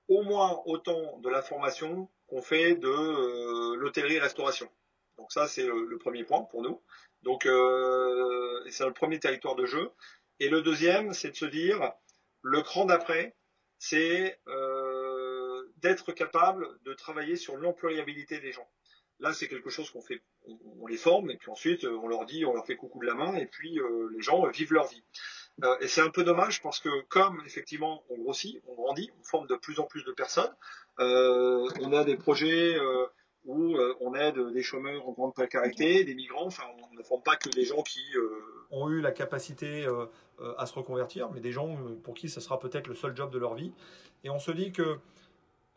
au 0.07 0.21
moins 0.21 0.61
autant 0.65 1.17
de 1.17 1.29
la 1.29 1.41
formation 1.41 2.07
qu'on 2.31 2.41
fait 2.41 2.75
de 2.75 3.75
l'hôtellerie-restauration. 3.75 4.69
Donc 5.17 5.33
ça, 5.33 5.47
c'est 5.47 5.65
le, 5.65 5.97
premier 5.97 6.23
point 6.23 6.43
pour 6.43 6.61
nous. 6.61 6.81
Donc, 7.23 7.43
c'est 7.43 8.85
le 8.85 8.93
premier 8.93 9.19
territoire 9.19 9.55
de 9.55 9.65
jeu. 9.65 9.91
Et 10.39 10.47
le 10.47 10.61
deuxième, 10.61 11.11
c'est 11.11 11.31
de 11.31 11.35
se 11.35 11.45
dire, 11.45 11.91
le 12.41 12.61
cran 12.61 12.85
d'après, 12.85 13.35
c'est 13.79 14.39
euh, 14.47 15.67
d'être 15.77 16.13
capable 16.13 16.67
de 16.83 16.93
travailler 16.93 17.35
sur 17.35 17.57
l'employabilité 17.57 18.39
des 18.39 18.53
gens. 18.53 18.67
Là, 19.19 19.33
c'est 19.33 19.49
quelque 19.49 19.69
chose 19.69 19.89
qu'on 19.89 20.01
fait, 20.01 20.21
on, 20.79 20.87
les 20.87 20.97
forme 20.97 21.29
et 21.31 21.37
puis 21.37 21.51
ensuite 21.51 21.83
on 21.83 22.07
leur 22.07 22.25
dit, 22.25 22.45
on 22.45 22.53
leur 22.53 22.65
fait 22.65 22.75
coucou 22.75 22.99
de 23.01 23.05
la 23.05 23.13
main 23.13 23.35
et 23.35 23.45
puis 23.45 23.79
euh, 23.79 24.09
les 24.13 24.21
gens 24.21 24.47
vivent 24.47 24.73
leur 24.73 24.87
vie. 24.87 25.03
Euh, 25.63 25.75
et 25.81 25.87
c'est 25.87 26.01
un 26.01 26.09
peu 26.09 26.23
dommage 26.23 26.61
parce 26.61 26.79
que 26.79 26.89
comme 27.09 27.41
effectivement 27.45 28.03
on 28.09 28.17
grossit, 28.17 28.61
on 28.67 28.75
grandit, 28.75 29.11
on 29.19 29.23
forme 29.23 29.47
de 29.47 29.55
plus 29.55 29.79
en 29.79 29.83
plus 29.83 30.03
de 30.03 30.11
personnes, 30.11 30.51
on 30.97 31.93
a 31.93 32.03
des 32.03 32.15
projets 32.15 32.77
où 33.45 33.75
on 33.99 34.13
aide 34.13 34.39
des 34.53 34.61
chômeurs 34.61 35.07
en 35.07 35.13
grande 35.13 35.33
précarité, 35.33 36.03
des 36.03 36.13
migrants, 36.13 36.45
enfin 36.45 36.63
on 36.91 36.95
ne 36.95 37.03
forme 37.03 37.23
pas 37.23 37.35
que 37.35 37.49
des 37.49 37.65
gens 37.65 37.81
qui 37.81 38.01
ont 38.71 38.89
eu 38.89 39.01
la 39.01 39.11
capacité 39.11 39.87
euh, 40.41 40.55
à 40.57 40.65
se 40.65 40.73
reconvertir, 40.73 41.29
mais 41.31 41.39
des 41.39 41.51
gens 41.51 41.69
euh, 41.69 41.95
pour 42.01 42.15
qui 42.15 42.27
ce 42.27 42.39
sera 42.39 42.59
peut-être 42.59 42.87
le 42.87 42.95
seul 42.95 43.15
job 43.15 43.31
de 43.31 43.37
leur 43.37 43.53
vie. 43.53 43.73
Et 44.23 44.29
on 44.31 44.39
se 44.39 44.49
dit 44.49 44.71
que 44.71 44.97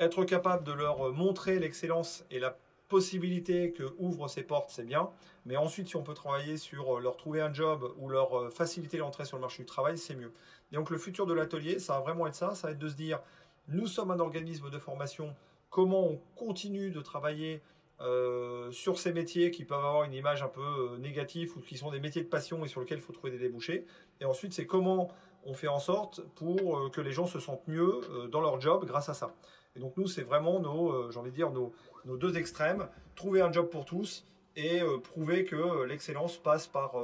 être 0.00 0.24
capable 0.24 0.64
de 0.64 0.72
leur 0.72 1.12
montrer 1.12 1.58
l'excellence 1.58 2.24
et 2.30 2.38
la 2.38 2.56
possibilité 2.88 3.72
que 3.72 3.94
ouvrent 3.98 4.28
ces 4.28 4.42
portes, 4.42 4.70
c'est 4.70 4.84
bien. 4.84 5.10
Mais 5.46 5.56
ensuite, 5.56 5.88
si 5.88 5.96
on 5.96 6.02
peut 6.02 6.14
travailler 6.14 6.56
sur 6.56 6.96
euh, 6.96 7.00
leur 7.00 7.16
trouver 7.16 7.40
un 7.40 7.52
job 7.52 7.92
ou 7.98 8.08
leur 8.08 8.52
faciliter 8.52 8.98
l'entrée 8.98 9.24
sur 9.24 9.36
le 9.36 9.42
marché 9.42 9.62
du 9.62 9.66
travail, 9.66 9.98
c'est 9.98 10.14
mieux. 10.14 10.32
Et 10.72 10.76
donc 10.76 10.90
le 10.90 10.98
futur 10.98 11.26
de 11.26 11.34
l'atelier, 11.34 11.78
ça 11.78 11.94
va 11.94 12.00
vraiment 12.00 12.26
être 12.26 12.34
ça. 12.34 12.54
Ça 12.54 12.68
va 12.68 12.72
être 12.72 12.78
de 12.78 12.88
se 12.88 12.96
dire, 12.96 13.20
nous 13.68 13.86
sommes 13.86 14.10
un 14.10 14.20
organisme 14.20 14.70
de 14.70 14.78
formation. 14.78 15.34
Comment 15.70 16.06
on 16.06 16.20
continue 16.36 16.90
de 16.90 17.00
travailler 17.00 17.62
euh, 18.00 18.72
sur 18.72 18.98
ces 18.98 19.12
métiers 19.12 19.50
qui 19.50 19.64
peuvent 19.64 19.78
avoir 19.78 20.04
une 20.04 20.14
image 20.14 20.42
un 20.42 20.48
peu 20.48 20.60
euh, 20.60 20.98
négative 20.98 21.52
ou 21.56 21.60
qui 21.60 21.76
sont 21.76 21.90
des 21.90 22.00
métiers 22.00 22.22
de 22.22 22.28
passion 22.28 22.64
et 22.64 22.68
sur 22.68 22.80
lesquels 22.80 22.98
il 22.98 23.04
faut 23.04 23.12
trouver 23.12 23.30
des 23.30 23.38
débouchés? 23.38 23.86
Et 24.20 24.24
ensuite, 24.24 24.52
c'est 24.52 24.66
comment 24.66 25.10
on 25.44 25.54
fait 25.54 25.68
en 25.68 25.78
sorte 25.78 26.20
pour 26.34 26.78
euh, 26.78 26.90
que 26.90 27.00
les 27.00 27.12
gens 27.12 27.26
se 27.26 27.38
sentent 27.38 27.66
mieux 27.68 28.00
dans 28.30 28.40
leur 28.40 28.60
job 28.60 28.84
grâce 28.84 29.08
à 29.08 29.14
ça. 29.14 29.34
Et 29.76 29.80
donc 29.80 29.96
nous, 29.96 30.06
c'est 30.06 30.22
vraiment 30.22 30.60
nos, 30.60 31.10
j'ai 31.10 31.18
envie 31.18 31.30
de 31.30 31.36
dire, 31.36 31.50
nos, 31.50 31.72
nos, 32.04 32.16
deux 32.16 32.36
extrêmes, 32.36 32.86
trouver 33.14 33.40
un 33.40 33.52
job 33.52 33.68
pour 33.68 33.84
tous 33.84 34.26
et 34.56 34.80
prouver 35.02 35.44
que 35.44 35.82
l'excellence 35.84 36.36
passe 36.36 36.68
par, 36.68 36.94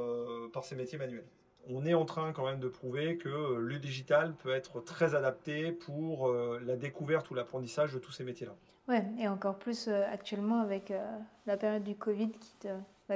par 0.53 0.63
ces 0.63 0.75
métiers 0.75 0.97
manuels. 0.97 1.25
On 1.67 1.85
est 1.85 1.93
en 1.93 2.05
train 2.05 2.31
quand 2.31 2.45
même 2.45 2.61
de 2.61 2.69
prouver 2.69 3.17
que 3.17 3.55
le 3.55 3.77
digital 3.77 4.33
peut 4.35 4.51
être 4.51 4.79
très 4.79 5.15
adapté 5.15 5.73
pour 5.73 6.31
la 6.31 6.77
découverte 6.77 7.29
ou 7.29 7.33
l'apprentissage 7.33 7.93
de 7.93 7.99
tous 7.99 8.13
ces 8.13 8.23
métiers-là. 8.23 8.53
Ouais, 8.87 9.05
et 9.19 9.27
encore 9.27 9.57
plus 9.57 9.87
euh, 9.87 10.03
actuellement 10.11 10.61
avec 10.61 10.91
euh, 10.91 11.17
la 11.45 11.55
période 11.55 11.83
du 11.83 11.95
Covid, 11.95 12.31
qui 12.31 12.53
te, 12.59 12.67
bah, 13.07 13.15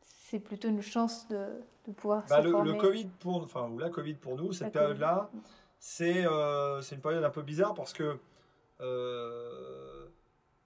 c'est 0.00 0.40
plutôt 0.40 0.68
une 0.68 0.82
chance 0.82 1.28
de, 1.28 1.46
de 1.86 1.92
pouvoir 1.92 2.24
bah, 2.28 2.42
se 2.42 2.48
le, 2.48 2.72
le, 2.72 2.74
Covid 2.74 3.06
pour, 3.20 3.42
enfin, 3.42 3.68
ou 3.68 3.78
la 3.78 3.90
Covid 3.90 4.14
pour 4.14 4.36
nous, 4.36 4.52
cette 4.52 4.72
période-là, 4.72 5.30
c'est 5.78 6.26
euh, 6.26 6.80
c'est 6.80 6.94
une 6.94 7.00
période 7.02 7.22
un 7.22 7.30
peu 7.30 7.42
bizarre 7.42 7.74
parce 7.74 7.92
que 7.92 8.18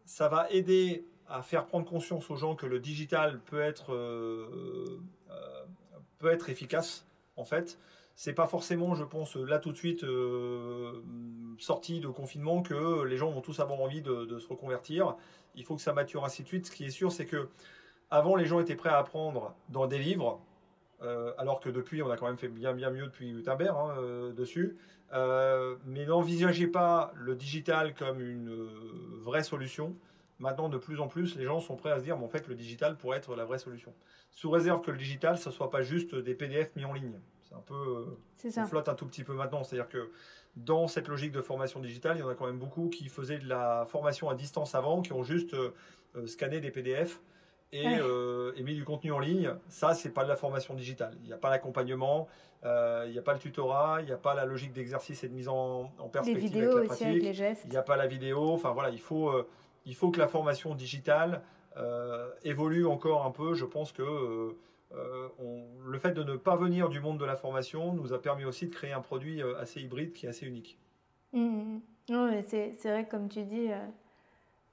ça 0.06 0.28
va 0.28 0.48
aider 0.50 1.04
à 1.28 1.42
faire 1.42 1.66
prendre 1.66 1.84
conscience 1.86 2.30
aux 2.30 2.36
gens 2.36 2.54
que 2.54 2.64
le 2.66 2.78
digital 2.78 3.40
peut 3.40 3.60
être, 3.60 3.92
peut 6.18 6.30
être 6.30 6.48
efficace, 6.48 7.04
en 7.36 7.44
fait 7.44 7.78
c'est 8.16 8.32
pas 8.32 8.46
forcément, 8.46 8.94
je 8.94 9.04
pense, 9.04 9.36
là 9.36 9.58
tout 9.58 9.70
de 9.70 9.76
suite 9.76 10.02
euh, 10.02 11.02
sorti 11.58 12.00
de 12.00 12.08
confinement 12.08 12.62
que 12.62 13.04
les 13.04 13.18
gens 13.18 13.30
vont 13.30 13.42
tous 13.42 13.60
avoir 13.60 13.78
envie 13.80 14.00
de, 14.00 14.38
se 14.38 14.48
reconvertir. 14.48 15.16
Il 15.54 15.64
faut 15.64 15.76
que 15.76 15.82
ça 15.82 15.92
mature 15.92 16.24
ainsi 16.24 16.42
de 16.42 16.48
suite. 16.48 16.66
Ce 16.66 16.70
qui 16.70 16.86
est 16.86 16.90
sûr, 16.90 17.12
c'est 17.12 17.26
que 17.26 17.48
avant, 18.10 18.34
les 18.34 18.46
gens 18.46 18.58
étaient 18.58 18.74
prêts 18.74 18.88
à 18.88 18.96
apprendre 18.96 19.54
dans 19.68 19.86
des 19.86 19.98
livres, 19.98 20.40
euh, 21.02 21.32
alors 21.36 21.60
que 21.60 21.68
depuis, 21.68 22.02
on 22.02 22.10
a 22.10 22.16
quand 22.16 22.26
même 22.26 22.38
fait 22.38 22.48
bien 22.48 22.72
bien 22.72 22.90
mieux 22.90 23.04
depuis 23.04 23.32
Gutenberg 23.32 23.76
hein, 23.76 24.32
euh, 25.12 25.76
mais 25.84 26.06
n'envisagez 26.06 26.66
pas 26.66 27.12
le 27.14 27.34
digital 27.34 27.94
comme 27.94 28.20
une 28.20 28.68
vraie 29.22 29.44
solution. 29.44 29.94
Maintenant, 30.38 30.68
de 30.68 30.76
plus 30.76 31.00
en 31.00 31.08
plus, 31.08 31.36
les 31.36 31.44
gens 31.44 31.60
sont 31.60 31.76
prêts 31.76 31.90
à 31.90 31.98
se 31.98 32.04
dire, 32.04 32.18
mais 32.18 32.24
en 32.24 32.28
fait, 32.28 32.46
le 32.46 32.54
digital 32.54 32.96
pourrait 32.96 33.18
être 33.18 33.34
la 33.34 33.44
vraie 33.44 33.58
solution. 33.58 33.94
Sous 34.30 34.50
réserve 34.50 34.82
que 34.82 34.90
le 34.90 34.98
digital, 34.98 35.38
ce 35.38 35.50
soit 35.50 35.70
pas 35.70 35.82
juste 35.82 36.14
des 36.14 36.34
PDF 36.34 36.74
mis 36.76 36.84
en 36.84 36.92
ligne. 36.92 37.18
C'est 37.48 37.54
un 37.54 37.62
peu. 37.64 38.18
Ça. 38.36 38.62
On 38.62 38.66
flotte 38.66 38.88
un 38.88 38.94
tout 38.94 39.06
petit 39.06 39.24
peu 39.24 39.32
maintenant. 39.32 39.64
C'est-à-dire 39.64 39.88
que 39.88 40.10
dans 40.56 40.88
cette 40.88 41.08
logique 41.08 41.32
de 41.32 41.42
formation 41.42 41.80
digitale, 41.80 42.16
il 42.16 42.20
y 42.20 42.22
en 42.22 42.28
a 42.28 42.34
quand 42.34 42.46
même 42.46 42.58
beaucoup 42.58 42.88
qui 42.88 43.08
faisaient 43.08 43.38
de 43.38 43.48
la 43.48 43.86
formation 43.88 44.28
à 44.28 44.34
distance 44.34 44.74
avant, 44.74 45.02
qui 45.02 45.12
ont 45.12 45.22
juste 45.22 45.54
euh, 45.54 45.74
euh, 46.16 46.26
scanné 46.26 46.60
des 46.60 46.70
PDF 46.70 47.20
et, 47.72 47.98
euh, 47.98 48.52
mis 48.62 48.74
du 48.74 48.84
contenu 48.84 49.12
en 49.12 49.18
ligne. 49.18 49.52
Ça, 49.68 49.94
c'est 49.94 50.10
pas 50.10 50.24
de 50.24 50.28
la 50.28 50.36
formation 50.36 50.74
digitale. 50.74 51.16
Il 51.22 51.26
n'y 51.26 51.32
a 51.32 51.38
pas 51.38 51.50
l'accompagnement, 51.50 52.28
il 52.64 53.10
n'y 53.10 53.18
a 53.18 53.22
pas 53.22 53.32
le 53.32 53.38
tutorat, 53.38 53.98
il 54.00 54.06
n'y 54.06 54.12
a 54.12 54.16
pas 54.16 54.34
la 54.34 54.44
logique 54.44 54.72
d'exercice 54.72 55.22
et 55.24 55.28
de 55.28 55.34
mise 55.34 55.48
en, 55.48 55.92
perspective 56.12 56.56
avec 56.56 56.74
la 56.74 56.82
pratique. 56.82 57.64
Il 57.64 57.70
n'y 57.70 57.76
a 57.76 57.82
pas 57.82 57.96
la 57.96 58.06
vidéo. 58.06 58.52
Enfin 58.52 58.72
voilà, 58.72 58.90
il 58.90 59.00
faut, 59.00 59.32
il 59.84 59.94
faut 59.94 60.10
que 60.10 60.18
la 60.18 60.28
formation 60.28 60.74
digitale 60.74 61.42
évolue 62.42 62.86
encore 62.86 63.24
un 63.24 63.30
peu. 63.30 63.54
Je 63.54 63.64
pense 63.64 63.92
que 63.92 64.56
euh, 64.94 65.28
le 65.84 65.98
fait 65.98 66.12
de 66.12 66.22
ne 66.22 66.36
pas 66.36 66.56
venir 66.56 66.88
du 66.88 67.00
monde 67.00 67.18
de 67.18 67.24
la 67.24 67.36
formation 67.36 67.92
nous 67.92 68.12
a 68.12 68.22
permis 68.22 68.44
aussi 68.44 68.66
de 68.66 68.74
créer 68.74 68.92
un 68.92 69.00
produit 69.00 69.42
euh, 69.42 69.58
assez 69.58 69.80
hybride 69.80 70.12
qui 70.12 70.26
est 70.26 70.28
assez 70.28 70.46
unique. 70.46 70.78
Mmh. 71.32 71.78
c'est 72.46 72.76
vrai, 72.84 73.06
comme 73.08 73.28
tu 73.28 73.44
dis. 73.44 73.68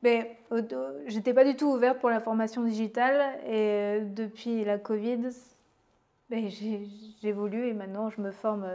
Euh, 0.05 0.21
mais 0.51 1.05
j'étais 1.07 1.33
pas 1.33 1.45
du 1.45 1.55
tout 1.55 1.67
ouverte 1.67 1.99
pour 1.99 2.09
la 2.09 2.19
formation 2.19 2.63
digitale 2.63 3.39
et 3.47 4.01
depuis 4.01 4.63
la 4.63 4.77
Covid, 4.77 5.29
ben, 6.29 6.49
j'évolue 7.21 7.67
et 7.67 7.73
maintenant 7.73 8.09
je 8.09 8.21
me 8.21 8.31
forme 8.31 8.67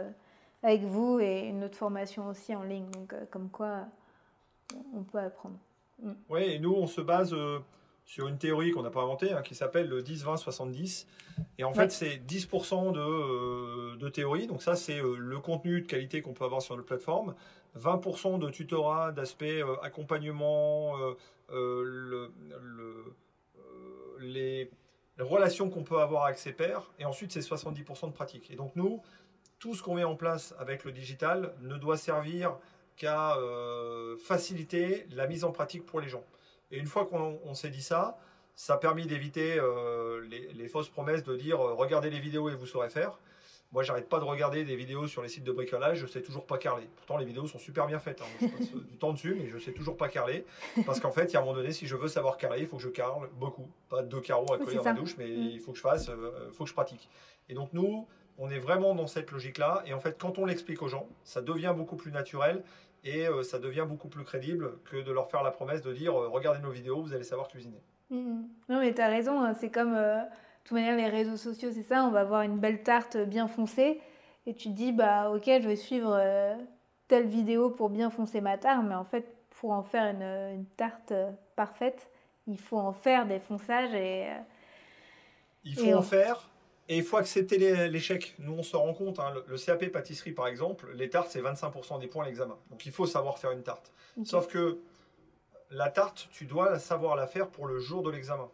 avec 0.63 0.81
vous 0.81 1.19
et 1.19 1.47
une 1.47 1.63
autre 1.63 1.77
formation 1.77 2.27
aussi 2.27 2.55
en 2.55 2.63
ligne. 2.63 2.89
Donc, 2.91 3.13
comme 3.31 3.49
quoi, 3.49 3.85
on 4.93 5.03
peut 5.03 5.19
apprendre. 5.19 5.57
Mmh. 6.01 6.11
Oui, 6.29 6.43
et 6.43 6.59
nous, 6.59 6.73
on 6.73 6.87
se 6.87 7.01
base 7.01 7.33
sur 8.09 8.27
une 8.27 8.39
théorie 8.39 8.71
qu'on 8.71 8.81
n'a 8.81 8.89
pas 8.89 9.03
inventée, 9.03 9.33
hein, 9.33 9.43
qui 9.43 9.53
s'appelle 9.53 9.87
le 9.87 10.01
10-20-70. 10.01 11.05
Et 11.59 11.63
en 11.63 11.73
fait, 11.73 11.91
c'est 11.91 12.19
10% 12.27 12.91
de, 12.91 12.99
euh, 12.99 13.97
de, 13.97 14.09
théorie. 14.09 14.47
Donc 14.47 14.63
ça, 14.63 14.75
c'est 14.75 14.99
euh, 14.99 15.15
le 15.15 15.37
contenu 15.37 15.81
de 15.81 15.85
qualité 15.85 16.23
qu'on 16.23 16.33
peut 16.33 16.43
avoir 16.43 16.63
sur 16.63 16.75
notre 16.75 16.87
plateforme. 16.87 17.35
20% 17.77 18.39
de 18.39 18.49
tutorat, 18.49 19.11
d'aspect 19.11 19.61
euh, 19.61 19.75
accompagnement, 19.81 20.95
le, 21.49 22.31
le, 22.61 23.15
les, 24.19 24.71
la 25.17 25.25
relation 25.25 25.69
qu'on 25.69 25.83
peut 25.83 25.99
avoir 25.99 26.25
avec 26.25 26.37
ses 26.37 26.53
pairs, 26.53 26.91
et 26.99 27.05
ensuite 27.05 27.31
c'est 27.31 27.39
70% 27.39 28.07
de 28.07 28.13
pratique. 28.13 28.49
Et 28.51 28.55
donc 28.55 28.75
nous, 28.75 29.01
tout 29.59 29.75
ce 29.75 29.83
qu'on 29.83 29.95
met 29.95 30.03
en 30.03 30.15
place 30.15 30.55
avec 30.57 30.85
le 30.85 30.91
digital 30.91 31.53
ne 31.61 31.75
doit 31.77 31.97
servir 31.97 32.55
qu'à 32.95 33.37
euh, 33.37 34.17
faciliter 34.17 35.05
la 35.11 35.27
mise 35.27 35.43
en 35.43 35.51
pratique 35.51 35.85
pour 35.85 35.99
les 35.99 36.09
gens. 36.09 36.23
Et 36.71 36.77
une 36.77 36.87
fois 36.87 37.05
qu'on 37.05 37.53
s'est 37.53 37.69
dit 37.69 37.81
ça, 37.81 38.17
ça 38.55 38.73
a 38.73 38.77
permis 38.77 39.07
d'éviter 39.07 39.57
euh, 39.57 40.21
les, 40.27 40.67
fausses 40.67 40.89
promesses 40.89 41.23
de 41.23 41.35
dire 41.35 41.59
euh, 41.61 41.73
regardez 41.73 42.09
les 42.09 42.19
vidéos 42.19 42.49
et 42.49 42.55
vous 42.55 42.65
saurez 42.65 42.89
faire. 42.89 43.17
Moi, 43.71 43.83
j'arrête 43.83 44.09
pas 44.09 44.19
de 44.19 44.23
regarder 44.23 44.63
des 44.63 44.75
vidéos 44.75 45.07
sur 45.07 45.21
les 45.21 45.29
sites 45.29 45.43
de 45.43 45.51
bricolage, 45.51 45.99
je 45.99 46.07
sais 46.07 46.23
toujours 46.23 46.45
pas 46.47 46.57
carler. 46.57 46.89
Pourtant, 46.95 47.17
les 47.17 47.25
vidéos 47.25 47.45
sont 47.45 47.59
super 47.59 47.85
bien 47.85 47.99
faites. 47.99 48.19
Hein. 48.21 48.25
Je 48.41 48.47
passe 48.47 48.71
du 48.71 48.97
temps 48.97 49.13
dessus, 49.13 49.35
mais 49.39 49.47
je 49.47 49.59
sais 49.59 49.73
toujours 49.73 49.95
pas 49.95 50.09
carler. 50.09 50.45
Parce 50.87 50.99
qu'en 50.99 51.11
fait, 51.11 51.25
il 51.25 51.33
y 51.33 51.35
a 51.35 51.39
un 51.39 51.43
moment 51.43 51.55
donné, 51.55 51.71
si 51.71 51.85
je 51.85 51.95
veux 51.95 52.07
savoir 52.07 52.37
carler, 52.37 52.61
il 52.61 52.67
faut 52.67 52.77
que 52.77 52.83
je 52.83 52.89
carle 52.89 53.29
beaucoup. 53.39 53.69
Pas 53.89 54.01
deux 54.01 54.21
carreaux 54.21 54.51
à 54.53 54.57
coller 54.57 54.77
dans 54.77 54.83
la 54.83 54.93
douche, 54.93 55.15
mais 55.17 55.27
mm. 55.27 55.49
il 55.51 55.59
faut 55.59 55.71
que 55.71 55.77
je 55.77 55.83
fasse, 55.83 56.07
il 56.07 56.53
faut 56.53 56.63
que 56.63 56.69
je 56.69 56.73
pratique. 56.73 57.09
Et 57.47 57.53
donc, 57.53 57.69
nous, 57.73 58.07
on 58.39 58.49
est 58.49 58.57
vraiment 58.57 58.95
dans 58.95 59.05
cette 59.05 59.29
logique-là. 59.29 59.83
Et 59.85 59.93
en 59.93 59.99
fait, 59.99 60.17
quand 60.17 60.39
on 60.39 60.45
l'explique 60.45 60.81
aux 60.81 60.87
gens, 60.87 61.07
ça 61.23 61.41
devient 61.41 61.73
beaucoup 61.75 61.97
plus 61.97 62.11
naturel 62.11 62.63
et 63.03 63.27
euh, 63.27 63.43
ça 63.43 63.59
devient 63.59 63.85
beaucoup 63.87 64.07
plus 64.07 64.23
crédible 64.23 64.79
que 64.89 64.97
de 64.97 65.11
leur 65.11 65.29
faire 65.29 65.43
la 65.43 65.51
promesse 65.51 65.81
de 65.81 65.93
dire 65.93 66.19
euh, 66.19 66.27
regardez 66.27 66.59
nos 66.59 66.71
vidéos, 66.71 67.01
vous 67.01 67.13
allez 67.13 67.23
savoir 67.23 67.47
cuisiner. 67.47 67.81
Mmh. 68.09 68.41
Non, 68.69 68.79
mais 68.79 68.93
tu 68.93 69.01
as 69.01 69.07
raison, 69.07 69.41
hein. 69.41 69.53
c'est 69.53 69.69
comme, 69.69 69.93
euh, 69.93 70.21
toute 70.69 70.75
manière, 70.75 70.95
les 70.95 71.07
réseaux 71.09 71.35
sociaux, 71.35 71.71
c'est 71.73 71.81
ça, 71.81 72.03
on 72.03 72.11
va 72.11 72.19
avoir 72.19 72.43
une 72.43 72.59
belle 72.59 72.83
tarte 72.83 73.17
bien 73.17 73.47
foncée 73.47 73.99
et 74.45 74.53
tu 74.53 74.69
te 74.69 74.73
dis, 74.75 74.91
bah 74.91 75.31
ok, 75.31 75.45
je 75.45 75.67
vais 75.67 75.75
suivre 75.75 76.15
telle 77.07 77.25
vidéo 77.25 77.71
pour 77.71 77.89
bien 77.89 78.11
foncer 78.11 78.39
ma 78.39 78.55
tarte, 78.55 78.85
mais 78.87 78.93
en 78.93 79.03
fait, 79.03 79.25
pour 79.49 79.71
en 79.71 79.81
faire 79.81 80.13
une, 80.13 80.21
une 80.59 80.65
tarte 80.77 81.11
parfaite, 81.55 82.11
il 82.45 82.59
faut 82.59 82.77
en 82.77 82.93
faire 82.93 83.25
des 83.25 83.39
fonçages 83.39 83.95
et. 83.95 84.27
il 85.63 85.75
faut 85.75 85.91
en 85.91 86.03
faire 86.03 86.47
et 86.87 86.97
il 86.97 87.03
faut 87.03 87.17
accepter 87.17 87.89
l'échec. 87.89 88.35
Nous, 88.37 88.53
on 88.53 88.61
se 88.61 88.75
rend 88.75 88.93
compte, 88.93 89.19
hein, 89.19 89.33
le, 89.47 89.57
CAP 89.57 89.87
pâtisserie, 89.87 90.33
par 90.33 90.45
exemple, 90.45 90.91
les 90.93 91.09
tartes, 91.09 91.29
c'est 91.31 91.41
25% 91.41 91.99
des 91.99 92.05
points 92.05 92.25
à 92.25 92.27
l'examen. 92.27 92.57
Donc, 92.69 92.85
il 92.85 92.91
faut 92.91 93.07
savoir 93.07 93.39
faire 93.39 93.51
une 93.51 93.63
tarte. 93.63 93.91
Sauf 94.23 94.47
que 94.47 94.79
la 95.71 95.89
tarte, 95.89 96.29
tu 96.31 96.45
dois 96.45 96.77
savoir 96.77 97.15
la 97.15 97.25
faire 97.25 97.47
pour 97.47 97.65
le 97.65 97.79
jour 97.79 98.03
de 98.03 98.11
l'examen. 98.11 98.49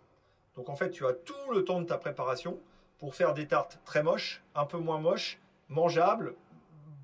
Donc, 0.56 0.70
en 0.70 0.76
fait, 0.76 0.92
tu 0.92 1.06
as 1.06 1.14
tout 1.14 1.52
le 1.52 1.64
temps 1.64 1.82
de 1.82 1.86
ta 1.86 1.98
préparation 1.98 2.60
pour 2.98 3.16
faire 3.16 3.34
des 3.34 3.48
tartes 3.48 3.80
très 3.86 4.04
moches, 4.04 4.42
un 4.56 4.66
peu 4.66 4.78
moins 4.78 5.00
moches, 5.00 5.40
mangeables, 5.70 6.36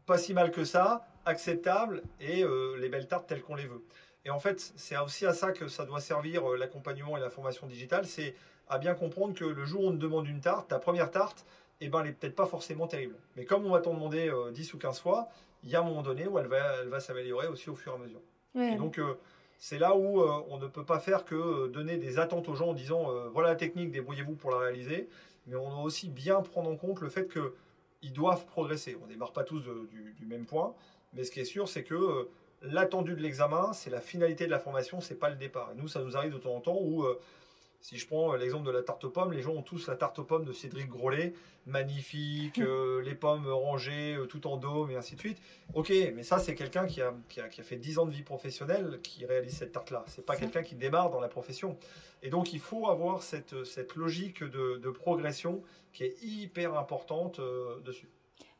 pas 0.05 0.17
si 0.17 0.33
mal 0.33 0.51
que 0.51 0.63
ça, 0.63 1.05
acceptables, 1.25 2.01
et 2.19 2.43
euh, 2.43 2.77
les 2.77 2.89
belles 2.89 3.07
tartes 3.07 3.27
telles 3.27 3.41
qu'on 3.41 3.55
les 3.55 3.67
veut. 3.67 3.83
Et 4.25 4.29
en 4.29 4.39
fait, 4.39 4.59
c'est 4.75 4.97
aussi 4.97 5.25
à 5.25 5.33
ça 5.33 5.51
que 5.51 5.67
ça 5.67 5.85
doit 5.85 5.99
servir 5.99 6.49
euh, 6.49 6.57
l'accompagnement 6.57 7.17
et 7.17 7.19
la 7.19 7.29
formation 7.29 7.67
digitale. 7.67 8.05
C'est 8.05 8.35
à 8.69 8.77
bien 8.77 8.93
comprendre 8.93 9.33
que 9.33 9.45
le 9.45 9.65
jour 9.65 9.83
où 9.83 9.87
on 9.87 9.91
te 9.91 9.97
demande 9.97 10.27
une 10.27 10.39
tarte, 10.39 10.69
ta 10.69 10.79
première 10.79 11.11
tarte, 11.11 11.45
eh 11.81 11.89
ben, 11.89 11.99
elle 11.99 12.07
n'est 12.07 12.11
peut-être 12.13 12.35
pas 12.35 12.45
forcément 12.45 12.87
terrible. 12.87 13.15
Mais 13.35 13.45
comme 13.45 13.65
on 13.65 13.71
va 13.71 13.81
t'en 13.81 13.93
demander 13.93 14.31
10 14.53 14.69
euh, 14.71 14.75
ou 14.75 14.77
15 14.77 14.99
fois, 14.99 15.29
il 15.63 15.69
y 15.69 15.75
a 15.75 15.81
un 15.81 15.83
moment 15.83 16.03
donné 16.03 16.27
où 16.27 16.37
elle 16.39 16.47
va, 16.47 16.81
elle 16.81 16.89
va 16.89 16.99
s'améliorer 16.99 17.47
aussi 17.47 17.69
au 17.69 17.75
fur 17.75 17.93
et 17.93 17.95
à 17.95 17.97
mesure. 17.97 18.21
Et 18.55 18.75
donc, 18.75 18.99
euh, 18.99 19.17
c'est 19.63 19.77
là 19.77 19.95
où 19.95 20.21
euh, 20.21 20.43
on 20.49 20.57
ne 20.57 20.65
peut 20.65 20.83
pas 20.83 20.99
faire 20.99 21.23
que 21.23 21.67
donner 21.67 21.97
des 21.97 22.17
attentes 22.17 22.49
aux 22.49 22.55
gens 22.55 22.69
en 22.69 22.73
disant 22.73 23.13
voilà 23.31 23.49
la 23.49 23.55
technique, 23.55 23.91
débrouillez-vous 23.91 24.33
pour 24.33 24.49
la 24.49 24.57
réaliser. 24.57 25.07
Mais 25.45 25.55
on 25.55 25.69
doit 25.69 25.83
aussi 25.83 26.09
bien 26.09 26.41
prendre 26.41 26.69
en 26.69 26.75
compte 26.75 26.99
le 26.99 27.09
fait 27.09 27.27
qu'ils 27.31 28.11
doivent 28.11 28.45
progresser. 28.47 28.97
On 29.01 29.05
ne 29.05 29.11
démarre 29.11 29.33
pas 29.33 29.43
tous 29.43 29.61
du, 29.61 30.25
même 30.25 30.45
point. 30.45 30.73
Mais 31.13 31.23
ce 31.23 31.31
qui 31.31 31.39
est 31.39 31.45
sûr, 31.45 31.69
c'est 31.69 31.83
que 31.83 32.27
l'attendu 32.63 33.13
de 33.13 33.21
l'examen, 33.21 33.71
c'est 33.73 33.91
la 33.91 34.01
finalité 34.01 34.45
de 34.45 34.51
la 34.51 34.59
formation, 34.59 34.99
c'est 34.99 35.15
pas 35.15 35.29
le 35.29 35.35
départ. 35.35 35.71
Et 35.71 35.75
nous, 35.79 35.87
ça 35.87 36.01
nous 36.01 36.17
arrive 36.17 36.33
de 36.33 36.39
temps 36.39 36.55
en 36.55 36.61
temps 36.61 36.77
où 36.79 37.05
si 37.81 37.97
je 37.97 38.07
prends 38.07 38.33
l'exemple 38.35 38.65
de 38.65 38.71
la 38.71 38.83
tarte 38.83 39.03
aux 39.03 39.09
pommes, 39.09 39.33
les 39.33 39.41
gens 39.41 39.53
ont 39.53 39.61
tous 39.61 39.87
la 39.87 39.95
tarte 39.95 40.19
aux 40.19 40.23
pommes 40.23 40.45
de 40.45 40.53
Cédric 40.53 40.87
Grolet, 40.87 41.33
magnifique, 41.65 42.59
euh, 42.59 43.01
les 43.01 43.15
pommes 43.15 43.47
rangées 43.47 44.15
euh, 44.15 44.25
tout 44.25 44.47
en 44.47 44.57
dôme 44.57 44.91
et 44.91 44.95
ainsi 44.95 45.15
de 45.15 45.19
suite. 45.19 45.37
Ok, 45.73 45.91
mais 46.15 46.23
ça 46.23 46.39
c'est 46.39 46.55
quelqu'un 46.55 46.85
qui 46.85 47.01
a, 47.01 47.13
qui, 47.29 47.41
a, 47.41 47.49
fait 47.49 47.77
10 47.77 47.99
ans 47.99 48.05
de 48.05 48.11
vie 48.11 48.23
professionnelle 48.23 48.99
qui 49.03 49.25
réalise 49.25 49.57
cette 49.57 49.71
tarte-là. 49.71 50.03
C'est 50.07 50.25
pas 50.25 50.35
quelqu'un 50.35 50.63
qui 50.63 50.75
démarre 50.75 51.09
dans 51.09 51.19
la 51.19 51.27
profession. 51.27 51.77
Et 52.23 52.29
donc 52.29 52.53
il 52.53 52.59
faut 52.59 52.87
avoir 52.87 53.23
cette, 53.23 53.63
cette 53.65 53.95
logique 53.95 54.43
de, 54.43 54.77
de 54.77 54.89
progression 54.89 55.63
qui 55.93 56.03
est 56.03 56.23
hyper 56.23 56.77
importante 56.77 57.39
euh, 57.39 57.79
dessus. 57.81 58.07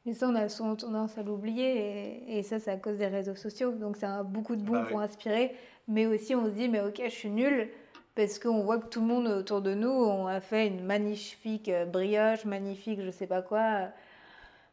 Mais 0.05 0.13
ça, 0.13 0.27
on 0.27 0.35
a 0.35 0.49
souvent 0.49 0.75
tendance 0.75 1.17
à 1.19 1.23
l'oublier, 1.23 2.37
et, 2.37 2.41
ça, 2.41 2.59
c'est 2.59 2.71
à 2.71 2.77
cause 2.77 2.97
des 2.97 3.05
réseaux 3.05 3.35
sociaux. 3.35 3.71
Donc, 3.71 3.97
c'est 3.97 4.07
un 4.07 4.23
beaucoup 4.23 4.55
de 4.55 4.63
bons 4.63 4.73
bah 4.73 4.87
pour 4.89 4.99
inspirer. 4.99 5.55
Mais 5.87 6.07
aussi, 6.07 6.33
on 6.33 6.45
se 6.45 6.51
dit, 6.51 6.69
mais 6.69 6.81
ok, 6.81 7.01
je 7.05 7.09
suis 7.09 7.29
nulle, 7.29 7.69
parce 8.15 8.39
qu'on 8.39 8.61
voit 8.63 8.79
que 8.79 8.87
tout 8.87 9.01
le 9.01 9.07
monde 9.07 9.27
autour 9.27 9.61
de 9.61 9.73
nous 9.73 10.27
a 10.27 10.41
fait 10.41 10.67
une 10.67 10.83
magnifique 10.83 11.69
euh, 11.69 11.85
brioche, 11.85 12.45
magnifique 12.45 13.01
je 13.01 13.11
sais 13.11 13.27
pas 13.27 13.41
quoi, 13.41 13.59
euh, 13.59 13.87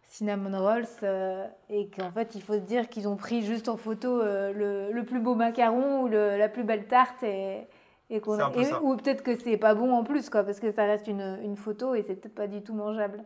cinnamon 0.03 0.59
rolls, 0.59 0.87
euh, 1.03 1.47
et 1.71 1.89
qu'en 1.89 2.11
fait 2.11 2.35
il 2.35 2.43
faut 2.43 2.55
se 2.55 2.65
dire 2.65 2.89
qu'ils 2.89 3.07
ont 3.07 3.17
pris 3.17 3.43
juste 3.43 3.69
en 3.69 3.77
photo 3.77 4.23
le, 4.23 5.03
plus 5.03 5.21
beau 5.21 5.35
macaron 5.35 6.03
ou 6.03 6.09
la 6.09 6.49
plus 6.49 6.65
belle 6.65 6.87
tarte 6.87 7.23
et, 7.23 7.69
et 8.11 8.21
qu'on 8.21 8.39
ou 8.83 8.97
peut-être 8.97 9.23
que 9.23 9.37
c'est 9.37 9.57
pas 9.57 9.75
bon 9.75 9.93
en 9.93 10.03
plus 10.03 10.31
quoi, 10.31 10.43
parce 10.43 10.61
que 10.61 10.73
ça 10.73 10.85
reste 10.85 11.07
une, 11.07 11.39
une 11.43 11.57
photo 11.57 11.95
et 11.95 12.03
c'est 12.03 12.17
peut-être 12.17 12.35
pas 12.35 12.49
du 12.49 12.63
tout 12.63 12.75
mangeable. 12.75 13.23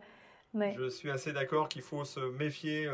Je 0.55 0.91
suis 0.91 1.11
assez 1.11 1.33
d'accord 1.33 1.69
qu'il 1.69 1.81
faut 1.81 2.05
se 2.05 2.21
méfier 2.21 2.87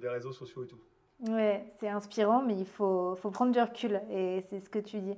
des 0.00 0.08
réseaux 0.08 0.32
sociaux 0.32 0.64
et 0.64 0.66
tout. 0.66 0.80
Ouais, 1.28 1.62
c'est 1.78 1.88
inspirant, 1.88 2.42
mais 2.42 2.56
il 2.56 2.66
faut, 2.66 3.14
faut, 3.16 3.30
prendre 3.30 3.52
du 3.52 3.60
recul 3.60 4.00
et 4.10 4.40
c'est 4.48 4.60
ce 4.60 4.70
que 4.70 4.78
tu 4.78 5.00
dis. 5.00 5.16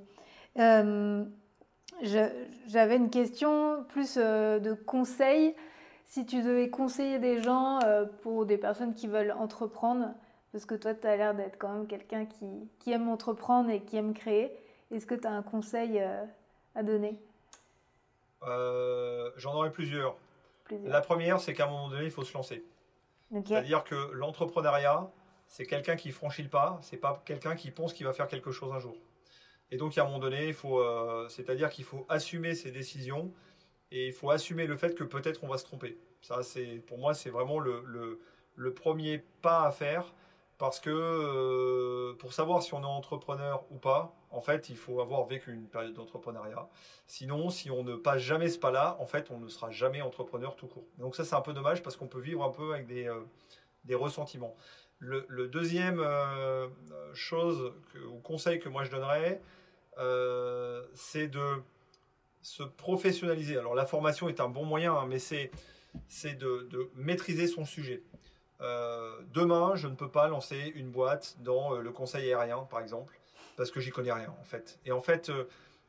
J'avais 2.01 2.97
une 2.97 3.09
question 3.09 3.83
plus 3.89 4.17
euh, 4.17 4.59
de 4.59 4.73
conseils. 4.73 5.55
Si 6.05 6.25
tu 6.25 6.41
devais 6.41 6.69
conseiller 6.69 7.19
des 7.19 7.41
gens 7.41 7.79
euh, 7.83 8.05
pour 8.21 8.45
des 8.45 8.57
personnes 8.57 8.93
qui 8.93 9.07
veulent 9.07 9.31
entreprendre, 9.31 10.09
parce 10.51 10.65
que 10.65 10.75
toi, 10.75 10.93
tu 10.93 11.07
as 11.07 11.17
l'air 11.17 11.33
d'être 11.33 11.57
quand 11.57 11.73
même 11.73 11.87
quelqu'un 11.87 12.25
qui, 12.25 12.45
qui, 12.79 12.91
aime 12.91 13.09
entreprendre 13.09 13.69
et 13.69 13.81
qui 13.81 13.97
aime 13.97 14.13
créer, 14.13 14.51
est-ce 14.91 15.05
que 15.05 15.15
tu 15.15 15.27
as 15.27 15.31
un 15.31 15.41
conseil 15.41 15.99
euh, 15.99 16.23
à 16.75 16.83
donner? 16.83 17.19
J'en 19.37 19.55
aurais 19.55 19.71
plusieurs. 19.71 20.15
La 20.83 21.01
première, 21.01 21.39
c'est 21.39 21.53
qu'à 21.53 21.65
un 21.65 21.69
moment 21.69 21.89
donné, 21.89 22.05
il 22.05 22.11
faut 22.11 22.23
se 22.23 22.33
lancer. 22.33 22.63
C'est-à-dire 23.31 23.83
que 23.83 24.11
l'entrepreneuriat, 24.13 25.09
c'est 25.47 25.65
quelqu'un 25.65 25.95
qui 25.95 26.11
franchit 26.11 26.43
le 26.43 26.49
pas, 26.49 26.77
c'est 26.81 26.97
pas 26.97 27.23
quelqu'un 27.25 27.55
qui 27.55 27.71
pense 27.71 27.93
qu'il 27.93 28.05
va 28.05 28.13
faire 28.13 28.27
quelque 28.27 28.51
chose 28.51 28.71
un 28.71 28.79
jour. 28.79 28.95
Et 29.71 29.77
donc, 29.77 29.97
à 29.97 30.03
un 30.03 30.05
moment 30.05 30.19
donné, 30.19 30.47
il 30.47 30.53
faut, 30.53 30.79
euh, 30.79 31.27
c'est-à-dire 31.29 31.69
qu'il 31.69 31.85
faut 31.85 32.05
assumer 32.09 32.55
ses 32.55 32.71
décisions 32.71 33.31
et 33.91 34.07
il 34.07 34.13
faut 34.13 34.29
assumer 34.29 34.67
le 34.67 34.77
fait 34.77 34.95
que 34.95 35.03
peut-être 35.03 35.43
on 35.43 35.47
va 35.47 35.57
se 35.57 35.65
tromper. 35.65 35.97
Ça, 36.21 36.43
c'est, 36.43 36.83
pour 36.87 36.97
moi, 36.97 37.13
c'est 37.13 37.29
vraiment 37.29 37.59
le, 37.59 37.83
le, 38.55 38.73
premier 38.73 39.23
pas 39.41 39.65
à 39.65 39.71
faire 39.71 40.13
parce 40.57 40.79
que 40.79 40.89
euh, 40.89 42.15
pour 42.17 42.33
savoir 42.33 42.63
si 42.63 42.73
on 42.73 42.81
est 42.81 42.85
entrepreneur 42.85 43.63
ou 43.71 43.77
pas, 43.77 44.15
en 44.31 44.41
fait, 44.41 44.69
il 44.69 44.75
faut 44.75 45.01
avoir 45.01 45.25
vécu 45.25 45.53
une 45.53 45.67
période 45.67 45.93
d'entrepreneuriat. 45.93 46.67
Sinon, 47.07 47.49
si 47.49 47.69
on 47.69 47.83
ne 47.83 47.95
passe 47.95 48.21
jamais 48.21 48.49
ce 48.49 48.57
pas-là, 48.59 48.97
en 48.99 49.05
fait, 49.05 49.29
on 49.31 49.39
ne 49.39 49.47
sera 49.47 49.71
jamais 49.71 50.01
entrepreneur 50.01 50.55
tout 50.55 50.67
court. 50.67 50.87
Donc 50.97 51.15
ça, 51.15 51.23
c'est 51.23 51.35
un 51.35 51.41
peu 51.41 51.53
dommage 51.53 51.83
parce 51.83 51.95
qu'on 51.95 52.07
peut 52.07 52.19
vivre 52.19 52.43
un 52.43 52.51
peu 52.51 52.73
avec 52.73 52.87
des, 52.87 53.07
euh, 53.07 53.21
des 53.83 53.95
ressentiments. 53.95 54.55
Le, 55.05 55.47
deuxième 55.47 55.99
euh, 55.99 56.67
chose 57.13 57.73
ou 58.09 58.17
conseil 58.19 58.59
que 58.59 58.69
moi 58.69 58.83
je 58.83 58.91
donnerais, 58.91 59.41
euh, 59.97 60.83
c'est 60.93 61.27
de 61.27 61.61
se 62.41 62.63
professionnaliser. 62.63 63.57
Alors 63.57 63.75
la 63.75 63.85
formation 63.85 64.29
est 64.29 64.39
un 64.39 64.49
bon 64.49 64.65
moyen, 64.65 64.93
hein, 64.93 65.05
mais 65.07 65.19
c'est 65.19 65.51
de, 66.23 66.67
de, 66.69 66.89
maîtriser 66.95 67.47
son 67.47 67.65
sujet. 67.65 68.03
Euh, 68.61 69.21
demain, 69.33 69.75
je 69.75 69.87
ne 69.87 69.95
peux 69.95 70.09
pas 70.09 70.27
lancer 70.27 70.71
une 70.75 70.89
boîte 70.89 71.37
dans 71.39 71.75
le 71.75 71.91
conseil 71.91 72.27
aérien, 72.29 72.59
par 72.69 72.79
exemple, 72.79 73.19
parce 73.57 73.69
que 73.69 73.79
j'y 73.79 73.91
connais 73.91 74.11
rien 74.11 74.33
en 74.39 74.43
fait. 74.43 74.79
Et 74.85 74.91
en 74.91 75.01
fait, 75.01 75.31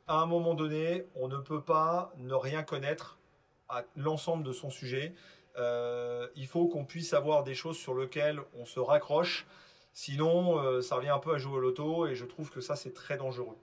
à 0.07 0.21
un 0.21 0.27
moment 0.27 0.55
donné, 0.55 1.07
on 1.15 1.29
ne 1.29 1.39
peut 1.39 1.63
pas 1.63 2.13
ne 2.19 2.35
rien 2.35 2.63
connaître 2.63 3.19
à 3.69 3.85
l'ensemble 3.97 4.45
de 4.45 4.53
son 4.53 4.71
sujet. 4.71 5.15
Euh, 5.59 6.29
il 6.37 6.47
faut 6.47 6.67
qu'on 6.69 6.85
puisse 6.85 7.15
avoir 7.15 7.43
des 7.43 7.55
choses 7.55 7.79
sur 7.79 7.95
lesquelles 7.95 8.41
on 8.59 8.65
se 8.65 8.81
raccroche. 8.81 9.47
Sinon, 9.93 10.59
euh, 10.59 10.83
ça 10.83 10.97
revient 10.97 11.09
un 11.09 11.19
peu 11.19 11.35
à 11.35 11.39
jouer 11.39 11.55
au 11.55 11.61
loto 11.61 12.07
et 12.07 12.15
je 12.15 12.25
trouve 12.25 12.51
que 12.51 12.61
ça, 12.61 12.77
c'est 12.77 12.93
très 12.93 13.17
dangereux. 13.17 13.57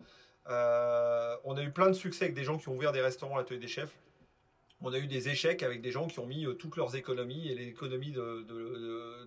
Euh, 0.49 1.35
on 1.43 1.55
a 1.55 1.61
eu 1.61 1.71
plein 1.71 1.87
de 1.87 1.93
succès 1.93 2.25
avec 2.25 2.35
des 2.35 2.43
gens 2.43 2.57
qui 2.57 2.69
ont 2.69 2.75
ouvert 2.75 2.91
des 2.91 3.01
restaurants 3.01 3.35
à 3.35 3.39
l'atelier 3.39 3.59
des 3.59 3.67
chefs. 3.67 3.95
On 4.81 4.91
a 4.91 4.97
eu 4.97 5.07
des 5.07 5.29
échecs 5.29 5.63
avec 5.63 5.81
des 5.81 5.91
gens 5.91 6.07
qui 6.07 6.19
ont 6.19 6.25
mis 6.25 6.45
toutes 6.59 6.75
leurs 6.75 6.95
économies 6.97 7.47
et 7.47 7.55
les 7.55 7.67
économies 7.67 8.13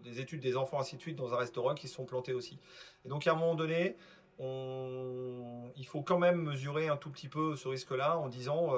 des 0.05 0.20
études 0.20 0.40
des 0.40 0.55
enfants, 0.55 0.78
ainsi 0.78 0.97
de 0.97 1.01
suite, 1.01 1.16
dans 1.16 1.32
un 1.32 1.38
restaurant 1.38 1.74
qui 1.74 1.88
se 1.88 1.94
sont 1.94 2.05
plantés 2.05 2.34
aussi. 2.34 2.59
Et 3.06 3.09
donc, 3.09 3.26
à 3.26 3.32
un 3.32 3.36
moment 3.36 3.55
donné, 3.55 3.97
il 4.38 5.86
faut 5.86 6.02
quand 6.02 6.18
même 6.18 6.43
mesurer 6.43 6.88
un 6.88 6.98
tout 6.98 7.09
petit 7.09 7.28
peu 7.28 7.56
ce 7.56 7.68
risque-là 7.68 8.18
en 8.18 8.28
disant 8.28 8.74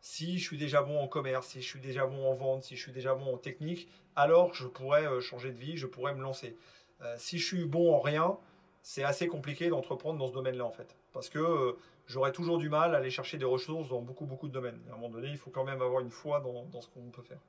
si 0.00 0.38
je 0.38 0.44
suis 0.44 0.58
déjà 0.58 0.82
bon 0.82 0.98
en 0.98 1.08
commerce, 1.08 1.48
si 1.48 1.60
je 1.60 1.66
suis 1.66 1.80
déjà 1.80 2.06
bon 2.06 2.30
en 2.30 2.34
vente, 2.34 2.64
si 2.64 2.76
je 2.76 2.82
suis 2.82 2.92
déjà 2.92 3.14
bon 3.14 3.34
en 3.34 3.36
technique, 3.36 3.88
alors 4.16 4.54
je 4.54 4.66
pourrais 4.66 5.06
euh, 5.06 5.20
changer 5.20 5.52
de 5.52 5.58
vie, 5.58 5.76
je 5.76 5.86
pourrais 5.86 6.14
me 6.14 6.22
lancer. 6.22 6.56
Euh, 7.02 7.14
si 7.18 7.38
je 7.38 7.46
suis 7.46 7.64
bon 7.64 7.94
en 7.94 8.00
rien, 8.00 8.36
c'est 8.82 9.04
assez 9.04 9.28
compliqué 9.28 9.68
d'entreprendre 9.68 10.18
dans 10.18 10.28
ce 10.28 10.32
domaine-là, 10.32 10.64
en 10.64 10.70
fait. 10.70 10.96
Parce 11.12 11.28
que 11.28 11.38
euh, 11.38 11.72
j'aurais 12.06 12.32
toujours 12.32 12.58
du 12.58 12.68
mal 12.68 12.94
à 12.94 12.98
aller 12.98 13.10
chercher 13.10 13.38
des 13.38 13.44
ressources 13.44 13.88
dans 13.88 14.00
beaucoup, 14.00 14.26
beaucoup 14.26 14.48
de 14.48 14.52
domaines. 14.52 14.80
À 14.90 14.94
un 14.94 14.96
moment 14.96 15.10
donné, 15.10 15.28
il 15.28 15.36
faut 15.36 15.50
quand 15.50 15.64
même 15.64 15.82
avoir 15.82 16.00
une 16.00 16.10
foi 16.10 16.40
dans, 16.40 16.80
ce 16.80 16.88
qu'on 16.88 17.10
peut 17.10 17.22
faire. 17.22 17.40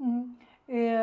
Mmh. 0.00 0.24
Et 0.68 0.94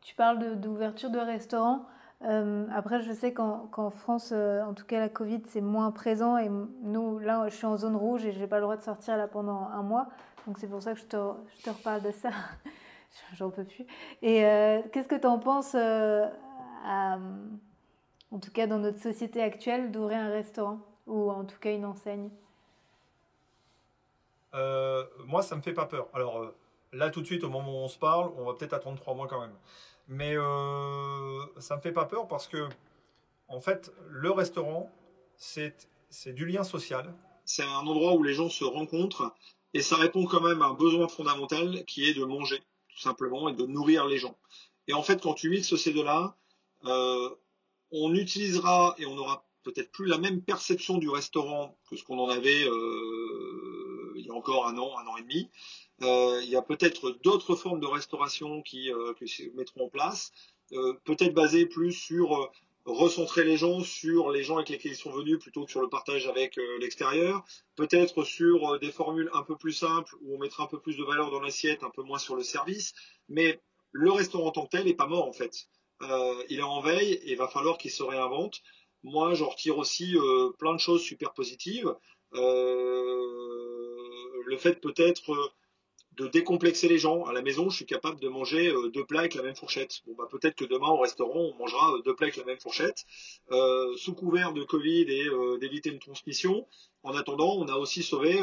tu 0.00 0.14
parles 0.14 0.60
d'ouverture 0.60 1.10
de, 1.10 1.18
restaurants. 1.18 1.84
Euh, 2.26 2.66
après, 2.74 3.02
je 3.02 3.12
sais 3.12 3.32
qu'en 3.32 3.90
France, 3.90 4.32
en 4.32 4.74
tout 4.74 4.84
cas, 4.84 5.00
la 5.00 5.08
Covid, 5.08 5.42
c'est 5.46 5.60
moins 5.60 5.90
présent. 5.92 6.38
Et 6.38 6.48
nous, 6.82 7.18
là, 7.18 7.48
je 7.48 7.54
suis 7.54 7.66
en 7.66 7.76
zone 7.76 7.96
rouge 7.96 8.24
et 8.24 8.32
je 8.32 8.40
n'ai 8.40 8.46
pas 8.46 8.56
le 8.56 8.62
droit 8.62 8.76
de 8.76 8.82
sortir 8.82 9.16
là 9.16 9.28
pendant 9.28 9.68
un 9.68 9.82
mois. 9.82 10.08
Donc, 10.46 10.58
c'est 10.58 10.68
pour 10.68 10.82
ça 10.82 10.94
que 10.94 11.00
je 11.00 11.06
te, 11.06 11.16
reparle 11.68 12.02
de 12.02 12.10
ça. 12.10 12.30
J'en 13.34 13.50
peux 13.50 13.64
plus. 13.64 13.86
Et 14.22 14.40
qu'est-ce 14.92 15.08
que 15.08 15.14
tu 15.14 15.26
en 15.26 15.38
penses 15.38 15.74
en 18.32 18.38
tout 18.38 18.50
cas 18.50 18.66
dans 18.66 18.78
notre 18.78 19.00
société 19.00 19.42
actuelle, 19.42 19.90
d'ouvrir 19.90 20.18
un 20.18 20.30
restaurant 20.30 20.80
ou 21.06 21.30
en 21.30 21.44
tout 21.44 21.58
cas 21.58 21.72
une 21.72 21.84
enseigne? 21.84 22.30
Euh, 24.54 25.04
Moi, 25.26 25.42
ça 25.42 25.56
me 25.56 25.62
fait 25.62 25.72
pas 25.72 25.86
peur. 25.86 26.08
Alors 26.12 26.38
euh, 26.38 26.54
là, 26.92 27.10
tout 27.10 27.20
de 27.20 27.26
suite, 27.26 27.44
au 27.44 27.50
moment 27.50 27.70
où 27.70 27.84
on 27.84 27.88
se 27.88 27.98
parle, 27.98 28.32
on 28.36 28.44
va 28.44 28.54
peut-être 28.54 28.74
attendre 28.74 28.98
trois 28.98 29.14
mois 29.14 29.28
quand 29.28 29.40
même. 29.40 29.54
Mais 30.08 30.36
euh, 30.36 31.40
ça 31.58 31.76
me 31.76 31.80
fait 31.80 31.92
pas 31.92 32.04
peur 32.04 32.28
parce 32.28 32.46
que, 32.46 32.68
en 33.48 33.60
fait, 33.60 33.92
le 34.08 34.30
restaurant, 34.30 34.90
c'est 35.36 35.88
du 36.26 36.46
lien 36.46 36.62
social. 36.62 37.14
C'est 37.44 37.62
un 37.62 37.86
endroit 37.86 38.14
où 38.14 38.22
les 38.22 38.34
gens 38.34 38.48
se 38.48 38.64
rencontrent 38.64 39.34
et 39.74 39.82
ça 39.82 39.96
répond 39.96 40.24
quand 40.26 40.40
même 40.40 40.62
à 40.62 40.66
un 40.66 40.74
besoin 40.74 41.08
fondamental 41.08 41.84
qui 41.84 42.08
est 42.08 42.14
de 42.14 42.24
manger, 42.24 42.58
tout 42.88 42.98
simplement, 42.98 43.48
et 43.48 43.54
de 43.54 43.66
nourrir 43.66 44.06
les 44.06 44.18
gens. 44.18 44.36
Et 44.88 44.94
en 44.94 45.02
fait, 45.02 45.20
quand 45.20 45.34
tu 45.34 45.50
mixes 45.50 45.76
ces 45.76 45.92
deux-là, 45.92 46.36
euh, 46.84 47.30
on 47.90 48.14
utilisera 48.14 48.94
et 48.98 49.06
on 49.06 49.14
n'aura 49.14 49.44
peut-être 49.64 49.90
plus 49.90 50.06
la 50.06 50.18
même 50.18 50.42
perception 50.42 50.98
du 50.98 51.08
restaurant 51.08 51.76
que 51.90 51.96
ce 51.96 52.04
qu'on 52.04 52.18
en 52.18 52.28
avait 52.28 52.64
euh, 52.68 54.14
il 54.16 54.24
y 54.24 54.30
a 54.30 54.34
encore 54.34 54.66
un 54.66 54.78
an, 54.78 54.96
un 54.98 55.06
an 55.06 55.16
et 55.16 55.22
demi. 55.22 55.50
Euh, 56.02 56.40
il 56.42 56.50
y 56.50 56.56
a 56.56 56.62
peut-être 56.62 57.16
d'autres 57.22 57.56
formes 57.56 57.80
de 57.80 57.86
restauration 57.86 58.62
qui, 58.62 58.92
euh, 58.92 59.14
se 59.26 59.42
mettront 59.54 59.86
en 59.86 59.88
place, 59.88 60.32
peut-être 61.04 61.32
basées 61.32 61.66
plus 61.66 61.92
sur 61.92 62.50
recentrer 62.84 63.44
les 63.44 63.56
gens 63.56 63.80
sur 63.80 64.30
les 64.30 64.42
gens 64.42 64.56
avec 64.56 64.68
lesquels 64.68 64.92
ils 64.92 64.96
sont 64.96 65.12
venus 65.12 65.38
plutôt 65.38 65.64
que 65.64 65.70
sur 65.70 65.80
le 65.80 65.88
partage 65.88 66.26
avec 66.26 66.56
l'extérieur, 66.80 67.44
peut-être 67.76 68.24
sur 68.24 68.78
des 68.80 68.90
formules 68.90 69.30
un 69.32 69.42
peu 69.42 69.56
plus 69.56 69.72
simples 69.72 70.16
où 70.22 70.34
on 70.34 70.38
mettra 70.38 70.64
un 70.64 70.66
peu 70.66 70.80
plus 70.80 70.96
de 70.96 71.04
valeur 71.04 71.30
dans 71.30 71.40
l'assiette, 71.40 71.84
un 71.84 71.90
peu 71.90 72.02
moins 72.02 72.18
sur 72.18 72.34
le 72.34 72.42
service, 72.42 72.94
mais 73.28 73.60
le 73.92 74.10
restaurant 74.10 74.48
en 74.48 74.50
tant 74.50 74.64
que 74.66 74.70
tel 74.70 74.84
n'est 74.84 74.94
pas 74.94 75.06
mort 75.06 75.26
en 75.26 75.32
fait. 75.32 75.68
Euh, 76.02 76.42
il 76.48 76.58
est 76.58 76.62
en 76.62 76.80
veille 76.80 77.12
et 77.12 77.32
il 77.32 77.36
va 77.36 77.48
falloir 77.48 77.78
qu'il 77.78 77.90
se 77.90 78.02
réinvente. 78.02 78.62
Moi, 79.02 79.34
j'en 79.34 79.48
retire 79.48 79.78
aussi 79.78 80.16
euh, 80.16 80.50
plein 80.58 80.74
de 80.74 80.80
choses 80.80 81.02
super 81.02 81.32
positives. 81.32 81.94
Euh, 82.34 83.22
le 84.46 84.56
fait 84.58 84.80
peut-être 84.80 85.54
de 86.16 86.28
décomplexer 86.28 86.88
les 86.88 86.98
gens. 86.98 87.24
À 87.24 87.32
la 87.32 87.42
maison, 87.42 87.70
je 87.70 87.76
suis 87.76 87.86
capable 87.86 88.20
de 88.20 88.28
manger 88.28 88.72
deux 88.92 89.04
plats 89.04 89.20
avec 89.20 89.34
la 89.34 89.42
même 89.42 89.56
fourchette. 89.56 90.00
Bon, 90.06 90.14
bah, 90.16 90.28
peut-être 90.30 90.54
que 90.54 90.64
demain 90.64 90.88
au 90.88 90.98
restaurant, 90.98 91.52
on 91.54 91.54
mangera 91.58 91.98
deux 92.04 92.14
plats 92.14 92.26
avec 92.26 92.36
la 92.36 92.44
même 92.44 92.60
fourchette. 92.60 93.04
sous 93.96 94.14
couvert 94.14 94.52
de 94.52 94.62
Covid 94.62 95.02
et 95.02 95.28
d'éviter 95.60 95.90
une 95.90 95.98
transmission, 95.98 96.66
en 97.02 97.14
attendant, 97.14 97.56
on 97.56 97.68
a 97.68 97.76
aussi 97.76 98.02
sauvé 98.02 98.40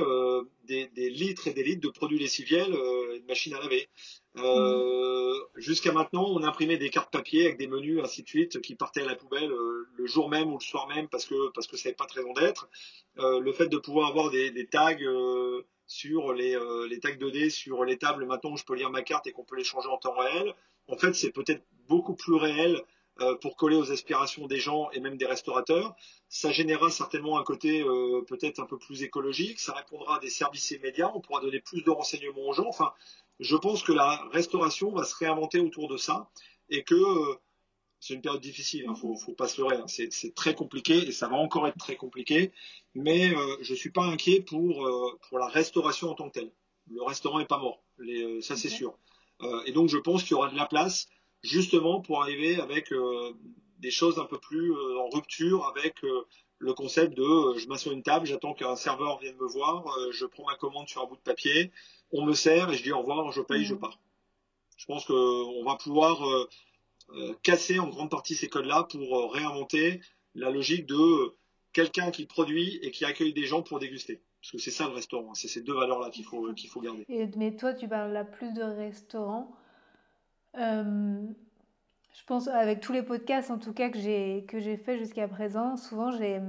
des, 0.66 1.10
litres 1.10 1.48
et 1.48 1.54
des 1.54 1.64
litres 1.64 1.82
de 1.82 1.90
produits 1.90 2.20
lessiviels, 2.20 2.74
une 3.16 3.26
machine 3.26 3.54
à 3.54 3.60
laver. 3.60 3.90
Euh, 4.38 5.34
jusqu'à 5.56 5.92
maintenant, 5.92 6.26
on 6.28 6.44
imprimait 6.44 6.78
des 6.78 6.90
cartes 6.90 7.12
papier 7.12 7.46
avec 7.46 7.58
des 7.58 7.68
menus, 7.68 8.00
ainsi 8.04 8.24
de 8.24 8.28
suite, 8.28 8.62
qui 8.62 8.76
partaient 8.76 9.04
à 9.04 9.06
la 9.06 9.16
poubelle 9.16 9.52
euh, 9.52 9.88
le 9.96 10.08
jour 10.08 10.28
même 10.30 10.52
ou 10.52 10.58
le 10.58 10.64
soir 10.64 10.88
même 10.88 11.08
parce 11.08 11.26
que 11.26 11.52
parce 11.52 11.68
que 11.68 11.76
n'avait 11.76 11.94
pas 11.94 12.06
très 12.06 12.22
raison 12.22 12.34
d'être. 12.34 12.68
Euh, 13.20 13.40
le 13.40 13.54
fait 13.54 13.68
de 13.68 13.78
pouvoir 13.78 14.10
avoir 14.10 14.32
des, 14.32 14.68
tags 14.72 14.98
sur 15.86 16.34
les, 16.34 16.58
les 16.90 17.00
tags 17.00 17.12
2D 17.12 17.50
sur 17.50 17.84
les 17.86 17.98
tables, 17.98 18.26
maintenant 18.26 18.52
où 18.52 18.58
je 18.58 18.64
peux 18.64 18.76
lire 18.76 18.90
ma 18.90 19.02
carte 19.02 19.28
et 19.28 19.32
qu'on 19.32 19.44
peut 19.44 19.56
les 19.56 19.64
changer 19.64 19.90
en 19.90 19.98
temps 19.98 20.16
réel. 20.18 20.54
En 20.88 20.98
fait, 20.98 21.14
c'est 21.14 21.32
peut-être 21.32 21.64
beaucoup 21.88 22.16
plus 22.16 22.36
réel 22.36 22.82
pour 23.42 23.58
coller 23.58 23.76
aux 23.76 23.92
aspirations 23.92 24.48
des 24.48 24.58
gens 24.58 24.90
et 24.92 25.00
même 25.00 25.18
des 25.18 25.26
restaurateurs. 25.26 25.96
Ça 26.30 26.52
générera 26.52 26.90
certainement 26.90 27.38
un 27.38 27.44
côté 27.44 27.84
peut-être 28.28 28.60
un 28.60 28.66
peu 28.66 28.78
plus 28.78 29.04
écologique, 29.04 29.60
ça 29.60 29.74
répondra 29.74 30.18
à 30.18 30.20
des 30.20 30.30
services 30.30 30.72
immédiats, 30.72 31.12
on 31.14 31.22
pourra 31.22 31.42
donner 31.42 31.60
plus 31.60 31.84
de 31.84 31.92
renseignements 31.92 32.48
aux 32.48 32.54
gens. 32.54 32.68
Enfin, 32.68 32.92
je 33.40 33.56
pense 33.56 33.84
que 33.84 33.92
la 33.92 34.24
restauration 34.32 34.92
va 34.92 35.04
se 35.04 35.16
réinventer 35.16 35.60
autour 35.60 35.88
de 35.88 35.98
ça 35.98 36.30
et 36.70 36.84
que 36.84 36.96
euh, 36.96 37.36
c'est 38.04 38.16
une 38.16 38.22
période 38.22 38.42
difficile, 38.42 38.82
il 38.84 38.90
hein, 38.90 38.92
ne 38.92 39.16
faut, 39.16 39.32
pas 39.32 39.48
se 39.48 39.62
leurrer, 39.62 39.78
hein. 39.78 39.86
c'est 39.88 40.36
très 40.36 40.54
compliqué 40.56 41.08
et 41.08 41.14
ça 41.14 41.30
va 41.30 41.38
encore 41.38 41.68
être 41.70 41.78
très 41.78 41.96
compliqué, 41.96 42.52
mais 42.96 43.34
euh, 43.34 43.56
je 43.62 43.72
ne 43.72 43.78
suis 43.78 43.92
pas 43.92 44.04
inquiet 44.04 44.42
pour, 44.42 44.86
euh, 44.86 45.18
pour 45.30 45.40
la 45.40 45.48
restauration 45.48 46.10
en 46.10 46.14
tant 46.14 46.28
que 46.28 46.40
telle. 46.40 46.52
Le 46.92 47.02
restaurant 47.02 47.40
n'est 47.40 47.46
pas 47.46 47.60
mort, 47.60 47.82
ça 48.42 48.58
c'est 48.58 48.68
sûr. 48.68 48.98
et 49.66 49.72
donc 49.72 49.88
je 49.88 49.98
pense 49.98 50.24
qu'il 50.24 50.32
y 50.32 50.34
aura 50.34 50.50
de 50.50 50.58
la 50.58 50.66
place 50.66 51.08
justement 51.44 52.02
pour 52.02 52.22
arriver 52.22 52.60
avec 52.60 52.94
des 53.80 53.92
choses 53.92 54.20
un 54.20 54.26
peu 54.26 54.38
plus 54.38 54.74
en 54.98 55.08
rupture 55.08 55.66
avec 55.68 56.02
le 56.02 56.74
concept 56.74 57.16
de 57.16 57.58
je 57.58 57.70
m'assois 57.70 57.94
à 57.94 57.96
une 57.96 58.04
table, 58.04 58.26
j'attends 58.26 58.54
qu'un 58.54 58.76
serveur 58.76 59.18
vienne 59.20 59.38
me 59.38 59.48
voir, 59.48 59.86
je 60.12 60.26
prends 60.26 60.46
ma 60.46 60.58
commande 60.58 60.90
sur 60.90 61.02
un 61.02 61.06
bout 61.06 61.16
de 61.16 61.22
papier, 61.22 61.72
on 62.12 62.26
me 62.26 62.34
sert 62.34 62.70
et 62.70 62.76
je 62.76 62.84
dis 62.84 62.92
au 62.92 63.00
revoir, 63.00 63.32
je 63.32 63.42
paye, 63.42 63.64
je 63.64 63.76
mm. 63.76 63.80
pars. 63.80 63.98
Je 64.78 64.86
pense 64.86 65.06
qu'on 65.06 65.64
va 65.64 65.76
pouvoir 65.76 66.28
euh, 66.28 66.42
euh, 66.42 66.48
casser 67.42 67.80
en 67.80 67.88
grande 67.88 68.10
partie 68.10 68.36
ces 68.36 68.48
codes-là 68.48 68.88
pour 68.90 69.18
euh, 69.18 69.28
réinventer 69.28 70.02
la 70.36 70.50
logique 70.50 70.86
de 70.86 71.36
quelqu'un 71.72 72.12
qui 72.12 72.26
produit 72.26 72.80
et 72.82 72.92
qui 72.92 73.06
accueille 73.06 73.34
des 73.34 73.46
gens 73.46 73.62
pour 73.62 73.80
déguster. 73.80 74.22
Parce 74.42 74.52
que 74.52 74.58
c'est 74.58 74.72
ça 74.72 74.88
le 74.88 74.94
restaurant, 74.94 75.32
hein. 75.32 75.36
c'est 75.36 75.48
ces 75.48 75.62
deux 75.62 75.74
valeurs-là 75.74 76.10
qu'il 76.10 76.26
faut, 76.26 76.54
qu'il 76.54 76.70
faut 76.70 76.82
garder. 76.82 77.06
mais 77.38 77.56
toi, 77.56 77.74
tu 77.74 77.88
parles 77.88 78.12
là 78.12 78.26
plus 78.26 78.54
de 78.54 78.62
restaurant. 78.62 79.56
je 80.56 82.24
pense, 82.28 82.48
avec 82.48 82.80
tous 82.82 82.94
les 82.94 83.04
podcasts 83.04 83.52
en 83.52 83.58
tout 83.58 83.74
cas 83.74 83.90
que 83.90 84.00
j'ai, 84.00 84.46
que 84.48 84.60
j'ai 84.60 84.78
fait 84.78 84.98
jusqu'à 84.98 85.28
présent, 85.28 85.78
souvent 85.78 86.12
j'ai 86.12 86.42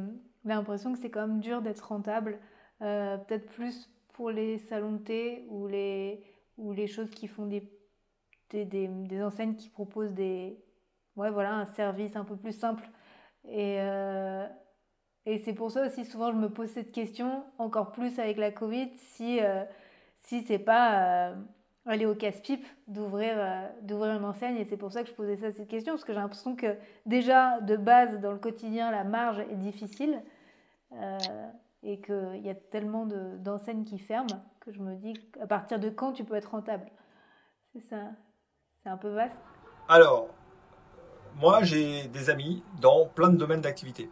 l'impression 0.44 0.92
que 0.92 0.98
c'est 0.98 1.10
quand 1.10 1.26
même 1.26 1.40
dur 1.40 1.62
d'être 1.62 1.86
rentable. 1.86 2.40
peut-être 2.80 3.46
plus 3.50 3.88
pour 4.14 4.30
les 4.30 4.58
salons 4.58 4.92
de 4.92 4.98
thé 4.98 5.44
ou 5.48 5.68
les, 5.68 6.20
ou 6.58 6.72
les 6.72 6.86
choses 6.86 7.10
qui 7.10 7.28
font 7.28 7.46
des, 7.46 7.62
des, 8.54 9.22
enseignes 9.22 9.56
qui 9.56 9.68
proposent 9.68 10.12
des, 10.12 10.56
ouais, 11.16 11.30
voilà, 11.30 11.54
un 11.54 11.66
service 11.66 12.14
un 12.16 12.24
peu 12.24 12.36
plus 12.36 12.52
simple. 12.52 12.88
Et, 13.48 13.78
euh, 13.80 14.46
et 15.26 15.38
c'est 15.38 15.54
pour 15.54 15.70
ça 15.70 15.86
aussi, 15.86 16.04
souvent, 16.04 16.32
je 16.32 16.36
me 16.36 16.48
pose 16.48 16.68
cette 16.68 16.92
question, 16.92 17.44
encore 17.58 17.92
plus 17.92 18.18
avec 18.18 18.36
la 18.36 18.52
Covid, 18.52 18.90
si, 18.96 19.40
euh, 19.40 19.64
si 20.20 20.42
c'est 20.42 20.58
pas 20.58 21.30
euh, 21.30 21.34
aller 21.86 22.06
au 22.06 22.14
casse-pipe 22.14 22.66
d'ouvrir 22.86 23.36
d'ouvrir 23.82 24.16
une 24.16 24.24
enseigne. 24.24 24.56
Et 24.56 24.64
c'est 24.64 24.76
pour 24.76 24.92
ça 24.92 25.02
que 25.02 25.08
je 25.08 25.14
posais 25.14 25.36
ça, 25.36 25.50
cette 25.50 25.68
question, 25.68 25.94
parce 25.94 26.04
que 26.04 26.12
j'ai 26.12 26.20
l'impression 26.20 26.54
que 26.54 26.76
déjà, 27.06 27.60
de 27.60 27.76
base, 27.76 28.20
dans 28.20 28.32
le 28.32 28.38
quotidien, 28.38 28.90
la 28.90 29.04
marge 29.04 29.40
est 29.40 29.56
difficile 29.56 30.22
et 31.82 32.00
qu'il 32.00 32.40
y 32.40 32.48
a 32.48 32.54
tellement 32.54 33.06
d'enseignes 33.06 33.84
qui 33.84 33.98
ferment 33.98 34.42
que 34.60 34.72
je 34.72 34.80
me 34.80 34.94
dis 34.96 35.14
à 35.40 35.46
partir 35.46 35.78
de 35.78 35.90
quand 35.90 36.12
tu 36.12 36.24
peux 36.24 36.34
être 36.34 36.50
rentable? 36.50 36.90
C'est 37.72 37.80
ça, 37.80 38.12
c'est 38.84 38.90
un 38.90 38.96
peu 38.98 39.08
vaste. 39.08 39.34
Alors, 39.88 40.28
moi 41.40 41.62
j'ai 41.62 42.04
des 42.08 42.28
amis 42.28 42.62
dans 42.80 43.06
plein 43.06 43.30
de 43.30 43.36
domaines 43.36 43.62
d'activité. 43.62 44.10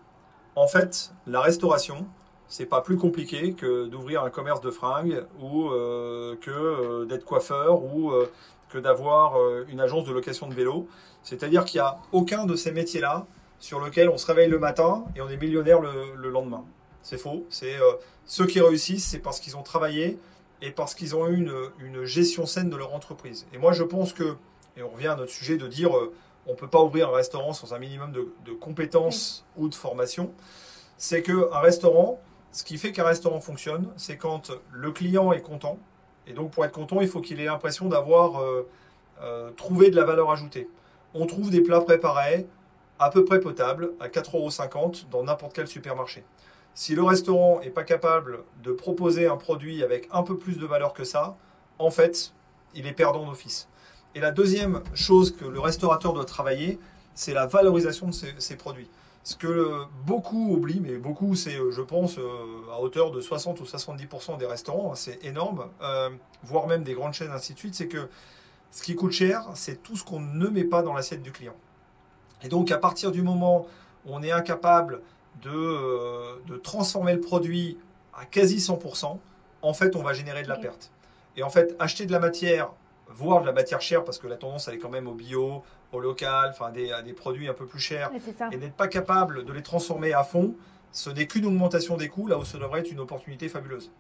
En 0.57 0.67
fait, 0.67 1.13
la 1.27 1.41
restauration, 1.41 2.07
c'est 2.49 2.67
pas 2.67 2.81
plus 2.81 2.97
compliqué 2.97 3.53
que 3.53 3.87
d'ouvrir 3.87 4.23
un 4.23 4.31
commerce 4.31 4.61
de 4.63 4.71
fringues 4.71 5.25
ou 5.41 5.69
euh, 5.69 6.37
que 6.41 6.51
euh, 6.51 7.05
d'être 7.05 7.25
coiffeur 7.25 7.83
ou 7.83 8.11
euh, 8.11 8.31
que 8.71 8.79
d'avoir 8.79 9.35
une 9.69 9.81
agence 9.81 10.07
de 10.07 10.13
location 10.13 10.49
de 10.49 10.55
vélo. 10.55 10.89
C'est-à-dire 11.23 11.67
qu'il 11.67 11.79
n'y 11.79 11.87
a 11.87 11.99
aucun 12.13 12.47
de 12.47 12.57
ces 12.57 12.73
métiers-là 12.73 13.27
sur 13.59 13.79
lequel 13.79 14.09
on 14.09 14.17
se 14.17 14.27
réveille 14.27 14.49
le 14.49 14.59
matin 14.59 15.05
et 15.15 15.21
on 15.21 15.29
est 15.29 15.37
millionnaire 15.37 15.81
le 15.83 16.31
lendemain. 16.31 16.65
C'est 17.03 17.19
faux. 17.19 17.45
C'est 17.51 17.77
ceux 18.25 18.47
qui 18.47 18.63
réussissent, 18.63 19.07
c'est 19.07 19.19
parce 19.19 19.41
qu'ils 19.41 19.59
ont 19.59 19.63
travaillé 19.63 20.19
et 20.63 20.71
parce 20.71 20.95
qu'ils 20.95 21.15
ont 21.15 21.29
eu 21.29 21.47
une, 21.81 22.05
gestion 22.05 22.47
saine 22.47 22.71
de 22.71 22.77
leur 22.77 22.95
entreprise. 22.95 23.47
Et 23.53 23.59
moi, 23.59 23.73
je 23.73 23.83
pense 23.83 24.13
que, 24.13 24.37
et 24.77 24.83
on 24.83 24.91
revient 24.91 25.09
à 25.09 25.17
notre 25.17 25.33
sujet 25.33 25.57
de 25.57 25.67
dire, 25.67 25.97
euh, 25.97 26.13
on 26.47 26.53
ne 26.53 26.57
peut 26.57 26.69
pas 26.69 26.83
ouvrir 26.83 27.09
un 27.11 27.13
restaurant 27.13 27.53
sans 27.53 27.75
un 27.75 27.79
minimum 27.79 28.13
de, 28.13 28.53
compétences 28.53 29.45
ou 29.57 29.69
de 29.69 29.75
formation. 29.75 30.33
C'est 30.97 31.23
qu'un 31.23 31.61
restaurant, 31.61 32.21
ce 32.51 32.65
qui 32.65 32.79
fait 32.79 32.93
qu'un 32.93 33.05
restaurant 33.05 33.41
fonctionne, 33.41 33.89
c'est 33.97 34.17
quand 34.17 34.53
le 34.73 34.91
client 34.93 35.33
est 35.33 35.41
content. 35.41 35.79
Et 36.27 36.33
donc, 36.33 36.51
pour 36.53 36.65
être 36.65 36.73
content, 36.73 37.01
il 37.01 37.09
faut 37.09 37.21
qu'il 37.21 37.41
ait 37.41 37.47
l'impression 37.47 37.89
d'avoir 37.89 38.41
euh, 38.41 39.51
trouvé 39.57 39.91
de 39.91 39.97
la 39.97 40.05
valeur 40.05 40.31
ajoutée. 40.31 40.69
On 41.15 41.27
trouve 41.27 41.51
des 41.51 41.61
plats 41.61 41.81
préparés, 41.81 42.47
à 42.99 43.11
peu 43.11 43.25
près 43.25 43.41
potables, 43.41 43.93
à 44.01 44.09
4,50 44.09 44.37
euros 44.37 44.93
dans 45.11 45.25
n'importe 45.25 45.55
quel 45.55 45.67
supermarché. 45.67 46.25
Si 46.75 46.95
le 46.95 47.03
restaurant 47.03 47.61
n'est 47.61 47.71
pas 47.71 47.85
capable 47.85 48.45
de 48.63 48.73
proposer 48.73 49.27
un 49.27 49.37
produit 49.37 49.83
avec 49.83 50.09
un 50.11 50.23
peu 50.23 50.39
plus 50.39 50.59
de 50.59 50.65
valeur 50.65 50.95
que 50.95 51.05
ça, 51.05 51.37
en 51.79 51.91
fait, 51.91 52.33
il 52.75 52.87
est 52.87 52.93
perdant 52.93 53.27
d'office. 53.27 53.69
Et 54.15 54.21
la 54.21 54.31
deuxième 54.31 54.83
chose 54.95 55.35
que 55.35 55.45
le 55.45 55.61
restaurateur 55.61 56.13
doit 56.13 56.25
travailler, 56.25 56.79
c'est 57.15 57.35
la 57.35 57.47
valorisation 57.47 58.09
de 58.09 58.13
ces, 58.13 58.57
produits. 58.57 58.89
Ce 59.25 59.37
que 59.37 59.85
beaucoup 60.07 60.53
oublient, 60.53 60.81
mais 60.81 60.97
beaucoup, 60.97 61.35
c'est, 61.35 61.57
je 61.71 61.83
pense, 61.83 62.19
à 62.71 62.81
hauteur 62.81 63.11
de 63.11 63.21
60 63.21 63.61
ou 63.61 63.65
70% 63.65 64.39
des 64.39 64.47
restaurants, 64.47 64.93
hein, 64.93 64.97
c'est 64.97 65.25
énorme, 65.25 65.67
voire 66.43 66.67
même 66.67 66.83
des 66.83 66.95
grandes 66.95 67.15
chaînes, 67.15 67.31
ainsi 67.31 67.55
de 67.55 67.59
suite, 67.59 67.75
c'est 67.75 67.89
que 67.89 68.09
ce 68.71 68.83
qui 68.83 68.95
coûte 68.95 69.13
cher, 69.13 69.47
c'est 69.55 69.83
tout 69.83 69.97
ce 69.97 70.05
qu'on 70.05 70.21
ne 70.21 70.49
met 70.49 70.65
pas 70.65 70.83
dans 70.83 70.95
l'assiette 70.95 71.23
du 71.23 71.33
client. 71.33 71.55
Et 72.43 72.49
donc, 72.49 72.71
à 72.71 72.79
partir 72.79 73.13
du 73.13 73.23
moment 73.23 73.67
où 74.07 74.15
on 74.15 74.23
est 74.23 74.33
incapable 74.33 75.03
de, 75.43 76.43
de 76.47 76.57
transformer 76.57 77.13
le 77.15 77.21
produit 77.21 77.79
à 78.15 78.25
quasi 78.25 78.57
100%, 78.57 79.19
en 79.63 79.75
fait, 79.75 79.95
on 79.97 80.03
va 80.03 80.13
générer 80.13 80.43
de 80.43 80.49
la 80.49 80.57
perte. 80.57 80.91
Et 81.37 81.43
en 81.43 81.51
fait, 81.51 81.75
acheter 81.79 82.07
de 82.07 82.13
la 82.13 82.19
matière, 82.19 82.71
voire 83.09 83.41
de 83.41 83.47
la 83.47 83.53
matière 83.53 83.81
chère, 83.81 84.05
parce 84.05 84.19
que 84.19 84.27
la 84.27 84.37
tendance, 84.37 84.69
elle 84.69 84.75
est 84.75 84.79
quand 84.79 84.91
même 84.91 85.07
au 85.07 85.15
bio, 85.15 85.63
au 85.93 86.01
local, 86.01 86.51
enfin, 86.51 86.71
des, 86.71 86.93
à 86.93 87.03
des 87.03 87.13
produits 87.13 87.49
un 87.49 87.55
peu 87.55 87.67
plus 87.67 87.81
chers, 87.81 88.11
et 88.51 88.57
n'être 88.57 88.75
pas 88.75 88.89
capable 88.89 89.45
de 89.45 89.53
les 89.53 89.63
transformer 89.63 90.13
à 90.13 90.25
fond, 90.25 90.55
ce 90.93 91.11
n'est 91.11 91.27
qu'une 91.27 91.47
augmentation 91.47 91.97
des 91.97 92.09
coûts, 92.09 92.27
là 92.27 92.39
où 92.39 92.45
ce 92.45 92.57
devrait 92.57 92.81
être 92.81 92.91
une 92.91 93.01
opportunité 93.01 93.49
fabuleuse. 93.49 93.91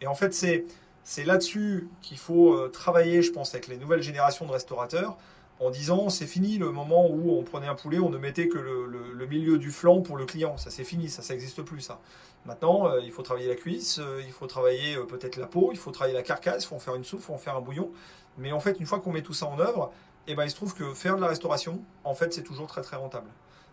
Et 0.00 0.06
en 0.06 0.14
fait, 0.14 0.34
c'est, 0.34 0.64
c'est 1.04 1.24
là-dessus 1.24 1.88
qu'il 2.00 2.18
faut 2.18 2.54
euh, 2.54 2.68
travailler, 2.68 3.22
je 3.22 3.32
pense, 3.32 3.54
avec 3.54 3.68
les 3.68 3.76
nouvelles 3.76 4.02
générations 4.02 4.46
de 4.46 4.52
restaurateurs, 4.52 5.16
en 5.62 5.70
disant 5.70 6.08
c'est 6.08 6.26
fini 6.26 6.58
le 6.58 6.72
moment 6.72 7.08
où 7.08 7.38
on 7.38 7.44
prenait 7.44 7.68
un 7.68 7.76
poulet, 7.76 8.00
on 8.00 8.10
ne 8.10 8.18
mettait 8.18 8.48
que 8.48 8.58
le, 8.58 9.26
milieu 9.26 9.58
du 9.58 9.70
flanc 9.70 10.02
pour 10.02 10.16
le 10.16 10.26
client. 10.26 10.56
Ça 10.56 10.70
c'est 10.70 10.84
fini, 10.84 11.08
ça 11.08 11.22
ça 11.22 11.32
n'existe 11.32 11.62
plus 11.62 11.80
ça. 11.80 12.00
Maintenant, 12.44 12.88
euh, 12.88 13.00
il 13.02 13.12
faut 13.12 13.22
travailler 13.22 13.48
la 13.48 13.54
cuisse, 13.54 14.00
euh, 14.00 14.20
il 14.26 14.32
faut 14.32 14.46
travailler 14.46 14.96
euh, 14.96 15.04
peut-être 15.04 15.36
la 15.36 15.46
peau, 15.46 15.70
il 15.72 15.78
faut 15.78 15.92
travailler 15.92 16.16
la 16.16 16.24
carcasse, 16.24 16.64
il 16.64 16.66
faut 16.66 16.74
en 16.74 16.80
faire 16.80 16.96
une 16.96 17.04
soupe, 17.04 17.20
il 17.20 17.26
faut 17.26 17.34
en 17.34 17.38
faire 17.38 17.56
un 17.56 17.60
bouillon. 17.60 17.90
Mais 18.38 18.52
en 18.52 18.60
fait, 18.60 18.78
une 18.80 18.86
fois 18.86 19.00
qu'on 19.00 19.12
met 19.12 19.22
tout 19.22 19.34
ça 19.34 19.46
en 19.46 19.58
œuvre, 19.58 19.92
eh 20.26 20.34
ben, 20.34 20.44
il 20.44 20.50
se 20.50 20.56
trouve 20.56 20.74
que 20.74 20.94
faire 20.94 21.16
de 21.16 21.20
la 21.20 21.28
restauration, 21.28 21.82
en 22.04 22.14
fait, 22.14 22.32
c'est 22.32 22.42
toujours 22.42 22.66
très 22.66 22.82
très 22.82 22.96
rentable. 22.96 23.28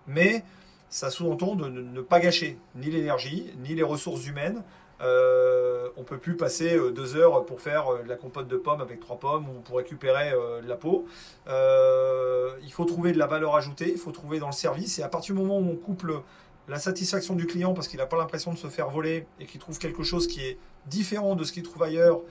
Mais 0.08 0.44
ça 0.90 1.10
sous-entend 1.10 1.56
de 1.56 1.70
ne 1.70 2.02
pas 2.02 2.20
gâcher 2.20 2.58
ni 2.76 2.90
l'énergie, 2.90 3.54
ni 3.60 3.76
les 3.76 3.84
ressources 3.84 4.26
humaines, 4.26 4.64
euh, 5.02 5.88
on 5.96 6.04
peut 6.04 6.18
plus 6.18 6.36
passer 6.36 6.76
euh, 6.76 6.92
deux 6.92 7.16
heures 7.16 7.46
pour 7.46 7.62
faire 7.62 7.88
euh, 7.94 8.04
de 8.04 8.10
la 8.10 8.16
compote 8.16 8.50
de 8.50 8.58
pommes 8.58 8.82
avec 8.82 9.00
trois 9.00 9.18
pommes 9.18 9.48
ou 9.48 9.62
pour 9.62 9.78
récupérer 9.78 10.32
de 10.32 10.68
la 10.68 10.76
peau. 10.76 11.06
il 11.48 12.72
faut 12.72 12.86
trouver 12.86 13.12
de 13.12 13.18
la 13.18 13.28
valeur 13.28 13.56
ajoutée, 13.56 13.92
il 13.92 13.98
faut 13.98 14.12
trouver 14.12 14.40
dans 14.40 14.48
le 14.48 14.54
service. 14.54 15.00
Et 15.00 15.04
à 15.04 15.10
partir 15.10 15.36
du 15.36 15.42
moment 15.42 15.58
où 15.58 15.70
on 15.72 15.76
couple 15.76 16.22
la 16.68 16.80
satisfaction 16.80 17.36
du 17.36 17.48
client 17.48 17.74
parce 17.74 17.88
qu'il 17.88 17.98
n'a 17.98 18.06
pas 18.06 18.18
l'impression 18.18 18.54
de 18.54 18.58
se 18.58 18.68
faire 18.68 18.90
voler 18.90 19.26
et 19.40 19.46
qu'il 19.46 19.60
trouve 19.60 19.80
quelque 19.80 20.04
chose 20.04 20.28
qui 20.28 20.42
est 20.46 20.58
différent 20.86 21.36
de 21.36 21.44
ce 21.44 21.52
qu'il 21.52 21.64
trouve 21.64 21.82
ailleurs, 21.82 22.22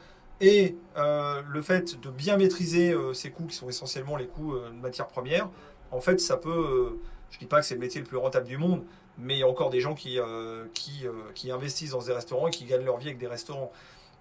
et 0.41 0.77
le 1.05 1.63
fait 1.63 2.01
de 2.01 2.11
bien 2.11 2.37
maîtriser 2.37 2.95
ses 3.13 3.31
coûts 3.31 3.47
qui 3.47 3.57
sont 3.57 3.69
essentiellement 3.69 4.17
les 4.17 4.27
coûts 4.27 4.57
de 4.57 4.81
matières 4.81 5.09
premières, 5.09 5.49
en 5.91 6.01
fait, 6.01 6.21
ça 6.21 6.37
peut. 6.37 6.99
je 7.31 7.37
ne 7.37 7.41
dis 7.41 7.47
pas 7.47 7.61
que 7.61 7.67
c'est 7.67 7.75
le 7.75 7.81
métier 7.81 8.01
le 8.01 8.07
plus 8.07 8.17
rentable 8.17 8.47
du 8.47 8.59
monde, 8.59 8.85
mais 9.19 9.35
il 9.35 9.39
y 9.41 9.43
a 9.43 9.49
encore 9.49 9.71
des 9.71 9.81
gens 9.81 9.95
qui, 9.95 10.19
euh, 10.19 10.67
qui, 10.75 11.07
euh, 11.07 11.13
qui, 11.35 11.51
investissent 11.51 11.91
dans 11.91 12.03
des 12.03 12.13
restaurants 12.13 12.49
et 12.49 12.51
qui 12.51 12.65
gagnent 12.65 12.85
leur 12.85 12.99
vie 12.99 13.09
avec 13.09 13.19
des 13.19 13.27
restaurants. 13.27 13.73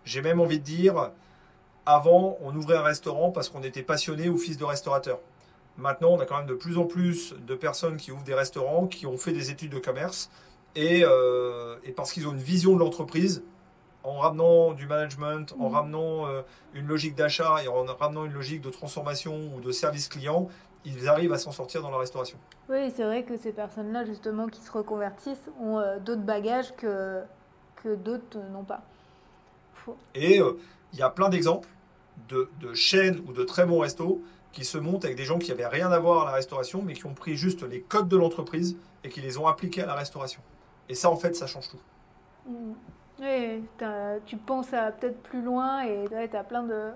J'ai 0.05 0.21
même 0.21 0.39
envie 0.39 0.59
de 0.59 0.63
dire, 0.63 1.11
avant, 1.85 2.37
on 2.41 2.55
ouvrait 2.55 2.77
un 2.77 2.83
restaurant 2.83 3.31
parce 3.31 3.49
qu'on 3.49 3.61
était 3.63 3.83
passionné 3.83 4.27
ou 4.29 4.37
fils 4.37 4.57
de 4.57 4.63
restaurateur. 4.63 5.19
Maintenant, 5.77 6.09
on 6.13 6.19
a 6.19 6.25
quand 6.25 6.37
même 6.37 6.47
de 6.47 6.55
plus 6.55 6.77
en 6.79 6.85
plus 6.85 7.35
de 7.45 7.53
personnes 7.53 7.97
qui 7.97 8.11
ouvrent 8.11 8.23
des 8.23 8.33
restaurants, 8.33 8.87
qui 8.87 9.05
ont 9.05 9.17
fait 9.17 9.33
des 9.33 9.51
études 9.51 9.71
de 9.71 9.79
commerce, 9.79 10.31
euh, 10.77 11.75
et 11.83 11.91
parce 11.91 12.11
qu'ils 12.11 12.27
ont 12.27 12.31
une 12.31 12.37
vision 12.37 12.73
de 12.73 12.79
l'entreprise, 12.79 13.43
en 14.07 14.19
ramenant 14.19 14.73
du 14.73 14.87
management, 14.87 15.53
en 15.59 15.69
mmh. 15.69 15.73
ramenant 15.73 16.25
une 16.73 16.87
logique 16.87 17.15
d'achat 17.15 17.63
et 17.63 17.67
en 17.67 17.83
ramenant 17.83 18.25
une 18.25 18.33
logique 18.33 18.61
de 18.61 18.69
transformation 18.69 19.51
ou 19.55 19.59
de 19.59 19.71
service 19.71 20.07
client, 20.07 20.49
ils 20.87 21.07
arrivent 21.07 21.33
à 21.33 21.37
s'en 21.37 21.51
sortir 21.51 21.81
dans 21.81 21.91
la 21.91 21.97
restauration. 21.97 22.37
Oui, 22.69 22.91
c'est 22.95 23.03
vrai 23.03 23.23
que 23.23 23.37
ces 23.37 23.51
personnes-là, 23.51 24.05
justement, 24.05 24.47
qui 24.47 24.61
se 24.61 24.71
reconvertissent, 24.71 25.49
ont 25.59 25.79
euh, 25.79 25.99
d'autres 25.99 26.21
bagages 26.21 26.75
que, 26.75 27.21
que 27.83 27.95
d'autres 27.95 28.39
n'ont 28.51 28.63
pas. 28.63 28.81
Et 30.15 30.41
euh, 30.41 30.57
il 30.93 30.99
y 30.99 31.01
a 31.01 31.09
plein 31.09 31.29
d'exemples 31.29 31.69
de, 32.27 32.49
de, 32.59 32.73
chaînes 32.73 33.23
ou 33.27 33.33
de 33.33 33.43
très 33.43 33.65
bons 33.65 33.79
restos 33.79 34.21
qui 34.51 34.65
se 34.65 34.77
montent 34.77 35.05
avec 35.05 35.15
des 35.17 35.23
gens 35.23 35.39
qui 35.39 35.49
n'avaient 35.49 35.67
rien 35.67 35.91
à 35.91 35.99
voir 35.99 36.23
à 36.23 36.25
la 36.25 36.31
restauration, 36.31 36.81
mais 36.81 36.93
qui 36.93 37.05
ont 37.05 37.13
pris 37.13 37.35
juste 37.35 37.63
les 37.63 37.81
codes 37.81 38.09
de 38.09 38.17
l'entreprise 38.17 38.75
et 39.03 39.09
qui 39.09 39.21
les 39.21 39.37
ont 39.37 39.47
appliqués 39.47 39.83
à 39.83 39.85
la 39.85 39.93
restauration. 39.93 40.41
Et 40.89 40.95
ça, 40.95 41.09
en 41.09 41.15
fait, 41.15 41.35
ça 41.35 41.47
change 41.47 41.69
tout. 41.69 41.79
Mmh. 42.49 42.73
Oui, 43.19 43.63
tu 44.27 44.37
penses 44.37 44.73
à 44.73 44.91
peut-être 44.91 45.21
plus 45.23 45.41
loin 45.41 45.81
et 45.81 46.05
tu 46.07 46.37
as 46.37 46.43
plein 46.43 46.63
de, 46.63 46.91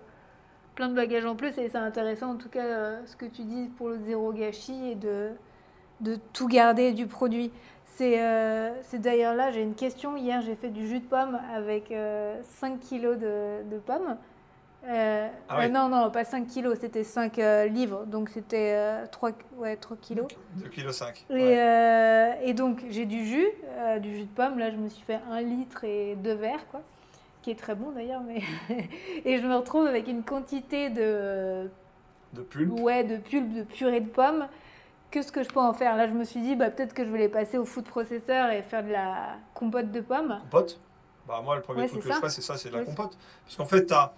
plein 0.76 0.88
de 0.88 0.94
bagages 0.94 1.26
en 1.26 1.36
plus 1.36 1.58
et 1.58 1.68
c'est 1.70 1.78
intéressant 1.78 2.32
en 2.34 2.36
tout 2.38 2.50
cas 2.50 2.64
euh, 2.64 3.02
ce 3.06 3.16
que 3.16 3.26
tu 3.26 3.44
dis 3.44 3.70
pour 3.78 3.90
le 3.90 3.98
zéro 4.06 4.32
gâchis 4.32 4.92
et 4.92 4.96
de, 4.96 5.32
de 6.00 6.18
tout 6.34 6.48
garder 6.48 6.94
du 6.94 7.08
produit. 7.08 7.52
C'est 7.86 8.22
euh, 8.22 8.72
d'ailleurs 8.94 9.36
là, 9.36 9.52
j'ai 9.52 9.62
une 9.64 9.76
question. 9.76 10.16
Hier, 10.16 10.42
j'ai 10.42 10.56
fait 10.56 10.70
du 10.70 10.88
jus 10.88 11.00
de 11.00 11.06
pomme 11.06 11.40
avec 11.54 11.88
5 11.90 11.94
euh, 11.94 12.78
kilos 12.80 13.18
de, 13.18 13.70
de 13.70 13.80
pommes. 13.80 14.18
Ah 14.88 15.68
non, 15.70 15.90
non, 15.90 16.10
pas 16.10 16.24
5 16.24 16.48
kilos, 16.48 16.78
c'était 16.80 17.04
5 17.04 17.38
livres, 17.70 18.06
donc 18.06 18.30
c'était 18.30 18.76
3, 19.12 19.32
ouais, 19.58 19.76
3 19.76 19.98
kilos. 19.98 20.28
2 20.56 20.70
kilos 20.70 20.96
5. 20.96 21.26
Et, 21.30 22.50
et 22.50 22.54
donc 22.54 22.84
j'ai 22.90 23.06
du 23.06 23.26
jus, 23.26 23.48
du 24.02 24.16
jus 24.16 24.24
de 24.24 24.36
pomme, 24.36 24.58
là 24.60 24.72
je 24.72 24.78
me 24.78 24.90
suis 24.90 25.04
fait 25.04 25.20
1 25.30 25.42
litre 25.42 25.84
et 25.84 26.16
2 26.16 26.34
verres, 26.34 26.68
quoi 26.72 26.82
qui 27.42 27.52
est 27.52 27.56
très 27.56 27.76
bon 27.76 27.92
d'ailleurs, 27.92 28.22
mais 28.22 28.42
et 29.26 29.40
je 29.40 29.48
me 29.48 29.56
retrouve 29.56 29.88
avec 29.88 30.08
une 30.08 30.24
quantité 30.24 30.90
de 30.90 31.70
de 32.34 32.42
pulpe, 32.42 32.80
ouais, 32.80 33.04
de 33.04 33.18
pulpe, 33.18 33.54
de 33.54 33.64
purée 33.64 34.02
de 34.02 34.10
pommes. 34.10 34.48
Qu'est-ce 35.10 35.32
que 35.32 35.44
je 35.44 35.50
peux 35.50 35.60
en 35.60 35.74
faire? 35.74 35.98
Là, 35.98 36.08
je 36.08 36.14
me 36.14 36.24
suis 36.24 36.40
dit, 36.40 36.56
bah, 36.56 36.70
peut-être 36.70 36.94
que 36.94 37.04
je 37.04 37.10
vais 37.10 37.18
les 37.18 37.30
passer 37.30 37.58
au 37.58 37.66
food 37.66 37.84
processeur 37.84 38.50
et 38.52 38.62
faire 38.62 38.84
de 38.84 38.92
la 38.92 39.36
compote 39.54 39.92
de 39.92 40.00
pommes. 40.00 40.40
Compote? 40.44 40.80
Bah 41.28 41.42
moi, 41.44 41.58
le 41.58 41.62
premier 41.62 41.88
truc 41.88 42.02
que 42.02 42.08
je 42.08 42.14
fais, 42.14 42.30
c'est 42.30 42.42
ça, 42.42 42.56
c'est 42.58 42.70
de 42.70 42.78
la 42.78 42.84
compote. 42.86 43.18
Parce 43.44 43.58
qu'en 43.58 43.66
fait, 43.66 43.92
as, 43.92 44.14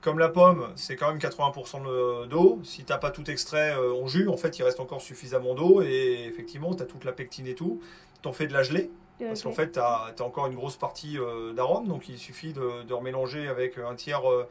comme 0.00 0.18
la 0.18 0.28
pomme, 0.28 0.68
c'est 0.76 0.96
quand 0.96 1.08
même 1.08 1.18
80% 1.18 2.28
d'eau. 2.28 2.60
Si 2.62 2.84
tu 2.84 2.92
n'as 2.92 2.98
pas 2.98 3.10
tout 3.10 3.28
extrait 3.30 3.74
euh, 3.76 3.94
en 3.94 4.06
jus, 4.06 4.28
en 4.28 4.36
fait, 4.36 4.58
il 4.58 4.62
reste 4.62 4.80
encore 4.80 5.00
suffisamment 5.00 5.54
d'eau. 5.54 5.82
Et 5.82 6.24
effectivement, 6.26 6.74
tu 6.74 6.82
as 6.82 6.86
toute 6.86 7.04
la 7.04 7.12
pectine 7.12 7.46
et 7.46 7.54
tout. 7.54 7.80
Tu 8.22 8.28
en 8.28 8.32
fais 8.32 8.46
de 8.46 8.52
la 8.52 8.62
gelée. 8.62 8.90
Parce 9.26 9.42
qu'en 9.42 9.52
fait, 9.52 9.72
tu 9.72 9.78
as, 9.80 10.14
encore 10.20 10.46
une 10.46 10.54
grosse 10.54 10.76
partie 10.76 11.18
euh, 11.18 11.52
d'arôme, 11.52 11.88
donc 11.88 12.08
il 12.08 12.18
suffit 12.18 12.52
de, 12.52 12.84
de, 12.84 12.94
remélanger 12.94 13.48
avec 13.48 13.78
un 13.78 13.94
tiers 13.94 14.28
euh, 14.30 14.48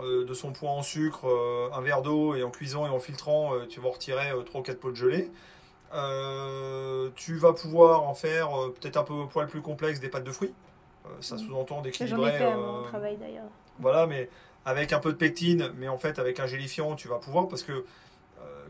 euh, 0.00 0.24
de 0.24 0.34
son 0.34 0.52
poids 0.52 0.70
en 0.70 0.82
sucre, 0.82 1.26
un 1.72 1.80
verre 1.80 2.02
d'eau, 2.02 2.34
et 2.34 2.42
en 2.42 2.50
cuisant 2.50 2.86
et 2.86 2.90
en 2.90 2.98
filtrant, 2.98 3.52
tu 3.68 3.80
vas 3.80 3.90
retirer 3.90 4.30
3 4.44 4.60
ou 4.60 4.64
4 4.64 4.80
pots 4.80 4.90
de 4.90 4.96
gelée. 4.96 5.30
tu 7.16 7.36
vas 7.36 7.52
pouvoir 7.52 8.04
en 8.04 8.14
faire 8.14 8.50
peut-être 8.80 8.96
un 8.96 9.04
peu 9.04 9.14
un 9.14 9.26
poil 9.26 9.46
plus 9.46 9.62
complexe 9.62 10.00
des 10.00 10.08
pâtes 10.08 10.24
de 10.24 10.32
fruits. 10.32 10.54
ça 11.20 11.36
mm. 11.36 11.38
sous-entend 11.38 11.82
d'équilibrer. 11.82 12.38
J'en 12.38 12.82
travail 12.84 13.16
d'ailleurs. 13.18 13.50
Voilà, 13.78 14.06
mais 14.06 14.30
avec 14.64 14.92
un 14.92 14.98
peu 14.98 15.12
de 15.12 15.18
pectine, 15.18 15.70
mais 15.76 15.88
en 15.88 15.98
fait 15.98 16.18
avec 16.18 16.40
un 16.40 16.46
gélifiant, 16.46 16.94
tu 16.94 17.08
vas 17.08 17.18
pouvoir, 17.18 17.48
parce 17.48 17.62
que 17.62 17.84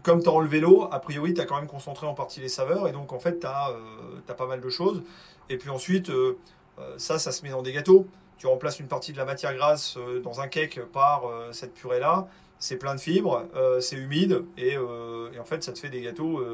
comme 0.03 0.23
tu 0.23 0.29
as 0.29 0.33
enlevé 0.33 0.61
l'eau, 0.61 0.89
a 0.91 0.99
priori, 0.99 1.35
tu 1.35 1.41
as 1.41 1.45
quand 1.45 1.57
même 1.57 1.67
concentré 1.67 2.07
en 2.07 2.15
partie 2.15 2.41
les 2.41 2.49
saveurs. 2.49 2.89
Et 2.89 2.93
donc, 2.93 3.13
en 3.13 3.19
fait, 3.19 3.41
tu 3.41 3.47
as, 3.47 3.71
euh, 3.71 4.35
pas 4.35 4.47
mal 4.47 4.61
de 4.61 4.69
choses. 4.69 5.03
Et 5.49 5.57
puis 5.57 5.71
ensuite, 5.71 6.11
euh, 6.11 6.39
euh, 6.79 6.95
ça, 6.99 7.19
ça 7.19 7.33
se 7.33 7.43
met 7.43 7.51
dans 7.51 7.63
des 7.63 7.73
gâteaux. 7.73 8.07
Tu 8.39 8.47
remplaces 8.47 8.81
une 8.81 8.89
partie 8.89 9.13
de 9.13 9.19
la 9.19 9.25
matière 9.25 9.55
grasse 9.55 9.97
dans 10.25 10.41
un 10.41 10.49
cake 10.49 10.81
par 10.93 11.23
cette 11.53 11.75
purée-là. 11.75 12.27
C'est 12.59 12.77
plein 12.77 12.97
de 12.97 13.01
fibres, 13.01 13.45
c'est 13.79 13.95
humide. 13.95 14.43
Et, 14.59 14.77
en 14.77 15.45
fait, 15.45 15.63
ça 15.63 15.73
te 15.73 15.79
fait 15.79 15.91
des 15.91 16.01
gâteaux 16.01 16.45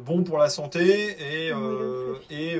bons 0.00 0.22
pour 0.22 0.38
la 0.38 0.48
santé 0.48 1.14
et, 1.20 1.52
et, 2.30 2.58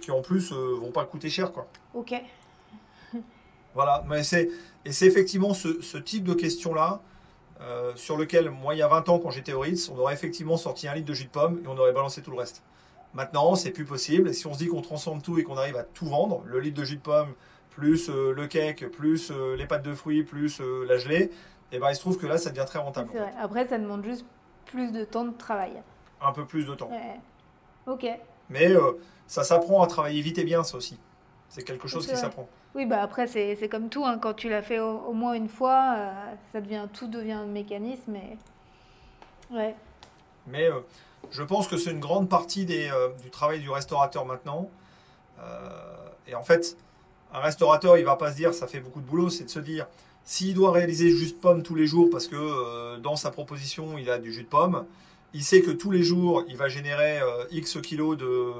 qui, 0.00 0.10
en 0.10 0.22
plus, 0.22 0.50
vont 0.50 0.92
pas 0.92 1.04
coûter 1.04 1.28
cher. 1.28 1.52
Quoi. 1.52 1.66
Ok. 1.92 2.14
voilà. 3.74 4.02
Mais 4.08 4.22
c'est, 4.22 4.48
et 4.86 4.92
c'est 4.92 5.06
effectivement 5.06 5.52
ce, 5.52 5.82
ce 5.82 5.98
type 5.98 6.22
de 6.22 6.32
questions-là 6.32 7.00
euh, 7.60 7.92
sur 7.96 8.16
lequel, 8.16 8.50
moi, 8.50 8.76
il 8.76 8.78
y 8.78 8.82
a 8.82 8.86
20 8.86 9.08
ans, 9.08 9.18
quand 9.18 9.30
j'étais 9.30 9.52
au 9.52 9.58
Ritz, 9.60 9.88
on 9.88 9.98
aurait 9.98 10.14
effectivement 10.14 10.56
sorti 10.56 10.86
un 10.86 10.94
litre 10.94 11.08
de 11.08 11.12
jus 11.12 11.24
de 11.24 11.30
pomme 11.30 11.60
et 11.64 11.66
on 11.66 11.76
aurait 11.76 11.92
balancé 11.92 12.22
tout 12.22 12.30
le 12.30 12.36
reste. 12.36 12.62
Maintenant, 13.12 13.56
c'est 13.56 13.72
plus 13.72 13.84
possible. 13.84 14.28
Et 14.28 14.32
si 14.32 14.46
on 14.46 14.52
se 14.52 14.58
dit 14.58 14.68
qu'on 14.68 14.82
transforme 14.82 15.20
tout 15.20 15.38
et 15.38 15.42
qu'on 15.42 15.56
arrive 15.56 15.76
à 15.76 15.82
tout 15.82 16.06
vendre, 16.06 16.44
le 16.46 16.60
litre 16.60 16.78
de 16.78 16.84
jus 16.84 16.96
de 16.96 17.00
pomme, 17.00 17.32
plus 17.70 18.08
euh, 18.10 18.32
le 18.32 18.46
cake, 18.46 18.88
plus 18.92 19.32
euh, 19.32 19.56
les 19.56 19.66
pâtes 19.66 19.82
de 19.82 19.92
fruits, 19.92 20.22
plus 20.22 20.60
la 20.86 20.98
gelée, 20.98 21.24
et 21.24 21.30
eh 21.72 21.78
ben, 21.80 21.90
il 21.90 21.96
se 21.96 22.00
trouve 22.00 22.16
que 22.16 22.28
là, 22.28 22.38
ça 22.38 22.50
devient 22.50 22.64
très 22.64 22.78
rentable. 22.78 23.10
Après, 23.40 23.66
ça 23.66 23.78
demande 23.78 24.04
juste 24.04 24.24
plus 24.66 24.92
de 24.92 25.04
temps 25.04 25.24
de 25.24 25.36
travail. 25.36 25.72
Un 26.20 26.30
peu 26.30 26.44
plus 26.44 26.64
de 26.64 26.76
temps. 26.76 26.90
Ok. 27.88 28.06
Mais 28.50 28.72
ça 29.26 29.42
s'apprend 29.42 29.82
à 29.82 29.88
travailler 29.88 30.20
vite 30.20 30.38
et 30.38 30.44
bien, 30.44 30.62
ça 30.62 30.76
aussi. 30.76 30.96
C'est 31.56 31.62
quelque 31.62 31.88
chose 31.88 32.06
qui 32.06 32.14
s'apprend. 32.14 32.46
Oui, 32.74 32.84
bah 32.84 33.00
après, 33.00 33.26
c'est 33.26 33.68
comme 33.70 33.88
tout. 33.88 34.04
Hein. 34.04 34.18
Quand 34.18 34.34
tu 34.34 34.50
l'as 34.50 34.60
fait 34.60 34.78
au, 34.78 35.14
moins 35.14 35.32
une 35.32 35.48
fois, 35.48 35.94
euh, 35.96 36.12
ça 36.52 36.60
devient, 36.60 36.86
tout 36.92 37.08
devient 37.08 37.32
un 37.32 37.46
mécanisme. 37.46 38.14
Et... 38.14 38.36
Ouais. 39.50 39.74
Mais 40.46 40.68
euh, 40.68 40.80
je 41.30 41.42
pense 41.42 41.66
que 41.66 41.78
c'est 41.78 41.92
une 41.92 42.00
grande 42.00 42.28
partie 42.28 42.66
des, 42.66 42.90
euh, 42.92 43.08
du 43.22 43.30
travail 43.30 43.60
du 43.60 43.70
restaurateur 43.70 44.26
maintenant. 44.26 44.68
et 46.28 46.34
en 46.34 46.42
fait, 46.42 46.76
un 47.32 47.40
restaurateur, 47.40 47.96
il 47.96 48.04
va 48.04 48.16
pas 48.16 48.32
se 48.32 48.36
dire 48.36 48.52
ça 48.52 48.66
fait 48.66 48.80
beaucoup 48.80 49.00
de 49.00 49.06
boulot, 49.06 49.30
c'est 49.30 49.44
de 49.44 49.50
se 49.50 49.60
dire 49.60 49.86
s'il 50.24 50.52
doit 50.52 50.72
réaliser 50.72 51.08
juste 51.08 51.40
pomme 51.40 51.62
tous 51.62 51.74
les 51.74 51.86
jours 51.86 52.10
parce 52.10 52.26
que 52.26 52.98
dans 52.98 53.16
sa 53.16 53.30
proposition, 53.30 53.96
il 53.96 54.10
a 54.10 54.18
du 54.18 54.30
jus 54.30 54.42
de 54.42 54.48
pomme, 54.48 54.84
il 55.32 55.42
sait 55.42 55.62
que 55.62 55.70
tous 55.70 55.90
les 55.90 56.02
jours, 56.02 56.44
il 56.48 56.56
va 56.58 56.68
générer 56.68 57.20
X 57.50 57.78
kilos 57.80 58.18
de, 58.18 58.52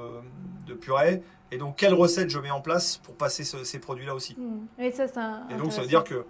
de 0.67 0.73
purée. 0.73 1.23
Et 1.51 1.57
donc, 1.57 1.75
quelle 1.77 1.93
recette 1.93 2.29
je 2.29 2.39
mets 2.39 2.51
en 2.51 2.61
place 2.61 2.97
pour 2.97 3.15
passer 3.15 3.43
ce- 3.43 3.63
ces 3.63 3.79
produits-là 3.79 4.13
aussi? 4.13 4.35
Mm. 4.37 4.81
Et 4.81 4.91
ça, 4.91 5.05
Et 5.49 5.55
donc, 5.55 5.71
ça 5.71 5.81
veut 5.81 5.87
dire 5.87 6.03
que 6.03 6.15
Mm, 6.15 6.25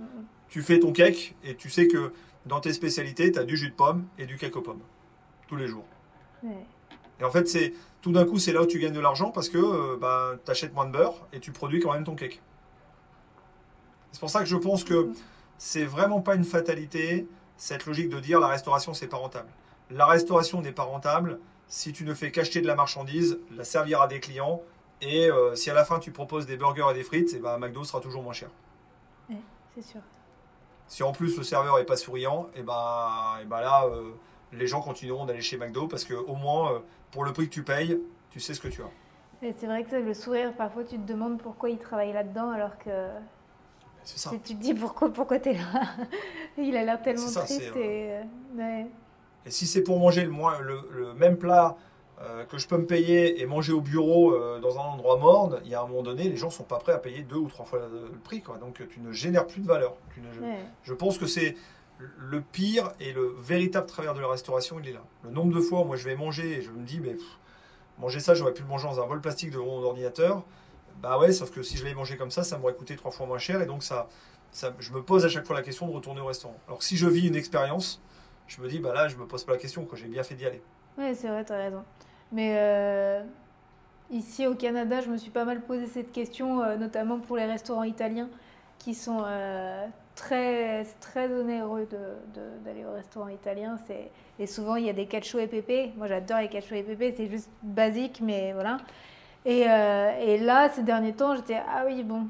tu 0.48 0.62
fais 0.62 0.80
ton 0.80 0.92
cake 0.94 1.36
et 1.44 1.56
tu 1.56 1.70
sais 1.70 1.88
que 1.88 2.14
dans 2.46 2.60
tes 2.62 2.72
spécialités, 2.74 3.32
tu 3.32 3.40
as 3.40 3.44
du 3.44 3.58
jus 3.58 3.70
de 3.70 3.76
pomme 3.76 4.06
et 4.18 4.26
du 4.26 4.38
cake 4.38 4.56
aux 4.56 4.62
pommes. 4.62 4.82
Tous 5.48 5.56
les 5.58 5.68
jours. 5.68 5.86
Ouais. 6.44 6.66
Et 7.20 7.24
en 7.24 7.32
fait, 7.32 7.48
c'est 7.48 7.74
tout 8.02 8.12
d'un 8.12 8.26
coup, 8.26 8.38
c'est 8.38 8.54
là 8.54 8.62
où 8.62 8.66
tu 8.68 8.80
gagnes 8.80 8.94
de 8.94 9.00
l'argent 9.00 9.32
parce 9.32 9.50
que 9.50 9.98
tu 10.46 10.52
achètes 10.52 10.74
moins 10.74 10.86
de 10.86 10.92
beurre 10.92 11.28
et 11.34 11.40
tu 11.40 11.52
produis 11.52 11.80
quand 11.80 11.92
même 11.94 12.04
ton 12.04 12.16
cake. 12.16 12.42
C'est 14.12 14.20
pour 14.20 14.30
ça 14.30 14.40
que 14.40 14.46
je 14.46 14.56
pense 14.56 14.84
que 14.84 15.10
c'est 15.58 15.84
vraiment 15.86 16.22
pas 16.22 16.36
une 16.36 16.44
fatalité 16.44 17.28
cette 17.58 17.86
logique 17.88 18.10
de 18.10 18.20
dire 18.20 18.40
la 18.40 18.48
restauration 18.48 18.94
c'est 18.94 19.08
pas 19.08 19.18
rentable. 19.18 19.50
La 19.90 20.06
restauration 20.06 20.62
n'est 20.62 20.72
pas 20.72 20.84
rentable 20.84 21.40
si 21.68 21.92
tu 21.94 22.06
ne 22.06 22.14
fais 22.14 22.32
qu'acheter 22.32 22.62
de 22.62 22.68
la 22.68 22.76
marchandise, 22.76 23.40
la 23.56 23.64
servir 23.64 24.02
à 24.02 24.08
des 24.08 24.20
clients 24.20 24.62
et 25.02 25.30
euh, 25.30 25.56
si 25.56 25.70
à 25.70 25.74
la 25.74 25.86
fin 25.86 26.00
tu 26.00 26.12
proposes 26.12 26.46
des 26.46 26.58
burgers 26.58 26.88
et 26.92 26.94
des 26.94 27.04
frites, 27.04 27.34
et 27.34 27.40
ben 27.40 27.58
McDo 27.58 27.84
sera 27.84 28.00
toujours 28.02 28.24
moins 28.24 28.34
cher. 28.34 28.50
C'est 29.76 29.84
sûr. 29.84 30.02
Si 30.88 31.04
en 31.04 31.12
plus 31.12 31.38
le 31.38 31.44
serveur 31.44 31.78
est 31.78 31.86
pas 31.86 31.98
souriant, 31.98 32.48
et 32.56 32.64
ben, 32.64 33.38
et 33.42 33.46
ben 33.46 33.62
là 33.62 33.86
euh, 33.86 34.12
les 34.54 34.66
gens 34.66 34.82
continueront 34.82 35.26
d'aller 35.26 35.42
chez 35.42 35.58
McDo 35.58 35.88
parce 35.88 36.04
que 36.04 36.16
au 36.16 36.36
moins 36.36 36.74
euh, 36.74 36.80
pour 37.12 37.24
le 37.26 37.34
prix 37.34 37.48
que 37.48 37.54
tu 37.54 37.64
payes, 37.64 38.00
tu 38.32 38.40
sais 38.40 38.54
ce 38.54 38.62
que 38.62 38.70
tu 38.70 38.82
as. 38.82 38.90
C'est 39.42 39.68
vrai 39.68 39.84
que 39.84 39.96
le 39.96 40.14
sourire, 40.16 40.52
parfois, 40.54 40.84
tu 40.84 40.98
te 40.98 41.08
demandes 41.08 41.40
pourquoi 41.40 41.70
il 41.70 41.78
travaille 41.78 42.12
là-dedans, 42.12 42.50
alors 42.50 42.76
que 42.80 42.90
C'est 44.04 44.18
ça. 44.18 44.32
tu 44.32 44.40
tu 44.40 44.56
te 44.56 44.62
dis 44.62 44.74
pourquoi, 44.74 45.14
pourquoi 45.14 45.38
t'es 45.38 45.54
là. 45.54 45.84
il 46.58 46.76
a 46.76 46.84
l'air 46.84 47.02
tellement 47.04 47.28
ça, 47.28 47.42
triste. 47.42 47.76
et, 47.76 48.16
ouais. 48.56 48.88
Et 49.48 49.52
si 49.52 49.66
c'est 49.66 49.82
pour 49.82 49.98
manger 50.00 50.24
le, 50.26 50.30
moins, 50.30 50.60
le, 50.60 50.80
le 50.92 51.14
même 51.14 51.38
plat 51.38 51.78
euh, 52.22 52.44
que 52.46 52.58
je 52.58 52.68
peux 52.68 52.78
me 52.78 52.86
payer 52.86 53.42
et 53.42 53.46
manger 53.46 53.72
au 53.72 53.80
bureau 53.82 54.34
euh, 54.34 54.60
dans 54.60 54.78
un 54.78 54.82
endroit 54.84 55.18
morne, 55.18 55.60
il 55.64 55.72
y 55.72 55.76
a 55.76 55.82
un 55.82 55.88
moment 55.88 56.04
donné, 56.04 56.24
les 56.28 56.36
gens 56.36 56.50
sont 56.50 56.64
pas 56.64 56.78
prêts 56.80 56.92
à 56.92 56.98
payer 56.98 57.22
deux 57.24 57.38
ou 57.38 57.48
trois 57.48 57.66
fois 57.66 57.80
le, 57.80 58.10
le 58.12 58.20
prix. 58.20 58.42
Quoi. 58.42 58.58
Donc 58.58 58.82
tu 58.90 59.00
ne 59.00 59.12
génères 59.12 59.48
plus 59.48 59.62
de 59.62 59.68
valeur. 59.68 59.96
Tu 60.14 60.20
ne- 60.22 60.28
Ouais. 60.48 60.58
Je 60.84 60.94
pense 60.94 61.18
que 61.18 61.26
c'est 61.28 61.56
le 62.20 62.42
pire 62.42 62.92
et 63.00 63.14
le 63.14 63.34
véritable 63.40 63.88
travers 63.88 64.14
de 64.14 64.20
la 64.20 64.28
restauration, 64.28 64.78
il 64.80 64.90
est 64.90 64.94
là. 64.94 65.04
Le 65.24 65.32
nombre 65.32 65.56
de 65.56 65.62
fois 65.62 65.82
où 65.82 65.86
moi 65.86 65.96
je 65.96 66.04
vais 66.04 66.16
manger 66.16 66.58
et 66.58 66.62
je 66.62 66.70
me 66.72 66.84
dis, 66.86 67.00
mais 67.00 67.14
pff, 67.14 67.26
manger 68.00 68.20
ça, 68.20 68.34
j'aurais 68.36 68.54
pu 68.54 68.62
le 68.64 68.68
manger 68.68 68.88
dans 68.88 69.02
un 69.02 69.08
bol 69.08 69.22
plastique 69.22 69.52
devant 69.52 69.66
mon 69.66 69.84
ordinateur. 69.84 70.44
Bah 71.02 71.18
ouais, 71.20 71.32
sauf 71.32 71.52
que 71.52 71.62
si 71.64 71.78
je 71.78 71.84
l'avais 71.84 71.96
mangé 71.96 72.18
comme 72.18 72.32
ça, 72.32 72.44
ça 72.44 72.58
m'aurait 72.58 72.74
coûté 72.74 72.96
trois 72.96 73.12
fois 73.12 73.26
moins 73.28 73.38
cher 73.38 73.62
et 73.62 73.66
donc 73.68 73.84
ça, 73.84 74.10
ça, 74.52 74.74
je 74.80 74.92
me 74.92 75.02
pose 75.04 75.24
à 75.26 75.30
chaque 75.30 75.46
fois 75.46 75.56
la 75.56 75.62
question 75.62 75.88
de 75.88 75.94
retourner 75.94 76.20
au 76.22 76.26
restaurant. 76.26 76.58
Alors 76.68 76.82
si 76.84 76.98
je 76.98 77.08
vis 77.08 77.28
une 77.28 77.36
expérience, 77.36 78.02
je 78.48 78.62
me 78.62 78.68
dis, 78.68 78.80
bah 78.80 78.94
là, 78.94 79.08
je 79.08 79.16
me 79.18 79.26
pose 79.26 79.44
pas 79.44 79.54
la 79.54 79.58
question, 79.58 79.86
quoi. 79.86 79.98
j'ai 79.98 80.08
bien 80.08 80.24
fait 80.24 80.36
d'y 80.36 80.46
aller. 80.46 80.62
Ouais, 80.98 81.14
c'est 81.14 81.28
vrai, 81.28 81.44
t'as 81.44 81.58
raison. 81.58 81.84
Mais 82.32 82.56
euh, 82.58 83.22
ici 84.12 84.48
au 84.48 84.56
Canada, 84.56 85.02
je 85.02 85.10
me 85.10 85.18
suis 85.18 85.32
pas 85.32 85.46
mal 85.46 85.62
posé 85.62 85.86
cette 85.86 86.12
question, 86.12 86.62
euh, 86.62 86.76
notamment 86.76 87.20
pour 87.20 87.38
les 87.38 87.46
restaurants 87.46 87.84
italiens 87.84 88.30
qui 88.80 88.94
sont 88.94 89.24
euh, 89.26 89.86
très, 90.16 90.86
très 91.00 91.32
onéreux 91.32 91.88
d'aller 92.64 92.86
au 92.86 92.94
restaurant 92.94 93.28
italien. 93.28 93.78
Et 94.40 94.48
souvent, 94.48 94.76
il 94.76 94.86
y 94.86 94.90
a 94.90 94.94
des 94.94 95.08
cacio 95.08 95.40
et 95.40 95.48
pépé. 95.48 95.94
Moi, 95.98 96.08
j'adore 96.08 96.40
les 96.40 96.48
cacio 96.48 96.76
et 96.76 96.84
pépé, 96.84 97.14
c'est 97.16 97.28
juste 97.28 97.50
basique, 97.64 98.22
mais 98.22 98.54
voilà. 98.54 98.78
Et, 99.46 99.62
et 99.62 100.38
là, 100.38 100.70
ces 100.70 100.84
derniers 100.84 101.14
temps, 101.14 101.36
j'étais, 101.36 101.58
ah 101.68 101.84
oui, 101.88 102.04
bon, 102.04 102.28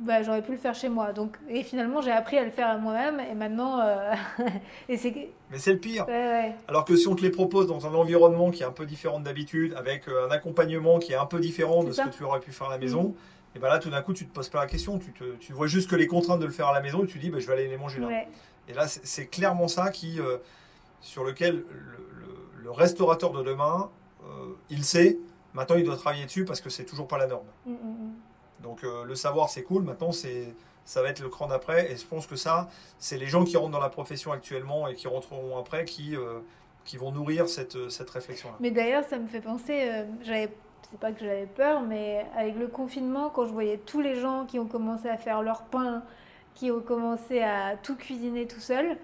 bah, 0.00 0.22
j'aurais 0.22 0.42
pu 0.42 0.52
le 0.52 0.58
faire 0.58 0.74
chez 0.74 0.88
moi. 0.88 1.12
Donc, 1.12 1.36
et 1.48 1.62
finalement, 1.62 2.00
j'ai 2.00 2.12
appris 2.12 2.38
à 2.38 2.44
le 2.44 2.50
faire 2.50 2.78
moi-même, 2.78 3.20
et 3.20 3.34
maintenant, 3.34 3.80
euh, 3.80 4.12
et 4.88 4.96
c'est, 4.96 5.30
Mais 5.50 5.58
c'est 5.58 5.72
le 5.72 5.78
pire. 5.78 6.06
ouais. 6.08 6.54
Alors 6.68 6.84
que 6.84 6.96
si 6.96 7.08
on 7.08 7.14
te 7.14 7.22
les 7.22 7.30
propose 7.30 7.66
dans 7.66 7.86
un 7.86 7.94
environnement 7.94 8.50
qui 8.50 8.62
est 8.62 8.66
un 8.66 8.72
peu 8.72 8.86
différent 8.86 9.20
d'habitude, 9.20 9.74
avec 9.76 10.08
euh, 10.08 10.26
un 10.26 10.30
accompagnement 10.30 10.98
qui 10.98 11.12
est 11.12 11.16
un 11.16 11.26
peu 11.26 11.40
différent 11.40 11.82
de 11.84 11.92
ce 11.92 12.02
que 12.02 12.08
tu 12.10 12.22
aurais 12.24 12.40
pu 12.40 12.52
faire 12.52 12.68
à 12.68 12.70
la 12.70 12.78
maison, 12.78 13.14
et 13.56 13.58
ben 13.58 13.68
là, 13.68 13.78
tout 13.78 13.90
d'un 13.90 14.02
coup, 14.02 14.12
tu 14.12 14.26
te 14.26 14.32
poses 14.32 14.50
pas 14.50 14.60
la 14.60 14.66
question. 14.66 14.98
Tu, 14.98 15.10
te, 15.12 15.24
tu 15.36 15.52
vois 15.54 15.66
juste 15.66 15.88
que 15.90 15.96
les 15.96 16.06
contraintes 16.06 16.38
de 16.40 16.44
le 16.44 16.52
faire 16.52 16.68
à 16.68 16.74
la 16.74 16.80
maison 16.82 17.02
et 17.02 17.06
tu 17.06 17.18
dis, 17.18 17.30
bah, 17.30 17.38
je 17.40 17.46
vais 17.46 17.54
aller 17.54 17.66
les 17.66 17.78
manger 17.78 17.98
là. 17.98 18.06
Ouais. 18.06 18.28
Et 18.68 18.74
là, 18.74 18.86
c'est 18.86 19.26
clairement 19.26 19.68
ça 19.68 19.90
qui, 19.90 20.20
euh, 20.20 20.36
sur 21.00 21.24
lequel 21.24 21.54
le, 21.56 21.62
le- 22.20 22.62
le 22.62 22.70
restaurateur 22.70 23.32
de 23.32 23.42
demain, 23.42 23.90
euh, 24.24 24.52
il 24.68 24.84
sait. 24.84 25.16
Maintenant, 25.54 25.76
il 25.76 25.84
doit 25.84 25.96
travailler 25.96 26.26
dessus 26.26 26.44
parce 26.44 26.60
que 26.60 26.68
c'est 26.68 26.84
toujours 26.84 27.08
pas 27.08 27.16
la 27.16 27.26
norme. 27.26 27.46
Mm, 27.64 27.70
mm, 27.72 27.74
mm. 27.74 28.12
Donc, 28.60 28.84
euh, 28.84 29.04
le 29.04 29.14
savoir, 29.14 29.48
c'est 29.48 29.62
cool. 29.62 29.82
Maintenant, 29.82 30.12
c'est 30.12 30.54
ça 30.88 31.02
va 31.02 31.10
être 31.10 31.20
le 31.20 31.28
cran 31.28 31.46
d'après. 31.46 31.92
Et 31.92 31.96
je 31.96 32.06
pense 32.06 32.26
que 32.26 32.34
ça, 32.36 32.68
c'est 32.98 33.18
les 33.18 33.26
gens 33.26 33.44
qui 33.44 33.58
rentrent 33.58 33.72
dans 33.72 33.78
la 33.78 33.90
profession 33.90 34.32
actuellement 34.32 34.88
et 34.88 34.94
qui 34.94 35.06
rentreront 35.06 35.58
après 35.58 35.84
qui, 35.84 36.16
euh, 36.16 36.40
qui 36.86 36.96
vont 36.96 37.12
nourrir 37.12 37.46
cette, 37.48 37.90
cette 37.90 38.08
réflexion-là. 38.08 38.56
Mais 38.58 38.70
d'ailleurs, 38.70 39.04
ça 39.04 39.18
me 39.18 39.26
fait 39.26 39.42
penser, 39.42 39.82
euh, 39.82 40.04
j'avais, 40.22 40.50
c'est 40.90 40.98
pas 40.98 41.12
que 41.12 41.20
j'avais 41.20 41.44
peur, 41.44 41.82
mais 41.82 42.24
avec 42.34 42.56
le 42.56 42.68
confinement, 42.68 43.28
quand 43.28 43.46
je 43.46 43.52
voyais 43.52 43.76
tous 43.76 44.00
les 44.00 44.18
gens 44.18 44.46
qui 44.46 44.58
ont 44.58 44.66
commencé 44.66 45.10
à 45.10 45.18
faire 45.18 45.42
leur 45.42 45.64
pain, 45.64 46.02
qui 46.54 46.70
ont 46.70 46.80
commencé 46.80 47.42
à 47.42 47.76
tout 47.76 47.94
cuisiner 47.94 48.46
tout 48.46 48.60
seul, 48.60 48.96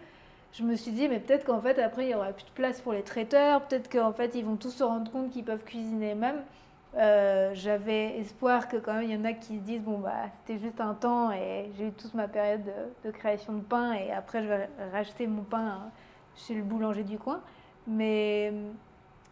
je 0.54 0.62
me 0.62 0.76
suis 0.76 0.92
dit, 0.92 1.06
mais 1.08 1.20
peut-être 1.20 1.44
qu'en 1.44 1.60
fait, 1.60 1.78
après, 1.78 2.06
il 2.06 2.12
y 2.12 2.14
aura 2.14 2.32
plus 2.32 2.44
de 2.44 2.50
place 2.54 2.80
pour 2.80 2.94
les 2.94 3.02
traiteurs, 3.02 3.60
peut-être 3.66 3.90
qu'en 3.90 4.14
fait, 4.14 4.34
ils 4.34 4.44
vont 4.44 4.56
tous 4.56 4.70
se 4.70 4.84
rendre 4.84 5.10
compte 5.12 5.30
qu'ils 5.30 5.44
peuvent 5.44 5.64
cuisiner 5.64 6.12
eux-mêmes. 6.12 6.42
Euh, 6.96 7.50
j'avais 7.54 8.18
espoir 8.18 8.68
que 8.68 8.76
quand 8.76 8.94
même, 8.94 9.02
il 9.02 9.12
y 9.12 9.16
en 9.16 9.24
a 9.24 9.32
qui 9.32 9.58
se 9.58 9.62
disent, 9.62 9.82
bon, 9.82 9.98
bah, 9.98 10.12
c'était 10.38 10.60
juste 10.60 10.80
un 10.80 10.94
temps 10.94 11.32
et 11.32 11.70
j'ai 11.76 11.88
eu 11.88 11.92
toute 11.92 12.14
ma 12.14 12.28
période 12.28 12.62
de, 12.64 13.08
de 13.08 13.10
création 13.10 13.54
de 13.54 13.62
pain 13.62 13.94
et 13.94 14.12
après, 14.12 14.42
je 14.42 14.48
vais 14.48 14.68
racheter 14.92 15.26
mon 15.26 15.42
pain 15.42 15.66
hein, 15.66 15.90
chez 16.36 16.54
le 16.54 16.62
boulanger 16.62 17.02
du 17.02 17.18
coin. 17.18 17.40
Mais 17.88 18.50
euh, 18.52 18.70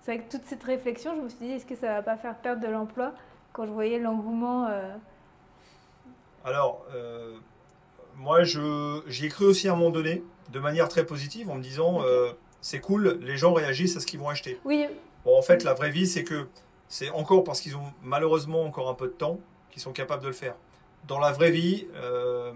c'est 0.02 0.12
avec 0.12 0.28
toute 0.28 0.44
cette 0.46 0.64
réflexion, 0.64 1.14
je 1.16 1.22
me 1.22 1.28
suis 1.28 1.38
dit, 1.38 1.52
est-ce 1.52 1.66
que 1.66 1.76
ça 1.76 1.88
va 1.88 2.02
pas 2.02 2.16
faire 2.16 2.34
perdre 2.36 2.60
de 2.60 2.68
l'emploi 2.68 3.12
quand 3.52 3.64
je 3.64 3.70
voyais 3.70 4.00
l'engouement 4.00 4.66
euh, 4.66 4.94
Alors, 6.44 6.84
euh, 6.92 7.36
moi, 8.16 8.42
je, 8.42 9.02
j'y 9.06 9.26
ai 9.26 9.28
cru 9.28 9.44
aussi 9.44 9.68
à 9.68 9.72
un 9.72 9.76
moment 9.76 9.90
donné, 9.90 10.24
de 10.50 10.58
manière 10.58 10.88
très 10.88 11.06
positive, 11.06 11.48
en 11.48 11.54
me 11.54 11.62
disant, 11.62 12.00
c'est 12.60 12.80
cool, 12.80 13.18
les 13.22 13.36
gens 13.36 13.52
réagissent 13.52 13.96
à 13.96 14.00
ce 14.00 14.06
qu'ils 14.06 14.20
vont 14.20 14.28
acheter. 14.28 14.60
Oui, 14.64 14.86
Bon, 15.24 15.38
en 15.38 15.42
fait, 15.42 15.62
la 15.62 15.74
vraie 15.74 15.90
vie, 15.90 16.06
c'est 16.06 16.24
que 16.24 16.48
c'est 16.92 17.08
encore 17.08 17.42
parce 17.42 17.62
qu'ils 17.62 17.74
ont 17.74 17.90
malheureusement 18.02 18.64
encore 18.64 18.90
un 18.90 18.94
peu 18.94 19.06
de 19.06 19.12
temps 19.14 19.38
qu'ils 19.70 19.80
sont 19.80 19.92
capables 19.92 20.22
de 20.22 20.26
le 20.28 20.34
faire. 20.34 20.54
Dans 21.08 21.18
la 21.18 21.32
vraie 21.32 21.50
vie, 21.50 21.86
euh, 21.94 22.52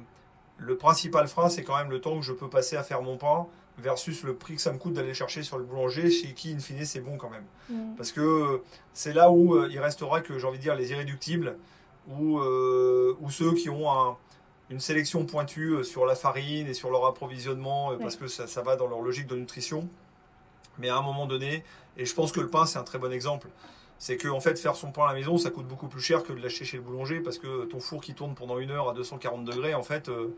le 0.58 0.76
principal 0.76 1.26
frein, 1.26 1.48
c'est 1.48 1.64
quand 1.64 1.74
même 1.78 1.88
le 1.90 2.02
temps 2.02 2.16
que 2.16 2.22
je 2.22 2.34
peux 2.34 2.50
passer 2.50 2.76
à 2.76 2.82
faire 2.82 3.00
mon 3.00 3.16
pain 3.16 3.46
versus 3.78 4.24
le 4.24 4.34
prix 4.34 4.56
que 4.56 4.60
ça 4.60 4.72
me 4.72 4.78
coûte 4.78 4.92
d'aller 4.92 5.14
chercher 5.14 5.42
sur 5.42 5.56
le 5.56 5.64
boulanger, 5.64 6.10
chez 6.10 6.34
qui, 6.34 6.52
in 6.52 6.58
fine, 6.58 6.84
c'est 6.84 7.00
bon 7.00 7.16
quand 7.16 7.30
même. 7.30 7.46
Mm. 7.70 7.94
Parce 7.96 8.12
que 8.12 8.20
euh, 8.20 8.58
c'est 8.92 9.14
là 9.14 9.30
où 9.30 9.54
euh, 9.54 9.68
il 9.70 9.78
restera 9.80 10.20
que, 10.20 10.38
j'ai 10.38 10.46
envie 10.46 10.58
de 10.58 10.62
dire, 10.62 10.74
les 10.76 10.90
irréductibles, 10.90 11.56
ou, 12.06 12.38
euh, 12.38 13.16
ou 13.22 13.30
ceux 13.30 13.54
qui 13.54 13.70
ont 13.70 13.90
un- 13.90 14.18
une 14.68 14.80
sélection 14.80 15.24
pointue 15.24 15.82
sur 15.82 16.04
la 16.04 16.14
farine 16.14 16.66
et 16.66 16.74
sur 16.74 16.90
leur 16.90 17.06
approvisionnement, 17.06 17.96
parce 17.96 18.16
que 18.16 18.26
ça, 18.26 18.46
ça 18.46 18.60
va 18.60 18.76
dans 18.76 18.86
leur 18.86 19.00
logique 19.00 19.28
de 19.28 19.36
nutrition. 19.36 19.88
Mais 20.78 20.90
à 20.90 20.96
un 20.98 21.02
moment 21.02 21.24
donné, 21.26 21.64
et 21.96 22.04
je 22.04 22.14
pense 22.14 22.32
que 22.32 22.40
le 22.40 22.48
pain, 22.50 22.66
c'est 22.66 22.78
un 22.78 22.82
très 22.82 22.98
bon 22.98 23.10
exemple, 23.12 23.48
c'est 23.98 24.16
que 24.16 24.28
en 24.28 24.40
fait, 24.40 24.58
faire 24.58 24.76
son 24.76 24.92
pain 24.92 25.04
à 25.04 25.08
la 25.08 25.14
maison, 25.14 25.38
ça 25.38 25.50
coûte 25.50 25.66
beaucoup 25.66 25.88
plus 25.88 26.00
cher 26.00 26.22
que 26.22 26.32
de 26.32 26.40
l'acheter 26.40 26.64
chez 26.64 26.76
le 26.76 26.82
boulanger, 26.82 27.20
parce 27.20 27.38
que 27.38 27.64
ton 27.64 27.80
four 27.80 28.00
qui 28.00 28.14
tourne 28.14 28.34
pendant 28.34 28.58
une 28.58 28.70
heure 28.70 28.90
à 28.90 28.92
240 28.92 29.44
degrés, 29.44 29.74
en 29.74 29.82
fait, 29.82 30.08
euh, 30.08 30.28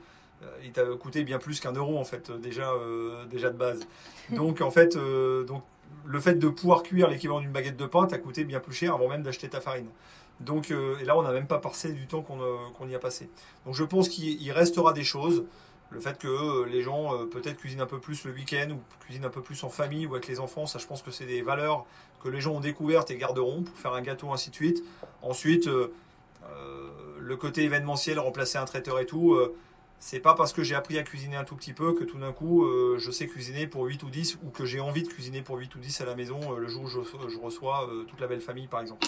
euh, 0.42 0.46
il 0.64 0.72
t'a 0.72 0.84
coûté 0.84 1.24
bien 1.24 1.38
plus 1.38 1.60
qu'un 1.60 1.72
euro, 1.72 1.98
en 1.98 2.04
fait, 2.04 2.30
euh, 2.30 2.38
déjà, 2.38 2.70
euh, 2.70 3.24
déjà 3.26 3.50
de 3.50 3.56
base. 3.56 3.80
Donc, 4.30 4.60
en 4.60 4.70
fait, 4.70 4.96
euh, 4.96 5.44
donc, 5.44 5.62
le 6.04 6.20
fait 6.20 6.34
de 6.34 6.48
pouvoir 6.48 6.82
cuire 6.82 7.08
l'équivalent 7.08 7.40
d'une 7.40 7.50
baguette 7.50 7.76
de 7.76 7.86
pain 7.86 8.06
t'a 8.06 8.18
coûté 8.18 8.44
bien 8.44 8.60
plus 8.60 8.74
cher 8.74 8.94
avant 8.94 9.08
même 9.08 9.22
d'acheter 9.22 9.48
ta 9.48 9.60
farine. 9.60 9.88
Donc, 10.40 10.70
et 10.70 11.04
là, 11.04 11.18
on 11.18 11.22
n'a 11.22 11.32
même 11.32 11.46
pas 11.48 11.58
passé 11.58 11.92
du 11.92 12.06
temps 12.06 12.22
qu'on 12.22 12.88
y 12.88 12.94
a 12.94 12.98
passé. 12.98 13.28
Donc, 13.64 13.74
je 13.74 13.82
pense 13.82 14.08
qu'il 14.08 14.40
il 14.40 14.52
restera 14.52 14.92
des 14.92 15.02
choses. 15.02 15.44
Le 15.90 15.98
fait 15.98 16.16
que 16.18 16.64
les 16.66 16.82
gens 16.82 17.26
peut-être 17.26 17.56
cuisinent 17.56 17.80
un 17.80 17.86
peu 17.86 17.98
plus 17.98 18.24
le 18.24 18.32
week-end 18.32 18.68
ou 18.70 18.78
cuisinent 19.00 19.24
un 19.24 19.30
peu 19.30 19.40
plus 19.40 19.64
en 19.64 19.70
famille 19.70 20.06
ou 20.06 20.14
avec 20.14 20.28
les 20.28 20.38
enfants, 20.38 20.66
ça, 20.66 20.78
je 20.78 20.86
pense 20.86 21.02
que 21.02 21.10
c'est 21.10 21.26
des 21.26 21.42
valeurs 21.42 21.86
que 22.22 22.28
les 22.28 22.40
gens 22.40 22.54
ont 22.54 22.60
découvertes 22.60 23.10
et 23.10 23.16
garderont 23.16 23.62
pour 23.62 23.76
faire 23.76 23.94
un 23.94 24.02
gâteau, 24.02 24.32
ainsi 24.32 24.50
de 24.50 24.54
suite. 24.54 24.84
Ensuite, 25.22 25.68
euh, 25.68 25.92
euh, 26.50 26.88
le 27.20 27.36
côté 27.36 27.64
événementiel, 27.64 28.18
remplacer 28.18 28.58
un 28.58 28.64
traiteur 28.64 28.98
et 29.00 29.06
tout, 29.06 29.34
euh, 29.34 29.56
c'est 29.98 30.20
pas 30.20 30.34
parce 30.34 30.52
que 30.52 30.62
j'ai 30.62 30.74
appris 30.74 30.98
à 30.98 31.02
cuisiner 31.02 31.36
un 31.36 31.44
tout 31.44 31.56
petit 31.56 31.72
peu 31.72 31.92
que 31.92 32.04
tout 32.04 32.18
d'un 32.18 32.32
coup 32.32 32.64
euh, 32.64 32.96
je 32.98 33.10
sais 33.10 33.26
cuisiner 33.26 33.66
pour 33.66 33.84
8 33.84 34.02
ou 34.04 34.10
10 34.10 34.38
ou 34.44 34.50
que 34.50 34.64
j'ai 34.64 34.80
envie 34.80 35.02
de 35.02 35.08
cuisiner 35.08 35.42
pour 35.42 35.56
8 35.56 35.74
ou 35.74 35.78
10 35.78 36.00
à 36.00 36.04
la 36.04 36.14
maison 36.14 36.52
le 36.52 36.68
jour 36.68 36.84
où 36.84 36.86
je, 36.86 37.00
je 37.28 37.38
reçois 37.38 37.88
toute 38.06 38.20
la 38.20 38.28
belle 38.28 38.40
famille 38.40 38.68
par 38.68 38.80
exemple. 38.80 39.06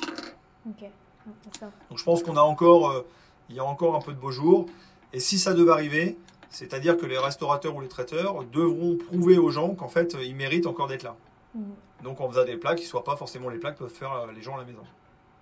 Donc 0.66 1.98
je 1.98 2.04
pense 2.04 2.22
qu'on 2.22 2.36
a 2.36 2.42
encore, 2.42 3.04
il 3.48 3.56
y 3.56 3.60
a 3.60 3.64
encore 3.64 3.94
un 3.94 4.00
peu 4.00 4.12
de 4.12 4.18
beaux 4.18 4.32
jours. 4.32 4.66
Et 5.12 5.20
si 5.20 5.38
ça 5.38 5.54
devait 5.54 5.70
arriver, 5.70 6.18
c'est-à-dire 6.50 6.96
que 6.96 7.06
les 7.06 7.18
restaurateurs 7.18 7.76
ou 7.76 7.80
les 7.80 7.88
traiteurs 7.88 8.44
devront 8.44 8.96
prouver 8.96 9.38
aux 9.38 9.50
gens 9.50 9.74
qu'en 9.76 9.88
fait 9.88 10.16
ils 10.20 10.34
méritent 10.34 10.66
encore 10.66 10.88
d'être 10.88 11.04
là. 11.04 11.16
Mm. 11.54 11.70
Donc 12.02 12.20
on 12.20 12.28
faisant 12.30 12.44
des 12.44 12.56
plats 12.56 12.74
qui 12.74 12.84
ne 12.84 12.88
soient 12.88 13.04
pas 13.04 13.16
forcément 13.16 13.48
les 13.48 13.58
plats 13.58 13.72
que 13.72 13.78
peuvent 13.78 13.90
faire 13.92 14.12
euh, 14.12 14.32
les 14.32 14.42
gens 14.42 14.54
à 14.54 14.58
la 14.58 14.64
maison. 14.64 14.82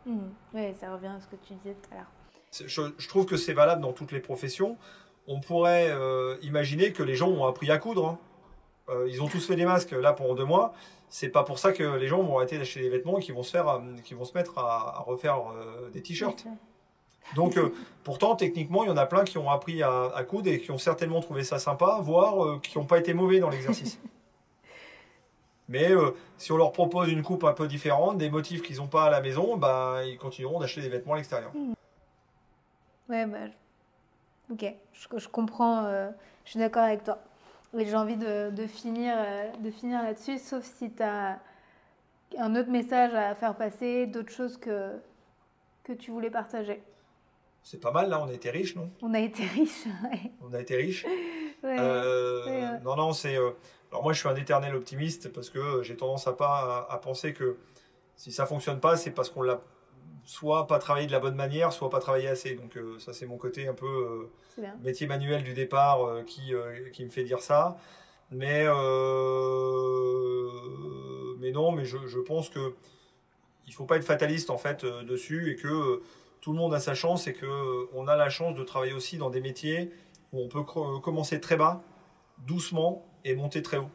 Mm. 0.07 0.19
Ouais, 0.55 0.75
ça 0.81 0.93
revient 0.93 1.07
à 1.09 1.21
ce 1.21 1.27
que 1.27 1.37
tu 1.37 1.55
disais 1.55 1.75
tout 1.75 1.91
à 1.93 1.97
l'heure. 1.97 2.11
Je, 2.67 2.83
je 2.97 3.09
trouve 3.09 3.27
que 3.27 3.37
c'est 3.37 3.53
valable 3.53 3.83
dans 3.83 3.93
toutes 3.93 4.13
les 4.13 4.21
professions. 4.21 4.77
On 5.27 5.41
pourrait 5.41 5.89
euh, 5.91 6.37
imaginer 6.43 6.93
que 6.93 7.03
les 7.03 7.15
gens 7.15 7.29
ont 7.29 7.47
appris 7.47 7.71
à 7.71 7.79
coudre. 7.79 8.07
hein. 8.07 8.19
Euh, 8.89 9.07
ils 9.11 9.23
ont 9.23 9.29
tous 9.29 9.47
fait 9.47 9.57
des 9.57 9.67
masques 9.67 9.91
là 9.93 10.15
pendant 10.15 10.35
deux 10.35 10.47
mois. 10.47 10.73
C'est 11.11 11.29
pas 11.29 11.43
pour 11.45 11.59
ça 11.59 11.73
que 11.73 11.83
les 11.97 12.09
gens 12.09 12.23
vont 12.23 12.39
arrêter 12.39 12.57
d'acheter 12.57 12.81
des 12.81 12.89
vêtements 12.89 13.19
et 13.19 13.23
qu'ils 13.23 13.35
vont 13.35 13.43
se 13.43 13.51
faire, 13.51 13.83
qu'ils 14.05 14.17
vont 14.17 14.25
se 14.25 14.33
mettre 14.33 14.59
à, 14.59 14.97
à 14.97 15.01
refaire 15.01 15.37
euh, 15.53 15.91
des 15.91 16.03
t-shirts. 16.03 16.47
Donc, 17.35 17.59
pourtant, 18.05 18.37
techniquement, 18.37 18.85
il 18.85 18.89
y 18.89 18.91
en 18.91 18.97
a 18.97 19.05
plein 19.05 19.25
qui 19.25 19.37
ont 19.37 19.51
appris 19.51 19.83
à, 19.83 20.07
à 20.15 20.25
coudre 20.25 20.49
et 20.51 20.59
qui 20.61 20.71
ont 20.71 20.79
certainement 20.79 21.21
trouvé 21.21 21.45
ça 21.45 21.59
sympa, 21.59 21.99
voire 22.01 22.59
qui 22.63 22.79
n'ont 22.79 22.87
pas 22.87 22.99
été 22.99 23.13
mauvais 23.13 23.39
dans 23.41 23.51
l'exercice. 23.51 23.99
Mais 25.69 25.91
euh, 25.93 26.13
si 26.39 26.51
on 26.53 26.57
leur 26.57 26.73
propose 26.73 27.11
une 27.11 27.23
coupe 27.23 27.45
un 27.45 27.53
peu 27.53 27.69
différente, 27.69 28.17
des 28.19 28.31
motifs 28.31 28.63
qu'ils 28.63 28.77
n'ont 28.79 28.87
pas 28.87 29.05
à 29.05 29.11
la 29.11 29.21
maison, 29.21 29.57
bah, 29.57 30.01
ils 30.07 30.17
continueront 30.17 30.61
d'acheter 30.61 30.81
des 30.81 30.89
vêtements 30.89 31.13
à 31.15 31.17
l'extérieur. 31.17 31.53
Ouais, 33.09 33.27
bah, 33.27 33.39
ok, 34.51 34.65
je, 34.93 35.19
je 35.19 35.29
comprends, 35.29 35.85
euh, 35.85 36.11
je 36.45 36.51
suis 36.51 36.59
d'accord 36.59 36.85
avec 36.85 37.05
toi. 37.05 37.19
Et 37.77 37.85
j'ai 37.85 37.97
envie 37.97 38.17
de, 38.17 38.51
de 38.51 38.67
finir, 38.67 39.15
euh, 39.19 39.51
de 39.61 39.71
finir 39.71 40.03
là-dessus, 40.03 40.39
sauf 40.39 40.65
si 40.65 40.91
tu 40.91 41.03
as 41.03 41.39
un 42.39 42.57
autre 42.57 42.71
message 42.71 43.15
à 43.15 43.35
faire 43.35 43.55
passer, 43.55 44.07
d'autres 44.07 44.33
choses 44.33 44.57
que, 44.57 44.93
que 45.85 45.93
tu 45.93 46.11
voulais 46.11 46.31
partager. 46.31 46.83
C'est 47.63 47.81
pas 47.81 47.91
mal, 47.91 48.09
là, 48.09 48.23
on 48.23 48.29
a 48.29 48.33
été 48.33 48.49
riches, 48.51 48.75
non? 48.77 48.89
On 49.03 49.13
a 49.13 49.21
été 49.21 49.45
riches. 49.45 49.85
ouais. 50.05 50.33
On 50.43 50.55
a 50.55 50.61
été. 50.61 51.05
Euh, 51.65 52.45
ouais, 52.47 52.51
ouais. 52.51 52.81
Non, 52.85 52.97
non, 52.97 53.13
c'est. 53.13 53.37
Euh, 53.89 53.93
alors 53.93 54.03
moi, 54.03 54.13
je 54.13 54.21
suis 54.21 54.29
un 54.29 54.37
éternel 54.37 54.75
optimiste 54.75 55.33
parce 55.33 55.51
que 55.51 55.83
j'ai 55.83 55.97
tendance 55.97 56.27
à 56.27 56.33
pas 56.33 56.87
à, 56.91 56.95
à 56.95 56.99
penser 56.99 57.33
que 57.33 57.57
si 58.17 58.33
ça 58.33 58.47
fonctionne 58.47 58.81
pas, 58.81 58.97
c'est 58.97 59.13
parce 59.13 59.31
qu'on 59.31 59.43
l'a 59.43 59.61
soit 60.25 60.67
pas 60.67 60.79
travaillé 60.79 61.07
de 61.07 61.13
la 61.13 61.21
bonne 61.21 61.37
manière, 61.37 61.73
soit 61.73 61.89
pas 61.89 62.01
travaillé 62.01 62.29
assez. 62.29 62.55
Donc 62.55 62.77
euh, 62.77 62.99
ça, 62.99 63.13
c'est 63.13 63.27
mon 63.27 63.39
côté 63.39 63.69
un 63.69 63.75
peu 63.75 63.87
euh, 63.87 64.31
métier 64.83 65.07
manuel 65.07 65.43
du 65.43 65.55
départ 65.55 66.05
euh, 66.05 66.23
qui 66.23 66.55
euh, 66.55 66.91
qui 66.91 67.05
me 67.05 67.11
fait 67.11 67.25
dire 67.25 67.41
ça. 67.41 67.79
Mais 68.31 68.65
euh, 68.67 70.51
mais 71.39 71.51
non, 71.51 71.73
mais 71.73 71.85
je, 71.85 71.99
je 72.07 72.19
pense 72.19 72.51
que 72.51 72.75
il 73.67 73.75
faut 73.75 73.85
pas 73.85 73.97
être 73.97 74.05
fataliste 74.05 74.51
en 74.51 74.59
fait 74.59 74.85
euh, 74.85 75.03
dessus 75.03 75.51
et 75.51 75.57
que 75.57 75.69
euh, 75.69 76.03
tout 76.41 76.53
le 76.53 76.59
monde 76.59 76.75
a 76.75 76.81
sa 76.81 76.95
chance 76.95 77.27
et 77.27 77.33
que 77.33 77.47
euh, 77.47 77.87
on 77.95 78.07
a 78.09 78.17
la 78.17 78.31
chance 78.31 78.55
de 78.55 78.65
travailler 78.65 78.93
aussi 78.93 79.19
dans 79.19 79.31
des 79.31 79.41
métiers 79.41 79.91
où 80.33 80.43
on 80.43 80.49
peut 80.49 80.63
commencer 80.63 81.41
très 81.41 81.57
bas, 81.57 81.83
doucement 82.47 83.07
et 83.25 83.35
monter 83.35 83.63
très 83.63 83.79
haut. 83.79 83.91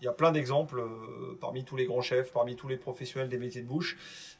Il 0.00 0.04
y 0.04 0.08
a 0.08 0.12
plein 0.12 0.30
d'exemples 0.30 0.80
euh, 0.80 1.36
parmi 1.40 1.64
tous 1.64 1.76
les 1.76 1.84
grands 1.84 2.02
chefs, 2.02 2.32
parmi 2.32 2.54
tous 2.54 2.68
les 2.68 2.76
professionnels 2.76 3.28
des 3.28 3.38
métiers 3.38 3.62
de 3.62 3.66
bouche, 3.66 3.96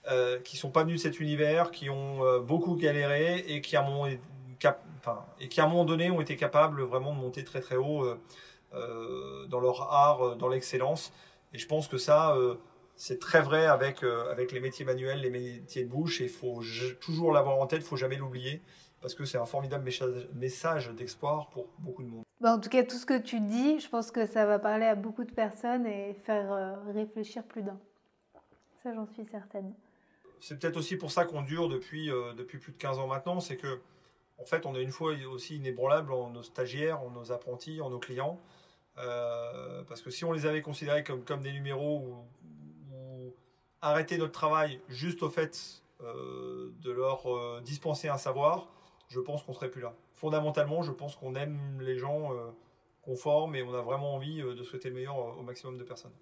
euh, 0.08 0.38
qui 0.40 0.56
sont 0.56 0.70
pas 0.70 0.84
venus 0.84 0.98
de 0.98 1.02
cet 1.02 1.18
univers, 1.18 1.72
qui 1.72 1.90
ont 1.90 2.24
euh, 2.24 2.38
beaucoup 2.38 2.76
galéré 2.76 3.38
et 3.48 3.60
qui 3.60 3.76
à 3.76 3.82
un 3.82 3.88
moment, 3.88 4.06
donné 5.84 6.10
ont 6.10 6.20
été 6.20 6.36
capables 6.36 6.82
vraiment 6.82 7.12
de 7.12 7.18
monter 7.18 7.42
très 7.42 7.60
très 7.60 7.76
haut 7.76 8.06
dans 8.72 9.60
leur 9.60 9.82
art, 9.92 10.36
dans 10.36 10.48
l'excellence. 10.48 11.12
Et 11.52 11.58
je 11.58 11.66
pense 11.66 11.88
que 11.88 11.98
ça, 11.98 12.36
c'est 12.96 13.18
très 13.18 13.40
vrai 13.40 13.66
avec, 13.66 14.02
avec 14.02 14.52
les 14.52 14.60
métiers 14.60 14.84
manuels, 14.84 15.20
les 15.20 15.30
métiers 15.30 15.84
de 15.84 15.88
bouche, 15.88 16.20
et 16.20 16.24
il 16.24 16.30
faut 16.30 16.60
toujours 17.00 17.32
l'avoir 17.32 17.58
en 17.58 17.66
tête, 17.66 17.80
il 17.80 17.86
faut 17.86 17.96
jamais 17.96 18.16
l'oublier, 18.16 18.62
parce 19.00 19.14
que 19.14 19.24
c'est 19.24 19.38
un 19.38 19.46
formidable 19.46 19.88
message 20.34 20.90
d'espoir 20.90 21.48
pour 21.48 21.68
beaucoup 21.78 22.02
de 22.02 22.08
monde. 22.08 22.27
Bah, 22.40 22.54
en 22.54 22.60
tout 22.60 22.68
cas, 22.68 22.84
tout 22.84 22.96
ce 22.96 23.06
que 23.06 23.18
tu 23.18 23.40
dis, 23.40 23.80
je 23.80 23.88
pense 23.88 24.12
que 24.12 24.24
ça 24.26 24.46
va 24.46 24.60
parler 24.60 24.86
à 24.86 24.94
beaucoup 24.94 25.24
de 25.24 25.32
personnes 25.32 25.86
et 25.86 26.14
faire 26.14 26.52
euh, 26.52 26.74
réfléchir 26.92 27.42
plus 27.42 27.62
d'un. 27.62 27.78
Ça, 28.82 28.94
j'en 28.94 29.06
suis 29.06 29.24
certaine. 29.26 29.74
C'est 30.40 30.56
peut-être 30.60 30.76
aussi 30.76 30.96
pour 30.96 31.10
ça 31.10 31.24
qu'on 31.24 31.42
dure 31.42 31.68
depuis, 31.68 32.12
euh, 32.12 32.32
depuis 32.34 32.58
plus 32.58 32.70
de 32.70 32.76
15 32.76 33.00
ans 33.00 33.08
maintenant, 33.08 33.40
c'est 33.40 33.56
que 33.56 33.80
en 34.40 34.44
fait, 34.44 34.66
on 34.66 34.76
est 34.76 34.82
une 34.84 34.92
fois 34.92 35.14
aussi 35.32 35.56
inébranlable 35.56 36.12
en 36.12 36.30
nos 36.30 36.44
stagiaires, 36.44 37.02
en 37.02 37.10
nos 37.10 37.32
apprentis, 37.32 37.80
en 37.80 37.90
nos 37.90 37.98
clients. 37.98 38.38
Euh, 38.98 39.82
parce 39.88 40.00
que 40.00 40.10
si 40.10 40.24
on 40.24 40.30
les 40.30 40.46
avait 40.46 40.62
considérés 40.62 41.02
comme, 41.02 41.24
comme 41.24 41.40
des 41.40 41.52
numéros 41.52 41.98
ou, 41.98 42.94
ou 42.94 43.34
arrêter 43.82 44.16
notre 44.16 44.32
travail 44.32 44.80
juste 44.88 45.24
au 45.24 45.30
fait 45.30 45.82
de 46.00 46.92
leur 46.92 47.60
dispenser 47.62 48.06
un 48.06 48.18
savoir, 48.18 48.68
je 49.08 49.18
pense 49.18 49.42
qu'on 49.42 49.52
serait 49.52 49.68
plus 49.70 49.80
là. 49.80 49.92
Fondamentalement, 50.18 50.82
je 50.82 50.90
pense 50.92 51.14
qu'on 51.16 51.34
aime 51.36 51.58
les 51.80 51.96
gens 51.96 52.32
euh, 52.32 52.50
qu'on 53.02 53.14
forme 53.16 53.54
et 53.54 53.62
on 53.62 53.72
a 53.74 53.80
vraiment 53.82 54.14
envie 54.14 54.42
euh, 54.42 54.54
de 54.54 54.62
souhaiter 54.64 54.88
le 54.88 54.96
meilleur 54.96 55.16
au 55.38 55.42
maximum 55.42 55.78
de 55.78 55.84
personnes. 55.84 56.12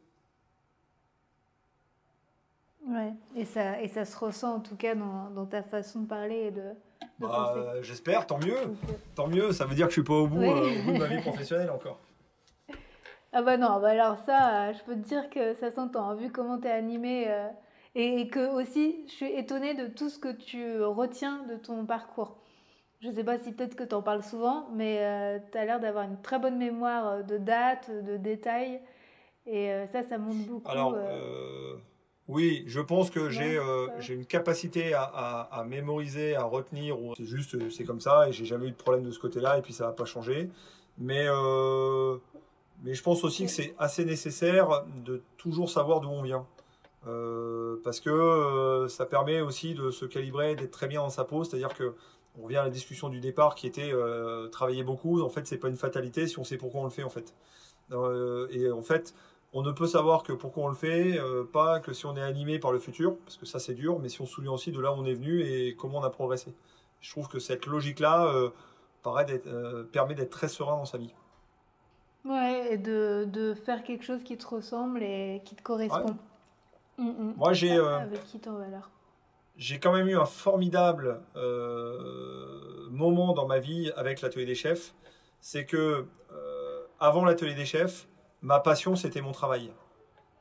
Ouais. 2.87 3.13
Et 3.35 3.45
ça, 3.45 3.81
et 3.81 3.89
ça 3.89 4.05
se 4.05 4.17
ressent 4.17 4.57
en 4.57 4.61
tout 4.61 4.77
cas 4.77 4.95
dans, 4.95 5.31
dans 5.31 5.47
ta 5.47 5.63
façon 5.63 6.01
de 6.03 6.07
parler 6.07 6.37
et 6.37 6.51
de, 6.51 6.61
de 6.61 6.75
Bah, 7.19 7.55
euh, 7.57 7.83
J'espère, 7.83 8.27
tant 8.27 8.39
mieux. 8.39 8.57
Euh, 8.57 8.69
Tant 9.15 9.27
mieux, 9.29 9.53
ça 9.53 9.65
veut 9.65 9.75
dire 9.75 9.87
que 9.87 9.93
je 9.93 10.01
suis 10.01 10.07
pas 10.07 10.15
au 10.15 10.29
bout, 10.29 10.41
Oui. 10.41 10.49
euh, 10.49 10.81
au 10.81 10.83
bout 10.85 10.93
de 10.93 10.99
ma 10.99 11.07
vie 11.07 11.21
professionnelle 11.21 11.71
encore. 11.71 11.99
Ah 13.33 13.43
bah 13.43 13.59
non, 13.59 13.81
bah 13.81 13.89
alors 13.89 14.17
ça, 14.25 14.69
euh, 14.69 14.73
je 14.73 14.83
peux 14.85 14.95
te 14.95 15.07
dire 15.09 15.29
que 15.29 15.53
ça 15.55 15.71
s'entend, 15.71 16.09
hein, 16.09 16.15
vu 16.15 16.31
comment 16.31 16.59
tu 16.59 16.69
es 16.69 16.71
animé. 16.71 17.25
euh, 17.29 17.49
et, 17.95 18.21
et 18.21 18.29
que 18.29 18.49
aussi, 18.55 19.05
je 19.09 19.13
suis 19.13 19.31
étonnée 19.33 19.75
de 19.75 19.89
tout 19.89 20.09
ce 20.09 20.19
que 20.19 20.33
tu 20.33 20.83
retiens 20.83 21.43
de 21.43 21.57
ton 21.57 21.85
parcours. 21.85 22.37
Je 23.07 23.13
sais 23.13 23.25
pas 23.25 23.39
si 23.39 23.53
peut-être 23.53 23.77
que 23.77 23.85
tu 23.85 23.95
en 23.95 24.03
parles 24.03 24.23
souvent, 24.25 24.67
mais 24.75 25.41
tu 25.53 25.59
as 25.59 25.65
l'air 25.65 25.79
d'avoir 25.81 26.05
une 26.05 26.21
très 26.21 26.39
bonne 26.39 26.59
mémoire 26.59 27.07
euh, 27.07 27.23
de 27.23 27.39
dates, 27.39 27.91
de 27.91 28.17
détails. 28.17 28.81
Et 29.47 29.71
euh, 29.71 29.87
ça, 29.87 30.03
ça 30.03 30.19
montre 30.19 30.45
beaucoup. 30.49 30.69
Alors, 30.69 30.95
euh, 30.95 30.99
euh, 30.99 31.77
oui, 32.27 32.65
je 32.67 32.81
pense 32.81 33.11
que 33.11 33.31
j'ai 33.31 33.57
euh, 33.57 33.87
une 34.09 34.27
capacité 34.27 34.93
à, 34.95 35.03
à- 35.05 35.61
à 35.61 35.65
mémoriser, 35.65 36.35
à 36.35 36.43
retenir. 36.45 36.97
C'est 37.17 37.25
juste, 37.27 37.55
euh, 37.55 37.71
c'est 37.71 37.85
comme 37.85 38.01
ça, 38.01 38.29
et 38.29 38.33
j'ai 38.33 38.45
jamais 38.45 38.67
eu 38.67 38.71
de 38.73 38.77
problème 38.77 39.05
de 39.05 39.13
ce 39.13 39.21
côté-là, 39.21 39.59
et 39.59 39.63
puis 39.63 39.73
ça 39.73 39.87
va 39.87 39.93
pas 39.93 40.05
changer. 40.05 40.51
Mais, 40.99 41.27
euh, 41.29 42.17
mais 42.83 42.95
je 42.95 43.03
pense 43.05 43.23
aussi 43.23 43.45
que 43.45 43.51
c'est 43.53 43.75
assez 43.79 44.05
nécessaire 44.05 44.85
de 45.05 45.23
toujours 45.37 45.71
savoir 45.71 46.01
d'où 46.01 46.09
on 46.09 46.23
vient. 46.23 46.45
Euh, 47.07 47.77
parce 47.85 48.01
que 48.01 48.11
euh, 48.11 48.89
ça 48.89 49.07
permet 49.07 49.41
aussi 49.41 49.75
de 49.75 49.93
se 49.93 50.07
calibrer, 50.07 50.57
d'être 50.57 50.73
très 50.73 50.89
bien 50.89 51.03
dans 51.03 51.09
sa 51.11 51.23
peau. 51.23 51.45
C'est-à-dire 51.45 51.73
que 51.75 51.95
on 52.39 52.45
revient 52.45 52.57
à 52.57 52.65
la 52.65 52.71
discussion 52.71 53.09
du 53.09 53.21
départ 53.21 53.55
qui 53.55 53.67
était 53.67 53.93
euh, 53.93 54.49
travailler 54.49 54.83
beaucoup. 54.83 55.23
En 55.23 55.29
fait, 55.29 55.47
c'est 55.47 55.59
pas 55.59 55.69
une 55.69 55.77
fatalité 55.77 56.27
si 56.27 56.39
on 56.39 56.45
sait 56.45 56.57
pourquoi 56.57 56.83
on 56.83 56.85
le 56.85 56.91
fait 56.91 57.03
en 57.03 57.11
fait. 57.11 57.35
Euh, 57.93 58.49
et 58.51 58.71
en 58.71 58.83
fait, 58.83 59.15
on 59.53 59.63
ne 59.63 59.73
peut 59.73 59.87
savoir 59.87 60.23
que 60.23 60.33
pourquoi 60.33 60.65
on 60.65 60.69
le 60.69 60.75
fait, 60.75 61.19
euh, 61.19 61.45
pas 61.45 61.81
que 61.81 61.93
si 61.93 62.05
on 62.07 62.17
est 62.17 62.23
animé 62.23 62.59
par 62.59 62.73
le 62.73 62.79
futur, 62.79 63.17
parce 63.19 63.37
que 63.37 63.47
ça 63.47 63.59
c'est 63.59 63.75
dur, 63.75 63.99
mais 64.01 64.09
si 64.09 64.21
on 64.21 64.27
se 64.27 64.33
souvient 64.33 64.53
aussi 64.53 64.73
de 64.73 64.81
là 64.81 64.93
où 64.93 64.97
on 64.97 65.05
est 65.05 65.15
venu 65.15 65.43
et 65.43 65.75
comment 65.77 65.99
on 65.99 66.05
a 66.05 66.11
progressé. 66.11 66.55
Je 67.01 67.11
trouve 67.11 67.29
que 67.29 67.39
cette 67.39 67.67
logique-là 67.67 68.51
permet 69.93 70.15
d'être 70.15 70.31
très 70.31 70.49
serein 70.49 70.77
dans 70.77 70.85
sa 70.85 70.99
vie. 70.99 71.15
Ouais, 72.25 72.75
et 72.75 72.77
de, 72.77 73.25
de 73.33 73.55
faire 73.55 73.85
quelque 73.85 74.03
chose 74.03 74.25
qui 74.25 74.37
te 74.37 74.47
ressemble 74.47 75.03
et 75.03 75.43
qui 75.45 75.55
te 75.55 75.63
correspond. 75.63 76.17
Mm, 76.99 77.09
mm. 77.09 77.35
Moi, 77.37 77.53
j'ai 77.53 77.71
Avec 77.71 78.25
qui 78.25 78.41
t'es 78.41 78.49
en 78.49 78.59
valeur. 78.59 78.91
J'ai 79.57 79.79
quand 79.79 79.93
même 79.93 80.09
eu 80.09 80.17
un 80.17 80.27
formidable 80.27 81.21
euh, 81.37 82.89
moment 82.91 83.33
dans 83.33 83.47
ma 83.47 83.59
vie 83.59 83.91
avec 83.97 84.21
l'atelier 84.21 84.47
des 84.47 84.55
chefs. 84.55 84.95
C'est 85.41 85.65
que 85.65 86.07
euh, 86.33 86.83
avant 86.99 87.25
l'atelier 87.25 87.55
des 87.55 87.65
chefs, 87.65 88.09
ma 88.43 88.61
passion 88.61 88.97
c'était 88.97 89.21
mon 89.21 89.33
travail. 89.33 89.73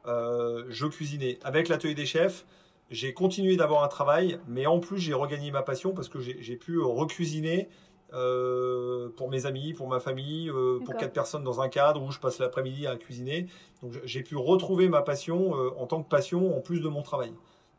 Euh, 0.05 0.65
je 0.69 0.85
cuisinais. 0.85 1.39
Avec 1.43 1.67
l'atelier 1.67 1.95
des 1.95 2.05
chefs, 2.05 2.45
j'ai 2.91 3.13
continué 3.13 3.55
d'avoir 3.55 3.83
un 3.83 3.87
travail, 3.87 4.39
mais 4.47 4.65
en 4.65 4.79
plus 4.79 4.99
j'ai 4.99 5.13
regagné 5.13 5.51
ma 5.51 5.63
passion 5.63 5.93
parce 5.93 6.09
que 6.09 6.19
j'ai 6.19 6.55
pu 6.55 6.79
recuisiner 6.79 7.69
euh, 8.13 9.09
pour 9.17 9.29
mes 9.29 9.45
amis, 9.45 9.73
pour 9.73 9.87
ma 9.87 9.99
famille, 9.99 10.49
euh, 10.49 10.79
pour 10.85 10.95
quatre 10.95 11.11
personnes 11.11 11.43
dans 11.43 11.59
un 11.59 11.67
cadre 11.67 12.01
où 12.03 12.11
je 12.11 12.19
passe 12.19 12.39
l'après-midi 12.39 12.87
à 12.87 12.95
cuisiner. 12.95 13.47
Donc 13.81 13.93
j'ai 14.03 14.21
pu 14.21 14.35
retrouver 14.37 14.87
ma 14.87 15.01
passion 15.01 15.57
euh, 15.57 15.71
en 15.77 15.87
tant 15.87 16.01
que 16.03 16.07
passion 16.07 16.55
en 16.55 16.61
plus 16.61 16.79
de 16.79 16.87
mon 16.87 17.01
travail. 17.01 17.33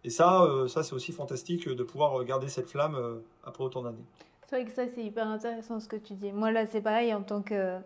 Et 0.07 0.11
ça, 0.11 0.45
euh, 0.45 0.69
ça 0.69 0.83
c'est 0.85 0.95
aussi 0.95 1.13
fantastique 1.13 1.69
de 1.69 1.83
pouvoir 1.83 2.25
garder 2.25 2.49
cette 2.49 2.71
flamme 2.71 2.95
euh, 2.95 3.17
après 3.45 3.65
autant 3.65 3.83
d'années. 3.83 4.05
C'est 4.49 4.57
vrai 4.57 4.65
que 4.65 4.71
ça, 4.73 4.85
c'est 4.95 5.03
hyper 5.03 5.27
intéressant 5.27 5.81
ce 5.81 5.89
que 5.89 5.97
tu 5.97 6.15
dis. 6.15 6.31
Moi, 6.31 6.53
là, 6.53 6.65
c'est 6.67 6.81
pareil 6.81 7.13
en 7.13 7.23
tant 7.23 7.43
que 7.43 7.77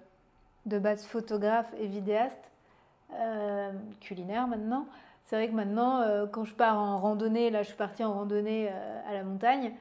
de 0.66 0.78
base 0.78 1.06
photographe 1.06 1.72
et 1.80 1.86
vidéaste, 1.86 2.52
euh, 3.14 3.72
culinaire 4.00 4.46
maintenant. 4.46 4.86
C'est 5.24 5.36
vrai 5.36 5.48
que 5.48 5.54
maintenant, 5.54 6.00
euh, 6.02 6.26
quand 6.26 6.44
je 6.44 6.52
pars 6.54 6.78
en 6.78 6.98
randonnée, 7.00 7.50
là, 7.50 7.62
je 7.62 7.68
suis 7.68 7.76
partie 7.76 8.04
en 8.04 8.12
randonnée 8.12 8.68
euh, 8.70 9.08
à 9.08 9.14
la 9.14 9.22
montagne, 9.24 9.72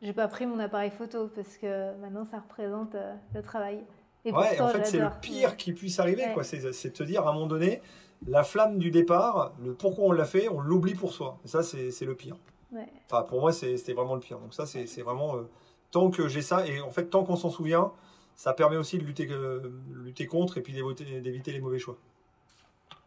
j'ai 0.00 0.12
pas 0.12 0.28
pris 0.28 0.46
mon 0.46 0.60
appareil 0.60 0.90
photo 0.90 1.28
parce 1.34 1.56
que 1.56 1.96
maintenant, 2.00 2.24
ça 2.30 2.38
représente 2.38 2.94
euh, 2.94 3.12
le 3.34 3.42
travail. 3.42 3.80
Et 4.24 4.30
Ouais, 4.30 4.46
pourtant, 4.50 4.66
en 4.66 4.68
fait, 4.68 4.84
c'est 4.84 4.98
le 4.98 5.08
pire 5.20 5.56
qui 5.56 5.72
puisse 5.72 5.98
arriver, 5.98 6.26
Ouais. 6.26 6.32
quoi. 6.34 6.44
C'est 6.44 6.92
te 6.92 7.02
dire 7.02 7.26
à 7.26 7.30
un 7.30 7.32
moment 7.32 7.46
donné, 7.46 7.82
la 8.26 8.42
flamme 8.42 8.78
du 8.78 8.90
départ, 8.90 9.52
le 9.64 9.74
pourquoi 9.74 10.06
on 10.06 10.12
l'a 10.12 10.24
fait, 10.24 10.48
on 10.48 10.60
l'oublie 10.60 10.94
pour 10.94 11.12
soi. 11.12 11.38
Et 11.44 11.48
ça, 11.48 11.62
c'est 11.62 12.04
le 12.04 12.14
pire. 12.14 12.36
Ouais. 12.72 12.86
Enfin, 13.06 13.22
pour 13.22 13.40
moi, 13.40 13.52
c'est- 13.52 13.76
c'était 13.76 13.92
vraiment 13.94 14.14
le 14.14 14.20
pire. 14.20 14.38
Donc 14.38 14.52
ça, 14.54 14.66
c'est 14.66 14.84
vraiment 15.02 15.36
euh, 15.36 15.48
tant 15.90 16.10
que 16.10 16.28
j'ai 16.28 16.42
ça 16.42 16.66
et 16.66 16.80
en 16.80 16.90
fait, 16.90 17.06
tant 17.06 17.24
qu'on 17.24 17.36
s'en 17.36 17.48
souvient, 17.50 17.92
ça 18.34 18.52
permet 18.52 18.76
aussi 18.76 18.98
de 18.98 19.04
lutter, 19.04 19.26
euh, 19.30 19.60
lutter 20.04 20.26
contre 20.26 20.58
et 20.58 20.62
puis 20.62 20.72
d'éviter 20.74 21.52
les 21.52 21.60
mauvais 21.60 21.78
choix. 21.78 21.96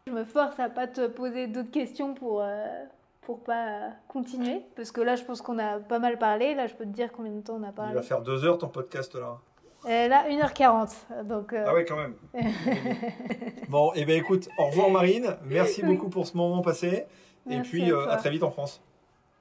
Je 0.08 0.12
me 0.12 0.24
force 0.24 0.58
à 0.58 0.68
pas 0.68 0.88
te 0.88 1.06
poser 1.06 1.46
d'autres 1.46 1.70
questions 1.70 2.12
pour, 2.14 2.42
euh, 2.42 2.66
pour 3.20 3.38
pas 3.44 3.90
continuer. 4.08 4.62
Parce 4.74 4.90
que 4.90 5.00
là, 5.00 5.14
je 5.14 5.22
pense 5.24 5.40
qu'on 5.42 5.58
a 5.60 5.78
pas 5.78 6.00
mal 6.00 6.18
parlé. 6.18 6.54
Là, 6.56 6.66
je 6.66 6.74
peux 6.74 6.84
te 6.84 6.90
dire 6.90 7.12
combien 7.12 7.32
de 7.32 7.40
temps 7.40 7.54
on 7.54 7.62
a 7.62 7.68
Il 7.68 7.72
parlé. 7.74 7.94
va 7.94 8.02
faire 8.02 8.20
deux 8.20 8.44
heures 8.44 8.58
ton 8.58 8.68
podcast 8.68 9.14
là. 9.14 9.38
Euh, 9.86 10.08
là, 10.08 10.24
1h40. 10.28 11.24
Donc, 11.24 11.52
euh, 11.52 11.64
Ah 11.66 11.74
ouais, 11.74 11.84
quand 11.84 11.96
même. 11.96 12.14
bon, 13.68 13.92
et 13.94 14.04
ben 14.04 14.16
écoute, 14.18 14.48
au 14.58 14.66
revoir 14.66 14.90
Marine. 14.90 15.36
Merci 15.44 15.82
Oui. 15.82 15.88
beaucoup 15.96 16.08
pour 16.08 16.26
ce 16.26 16.36
moment 16.36 16.62
passé. 16.62 17.04
Et 17.50 17.56
Merci 17.56 17.70
puis 17.70 17.90
à 17.90 17.94
euh, 17.94 18.08
à 18.10 18.16
très 18.16 18.30
vite 18.30 18.42
en 18.44 18.50
France. 18.50 18.80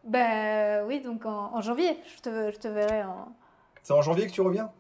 bah, 0.04 0.84
oui, 0.86 1.00
donc 1.02 1.26
en, 1.26 1.52
en 1.54 1.62
janvier, 1.62 1.98
je 2.16 2.22
te, 2.22 2.52
je 2.52 2.58
te 2.58 2.68
verrai 2.68 3.04
en. 3.04 3.28
C'est 3.84 3.94
en 3.94 4.02
janvier 4.02 4.26
que 4.28 4.32
tu 4.32 4.42
reviens? 4.42 4.72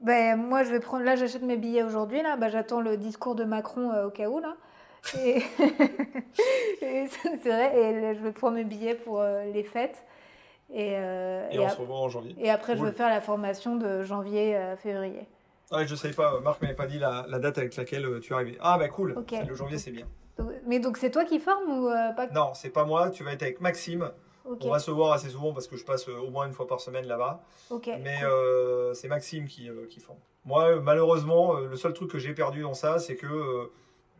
Ben, 0.00 0.36
moi, 0.36 0.62
je 0.64 0.70
vais 0.70 0.80
prendre. 0.80 1.04
Là, 1.04 1.14
j'achète 1.16 1.42
mes 1.42 1.56
billets 1.56 1.82
aujourd'hui. 1.82 2.22
Là, 2.22 2.36
bah, 2.36 2.48
j'attends 2.48 2.80
le 2.80 2.96
discours 2.96 3.34
de 3.34 3.44
Macron 3.44 3.92
euh, 3.92 4.06
au 4.06 4.10
cas 4.10 4.28
où. 4.28 4.38
Là. 4.40 4.54
Et, 5.22 5.42
et 6.82 7.06
c'est 7.08 7.36
c'est 7.42 7.48
vrai. 7.50 7.78
Et 7.78 8.00
là, 8.00 8.14
je 8.14 8.20
vais 8.20 8.32
prendre 8.32 8.56
mes 8.56 8.64
billets 8.64 8.94
pour 8.94 9.22
les 9.52 9.62
fêtes. 9.64 10.02
Et, 10.72 10.94
euh, 10.96 11.48
Et, 11.50 11.56
et 11.56 11.58
on 11.60 11.68
se 11.68 11.76
revoit 11.76 11.98
en 11.98 12.08
janvier. 12.08 12.34
et 12.38 12.50
après, 12.50 12.76
je 12.76 12.82
vais 12.84 12.92
faire 12.92 13.10
la 13.10 13.20
formation 13.20 13.76
de 13.76 14.02
janvier 14.02 14.56
à 14.56 14.76
février. 14.76 15.26
Ouais, 15.70 15.86
je 15.86 15.94
savais 15.94 16.14
pas, 16.14 16.40
Marc 16.40 16.60
m'avait 16.62 16.74
pas 16.74 16.86
dit 16.86 16.98
la, 16.98 17.24
la 17.28 17.38
date 17.38 17.58
avec 17.58 17.76
laquelle 17.76 18.04
euh, 18.04 18.20
tu 18.20 18.34
arrivais. 18.34 18.56
Ah 18.60 18.76
bah 18.78 18.88
cool, 18.88 19.12
Ok. 19.16 19.28
C'est 19.30 19.44
le 19.44 19.54
janvier 19.54 19.78
c'est 19.78 19.90
bien. 19.90 20.06
Mais 20.66 20.80
donc, 20.80 20.96
c'est 20.96 21.10
toi 21.10 21.24
qui 21.24 21.38
formes 21.38 21.70
ou 21.70 21.88
euh, 21.88 22.10
pas 22.12 22.26
Non, 22.28 22.52
c'est 22.54 22.70
pas 22.70 22.84
moi, 22.84 23.10
tu 23.10 23.22
vas 23.22 23.32
être 23.32 23.42
avec 23.42 23.60
Maxime. 23.60 24.10
On 24.44 24.70
va 24.70 24.78
se 24.80 24.90
voir 24.90 25.12
assez 25.12 25.28
souvent 25.28 25.52
parce 25.52 25.68
que 25.68 25.76
je 25.76 25.84
passe 25.84 26.08
euh, 26.08 26.18
au 26.18 26.30
moins 26.30 26.46
une 26.46 26.52
fois 26.52 26.66
par 26.66 26.80
semaine 26.80 27.06
là-bas. 27.06 27.42
Ok. 27.70 27.88
Mais 28.00 28.18
euh, 28.24 28.92
c'est 28.92 29.08
Maxime 29.08 29.46
qui, 29.46 29.68
euh, 29.70 29.86
qui 29.88 30.00
forme. 30.00 30.18
Moi, 30.44 30.64
euh, 30.64 30.80
malheureusement, 30.80 31.56
euh, 31.56 31.68
le 31.68 31.76
seul 31.76 31.92
truc 31.92 32.10
que 32.10 32.18
j'ai 32.18 32.34
perdu 32.34 32.62
dans 32.62 32.74
ça, 32.74 32.98
c'est 32.98 33.14
que 33.14 33.26
euh, 33.26 33.70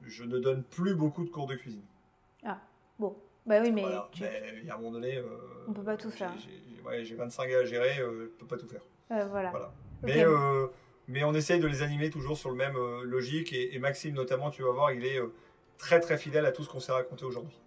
je 0.03 0.23
ne 0.25 0.39
donne 0.39 0.63
plus 0.63 0.95
beaucoup 0.95 1.25
de 1.25 1.31
cours 1.31 1.47
de 1.47 1.55
cuisine. 1.57 1.83
Bon. 2.99 3.17
Bah 3.47 3.57
oui, 3.61 3.73
mais 3.73 3.83
Voilà. 3.83 4.09
tu- 4.13 4.23
Mais 4.23 4.43
il 4.61 4.67
y 4.67 4.71
a 4.71 4.75
un 4.75 4.79
moment 4.79 4.93
donné, 4.93 5.17
euh, 5.17 5.25
On 5.69 5.73
peut 5.73 5.83
pas 5.83 5.97
tout 5.97 6.11
faire. 6.11 6.33
J'ai 6.39 6.83
ouais, 6.83 7.05
j'ai 7.05 7.15
25 7.15 7.49
gars 7.49 7.59
à 7.59 7.65
gérer, 7.65 7.99
euh, 8.01 8.25
je 8.25 8.39
peux 8.39 8.47
pas 8.47 8.57
tout 8.57 8.69
faire. 8.69 8.83
euh, 9.11 9.27
voilà. 9.31 9.51
Voilà. 9.51 9.73
Mais, 10.03 10.25
euh, 10.25 10.67
mais 11.09 11.25
on 11.25 11.35
essaye 11.35 11.61
de 11.61 11.67
les 11.67 11.83
animer 11.83 12.11
toujours 12.11 12.37
sur 12.37 12.51
le 12.51 12.57
même 12.57 12.77
euh, 12.77 13.03
logique. 13.05 13.53
Et, 13.53 13.75
et 13.75 13.79
Maxime, 13.79 14.15
notamment, 14.15 14.51
tu 14.51 14.63
vas 14.63 14.71
voir, 14.73 14.93
il 14.93 15.05
est 15.05 15.19
euh, 15.21 15.33
très 15.79 15.99
très 16.01 16.17
fidèle 16.19 16.47
à 16.47 16.53
tout 16.53 16.63
ce 16.63 16.69
qu'on 16.69 16.81
s'est 16.81 16.93
raconté 16.93 17.25
aujourd'hui. 17.25 17.59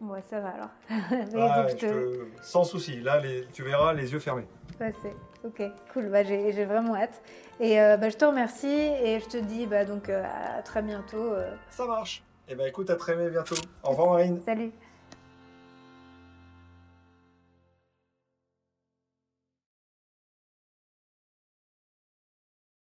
Ouais, 0.00 0.22
ça 0.22 0.40
va 0.40 0.48
alors. 0.50 0.70
Ah, 1.36 1.62
donc, 1.62 1.68
je 1.68 1.76
je 1.76 1.76
te... 1.76 1.86
te- 1.86 2.42
Sans 2.42 2.64
souci. 2.64 3.00
Là, 3.00 3.20
les- 3.20 3.46
tu 3.52 3.62
verras 3.62 3.92
les 3.92 4.12
yeux 4.12 4.18
fermés. 4.18 4.46
Ouais, 4.80 4.92
c'est- 5.02 5.14
Ok, 5.46 5.62
cool. 5.92 6.08
Bah, 6.10 6.22
j'ai 6.22 6.64
vraiment 6.66 6.94
hâte. 6.96 7.22
Et 7.60 7.76
bah, 7.76 8.08
je 8.10 8.16
te 8.16 8.24
remercie 8.26 8.66
et 8.68 9.20
je 9.20 9.26
te 9.26 9.36
dis 9.38 9.66
bah, 9.66 9.84
donc 9.86 10.08
à 10.10 10.60
très 10.62 10.82
bientôt. 10.82 11.32
Ça 11.70 11.86
marche. 11.86 12.22
Et 12.48 12.54
ben 12.54 12.66
écoute, 12.66 12.90
à 12.90 12.96
très 12.96 13.14
bientôt. 13.30 13.54
Au 13.82 13.90
revoir 13.90 14.10
Marine. 14.10 14.40
Salut. 14.44 14.70